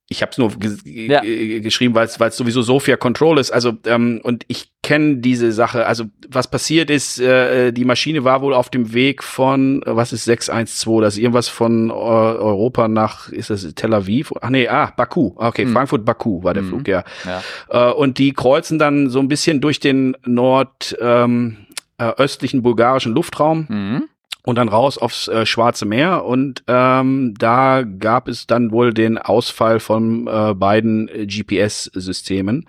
[0.08, 0.52] ich habe es nur
[0.84, 1.22] ja.
[1.22, 3.50] geschrieben, weil es sowieso Sophia Control ist.
[3.50, 5.88] Also ähm, und ich kenne diese Sache.
[5.88, 10.26] Also was passiert ist, äh, die Maschine war wohl auf dem Weg von was ist
[10.26, 11.02] 612?
[11.02, 14.32] Das ist irgendwas von äh, Europa nach ist das Tel Aviv?
[14.42, 15.32] Ach nee, ah Baku.
[15.38, 15.74] Okay, mhm.
[15.74, 16.68] Frankfurt Baku war der mhm.
[16.70, 17.04] Flug, ja.
[17.26, 17.90] ja.
[17.90, 21.58] Äh, und die kreuzen dann so ein bisschen durch den nord ähm,
[21.98, 23.66] äh, östlichen bulgarischen Luftraum.
[23.70, 24.04] Mhm
[24.46, 29.18] und dann raus aufs äh, Schwarze Meer und ähm, da gab es dann wohl den
[29.18, 32.68] Ausfall von äh, beiden GPS-Systemen.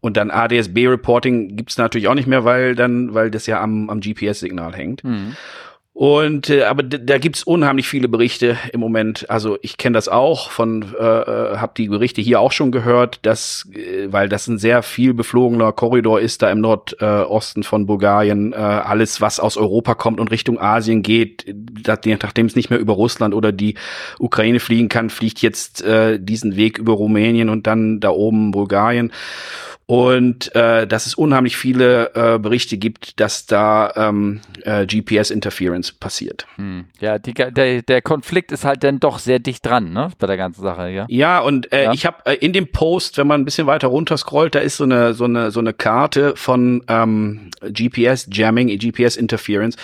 [0.00, 4.00] Und dann ADS-B-Reporting gibt's natürlich auch nicht mehr, weil dann, weil das ja am, am
[4.00, 5.02] GPS-Signal hängt.
[5.02, 5.34] Mhm.
[5.98, 9.28] Und äh, aber da gibt's unheimlich viele Berichte im Moment.
[9.28, 13.18] Also ich kenne das auch von, äh, äh habe die Berichte hier auch schon gehört,
[13.22, 17.86] dass, äh, weil das ein sehr viel beflogener Korridor ist da im Nordosten äh, von
[17.86, 18.52] Bulgarien.
[18.52, 21.52] Äh, alles, was aus Europa kommt und Richtung Asien geht,
[21.84, 23.74] nachdem es nicht mehr über Russland oder die
[24.20, 29.10] Ukraine fliegen kann, fliegt jetzt äh, diesen Weg über Rumänien und dann da oben Bulgarien
[29.90, 36.46] und äh, dass es unheimlich viele äh, Berichte gibt, dass da ähm, äh, GPS-Interference passiert.
[36.56, 36.84] Hm.
[37.00, 40.36] Ja, die, der, der Konflikt ist halt dann doch sehr dicht dran, ne, bei der
[40.36, 41.06] ganzen Sache, ja.
[41.08, 41.92] Ja, und äh, ja.
[41.94, 44.76] ich habe äh, in dem Post, wenn man ein bisschen weiter runter scrollt, da ist
[44.76, 49.78] so eine so eine so eine Karte von ähm, GPS-Jamming, GPS-Interference,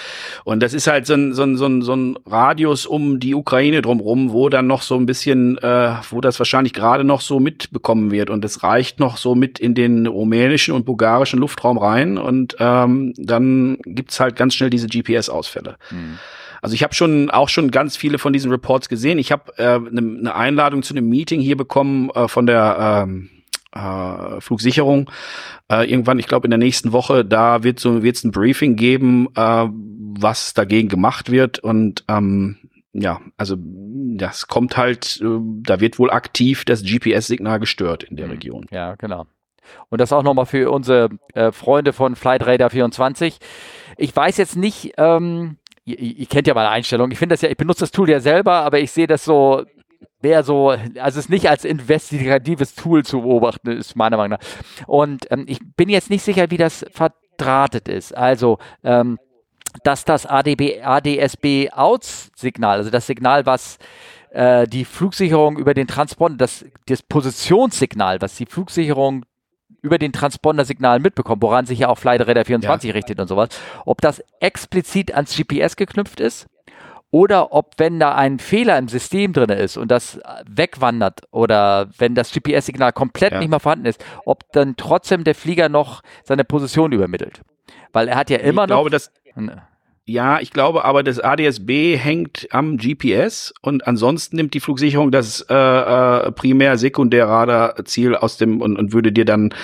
[0.45, 3.35] und das ist halt so ein, so ein so ein so ein Radius um die
[3.35, 7.41] Ukraine drumrum, wo dann noch so ein bisschen, äh, wo das wahrscheinlich gerade noch so
[7.41, 11.79] mitbekommen wird, und es reicht noch so mit in den den rumänischen und bulgarischen Luftraum
[11.79, 15.77] rein und ähm, dann gibt's halt ganz schnell diese GPS-Ausfälle.
[15.91, 16.19] Mhm.
[16.63, 19.19] Also ich habe schon auch schon ganz viele von diesen Reports gesehen.
[19.19, 23.05] Ich habe eine äh, ne, ne Einladung zu einem Meeting hier bekommen äh, von der
[23.07, 23.29] ähm,
[23.73, 25.11] äh, Flugsicherung.
[25.71, 29.29] Äh, irgendwann, ich glaube in der nächsten Woche, da wird so wird's ein Briefing geben,
[29.35, 32.57] äh, was dagegen gemacht wird und ähm,
[32.95, 35.27] ja, also das kommt halt, äh,
[35.63, 38.33] da wird wohl aktiv das GPS-Signal gestört in der mhm.
[38.33, 38.67] Region.
[38.71, 39.27] Ja, genau.
[39.91, 43.39] Und das auch nochmal für unsere äh, Freunde von Flight Radar 24.
[43.97, 47.11] Ich weiß jetzt nicht, ähm, ihr, ihr, kennt ja meine Einstellung.
[47.11, 49.65] Ich finde das ja, ich benutze das Tool ja selber, aber ich sehe das so,
[50.21, 54.87] wäre so, also es nicht als investigatives Tool zu beobachten, ist meiner Meinung nach.
[54.87, 58.17] Und ähm, ich bin jetzt nicht sicher, wie das verdrahtet ist.
[58.17, 59.19] Also, ähm,
[59.83, 63.79] dass das ADB, ADSB-Outs-Signal, also das Signal, was
[64.31, 69.25] äh, die Flugsicherung über den Transponder, das, das Positionssignal, was die Flugsicherung
[69.85, 72.95] über den Transponder-Signal mitbekommen, woran sich ja auch Flight Radar 24 ja.
[72.95, 73.51] richtet und sowas,
[73.85, 76.47] ob das explizit ans GPS geknüpft ist
[77.11, 82.15] oder ob, wenn da ein Fehler im System drin ist und das wegwandert oder wenn
[82.15, 83.39] das GPS-Signal komplett ja.
[83.41, 87.43] nicht mehr vorhanden ist, ob dann trotzdem der Flieger noch seine Position übermittelt.
[87.93, 88.77] Weil er hat ja immer ich noch.
[88.77, 89.13] Glaube, dass,
[90.07, 95.41] ja, ich glaube aber, das ADSB hängt am GPS und ansonsten nimmt die Flugsicherung das
[95.49, 99.55] äh, äh, primär sekundär Radarziel aus dem und, und würde dir dann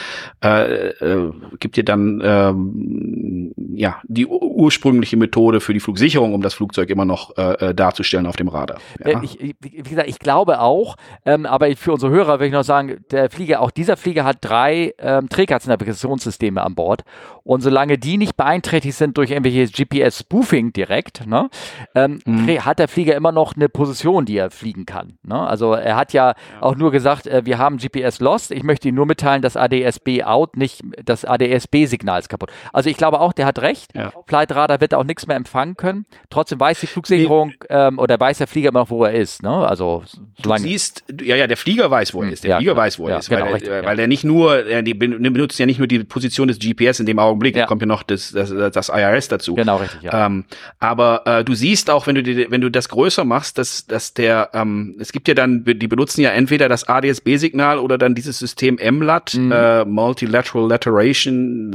[0.42, 6.54] äh, äh, gibt dir dann ähm, ja die ursprüngliche Methode für die Flugsicherung, um das
[6.54, 8.78] Flugzeug immer noch äh, äh darzustellen auf dem Radar.
[9.04, 9.20] Ja.
[9.20, 10.96] Äh, ich, wie gesagt, ich glaube auch,
[11.26, 14.38] ähm, aber für unsere Hörer will ich noch sagen, der Flieger, auch dieser Flieger hat
[14.40, 17.02] drei ähm, Trägernavigationssysteme an Bord
[17.44, 21.50] und solange die nicht beeinträchtigt sind durch irgendwelche GPS Spoofing direkt, ne,
[21.96, 22.64] ähm, mhm.
[22.64, 25.18] hat der Flieger immer noch eine Position, die er fliegen kann.
[25.24, 25.34] Ne?
[25.34, 28.52] Also er hat ja, ja, auch nur gesagt, äh, wir haben GPS lost.
[28.52, 32.52] Ich möchte Ihnen nur mitteilen, dass ADSB out nicht, das ADSB-Signal ist kaputt.
[32.72, 33.92] Also ich glaube auch, der hat recht.
[33.96, 34.12] Ja.
[34.28, 36.06] Flight Radar wird auch nichts mehr empfangen können.
[36.30, 39.42] Trotzdem weiß die Flugsicherung ähm, oder weiß der Flieger immer noch, wo er ist.
[39.42, 39.50] Ne?
[39.50, 40.04] Also
[40.42, 42.44] du siehst, ja, ja, der Flieger weiß, wo er hm, ist.
[42.44, 44.82] Der ja, Flieger weiß, wo er ist, genau, weil, richtig, der, weil der nicht nur,
[44.82, 47.66] die benutzt ja nicht nur die Position des GPS in dem Augenblick, ja.
[47.66, 49.56] kommt ja noch das, das, das IRS dazu.
[49.56, 50.02] Genau, richtig.
[50.02, 50.19] Ja.
[50.20, 50.44] Ähm,
[50.78, 54.12] aber äh, du siehst auch, wenn du die, wenn du das größer machst, dass, dass
[54.12, 58.38] der, ähm, es gibt ja dann, die benutzen ja entweder das ADS-B-Signal oder dann dieses
[58.38, 59.52] System MLAT, mhm.
[59.52, 61.70] äh, Multilateral Lateration,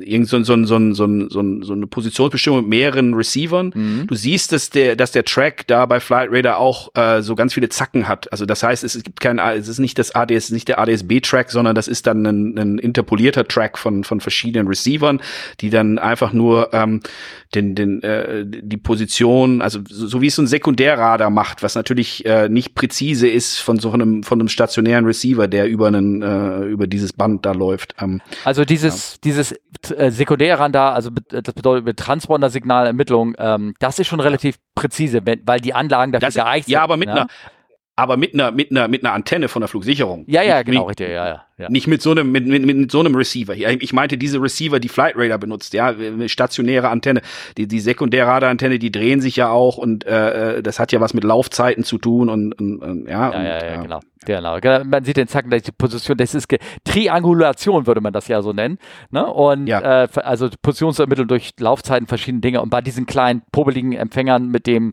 [0.00, 3.72] irgend so, so, so, so, so, so eine Positionsbestimmung mit mehreren Receivern.
[3.74, 4.06] Mhm.
[4.06, 7.54] Du siehst, dass der, dass der Track da bei Flight Radar auch äh, so ganz
[7.54, 8.30] viele Zacken hat.
[8.32, 11.74] Also das heißt, es gibt kein, es ist nicht das ADS, nicht der ADS-B-Track, sondern
[11.74, 15.20] das ist dann ein, ein interpolierter Track von von verschiedenen Receivern,
[15.60, 17.00] die dann einfach nur ähm,
[17.54, 21.74] den, den, äh, die Position, also so, so wie es so ein Sekundärradar macht, was
[21.74, 26.22] natürlich äh, nicht präzise ist von so einem von einem stationären Receiver, der über einen
[26.22, 27.94] äh, über dieses Band da läuft.
[28.00, 29.18] Ähm, also dieses ja.
[29.24, 29.54] dieses
[29.96, 35.60] äh, Sekundärradar, also das bedeutet mit Transponder-Signalermittlung, ähm, das ist schon relativ präzise, wenn, weil
[35.60, 36.72] die Anlagen dafür geeignet sind.
[36.72, 37.14] Ja, aber mit ne?
[37.14, 37.26] einer
[37.98, 40.24] aber mit einer mit einer mit einer Antenne von der Flugsicherung.
[40.28, 41.68] Ja, ja, genau, richtig, ja, ja, ja.
[41.68, 43.56] Nicht mit so einem mit, mit, mit so einem Receiver.
[43.56, 47.22] Ich meinte diese Receiver, die Flight Radar benutzt, ja, eine stationäre Antenne,
[47.56, 51.24] die die Sekundärradarantenne, die drehen sich ja auch und äh, das hat ja was mit
[51.24, 54.00] Laufzeiten zu tun und, und, und ja, ja, und, ja, ja, genau.
[54.24, 56.48] Genau, man sieht den Zacken, die Position, das ist
[56.84, 58.78] Triangulation, würde man das ja so nennen.
[59.10, 59.24] Ne?
[59.26, 60.04] Und ja.
[60.04, 62.60] äh, also Positionsermittlung durch Laufzeiten, verschiedene Dinge.
[62.60, 64.92] Und bei diesen kleinen, popeligen Empfängern mit dem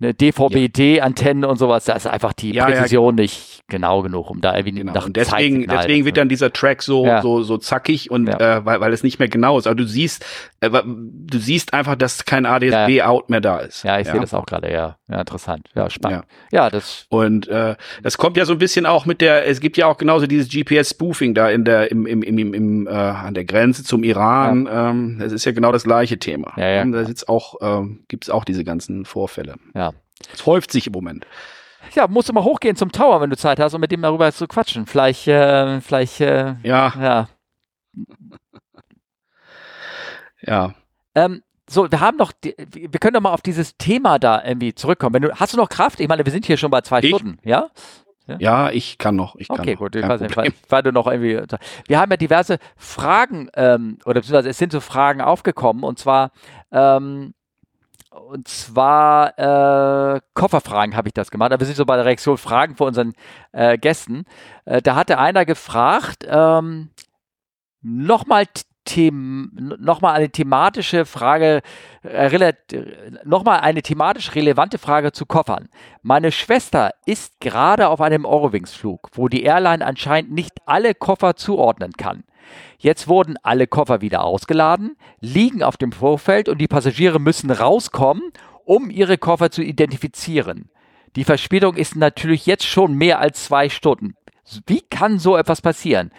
[0.00, 4.40] eine DVB-D-Antennen und sowas, da ist einfach die ja, Präzision ja, nicht genau genug, um
[4.40, 4.94] da irgendwie genau.
[4.94, 7.20] nach und deswegen, deswegen wird dann dieser Track so ja.
[7.20, 9.66] so so zackig und äh, weil, weil es nicht mehr genau ist.
[9.66, 10.24] Aber du siehst,
[10.60, 13.82] äh, du siehst einfach, dass kein ADSB-Out mehr da ist.
[13.82, 14.70] Ja, ich sehe das auch gerade.
[14.70, 15.68] Ja, ja, interessant.
[15.74, 16.24] Ja, spannend.
[16.52, 19.46] Ja, das und äh, das kommt ja so ein bisschen auch mit der.
[19.46, 22.90] Es gibt ja auch genauso dieses GPS-Spoofing da in der im im im, im, äh,
[22.90, 24.68] an der Grenze zum Iran.
[24.70, 26.52] Ähm, das ist ja genau das gleiche Thema.
[26.56, 26.84] Ja, ja.
[26.84, 29.54] Da jetzt auch ähm, gibt es auch diese ganzen Vorfälle.
[29.74, 29.92] Ja.
[30.32, 31.26] Es häuft sich im Moment.
[31.94, 34.30] Ja, musst du mal hochgehen zum Tower, wenn du Zeit hast, um mit dem darüber
[34.32, 34.86] zu quatschen.
[34.86, 36.92] Vielleicht, äh, vielleicht, äh, ja.
[37.00, 37.28] Ja.
[40.42, 40.74] Ja.
[41.14, 45.14] Ähm, so, wir haben noch, wir können doch mal auf dieses Thema da irgendwie zurückkommen.
[45.14, 46.00] Wenn du, hast du noch Kraft?
[46.00, 47.68] Ich meine, wir sind hier schon bei zwei ich, Stunden, ja?
[48.38, 48.70] ja?
[48.70, 49.36] Ich kann noch.
[49.36, 49.78] Ich okay, noch.
[49.78, 49.94] gut.
[49.94, 51.40] Ich weiß nicht, weil, weil, du noch irgendwie.
[51.86, 56.32] Wir haben ja diverse Fragen, ähm, oder beziehungsweise es sind so Fragen aufgekommen, und zwar,
[56.72, 57.34] ähm,
[58.10, 61.52] und zwar äh, Kofferfragen habe ich das gemacht.
[61.52, 63.12] Aber wir sind so bei der Reaktion Fragen von unseren
[63.52, 64.24] äh, Gästen.
[64.64, 66.90] Äh, da hatte einer gefragt, ähm,
[67.80, 68.46] nochmal
[68.96, 71.62] nochmal eine thematische Frage,
[72.02, 72.52] äh,
[73.24, 75.68] nochmal eine thematisch relevante Frage zu Koffern.
[76.02, 81.92] Meine Schwester ist gerade auf einem Eurowings-Flug, wo die Airline anscheinend nicht alle Koffer zuordnen
[81.92, 82.24] kann.
[82.78, 88.22] Jetzt wurden alle Koffer wieder ausgeladen, liegen auf dem Vorfeld und die Passagiere müssen rauskommen,
[88.64, 90.70] um ihre Koffer zu identifizieren.
[91.16, 94.14] Die Verspätung ist natürlich jetzt schon mehr als zwei Stunden.
[94.66, 96.10] Wie kann so etwas passieren?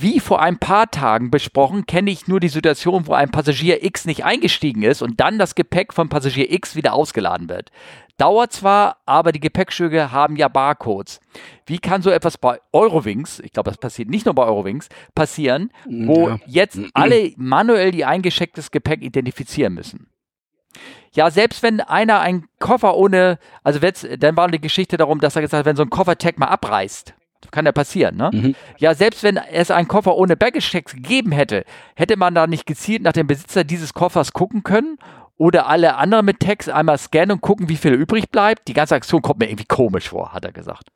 [0.00, 4.06] Wie vor ein paar Tagen besprochen, kenne ich nur die Situation, wo ein Passagier X
[4.06, 7.70] nicht eingestiegen ist und dann das Gepäck von Passagier X wieder ausgeladen wird.
[8.16, 11.20] Dauert zwar, aber die Gepäckstücke haben ja Barcodes.
[11.66, 15.70] Wie kann so etwas bei Eurowings, ich glaube, das passiert nicht nur bei Eurowings, passieren,
[15.86, 16.40] wo ja.
[16.46, 20.08] jetzt alle manuell ihr eingeschecktes Gepäck identifizieren müssen?
[21.12, 25.42] Ja, selbst wenn einer einen Koffer ohne, also dann war die Geschichte darum, dass er
[25.42, 27.14] gesagt hat, wenn so ein Koffertag mal abreißt,
[27.50, 28.30] kann ja passieren, ne?
[28.32, 28.54] Mhm.
[28.78, 31.64] Ja, selbst wenn es einen Koffer ohne Baggage-Tag gegeben hätte,
[31.96, 34.98] hätte man da nicht gezielt nach dem Besitzer dieses Koffers gucken können
[35.36, 38.68] oder alle anderen mit Tags einmal scannen und gucken, wie viel übrig bleibt.
[38.68, 40.90] Die ganze Aktion kommt mir irgendwie komisch vor, hat er gesagt.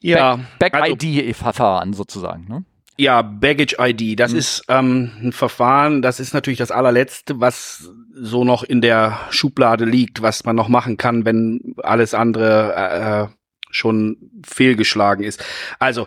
[0.00, 0.40] Ja.
[0.58, 2.64] Back-ID-Verfahren also, sozusagen, ne?
[2.96, 4.38] Ja, Baggage ID, das mhm.
[4.38, 9.86] ist ähm, ein Verfahren, das ist natürlich das allerletzte, was so noch in der Schublade
[9.86, 13.28] liegt, was man noch machen kann, wenn alles andere äh, äh
[13.70, 14.16] schon
[14.46, 15.44] fehlgeschlagen ist.
[15.78, 16.06] Also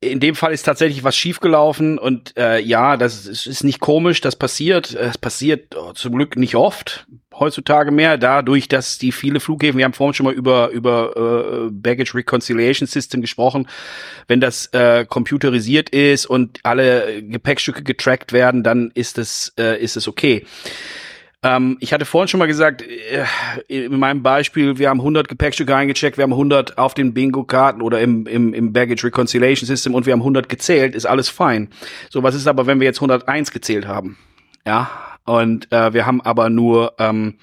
[0.00, 4.20] in dem Fall ist tatsächlich was schiefgelaufen und äh, ja, das ist, ist nicht komisch,
[4.20, 4.94] das passiert.
[4.94, 7.06] Es passiert oh, zum Glück nicht oft
[7.38, 11.70] heutzutage mehr, dadurch, dass die viele Flughäfen, wir haben vorhin schon mal über über äh,
[11.70, 13.68] Baggage Reconciliation System gesprochen,
[14.28, 19.96] wenn das äh, computerisiert ist und alle Gepäckstücke getrackt werden, dann ist es äh, ist
[19.96, 20.46] es okay.
[21.46, 23.24] Ähm, ich hatte vorhin schon mal gesagt, äh,
[23.68, 28.00] in meinem Beispiel, wir haben 100 Gepäckstücke eingecheckt, wir haben 100 auf den Bingo-Karten oder
[28.00, 31.68] im, im, im Baggage Reconciliation System und wir haben 100 gezählt, ist alles fein.
[32.10, 34.18] So, was ist aber, wenn wir jetzt 101 gezählt haben?
[34.66, 34.90] Ja,
[35.24, 37.34] Und äh, wir haben aber nur ähm,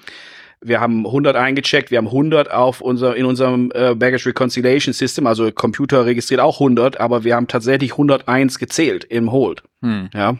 [0.60, 5.26] wir haben 100 eingecheckt, wir haben 100 auf unser, in unserem äh, Baggage Reconciliation System,
[5.26, 9.62] also Computer registriert auch 100, aber wir haben tatsächlich 101 gezählt im Hold.
[9.82, 10.08] Hm.
[10.14, 10.38] Ja.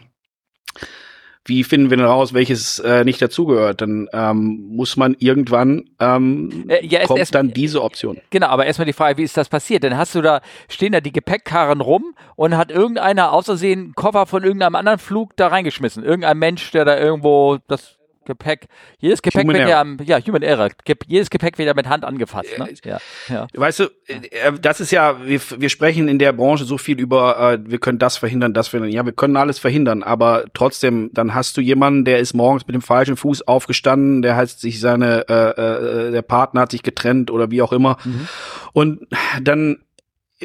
[1.47, 3.81] Wie finden wir denn raus, welches äh, nicht dazugehört?
[3.81, 8.19] Dann ähm, muss man irgendwann ähm, äh, ja, kommt erst, dann diese Option.
[8.31, 9.83] Genau, aber erstmal die Frage, wie ist das passiert?
[9.83, 14.25] Dann hast du da stehen da die Gepäckkarren rum und hat irgendeiner außersehen einen Koffer
[14.25, 16.03] von irgendeinem anderen Flug da reingeschmissen.
[16.03, 18.67] Irgendein Mensch, der da irgendwo das Gepäck,
[18.99, 20.69] jedes Gepäck Human wird ja, ja, Human Error,
[21.07, 22.57] jedes Gepäck wird ja mit Hand angefasst.
[22.57, 22.69] Ne?
[22.83, 22.97] Ja,
[23.29, 23.47] ja.
[23.53, 27.53] Weißt du, äh, das ist ja, wir, wir sprechen in der Branche so viel über,
[27.53, 28.93] äh, wir können das verhindern, das verhindern.
[28.93, 32.73] Ja, wir können alles verhindern, aber trotzdem, dann hast du jemanden, der ist morgens mit
[32.73, 37.31] dem falschen Fuß aufgestanden, der hat sich seine, äh, äh, der Partner hat sich getrennt
[37.31, 37.97] oder wie auch immer.
[38.03, 38.27] Mhm.
[38.73, 39.07] Und
[39.41, 39.77] dann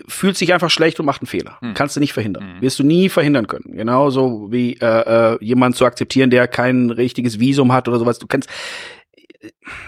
[0.07, 1.59] fühlt sich einfach schlecht und macht einen Fehler.
[1.61, 1.75] Hm.
[1.75, 2.55] Kannst du nicht verhindern.
[2.55, 2.63] Hm.
[2.63, 3.77] Wirst du nie verhindern können.
[3.77, 8.19] Genauso wie äh, äh, jemand zu akzeptieren, der kein richtiges Visum hat oder sowas.
[8.19, 8.49] Du kannst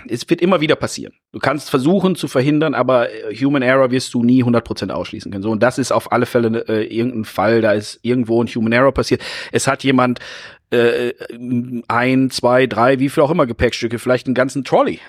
[0.08, 1.12] es wird immer wieder passieren.
[1.32, 5.42] Du kannst versuchen zu verhindern, aber äh, Human Error wirst du nie 100% ausschließen können.
[5.42, 8.72] So, und das ist auf alle Fälle äh, irgendein Fall, da ist irgendwo ein Human
[8.72, 9.22] Error passiert.
[9.52, 10.20] Es hat jemand
[10.70, 11.12] äh,
[11.88, 15.00] ein, zwei, drei, wie viel auch immer Gepäckstücke, vielleicht einen ganzen Trolley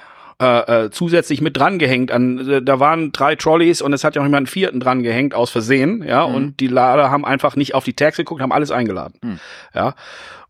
[0.42, 2.12] äh, äh, zusätzlich mit drangehängt.
[2.12, 5.34] An, äh, da waren drei Trolleys und es hat ja noch jemand einen vierten drangehängt
[5.34, 6.36] aus Versehen, ja, mhm.
[6.36, 9.16] und die Lader haben einfach nicht auf die Tags geguckt, haben alles eingeladen.
[9.22, 9.40] Mhm.
[9.74, 9.96] Ja.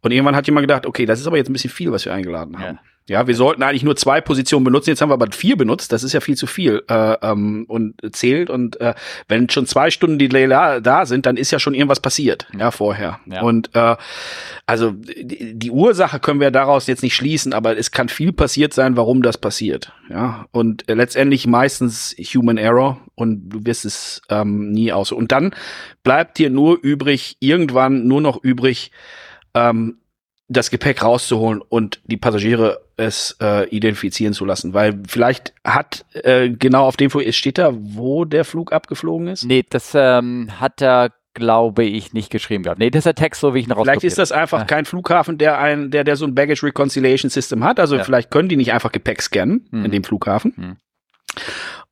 [0.01, 2.13] Und irgendwann hat jemand gedacht, okay, das ist aber jetzt ein bisschen viel, was wir
[2.13, 2.75] eingeladen haben.
[2.75, 2.92] Ja.
[3.09, 4.91] Ja, wir sollten eigentlich nur zwei Positionen benutzen.
[4.91, 5.91] Jetzt haben wir aber vier benutzt.
[5.91, 8.49] Das ist ja viel zu viel äh, ähm, und zählt.
[8.49, 8.93] Und äh,
[9.27, 12.47] wenn schon zwei Stunden Delay da sind, dann ist ja schon irgendwas passiert.
[12.57, 13.19] Ja, vorher.
[13.25, 13.41] Ja.
[13.41, 13.97] Und äh,
[14.65, 18.73] also die, die Ursache können wir daraus jetzt nicht schließen, aber es kann viel passiert
[18.73, 19.91] sein, warum das passiert.
[20.09, 25.11] Ja, und äh, letztendlich meistens Human Error und du wirst es ähm, nie aus.
[25.11, 25.53] Und dann
[26.03, 28.91] bleibt dir nur übrig, irgendwann nur noch übrig.
[29.53, 29.97] Ähm,
[30.53, 36.49] das Gepäck rauszuholen und die Passagiere es äh, identifizieren zu lassen, weil vielleicht hat äh,
[36.49, 39.45] genau auf dem Foto steht da, wo der Flug abgeflogen ist.
[39.45, 42.79] Nee, das ähm, hat er glaube ich nicht geschrieben gehabt.
[42.79, 44.65] Nee, das ist der Text so wie ich ihn Vielleicht ist das einfach ja.
[44.65, 48.03] kein Flughafen, der ein der der so ein Baggage Reconciliation System hat, also ja.
[48.03, 49.85] vielleicht können die nicht einfach Gepäck scannen hm.
[49.85, 50.53] in dem Flughafen.
[50.55, 50.77] Hm.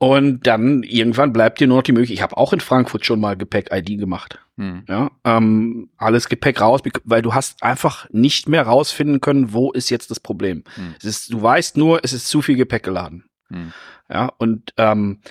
[0.02, 2.16] Und dann irgendwann bleibt dir nur noch die Möglichkeit.
[2.16, 4.40] Ich habe auch in Frankfurt schon mal Gepäck-ID gemacht.
[4.58, 4.84] Hm.
[4.90, 9.92] Ja, ähm, alles Gepäck raus, weil du hast einfach nicht mehr rausfinden können, wo ist
[9.92, 10.64] jetzt das Problem.
[10.74, 10.96] Hm.
[10.98, 13.26] Es ist, du weißt nur, es ist zu viel Gepäck geladen.
[13.50, 13.74] Hm.
[14.10, 15.22] Ja, und ähm,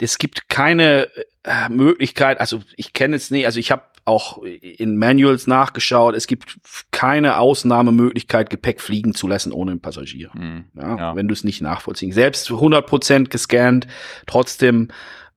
[0.00, 1.08] es gibt keine
[1.44, 6.14] äh, Möglichkeit, also ich kenne es nicht, also ich habe auch in Manuals nachgeschaut.
[6.14, 6.58] Es gibt
[6.90, 10.30] keine Ausnahmemöglichkeit, Gepäck fliegen zu lassen ohne einen Passagier.
[10.34, 10.64] Mhm.
[10.74, 11.16] Ja, ja.
[11.16, 12.12] Wenn du es nicht nachvollziehen.
[12.12, 13.86] Selbst 100% gescannt,
[14.26, 14.88] trotzdem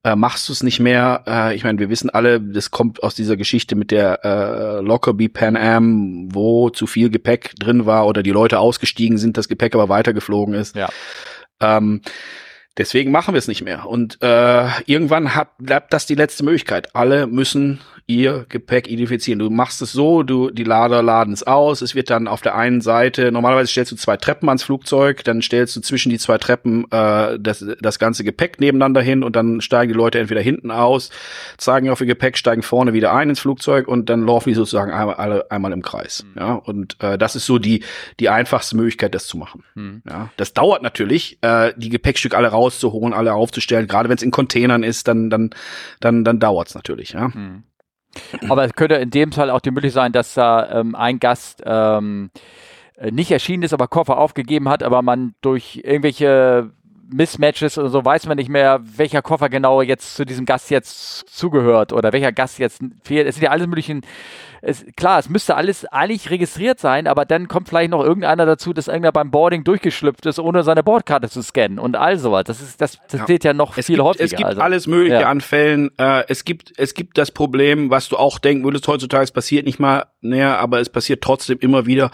[0.02, 1.24] äh, machst du es nicht mehr.
[1.26, 5.28] Äh, ich meine, wir wissen alle, das kommt aus dieser Geschichte mit der äh, Lockerbie
[5.28, 9.74] Pan Am, wo zu viel Gepäck drin war oder die Leute ausgestiegen sind, das Gepäck
[9.74, 10.76] aber weitergeflogen ist.
[10.76, 10.88] Ja.
[11.60, 12.02] Ähm,
[12.76, 13.86] Deswegen machen wir es nicht mehr.
[13.86, 16.94] Und äh, irgendwann hat, bleibt das die letzte Möglichkeit.
[16.96, 19.38] Alle müssen ihr Gepäck identifizieren.
[19.38, 22.54] Du machst es so, du, die Lader laden es aus, es wird dann auf der
[22.54, 26.36] einen Seite, normalerweise stellst du zwei Treppen ans Flugzeug, dann stellst du zwischen die zwei
[26.36, 30.70] Treppen äh, das, das ganze Gepäck nebeneinander hin und dann steigen die Leute entweder hinten
[30.70, 31.10] aus,
[31.56, 34.92] zeigen auf ihr Gepäck, steigen vorne wieder ein ins Flugzeug und dann laufen die sozusagen
[34.92, 36.26] einmal, alle, einmal im Kreis.
[36.34, 36.40] Mhm.
[36.40, 37.82] Ja, und äh, das ist so die,
[38.20, 39.64] die einfachste Möglichkeit, das zu machen.
[39.74, 40.02] Mhm.
[40.06, 44.30] Ja, das dauert natürlich, äh, die Gepäckstücke alle rauszuholen, alle aufzustellen, gerade wenn es in
[44.30, 45.50] Containern ist, dann, dann,
[46.00, 47.28] dann, dann dauert es natürlich, ja.
[47.28, 47.62] Mhm.
[48.48, 51.62] Aber es könnte in dem Fall auch die Möglichkeit sein, dass da ähm, ein Gast
[51.64, 52.30] ähm,
[53.10, 56.70] nicht erschienen ist, aber Koffer aufgegeben hat, aber man durch irgendwelche
[57.12, 61.28] Mismatches oder so weiß man nicht mehr, welcher Koffer genau jetzt zu diesem Gast jetzt
[61.28, 63.26] zugehört oder welcher Gast jetzt fehlt.
[63.26, 64.02] Es sind ja alle möglichen,
[64.62, 68.72] es, klar, es müsste alles eigentlich registriert sein, aber dann kommt vielleicht noch irgendeiner dazu,
[68.72, 72.44] dass irgendwer beim Boarding durchgeschlüpft ist, ohne seine Bordkarte zu scannen und all sowas.
[72.46, 73.36] Das ist, das, das ja.
[73.42, 74.24] ja noch es viel gibt, häufiger.
[74.24, 74.60] Es gibt also.
[74.60, 75.28] alles Mögliche ja.
[75.28, 75.90] an Fällen.
[75.98, 79.66] Äh, es gibt, es gibt das Problem, was du auch denken würdest heutzutage, es passiert
[79.66, 82.10] nicht mal näher, aber es passiert trotzdem immer wieder.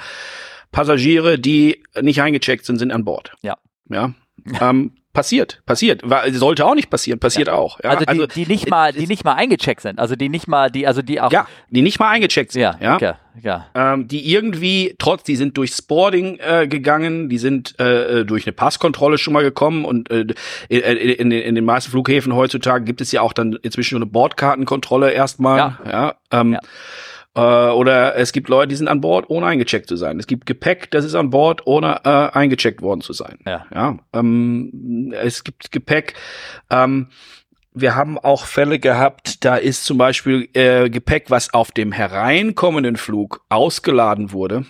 [0.73, 3.33] Passagiere, die nicht eingecheckt sind, sind an Bord.
[3.43, 3.57] Ja.
[3.89, 4.15] Ja.
[4.61, 6.03] Ähm, passiert, passiert,
[6.33, 7.55] sollte auch nicht passieren, passiert ja.
[7.55, 7.81] auch.
[7.83, 7.91] Ja?
[7.91, 10.71] Also, die, also die nicht mal, die nicht mal eingecheckt sind, also die nicht mal,
[10.71, 11.33] die, also die auch.
[11.33, 12.63] Ja, die nicht mal eingecheckt sind.
[12.63, 12.95] Ja, ja.
[12.97, 13.13] Okay.
[13.43, 13.67] ja.
[13.75, 18.47] Ähm, die irgendwie trotz, die sind durchs Boarding äh, gegangen, die sind äh, äh durch
[18.47, 20.27] eine Passkontrolle schon mal gekommen und äh,
[20.69, 24.11] in, in, in den meisten Flughäfen heutzutage gibt es ja auch dann inzwischen schon eine
[24.11, 25.59] Bordkartenkontrolle erstmal.
[25.59, 25.79] Ja.
[25.87, 26.61] ja, ähm, ja.
[27.35, 30.19] Äh, oder es gibt Leute, die sind an Bord, ohne eingecheckt zu sein.
[30.19, 33.39] Es gibt Gepäck, das ist an Bord, ohne äh, eingecheckt worden zu sein.
[33.47, 33.67] Ja.
[33.73, 36.15] ja ähm, es gibt Gepäck.
[36.71, 37.09] Ähm,
[37.73, 42.97] wir haben auch Fälle gehabt, da ist zum Beispiel äh, Gepäck, was auf dem hereinkommenden
[42.97, 44.65] Flug ausgeladen wurde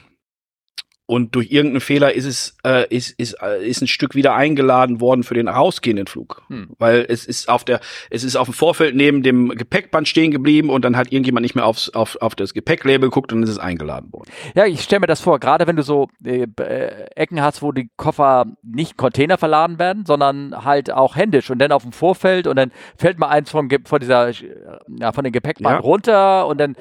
[1.11, 5.01] und durch irgendeinen Fehler ist es äh, ist, ist, äh, ist ein Stück wieder eingeladen
[5.01, 6.69] worden für den rausgehenden Flug, hm.
[6.79, 7.81] weil es ist auf der
[8.11, 11.57] es ist auf dem Vorfeld neben dem Gepäckband stehen geblieben und dann hat irgendjemand nicht
[11.57, 14.31] mehr aufs, auf, auf das Gepäcklabel geguckt und dann ist es eingeladen worden.
[14.55, 17.73] Ja, ich stelle mir das vor, gerade wenn du so äh, äh, Ecken hast, wo
[17.73, 22.47] die Koffer nicht Container verladen werden, sondern halt auch händisch und dann auf dem Vorfeld
[22.47, 25.81] und dann fällt mal eins von, von dieser ja, von den Gepäckband ja.
[25.81, 26.77] runter und dann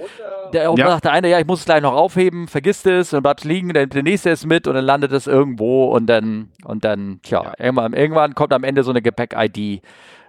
[0.54, 0.88] der, ja.
[0.88, 3.74] sagt der eine, ja, ich muss es gleich noch aufheben, vergisst es und bleibt liegen,
[3.74, 7.20] der, der nächste nächste ist mit und dann landet es irgendwo und dann, und dann,
[7.24, 7.54] tja, ja.
[7.58, 9.82] irgendwann, irgendwann kommt am Ende so eine Gepäck-ID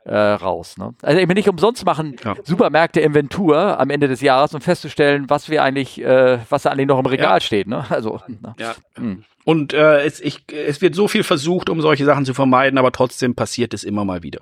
[0.05, 0.77] äh, raus.
[0.79, 0.95] Ne?
[1.03, 2.35] Also ich nicht umsonst machen ja.
[2.45, 6.87] Supermärkte Inventur am Ende des Jahres, um festzustellen, was wir eigentlich, äh, was da eigentlich
[6.87, 7.41] noch im Regal ja.
[7.41, 7.67] steht.
[7.67, 7.85] Ne?
[7.91, 8.55] Also, na.
[8.59, 8.75] ja.
[8.95, 9.25] Hm.
[9.45, 12.93] Und äh, es, ich, es wird so viel versucht, um solche Sachen zu vermeiden, aber
[12.93, 14.41] trotzdem passiert es immer mal wieder.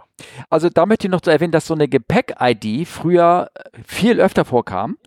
[0.50, 3.50] Also da möchte ich noch zu erwähnen, dass so eine Gepäck-ID früher
[3.86, 4.98] viel öfter vorkam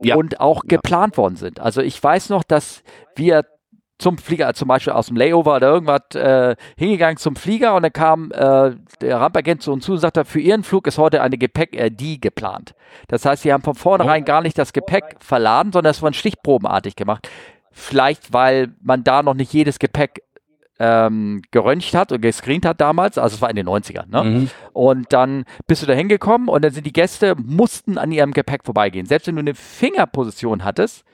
[0.00, 0.16] ja.
[0.16, 1.60] und auch geplant worden sind.
[1.60, 2.82] Also ich weiß noch, dass
[3.16, 3.44] wir
[3.98, 7.92] zum Flieger, zum Beispiel aus dem Layover oder irgendwas, äh, hingegangen zum Flieger und dann
[7.92, 11.36] kam äh, der Rampagent zu uns zu und sagte, für Ihren Flug ist heute eine
[11.36, 12.74] Gepäck-RD geplant.
[13.08, 14.26] Das heißt, sie haben von vornherein oh.
[14.26, 17.28] gar nicht das Gepäck verladen, sondern es war stichprobenartig gemacht.
[17.72, 20.22] Vielleicht, weil man da noch nicht jedes Gepäck
[20.78, 24.22] ähm, geröntgt hat und gescreent hat damals, also es war in den 90ern, ne?
[24.22, 24.50] Mhm.
[24.72, 28.64] Und dann bist du da hingekommen und dann sind die Gäste, mussten an ihrem Gepäck
[28.64, 29.06] vorbeigehen.
[29.06, 31.04] Selbst wenn du eine Fingerposition hattest,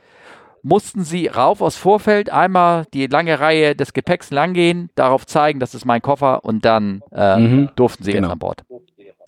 [0.65, 5.75] mussten sie rauf aus Vorfeld einmal die lange Reihe des Gepäcks langgehen, darauf zeigen, das
[5.75, 7.71] ist mein Koffer und dann äh, mhm.
[7.77, 8.29] durften sie genau.
[8.29, 8.65] jetzt an Bord.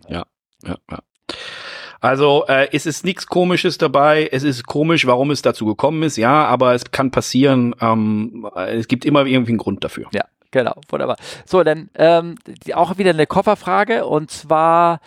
[0.08, 0.24] Ja,
[0.64, 0.98] ja, ja.
[2.00, 4.28] Also äh, es ist nichts Komisches dabei.
[4.30, 7.74] Es ist komisch, warum es dazu gekommen ist, ja, aber es kann passieren.
[7.80, 10.06] Ähm, es gibt immer irgendwie einen Grund dafür.
[10.12, 11.16] Ja, genau, wunderbar.
[11.44, 12.36] So, dann ähm,
[12.74, 15.00] auch wieder eine Kofferfrage und zwar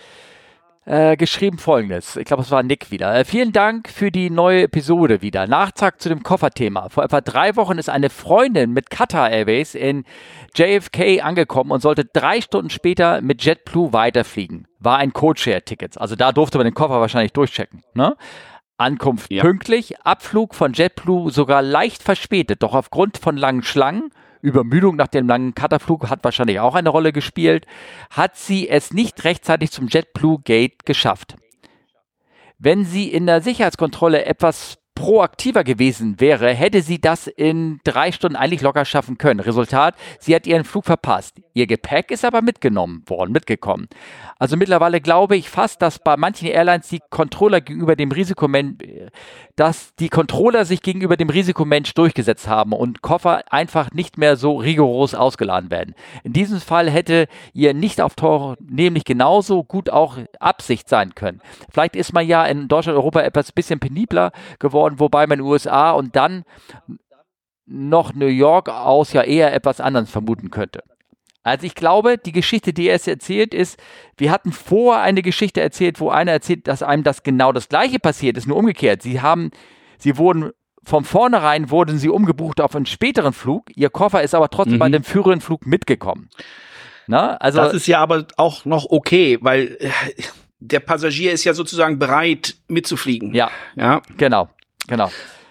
[0.85, 2.15] äh, geschrieben folgendes.
[2.15, 3.13] Ich glaube, es war Nick wieder.
[3.15, 5.45] Äh, vielen Dank für die neue Episode wieder.
[5.47, 6.89] Nachtrag zu dem Kofferthema.
[6.89, 10.03] Vor etwa drei Wochen ist eine Freundin mit Qatar Airways in
[10.55, 14.67] JFK angekommen und sollte drei Stunden später mit JetBlue weiterfliegen.
[14.79, 15.99] War ein Codeshare-Ticket.
[15.99, 17.83] Also da durfte man den Koffer wahrscheinlich durchchecken.
[17.93, 18.15] Ne?
[18.77, 19.41] Ankunft ja.
[19.41, 24.09] pünktlich, Abflug von JetBlue sogar leicht verspätet, doch aufgrund von langen Schlangen
[24.41, 27.65] Übermüdung nach dem langen Cutterflug hat wahrscheinlich auch eine Rolle gespielt,
[28.09, 31.35] hat sie es nicht rechtzeitig zum JetBlue Gate geschafft.
[32.57, 38.35] Wenn sie in der Sicherheitskontrolle etwas proaktiver gewesen wäre, hätte sie das in drei Stunden
[38.35, 39.39] eigentlich locker schaffen können.
[39.39, 41.37] Resultat, sie hat ihren Flug verpasst.
[41.53, 43.87] Ihr Gepäck ist aber mitgenommen worden, mitgekommen.
[44.37, 48.77] Also mittlerweile glaube ich fast, dass bei manchen Airlines die Controller gegenüber dem Risikomensch,
[49.55, 54.57] dass die Controller sich gegenüber dem Risikomensch durchgesetzt haben und Koffer einfach nicht mehr so
[54.57, 55.95] rigoros ausgeladen werden.
[56.23, 61.41] In diesem Fall hätte ihr Nicht-Auftauchen nämlich genauso gut auch Absicht sein können.
[61.71, 66.15] Vielleicht ist man ja in Deutschland, Europa etwas bisschen penibler geworden, wobei man USA und
[66.15, 66.43] dann
[67.65, 70.83] noch New York aus ja eher etwas anderes vermuten könnte.
[71.43, 73.79] Also ich glaube, die Geschichte, die er jetzt erzählt, ist,
[74.17, 77.99] wir hatten vorher eine Geschichte erzählt, wo einer erzählt, dass einem das genau das gleiche
[77.99, 79.01] passiert ist, nur umgekehrt.
[79.01, 79.51] Sie haben,
[79.97, 80.51] sie wurden
[80.83, 83.65] von vornherein wurden sie umgebucht auf einen späteren Flug.
[83.75, 84.79] Ihr Koffer ist aber trotzdem mhm.
[84.79, 86.29] bei dem früheren Flug mitgekommen.
[87.07, 89.89] Na, also das ist ja aber auch noch okay, weil äh,
[90.59, 93.33] der Passagier ist ja sozusagen bereit mitzufliegen.
[93.33, 94.49] Ja, ja, genau,
[94.89, 95.09] genau.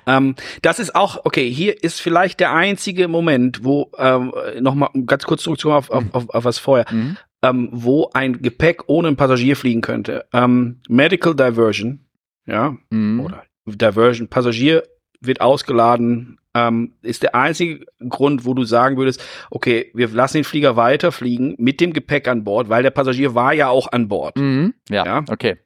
[0.08, 5.24] Ähm, das ist auch, okay, hier ist vielleicht der einzige Moment, wo, ähm, nochmal ganz
[5.24, 7.16] kurz zurückzukommen auf, auf, auf, auf was vorher, mhm.
[7.42, 10.24] ähm, wo ein Gepäck ohne einen Passagier fliegen könnte.
[10.32, 12.06] Ähm, Medical Diversion,
[12.46, 13.20] ja, mhm.
[13.20, 14.82] oder Diversion, Passagier
[15.20, 20.44] wird ausgeladen, ähm, ist der einzige Grund, wo du sagen würdest, okay, wir lassen den
[20.44, 24.36] Flieger weiterfliegen mit dem Gepäck an Bord, weil der Passagier war ja auch an Bord.
[24.36, 24.72] Mhm.
[24.88, 25.56] Ja, ja, okay.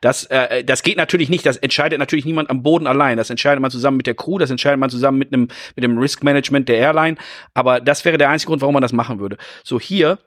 [0.00, 1.46] Das, äh, das geht natürlich nicht.
[1.46, 3.16] Das entscheidet natürlich niemand am Boden allein.
[3.16, 4.38] Das entscheidet man zusammen mit der Crew.
[4.38, 7.16] Das entscheidet man zusammen mit einem mit dem Risk Management der Airline.
[7.54, 9.36] Aber das wäre der einzige Grund, warum man das machen würde.
[9.64, 10.18] So hier.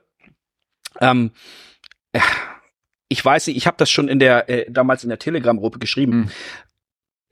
[1.00, 1.30] Ähm,
[3.08, 6.16] ich weiß nicht, ich habe das schon in der äh, damals in der Telegram-Gruppe geschrieben.
[6.16, 6.30] Mhm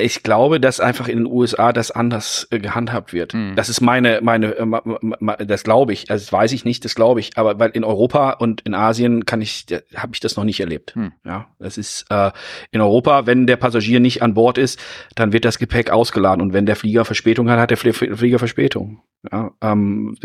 [0.00, 3.34] ich glaube, dass einfach in den USA das anders äh, gehandhabt wird.
[3.34, 3.56] Mhm.
[3.56, 6.08] Das ist meine, meine, äh, ma, ma, das glaube ich.
[6.08, 7.36] Also das weiß ich nicht, das glaube ich.
[7.36, 10.94] Aber weil in Europa und in Asien kann ich, habe ich das noch nicht erlebt.
[10.94, 11.12] Mhm.
[11.24, 12.30] Ja, das ist äh,
[12.70, 14.78] in Europa, wenn der Passagier nicht an Bord ist,
[15.16, 19.02] dann wird das Gepäck ausgeladen und wenn der Flieger Verspätung hat, hat der Flieger Verspätung.
[19.32, 20.16] Ja, ähm,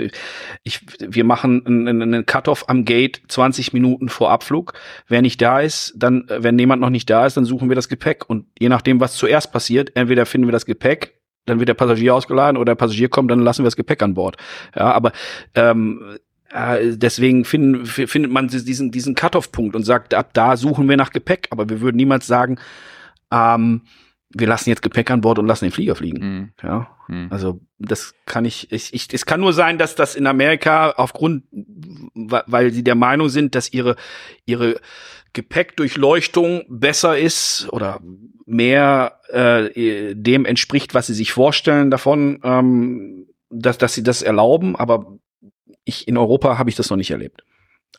[0.64, 4.74] ich, wir machen einen, einen Cut-off am Gate 20 Minuten vor Abflug.
[5.08, 7.90] Wer nicht da ist, dann, wenn jemand noch nicht da ist, dann suchen wir das
[7.90, 9.96] Gepäck und je nachdem, was zuerst passiert passiert.
[9.96, 13.40] Entweder finden wir das Gepäck, dann wird der Passagier ausgeladen oder der Passagier kommt, dann
[13.40, 14.38] lassen wir das Gepäck an Bord.
[14.76, 15.12] Ja, aber
[15.56, 16.18] ähm,
[16.52, 21.12] äh, deswegen finden, findet man diesen, diesen Cut-off-Punkt und sagt, ab da suchen wir nach
[21.12, 21.48] Gepäck.
[21.50, 22.60] Aber wir würden niemals sagen,
[23.32, 23.82] ähm,
[24.36, 26.22] wir lassen jetzt Gepäck an Bord und lassen den Flieger fliegen.
[26.22, 26.52] Mhm.
[26.62, 27.28] Ja, mhm.
[27.30, 31.44] also das kann ich, ich, ich, es kann nur sein, dass das in Amerika aufgrund,
[32.14, 33.96] weil sie der Meinung sind, dass ihre,
[34.46, 34.80] ihre
[35.34, 38.00] Gepäckdurchleuchtung besser ist oder
[38.46, 44.76] mehr äh, dem entspricht, was sie sich vorstellen davon, ähm, dass, dass sie das erlauben,
[44.76, 45.18] aber
[45.86, 47.44] ich in Europa habe ich das noch nicht erlebt.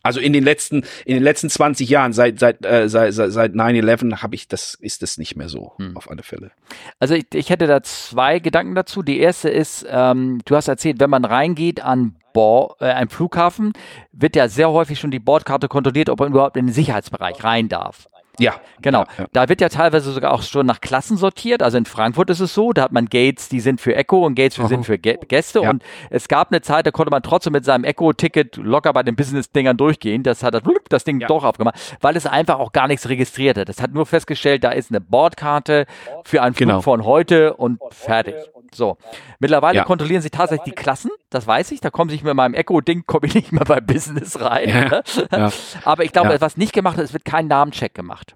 [0.05, 4.23] Also in den letzten in den letzten 20 Jahren seit seit äh, seit seit 9/11
[4.23, 5.97] habe ich das ist das nicht mehr so hm.
[5.97, 6.53] auf alle Fälle.
[7.01, 9.03] Also ich, ich hätte da zwei Gedanken dazu.
[9.03, 13.73] Die erste ist, ähm, du hast erzählt, wenn man reingeht an Bo äh, einem Flughafen,
[14.13, 17.69] wird ja sehr häufig schon die Bordkarte kontrolliert, ob man überhaupt in den Sicherheitsbereich rein
[17.69, 18.09] darf.
[18.39, 18.55] Ja.
[18.83, 19.01] Genau.
[19.01, 19.27] Ja, ja.
[19.33, 21.63] Da wird ja teilweise sogar auch schon nach Klassen sortiert.
[21.63, 24.35] Also in Frankfurt ist es so, da hat man Gates, die sind für Echo und
[24.35, 25.61] Gates, die sind für Gäste.
[25.61, 25.71] Ja.
[25.71, 29.17] Und es gab eine Zeit, da konnte man trotzdem mit seinem Echo-Ticket locker bei den
[29.17, 30.23] Business-Dingern durchgehen.
[30.23, 30.55] Das hat
[30.89, 33.69] das Ding doch aufgemacht, weil es einfach auch gar nichts registriert hat.
[33.69, 35.87] Es hat nur festgestellt, da ist eine Bordkarte
[36.25, 36.81] für einen Flug genau.
[36.81, 38.35] von heute und fertig.
[38.75, 38.99] So.
[39.39, 39.85] Mittlerweile ja.
[39.85, 41.81] kontrollieren sie tatsächlich die Klassen, das weiß ich.
[41.81, 44.69] Da komme ich mit meinem Echo-Ding, komme ich nicht mehr bei Business rein.
[44.69, 44.89] Ja.
[44.89, 45.03] Ne?
[45.31, 45.53] Ja.
[45.85, 48.35] Aber ich glaube, was nicht gemacht wird, es wird kein Namencheck gemacht.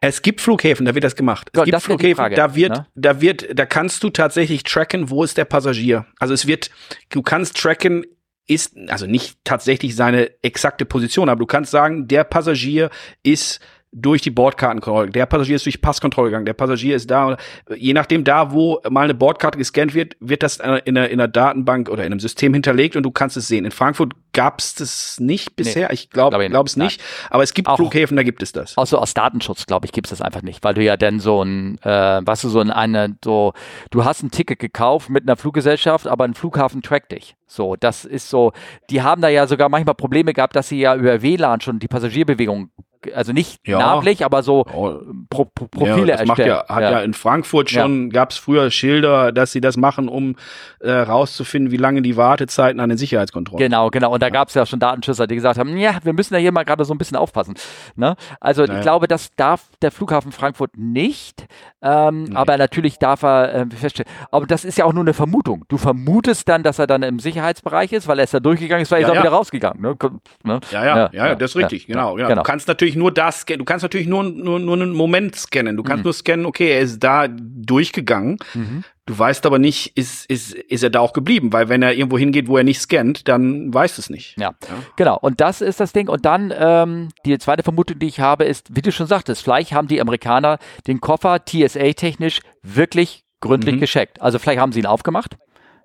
[0.00, 1.50] Es gibt Flughäfen, da wird das gemacht.
[1.52, 2.86] Es ja, gibt Flughäfen, Frage, da wird, ne?
[2.94, 6.06] da wird, da kannst du tatsächlich tracken, wo ist der Passagier.
[6.18, 6.70] Also es wird,
[7.10, 8.04] du kannst tracken,
[8.46, 12.90] ist, also nicht tatsächlich seine exakte Position, aber du kannst sagen, der Passagier
[13.22, 13.60] ist
[13.92, 15.10] durch die Bordkartenkontrolle.
[15.10, 16.44] Der Passagier ist durch Passkontrolle gegangen.
[16.44, 17.36] Der Passagier ist da.
[17.74, 21.28] Je nachdem, da, wo mal eine Bordkarte gescannt wird, wird das in einer, in einer
[21.28, 23.64] Datenbank oder in einem System hinterlegt und du kannst es sehen.
[23.64, 25.88] In Frankfurt gab es das nicht bisher.
[25.88, 27.00] Nee, ich glaube glaub, glaub es nicht.
[27.00, 27.30] Nein.
[27.30, 28.76] Aber es gibt auch, Flughäfen, da gibt es das.
[28.76, 31.18] Auch so aus Datenschutz, glaube ich, gibt es das einfach nicht, weil du ja dann
[31.18, 33.54] so ein, äh, was du so ein, eine, so,
[33.90, 37.34] du hast ein Ticket gekauft mit einer Fluggesellschaft, aber ein Flughafen trackt dich.
[37.46, 38.52] So, das ist so,
[38.90, 41.88] die haben da ja sogar manchmal Probleme gehabt, dass sie ja über WLAN schon die
[41.88, 42.70] Passagierbewegung
[43.14, 43.78] also nicht ja.
[43.78, 46.90] namentlich, aber so Pro, Pro, Profile ja, das macht ja, hat ja.
[46.92, 50.36] ja in Frankfurt schon, gab es früher Schilder, dass sie das machen, um
[50.80, 53.62] äh, rauszufinden, wie lange die Wartezeiten an den Sicherheitskontrollen.
[53.62, 54.12] Genau, genau.
[54.12, 56.52] Und da gab es ja schon Datenschützer, die gesagt haben, ja, wir müssen ja hier
[56.52, 57.54] mal gerade so ein bisschen aufpassen.
[57.94, 58.16] Ne?
[58.40, 58.78] Also naja.
[58.78, 61.46] ich glaube, das darf der Flughafen Frankfurt nicht,
[61.82, 62.36] ähm, nee.
[62.36, 64.10] aber natürlich darf er äh, feststellen.
[64.30, 65.64] Aber das ist ja auch nur eine Vermutung.
[65.68, 68.90] Du vermutest dann, dass er dann im Sicherheitsbereich ist, weil er ist da durchgegangen ist,
[68.90, 69.80] weil er ist auch wieder rausgegangen.
[69.80, 69.96] Ne?
[70.44, 70.60] Ne?
[70.70, 72.34] Ja, ja, ja, das ist richtig, genau, genau.
[72.34, 73.58] Du kannst natürlich natürlich nur das scannen.
[73.58, 75.76] Du kannst natürlich nur, nur, nur einen Moment scannen.
[75.76, 76.04] Du kannst mhm.
[76.04, 78.38] nur scannen, okay, er ist da durchgegangen.
[78.54, 78.84] Mhm.
[79.06, 82.18] Du weißt aber nicht, ist, ist, ist er da auch geblieben, weil wenn er irgendwo
[82.18, 84.36] hingeht, wo er nicht scannt, dann weißt es nicht.
[84.36, 84.54] Ja.
[84.62, 85.16] ja, genau.
[85.20, 86.08] Und das ist das Ding.
[86.08, 89.72] Und dann ähm, die zweite Vermutung, die ich habe, ist, wie du schon sagtest, vielleicht
[89.72, 90.58] haben die Amerikaner
[90.88, 93.80] den Koffer TSA-technisch wirklich gründlich mhm.
[93.80, 94.20] gescheckt.
[94.20, 95.36] Also vielleicht haben sie ihn aufgemacht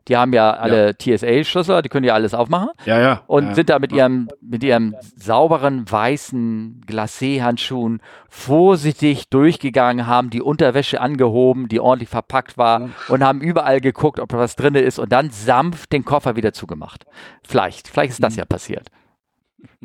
[0.07, 0.93] die haben ja alle ja.
[0.93, 2.69] TSA-Schlüssel, die können ja alles aufmachen.
[2.85, 3.21] Ja, ja.
[3.27, 10.41] Und ja, sind da mit ihrem, mit ihrem sauberen, weißen Glacé-Handschuhen vorsichtig durchgegangen, haben die
[10.41, 14.99] Unterwäsche angehoben, die ordentlich verpackt war und haben überall geguckt, ob da was drin ist
[14.99, 17.05] und dann sanft den Koffer wieder zugemacht.
[17.47, 18.39] Vielleicht, vielleicht ist das mhm.
[18.39, 18.87] ja passiert.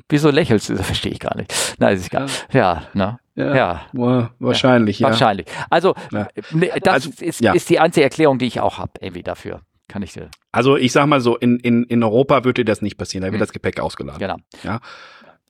[0.08, 0.74] Wieso lächelst du?
[0.74, 1.52] Das verstehe ich gar nicht.
[1.78, 2.26] Nein, ist egal.
[2.52, 3.18] Ja, ne?
[3.34, 4.30] Ja, ja.
[4.38, 5.08] wahrscheinlich, ja.
[5.08, 5.46] Wahrscheinlich.
[5.68, 6.28] Also, ja.
[6.52, 9.60] Ne, das also, ist, ist die einzige Erklärung, die ich auch habe, irgendwie dafür.
[9.88, 10.30] Kann ich dir.
[10.52, 13.34] Also ich sag mal so, in, in, in Europa würde das nicht passieren, da wird
[13.34, 13.46] hm.
[13.46, 14.18] das Gepäck ausgeladen.
[14.18, 14.36] Genau.
[14.62, 14.80] Ja.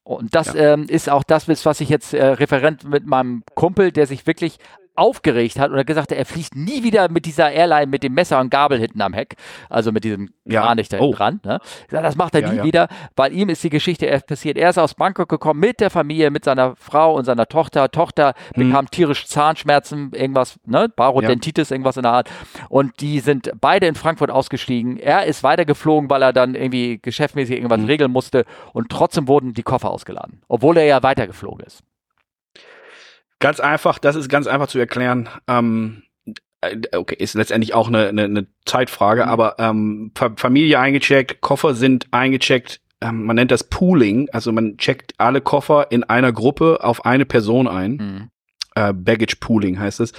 [0.05, 0.75] Und das ja.
[0.75, 4.59] ähm, ist auch das, was ich jetzt äh, Referent mit meinem Kumpel, der sich wirklich
[4.97, 8.15] aufgeregt hat und er gesagt hat, er fliegt nie wieder mit dieser Airline mit dem
[8.15, 9.36] Messer und Gabel hinten am Heck,
[9.68, 10.62] also mit diesem ja.
[10.62, 11.16] Kranich da hinten oh.
[11.16, 11.41] dran.
[11.44, 11.60] Ne?
[11.91, 12.65] Das macht er ja, nie ja.
[12.65, 14.57] wieder, weil ihm ist die Geschichte erst passiert.
[14.57, 17.91] Er ist aus Bangkok gekommen mit der Familie, mit seiner Frau und seiner Tochter.
[17.91, 18.68] Tochter mhm.
[18.68, 22.31] bekam tierisch Zahnschmerzen, irgendwas, ne, Parodontitis, irgendwas in der Art.
[22.68, 24.99] Und die sind beide in Frankfurt ausgestiegen.
[24.99, 27.86] Er ist weitergeflogen, weil er dann irgendwie geschäftmäßig irgendwas mhm.
[27.86, 31.83] regeln musste und trotzdem wurden die Koffer ausgeladen, obwohl er ja weitergeflogen ist.
[33.39, 35.29] Ganz einfach, das ist ganz einfach zu erklären.
[35.47, 36.03] Ähm,
[36.61, 39.29] äh, okay, ist letztendlich auch eine, eine, eine Zeitfrage, mhm.
[39.29, 45.15] aber ähm, Familie eingecheckt, Koffer sind eingecheckt, ähm, man nennt das Pooling, also man checkt
[45.19, 47.93] alle Koffer in einer Gruppe auf eine Person ein.
[47.93, 48.31] Mhm.
[48.75, 50.13] Äh, Baggage Pooling heißt es.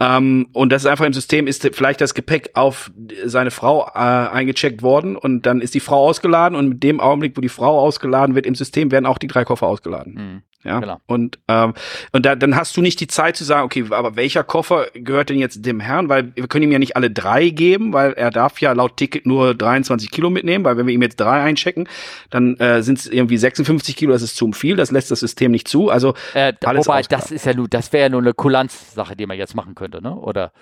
[0.00, 2.90] Ähm, und das ist einfach im System, ist vielleicht das Gepäck auf
[3.26, 7.36] seine Frau äh, eingecheckt worden und dann ist die Frau ausgeladen und mit dem Augenblick,
[7.36, 10.14] wo die Frau ausgeladen wird im System, werden auch die drei Koffer ausgeladen.
[10.14, 10.42] Mhm.
[10.62, 11.00] Ja, genau.
[11.06, 11.72] und ähm,
[12.12, 15.30] und da, dann hast du nicht die Zeit zu sagen, okay, aber welcher Koffer gehört
[15.30, 16.10] denn jetzt dem Herrn?
[16.10, 19.24] Weil wir können ihm ja nicht alle drei geben, weil er darf ja laut Ticket
[19.24, 21.88] nur 23 Kilo mitnehmen, weil wenn wir ihm jetzt drei einchecken,
[22.28, 25.50] dann äh, sind es irgendwie 56 Kilo, das ist zu viel, das lässt das System
[25.50, 25.88] nicht zu.
[25.88, 29.24] Also äh, alles wobei, das ist ja nur, das wäre ja nur eine Kulanzsache, die
[29.24, 30.14] man jetzt machen könnte, ne?
[30.14, 30.52] Oder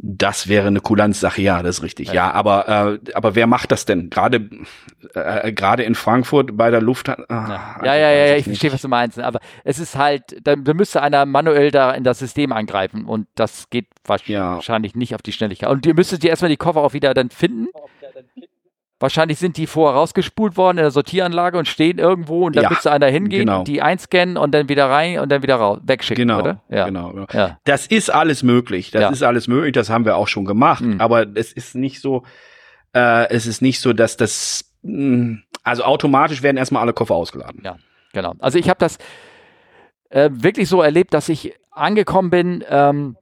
[0.00, 2.08] Das wäre eine Kulanzsache, ja, das ist richtig.
[2.08, 4.10] Ja, ja aber äh, aber wer macht das denn?
[4.10, 4.48] Gerade
[5.14, 7.08] äh, gerade in Frankfurt bei der Luft.
[7.08, 9.18] Äh, ja, ja, ja, ja, ich verstehe, was du meinst.
[9.18, 13.26] Aber es ist halt, da, da müsste einer manuell da in das System eingreifen und
[13.34, 14.98] das geht wahrscheinlich ja.
[14.98, 15.68] nicht auf die Schnelligkeit.
[15.68, 17.66] Und ihr müsstet ihr erstmal die Koffer auch wieder dann finden.
[19.00, 22.70] Wahrscheinlich sind die vorher rausgespult worden in der Sortieranlage und stehen irgendwo und dann ja,
[22.70, 23.62] müsste einer hingehen, genau.
[23.62, 26.62] die einscannen und dann wieder rein und dann wieder raus, wegschicken, genau, oder?
[26.68, 26.86] Ja.
[26.86, 27.10] Genau.
[27.12, 27.26] genau.
[27.32, 27.58] Ja.
[27.64, 28.90] Das ist alles möglich.
[28.90, 29.08] Das ja.
[29.10, 29.72] ist alles möglich.
[29.72, 30.82] Das haben wir auch schon gemacht.
[30.82, 31.00] Mhm.
[31.00, 32.24] Aber es ist nicht so,
[32.92, 37.14] äh, es ist nicht so, dass das, mh, hm, also automatisch werden erstmal alle Koffer
[37.14, 37.60] ausgeladen.
[37.64, 37.76] Ja,
[38.12, 38.34] genau.
[38.40, 38.98] Also ich habe das
[40.10, 43.16] äh, wirklich so erlebt, dass ich angekommen bin, ähm,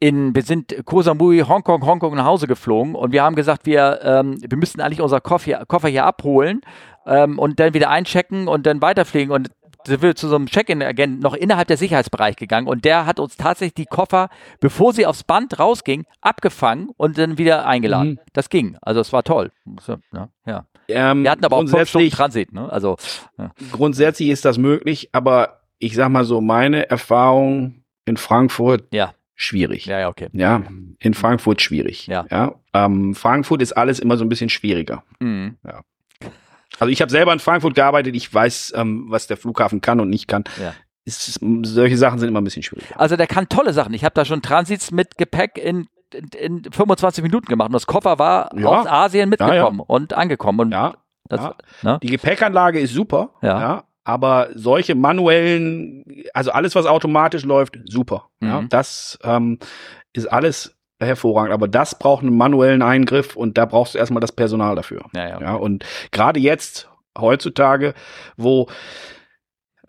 [0.00, 4.00] in, wir sind Koh Samui, Hongkong, Hongkong nach Hause geflogen und wir haben gesagt, wir,
[4.02, 6.62] ähm, wir müssten eigentlich unser Koffer, Koffer hier abholen
[7.06, 9.50] ähm, und dann wieder einchecken und dann weiterfliegen und
[9.86, 13.36] sind wir zu so einem Check-in-Agent noch innerhalb der Sicherheitsbereich gegangen und der hat uns
[13.36, 18.12] tatsächlich die Koffer, bevor sie aufs Band rausging, abgefangen und dann wieder eingeladen.
[18.12, 18.18] Mhm.
[18.32, 18.76] Das ging.
[18.80, 19.52] Also es war toll.
[19.80, 20.30] So, ne?
[20.46, 20.64] ja.
[20.88, 22.52] Ähm, wir hatten aber auch fünf Stunden Transit.
[22.52, 22.70] Ne?
[22.70, 22.96] Also,
[23.38, 23.52] ja.
[23.70, 29.86] Grundsätzlich ist das möglich, aber ich sag mal so, meine Erfahrung in Frankfurt ja schwierig.
[29.86, 30.28] Ja, ja, okay.
[30.32, 30.62] Ja,
[30.98, 32.06] in Frankfurt schwierig.
[32.06, 32.26] Ja.
[32.30, 35.02] ja ähm, Frankfurt ist alles immer so ein bisschen schwieriger.
[35.18, 35.56] Mhm.
[35.64, 35.80] Ja.
[36.78, 38.14] Also ich habe selber in Frankfurt gearbeitet.
[38.14, 40.44] Ich weiß, ähm, was der Flughafen kann und nicht kann.
[40.60, 40.74] Ja.
[41.04, 43.00] Ist, solche Sachen sind immer ein bisschen schwieriger.
[43.00, 43.94] Also der kann tolle Sachen.
[43.94, 45.86] Ich habe da schon Transits mit Gepäck in
[46.36, 48.66] in, 25 Minuten gemacht und das Koffer war ja.
[48.66, 50.58] aus Asien mitgekommen ja, und angekommen.
[50.58, 50.94] Und ja,
[51.28, 51.52] das,
[51.82, 52.00] ne?
[52.02, 53.84] Die Gepäckanlage ist super, ja.
[54.10, 58.28] Aber solche manuellen, also alles, was automatisch läuft, super.
[58.40, 58.48] Mhm.
[58.48, 59.58] Ja, das ähm,
[60.12, 61.54] ist alles hervorragend.
[61.54, 65.04] Aber das braucht einen manuellen Eingriff und da brauchst du erstmal das Personal dafür.
[65.14, 65.44] Ja, ja, okay.
[65.44, 67.94] ja und gerade jetzt, heutzutage,
[68.36, 68.66] wo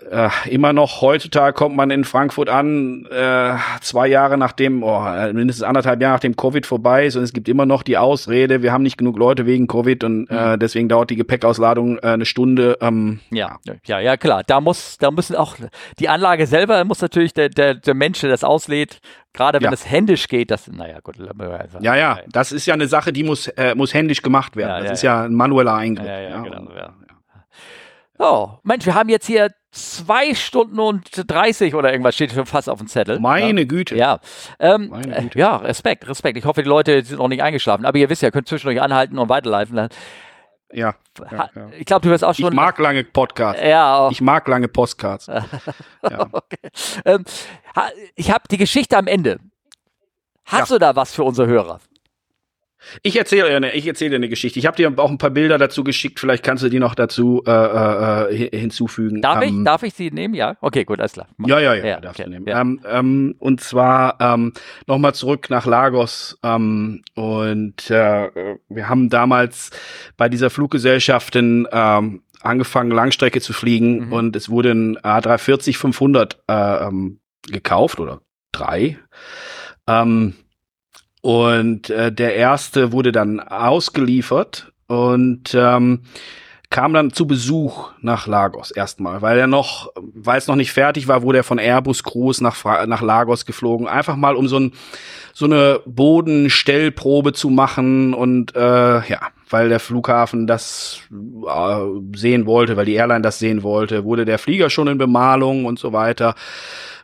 [0.10, 5.02] äh, immer noch heutzutage kommt man in Frankfurt an, äh, zwei Jahre nachdem, oh,
[5.34, 8.72] mindestens anderthalb Jahre nachdem Covid vorbei ist und es gibt immer noch die Ausrede, wir
[8.72, 10.60] haben nicht genug Leute wegen Covid und äh, mhm.
[10.60, 12.78] deswegen dauert die Gepäckausladung äh, eine Stunde.
[12.82, 14.44] Ähm, ja, ja, ja, klar.
[14.46, 15.56] Da muss, da müssen auch
[16.00, 19.00] die Anlage selber muss natürlich der, der, der Mensch, der das auslädt,
[19.34, 19.72] gerade wenn ja.
[19.72, 21.16] es händisch geht, das, naja, gut.
[21.20, 24.70] Also, ja, ja, das ist ja eine Sache, die muss, äh, muss händisch gemacht werden.
[24.70, 26.08] Ja, das ja, ist ja ein manueller Eingriff.
[26.08, 26.68] Ja, ja, genau,
[28.22, 28.32] ja.
[28.32, 32.70] Oh, Mensch, wir haben jetzt hier zwei Stunden und 30 oder irgendwas steht schon fast
[32.70, 33.20] auf dem Zettel.
[33.20, 33.68] Meine ja.
[33.68, 33.96] Güte.
[33.96, 34.20] Ja.
[34.60, 35.40] Ähm, Meine Güte.
[35.40, 36.38] Ja, Respekt, Respekt.
[36.38, 37.86] Ich hoffe, die Leute sind noch nicht eingeschlafen.
[37.86, 39.90] Aber ihr wisst ja, könnt zwischendurch anhalten und weiterleiten.
[40.74, 40.96] Ja.
[41.32, 41.70] ja, ja.
[41.78, 42.52] Ich glaube, du wirst auch schon.
[42.52, 43.62] Ich mag lange Podcasts.
[43.62, 43.98] Ja.
[43.98, 44.12] Auch.
[44.12, 45.28] Ich mag lange Postcards.
[46.04, 46.28] ja.
[46.32, 46.70] okay.
[47.06, 47.26] ähm,
[48.16, 49.40] ich habe die Geschichte am Ende.
[50.46, 51.80] Hast du da was für unsere Hörer?
[53.04, 54.60] Ich erzähle eine, ich erzähle eine Geschichte.
[54.60, 56.20] Ich habe dir auch ein paar Bilder dazu geschickt.
[56.20, 59.22] Vielleicht kannst du die noch dazu äh, äh, hinzufügen.
[59.22, 59.66] Darf ähm, ich?
[59.66, 60.34] Darf ich sie nehmen?
[60.34, 60.58] Ja.
[60.62, 61.28] Okay, gut, alles klar.
[61.46, 62.48] Ja, ja, ja, ja darfst okay, du nehmen.
[62.48, 62.62] Ja.
[62.62, 64.54] Ähm, ähm, und zwar ähm,
[64.88, 66.40] nochmal zurück nach Lagos.
[66.44, 68.30] Ähm, und äh,
[68.70, 69.72] wir haben damals
[70.18, 74.08] bei dieser Fluggesellschaft ähm, angefangen, Langstrecke zu fliegen.
[74.08, 74.14] Mhm.
[74.14, 78.98] Und es wurde ein A340 500 äh, ähm, gekauft oder drei.
[79.88, 80.36] Ähm,
[81.22, 86.02] und äh, der erste wurde dann ausgeliefert und ähm,
[86.72, 91.08] kam dann zu Besuch nach Lagos erstmal, weil er noch, weil es noch nicht fertig
[91.08, 94.72] war, wurde er von Airbus Cruise nach, nach Lagos geflogen, einfach mal um so, ein,
[95.34, 99.20] so eine Bodenstellprobe zu machen und äh, ja,
[99.50, 104.40] weil der Flughafen das äh, sehen wollte, weil die Airline das sehen wollte, wurde der
[104.40, 106.36] Flieger schon in Bemalung und so weiter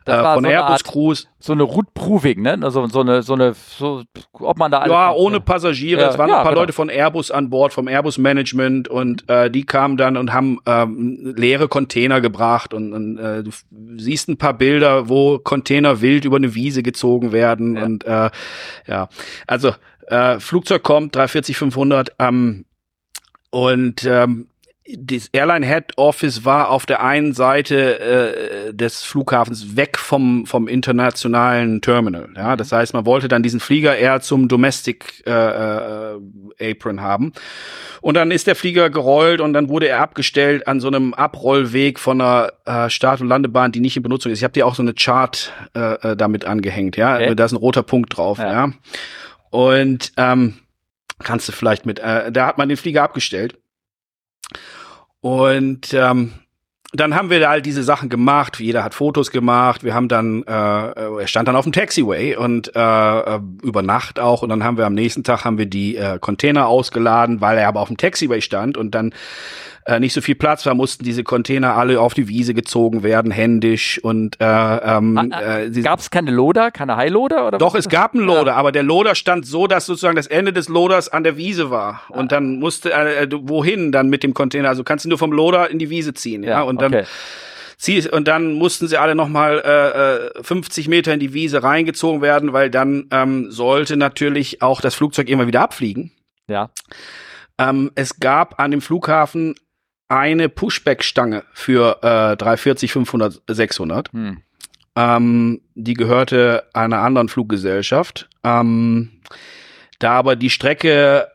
[0.08, 1.26] äh, von so Airbus Cruise.
[1.40, 2.58] So eine Route Proving, ne?
[2.62, 4.92] Also so eine, so eine, so, ob man da alles.
[4.92, 6.00] Ja, ohne Passagiere.
[6.00, 6.62] Ja, es waren ja, ein paar genau.
[6.62, 10.58] Leute von Airbus an Bord, vom Airbus Management und äh, die kamen dann und haben
[10.66, 13.50] ähm, leere Container gebracht und, und äh, du
[13.96, 17.84] siehst ein paar Bilder, wo Container wild über eine Wiese gezogen werden ja.
[17.84, 18.30] und äh,
[18.86, 19.08] ja,
[19.46, 19.72] also
[20.08, 22.64] äh, Flugzeug kommt 340 500 ähm,
[23.50, 24.48] und ähm,
[24.96, 28.00] das Airline Head Office war auf der einen Seite
[28.68, 32.28] äh, des Flughafens weg vom vom internationalen Terminal.
[32.34, 37.32] Ja, das heißt, man wollte dann diesen Flieger eher zum Domestic äh, äh, Apron haben.
[38.00, 41.98] Und dann ist der Flieger gerollt und dann wurde er abgestellt an so einem Abrollweg
[41.98, 44.38] von einer äh, Start- und Landebahn, die nicht in Benutzung ist.
[44.38, 46.96] Ich habe dir auch so eine Chart äh, äh, damit angehängt.
[46.96, 47.34] Ja, okay.
[47.34, 48.38] da ist ein roter Punkt drauf.
[48.38, 48.72] Ja, ja.
[49.50, 50.54] und ähm,
[51.22, 51.98] kannst du vielleicht mit.
[51.98, 53.58] Äh, da hat man den Flieger abgestellt.
[55.20, 56.32] Und ähm,
[56.94, 58.58] dann haben wir all diese Sachen gemacht.
[58.60, 59.84] Jeder hat Fotos gemacht.
[59.84, 64.18] Wir haben dann, äh, er stand dann auf dem Taxiway und äh, äh, über Nacht
[64.18, 64.42] auch.
[64.42, 67.68] Und dann haben wir am nächsten Tag haben wir die äh, Container ausgeladen, weil er
[67.68, 68.78] aber auf dem Taxiway stand.
[68.78, 69.12] Und dann
[69.88, 73.30] äh, nicht so viel Platz war, mussten diese Container alle auf die Wiese gezogen werden,
[73.30, 77.86] händisch und äh, ähm, ah, äh, gab es keine Loader, keine Highloader oder Doch, was?
[77.86, 78.56] es gab einen Loader, ja.
[78.56, 82.02] aber der Loader stand so, dass sozusagen das Ende des Loaders an der Wiese war
[82.10, 82.36] und ah.
[82.36, 85.78] dann musste äh, wohin dann mit dem Container, also kannst du nur vom Loader in
[85.78, 87.06] die Wiese ziehen, ja, ja und dann okay
[88.12, 92.52] und dann mussten sie alle nochmal äh, 50 äh, Meter in die Wiese reingezogen werden,
[92.52, 96.10] weil dann ähm, sollte natürlich auch das Flugzeug immer wieder abfliegen.
[96.48, 96.70] Ja.
[97.56, 99.54] Ähm, es gab an dem Flughafen
[100.08, 104.12] eine Pushback-Stange für äh, 340, 500, 600.
[104.12, 104.42] Hm.
[104.96, 108.28] Ähm, die gehörte einer anderen Fluggesellschaft.
[108.42, 109.20] Ähm,
[109.98, 111.28] da aber die Strecke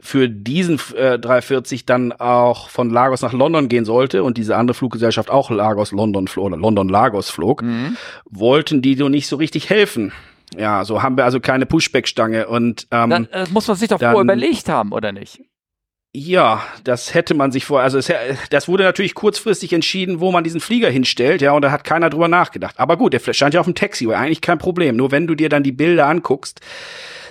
[0.00, 4.74] für diesen äh, 340 dann auch von Lagos nach London gehen sollte und diese andere
[4.74, 7.96] Fluggesellschaft auch Lagos London oder London Lagos flog, mhm.
[8.28, 10.12] wollten die so nicht so richtig helfen.
[10.56, 13.98] Ja, so haben wir also keine Pushback-Stange und ähm, dann äh, muss man sich doch
[13.98, 15.40] vorher überlegt haben, oder nicht?
[16.16, 18.12] Ja, das hätte man sich vor, also es,
[18.48, 22.08] das wurde natürlich kurzfristig entschieden, wo man diesen Flieger hinstellt, ja, und da hat keiner
[22.08, 22.78] drüber nachgedacht.
[22.78, 24.94] Aber gut, der stand ja auf dem Taxi, eigentlich kein Problem.
[24.94, 26.60] Nur wenn du dir dann die Bilder anguckst,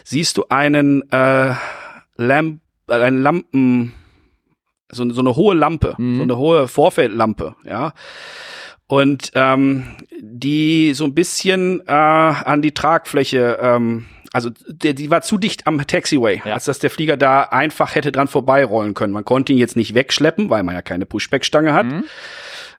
[0.03, 1.53] siehst du einen äh,
[2.17, 3.93] Lamp, äh, einen Lampen,
[4.91, 6.17] so, so eine hohe Lampe, mhm.
[6.17, 7.93] so eine hohe Vorfeldlampe, ja.
[8.87, 15.21] Und ähm, die so ein bisschen äh, an die Tragfläche ähm, also der, die war
[15.21, 16.53] zu dicht am Taxiway, ja.
[16.53, 19.13] als dass der Flieger da einfach hätte dran vorbeirollen können.
[19.13, 21.85] Man konnte ihn jetzt nicht wegschleppen, weil man ja keine Pushback-Stange hat.
[21.85, 22.03] Mhm.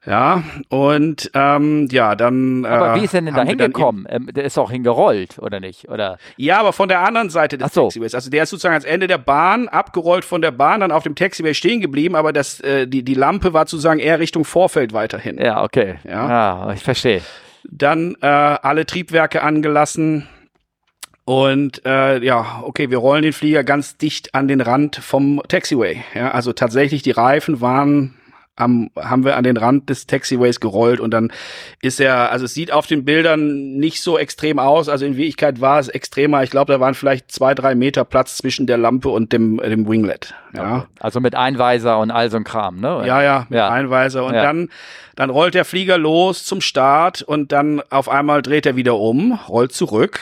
[0.05, 2.63] Ja, und ähm, ja, dann.
[2.65, 4.05] Aber äh, wie ist er denn da hingekommen?
[4.07, 5.89] Ähm, der ist auch hingerollt, oder nicht?
[5.89, 6.19] Oder?
[6.37, 7.83] Ja, aber von der anderen Seite des so.
[7.85, 8.13] Taxiways.
[8.13, 11.15] Also der ist sozusagen ans Ende der Bahn, abgerollt von der Bahn, dann auf dem
[11.15, 15.39] Taxiway stehen geblieben, aber das, äh, die, die Lampe war sozusagen eher Richtung Vorfeld weiterhin.
[15.39, 15.95] Ja, okay.
[16.03, 17.21] Ja, ja ich verstehe.
[17.63, 20.27] Dann äh, alle Triebwerke angelassen,
[21.25, 26.03] und äh, ja, okay, wir rollen den Flieger ganz dicht an den Rand vom Taxiway.
[26.13, 28.13] Ja, also tatsächlich die Reifen waren
[28.55, 31.31] am, haben wir an den Rand des Taxiways gerollt und dann
[31.81, 35.61] ist er, also es sieht auf den Bildern nicht so extrem aus, also in Wirklichkeit
[35.61, 36.43] war es extremer.
[36.43, 39.89] Ich glaube, da waren vielleicht zwei, drei Meter Platz zwischen der Lampe und dem, dem
[39.89, 40.35] Winglet.
[40.53, 40.77] Ja.
[40.77, 40.85] Okay.
[40.99, 43.03] Also mit Einweiser und all so ein Kram, ne?
[43.05, 43.69] Ja, ja, mit ja.
[43.69, 44.43] Einweiser und ja.
[44.43, 44.69] dann,
[45.15, 49.39] dann rollt der Flieger los zum Start und dann auf einmal dreht er wieder um,
[49.49, 50.19] rollt zurück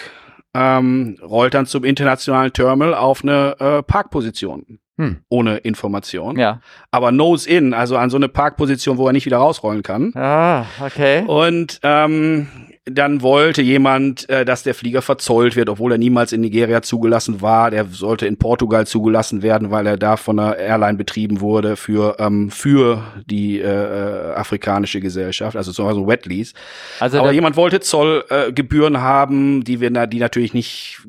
[0.54, 4.80] ähm, rollt dann zum internationalen Terminal auf eine äh, Parkposition.
[4.98, 5.22] Hm.
[5.28, 6.38] Ohne Information.
[6.38, 6.62] Ja.
[6.92, 10.14] Aber nose in, also an so eine Parkposition, wo er nicht wieder rausrollen kann.
[10.16, 11.24] Ah, okay.
[11.26, 12.48] Und ähm,
[12.86, 17.42] dann wollte jemand, äh, dass der Flieger verzollt wird, obwohl er niemals in Nigeria zugelassen
[17.42, 17.72] war.
[17.72, 22.18] Der sollte in Portugal zugelassen werden, weil er da von einer Airline betrieben wurde für
[22.20, 26.54] ähm, für die äh, äh afrikanische Gesellschaft, also so also Wet Lease.
[27.00, 31.00] Also aber jemand wollte Zollgebühren äh, haben, die wir die natürlich nicht.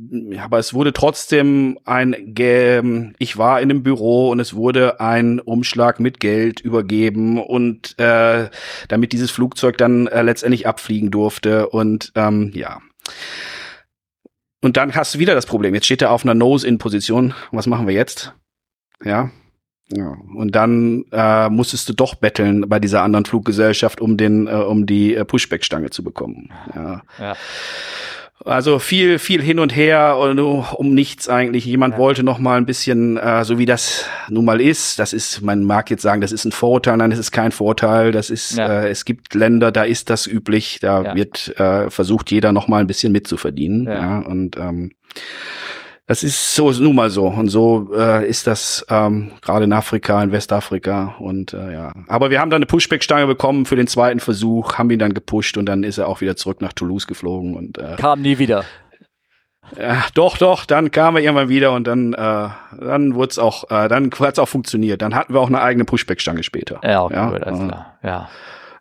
[0.40, 2.14] Aber es wurde trotzdem ein
[3.18, 8.48] ich war in einem Büro und es wurde ein Umschlag mit Geld übergeben und äh,
[8.88, 12.80] damit dieses Flugzeug dann äh, letztendlich abfliegen durfte und ähm, ja.
[14.60, 15.74] Und dann hast du wieder das Problem.
[15.74, 17.34] Jetzt steht er auf einer Nose-In-Position.
[17.52, 18.32] Was machen wir jetzt?
[19.04, 19.30] Ja.
[19.90, 20.16] Ja.
[20.34, 24.86] Und dann äh, musstest du doch betteln bei dieser anderen Fluggesellschaft, um den, äh, um
[24.86, 26.50] die äh, Pushback-Stange zu bekommen.
[26.74, 27.02] Ja.
[27.18, 27.36] ja.
[28.44, 31.64] Also viel, viel hin und her und um nichts eigentlich.
[31.64, 31.98] Jemand ja.
[31.98, 34.98] wollte noch mal ein bisschen, äh, so wie das nun mal ist.
[34.98, 36.96] Das ist, man mag jetzt sagen, das ist ein Vorurteil.
[36.96, 38.12] Nein, das ist kein Vorteil.
[38.12, 38.82] Das ist, ja.
[38.82, 40.78] äh, es gibt Länder, da ist das üblich.
[40.80, 41.14] Da ja.
[41.14, 43.86] wird äh, versucht, jeder noch mal ein bisschen mitzuverdienen.
[43.86, 44.18] Ja.
[44.18, 44.90] und ähm,
[46.06, 50.22] das ist so nun mal so und so äh, ist das ähm, gerade in Afrika,
[50.22, 51.92] in Westafrika und äh, ja.
[52.08, 55.56] Aber wir haben dann eine Pushback-Stange bekommen für den zweiten Versuch, haben ihn dann gepusht
[55.56, 58.64] und dann ist er auch wieder zurück nach Toulouse geflogen und äh, kam nie wieder.
[59.78, 62.48] Ja, doch, doch, dann kam er irgendwann wieder und dann, äh,
[62.80, 65.00] dann wurde es auch, äh, dann hat's auch funktioniert.
[65.00, 66.80] Dann hatten wir auch eine eigene Pushback-Stange später.
[66.84, 67.70] Ja, okay, ja, gut, also,
[68.02, 68.28] ja.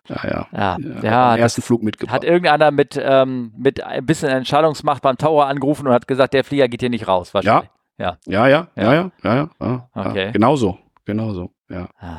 [0.08, 0.48] Ja, ja.
[0.52, 2.14] Ja, ja, ersten Flug mitgebracht.
[2.14, 6.44] Hat irgendeiner mit, ähm, mit ein bisschen Entscheidungsmacht beim Tower angerufen und hat gesagt, der
[6.44, 7.70] Flieger geht hier nicht raus, wahrscheinlich.
[7.98, 8.18] Ja.
[8.26, 9.88] Ja, ja, ja, ja, ja, ja.
[9.94, 10.26] okay.
[10.26, 10.30] Ja.
[10.32, 11.88] Genauso, genauso, ja.
[11.98, 12.18] Ah.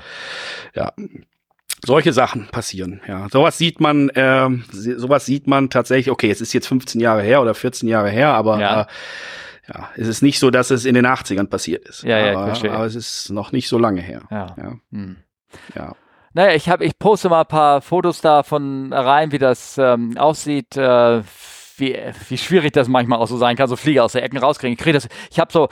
[0.73, 0.93] Ja.
[1.85, 3.27] Solche Sachen passieren, ja.
[3.29, 7.41] Sowas sieht man, äh, sowas sieht man tatsächlich, okay, es ist jetzt 15 Jahre her
[7.41, 8.81] oder 14 Jahre her, aber ja.
[8.81, 8.85] Äh,
[9.67, 12.03] ja, es ist nicht so, dass es in den 80ern passiert ist.
[12.03, 14.21] Ja, ja, aber, aber es ist noch nicht so lange her.
[14.29, 14.55] Ja.
[14.57, 14.73] Ja.
[14.91, 15.17] Hm.
[15.75, 15.95] ja.
[16.35, 20.17] Naja, ich habe, ich poste mal ein paar Fotos da von rein, wie das ähm,
[20.17, 20.75] aussieht.
[20.75, 21.21] Äh,
[21.77, 21.97] wie,
[22.29, 24.77] wie schwierig das manchmal auch so sein kann, so Flieger aus der Ecken rauskriegen.
[24.79, 25.67] Ich, das, ich habe so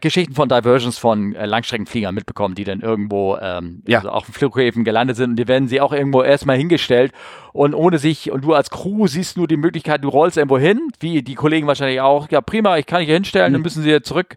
[0.00, 3.98] Geschichten von Diversions von äh, Langstreckenfliegern mitbekommen, die dann irgendwo ähm, ja.
[3.98, 7.12] also auf dem Flughäfen gelandet sind und die werden sie auch irgendwo erstmal hingestellt
[7.52, 10.80] und ohne sich, und du als Crew siehst nur die Möglichkeit, du rollst irgendwo hin,
[11.00, 13.54] wie die Kollegen wahrscheinlich auch, ja prima, ich kann hier hinstellen, mhm.
[13.54, 14.36] dann müssen sie zurück,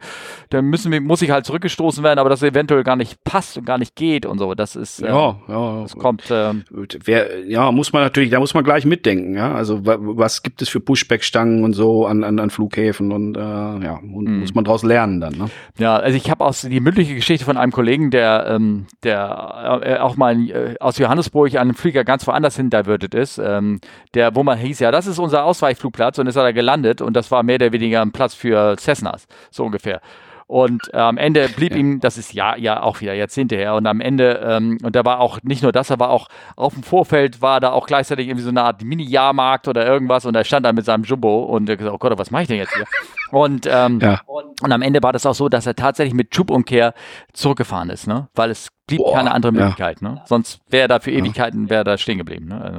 [0.49, 3.65] dann müssen wir, muss ich halt zurückgestoßen werden, aber das eventuell gar nicht passt und
[3.65, 4.53] gar nicht geht und so.
[4.53, 6.23] Das ist, ähm, ja, ja, das kommt.
[6.31, 6.63] Ähm,
[7.05, 9.53] Wer, ja, muss man natürlich, da muss man gleich mitdenken, ja.
[9.53, 13.99] Also was gibt es für Pushback-Stangen und so an, an, an Flughäfen und äh, ja,
[14.01, 14.39] mhm.
[14.39, 15.33] muss man daraus lernen dann.
[15.33, 15.49] Ne?
[15.77, 19.97] Ja, also ich habe aus die mündliche Geschichte von einem Kollegen, der, ähm, der äh,
[19.97, 22.69] auch mal äh, aus Johannesburg an einem Flieger ganz woanders hin
[23.03, 23.79] diverted ist, ähm,
[24.13, 27.13] der, wo man hieß, ja, das ist unser Ausweichflugplatz und ist er da gelandet und
[27.13, 30.01] das war mehr oder weniger ein Platz für Cessnas, so ungefähr.
[30.45, 31.77] Und äh, am Ende blieb ja.
[31.77, 35.05] ihm, das ist ja, ja auch wieder Jahrzehnte her, und am Ende, ähm, und da
[35.05, 38.27] war auch nicht nur das, er war auch auf dem Vorfeld, war da auch gleichzeitig
[38.27, 41.69] irgendwie so eine Art Mini-Jahrmarkt oder irgendwas und er stand da mit seinem Jumbo und
[41.69, 42.85] er gesagt, oh Gott, was mache ich denn jetzt hier?
[43.33, 44.21] Und, ähm, ja.
[44.27, 46.93] und, und, am Ende war das auch so, dass er tatsächlich mit Schubumkehr
[47.33, 48.29] zurückgefahren ist, ne?
[48.35, 50.09] Weil es blieb Boah, keine andere Möglichkeit, ja.
[50.09, 50.21] ne?
[50.25, 52.61] Sonst wäre er da für Ewigkeiten, wäre da stehen geblieben, ne?
[52.61, 52.77] Also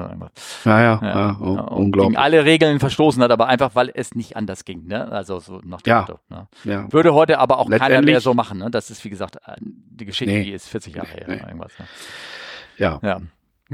[0.71, 2.11] ja, ja, ja, ja oh, unglaublich.
[2.11, 5.11] Gegen alle Regeln verstoßen hat, aber einfach, weil es nicht anders ging, ne?
[5.11, 6.01] Also so nach dem ja.
[6.03, 6.47] Motto, ne?
[6.63, 6.93] ja.
[6.93, 8.71] Würde heute aber auch keiner mehr so machen, ne?
[8.71, 10.45] Das ist, wie gesagt, äh, die Geschichte, nee.
[10.45, 11.35] die ist 40 Jahre her, nee.
[11.35, 11.87] irgendwas, ne?
[12.77, 13.01] Ja.
[13.03, 13.21] Ja.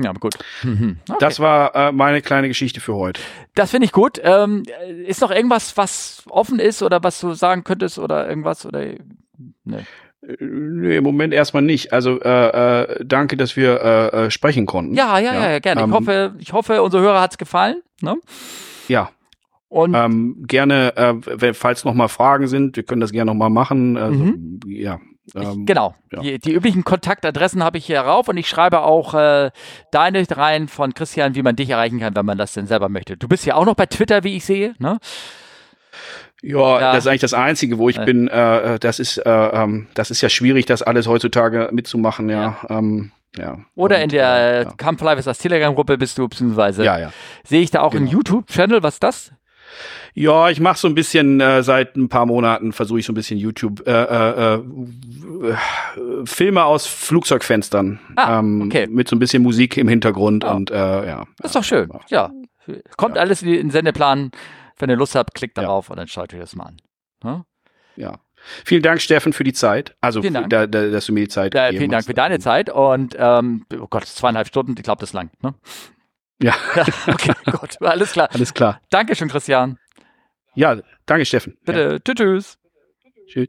[0.03, 0.35] Ja, gut.
[0.63, 0.97] Okay.
[1.19, 3.21] Das war äh, meine kleine Geschichte für heute.
[3.55, 4.21] Das finde ich gut.
[4.23, 4.65] Ähm,
[5.07, 8.85] ist noch irgendwas, was offen ist oder was du sagen könntest oder irgendwas oder
[9.65, 9.87] ne?
[10.39, 11.93] Nee, im Moment erstmal nicht.
[11.93, 14.95] Also äh, äh, danke, dass wir äh, äh, sprechen konnten.
[14.95, 15.83] Ja, ja, ja, ja gerne.
[15.83, 17.83] Ähm, ich hoffe, ich hoffe, unsere Hörer hat's gefallen.
[18.03, 18.17] Ne?
[18.89, 19.11] Ja.
[19.69, 23.51] Und ähm, gerne, äh, falls noch mal Fragen sind, wir können das gerne noch mal
[23.51, 23.97] machen.
[23.97, 24.61] Also, mhm.
[24.67, 24.99] Ja,
[25.35, 25.95] ähm, genau.
[26.13, 26.21] Ja.
[26.21, 29.51] Die, die, üblichen Kontaktadressen habe ich hier rauf und ich schreibe auch äh,
[29.91, 33.17] deine rein von Christian, wie man dich erreichen kann, wenn man das denn selber möchte.
[33.17, 34.99] Du bist ja auch noch bei Twitter, wie ich sehe, ne?
[36.43, 38.05] Ja, ja, das ist eigentlich das Einzige, wo ich äh.
[38.05, 38.29] bin.
[38.29, 42.31] Äh, das ist, äh, ähm, das ist ja schwierig, das alles heutzutage mitzumachen.
[42.31, 42.57] Ja.
[42.69, 42.79] ja.
[42.79, 43.59] Ähm, ja.
[43.75, 44.73] Oder und, in der äh, ja.
[44.73, 47.13] Camp Live als Telegram-Gruppe bist du, beziehungsweise ja, ja.
[47.45, 48.05] sehe ich da auch genau.
[48.05, 48.83] einen YouTube-Channel.
[48.83, 49.33] Was ist das?
[50.15, 53.15] Ja, ich mache so ein bisschen äh, seit ein paar Monaten versuche ich so ein
[53.15, 54.63] bisschen YouTube äh, äh, äh,
[56.25, 58.87] Filme aus Flugzeugfenstern ah, ähm, okay.
[58.89, 60.51] mit so ein bisschen Musik im Hintergrund oh.
[60.51, 60.75] und äh,
[61.07, 61.25] ja.
[61.39, 61.91] Das ist doch schön.
[62.09, 62.31] Ja,
[62.97, 63.23] kommt ja.
[63.23, 64.31] alles in den Sendeplan.
[64.79, 65.93] Wenn ihr Lust habt, klickt darauf ja.
[65.93, 66.77] und dann schaut euch das mal an.
[67.23, 67.45] Hm?
[67.97, 68.19] Ja.
[68.65, 69.95] Vielen Dank, Steffen, für die Zeit.
[70.01, 70.51] Also, vielen Dank.
[70.51, 73.67] Da, da, dass du mir die Zeit ja, Vielen Dank für deine Zeit und ähm,
[73.79, 75.31] oh Gott, zweieinhalb Stunden, ich glaube, das ist lang.
[75.43, 75.55] Ne?
[76.43, 76.55] Ja.
[77.07, 78.29] okay, gut, alles klar.
[78.33, 78.81] Alles klar.
[78.91, 79.79] Dankeschön, Christian.
[80.55, 81.57] Ja, danke, Steffen.
[81.65, 82.01] Bitte.
[82.07, 82.15] Ja.
[82.15, 82.59] Tschüss.
[83.27, 83.49] Tschüss.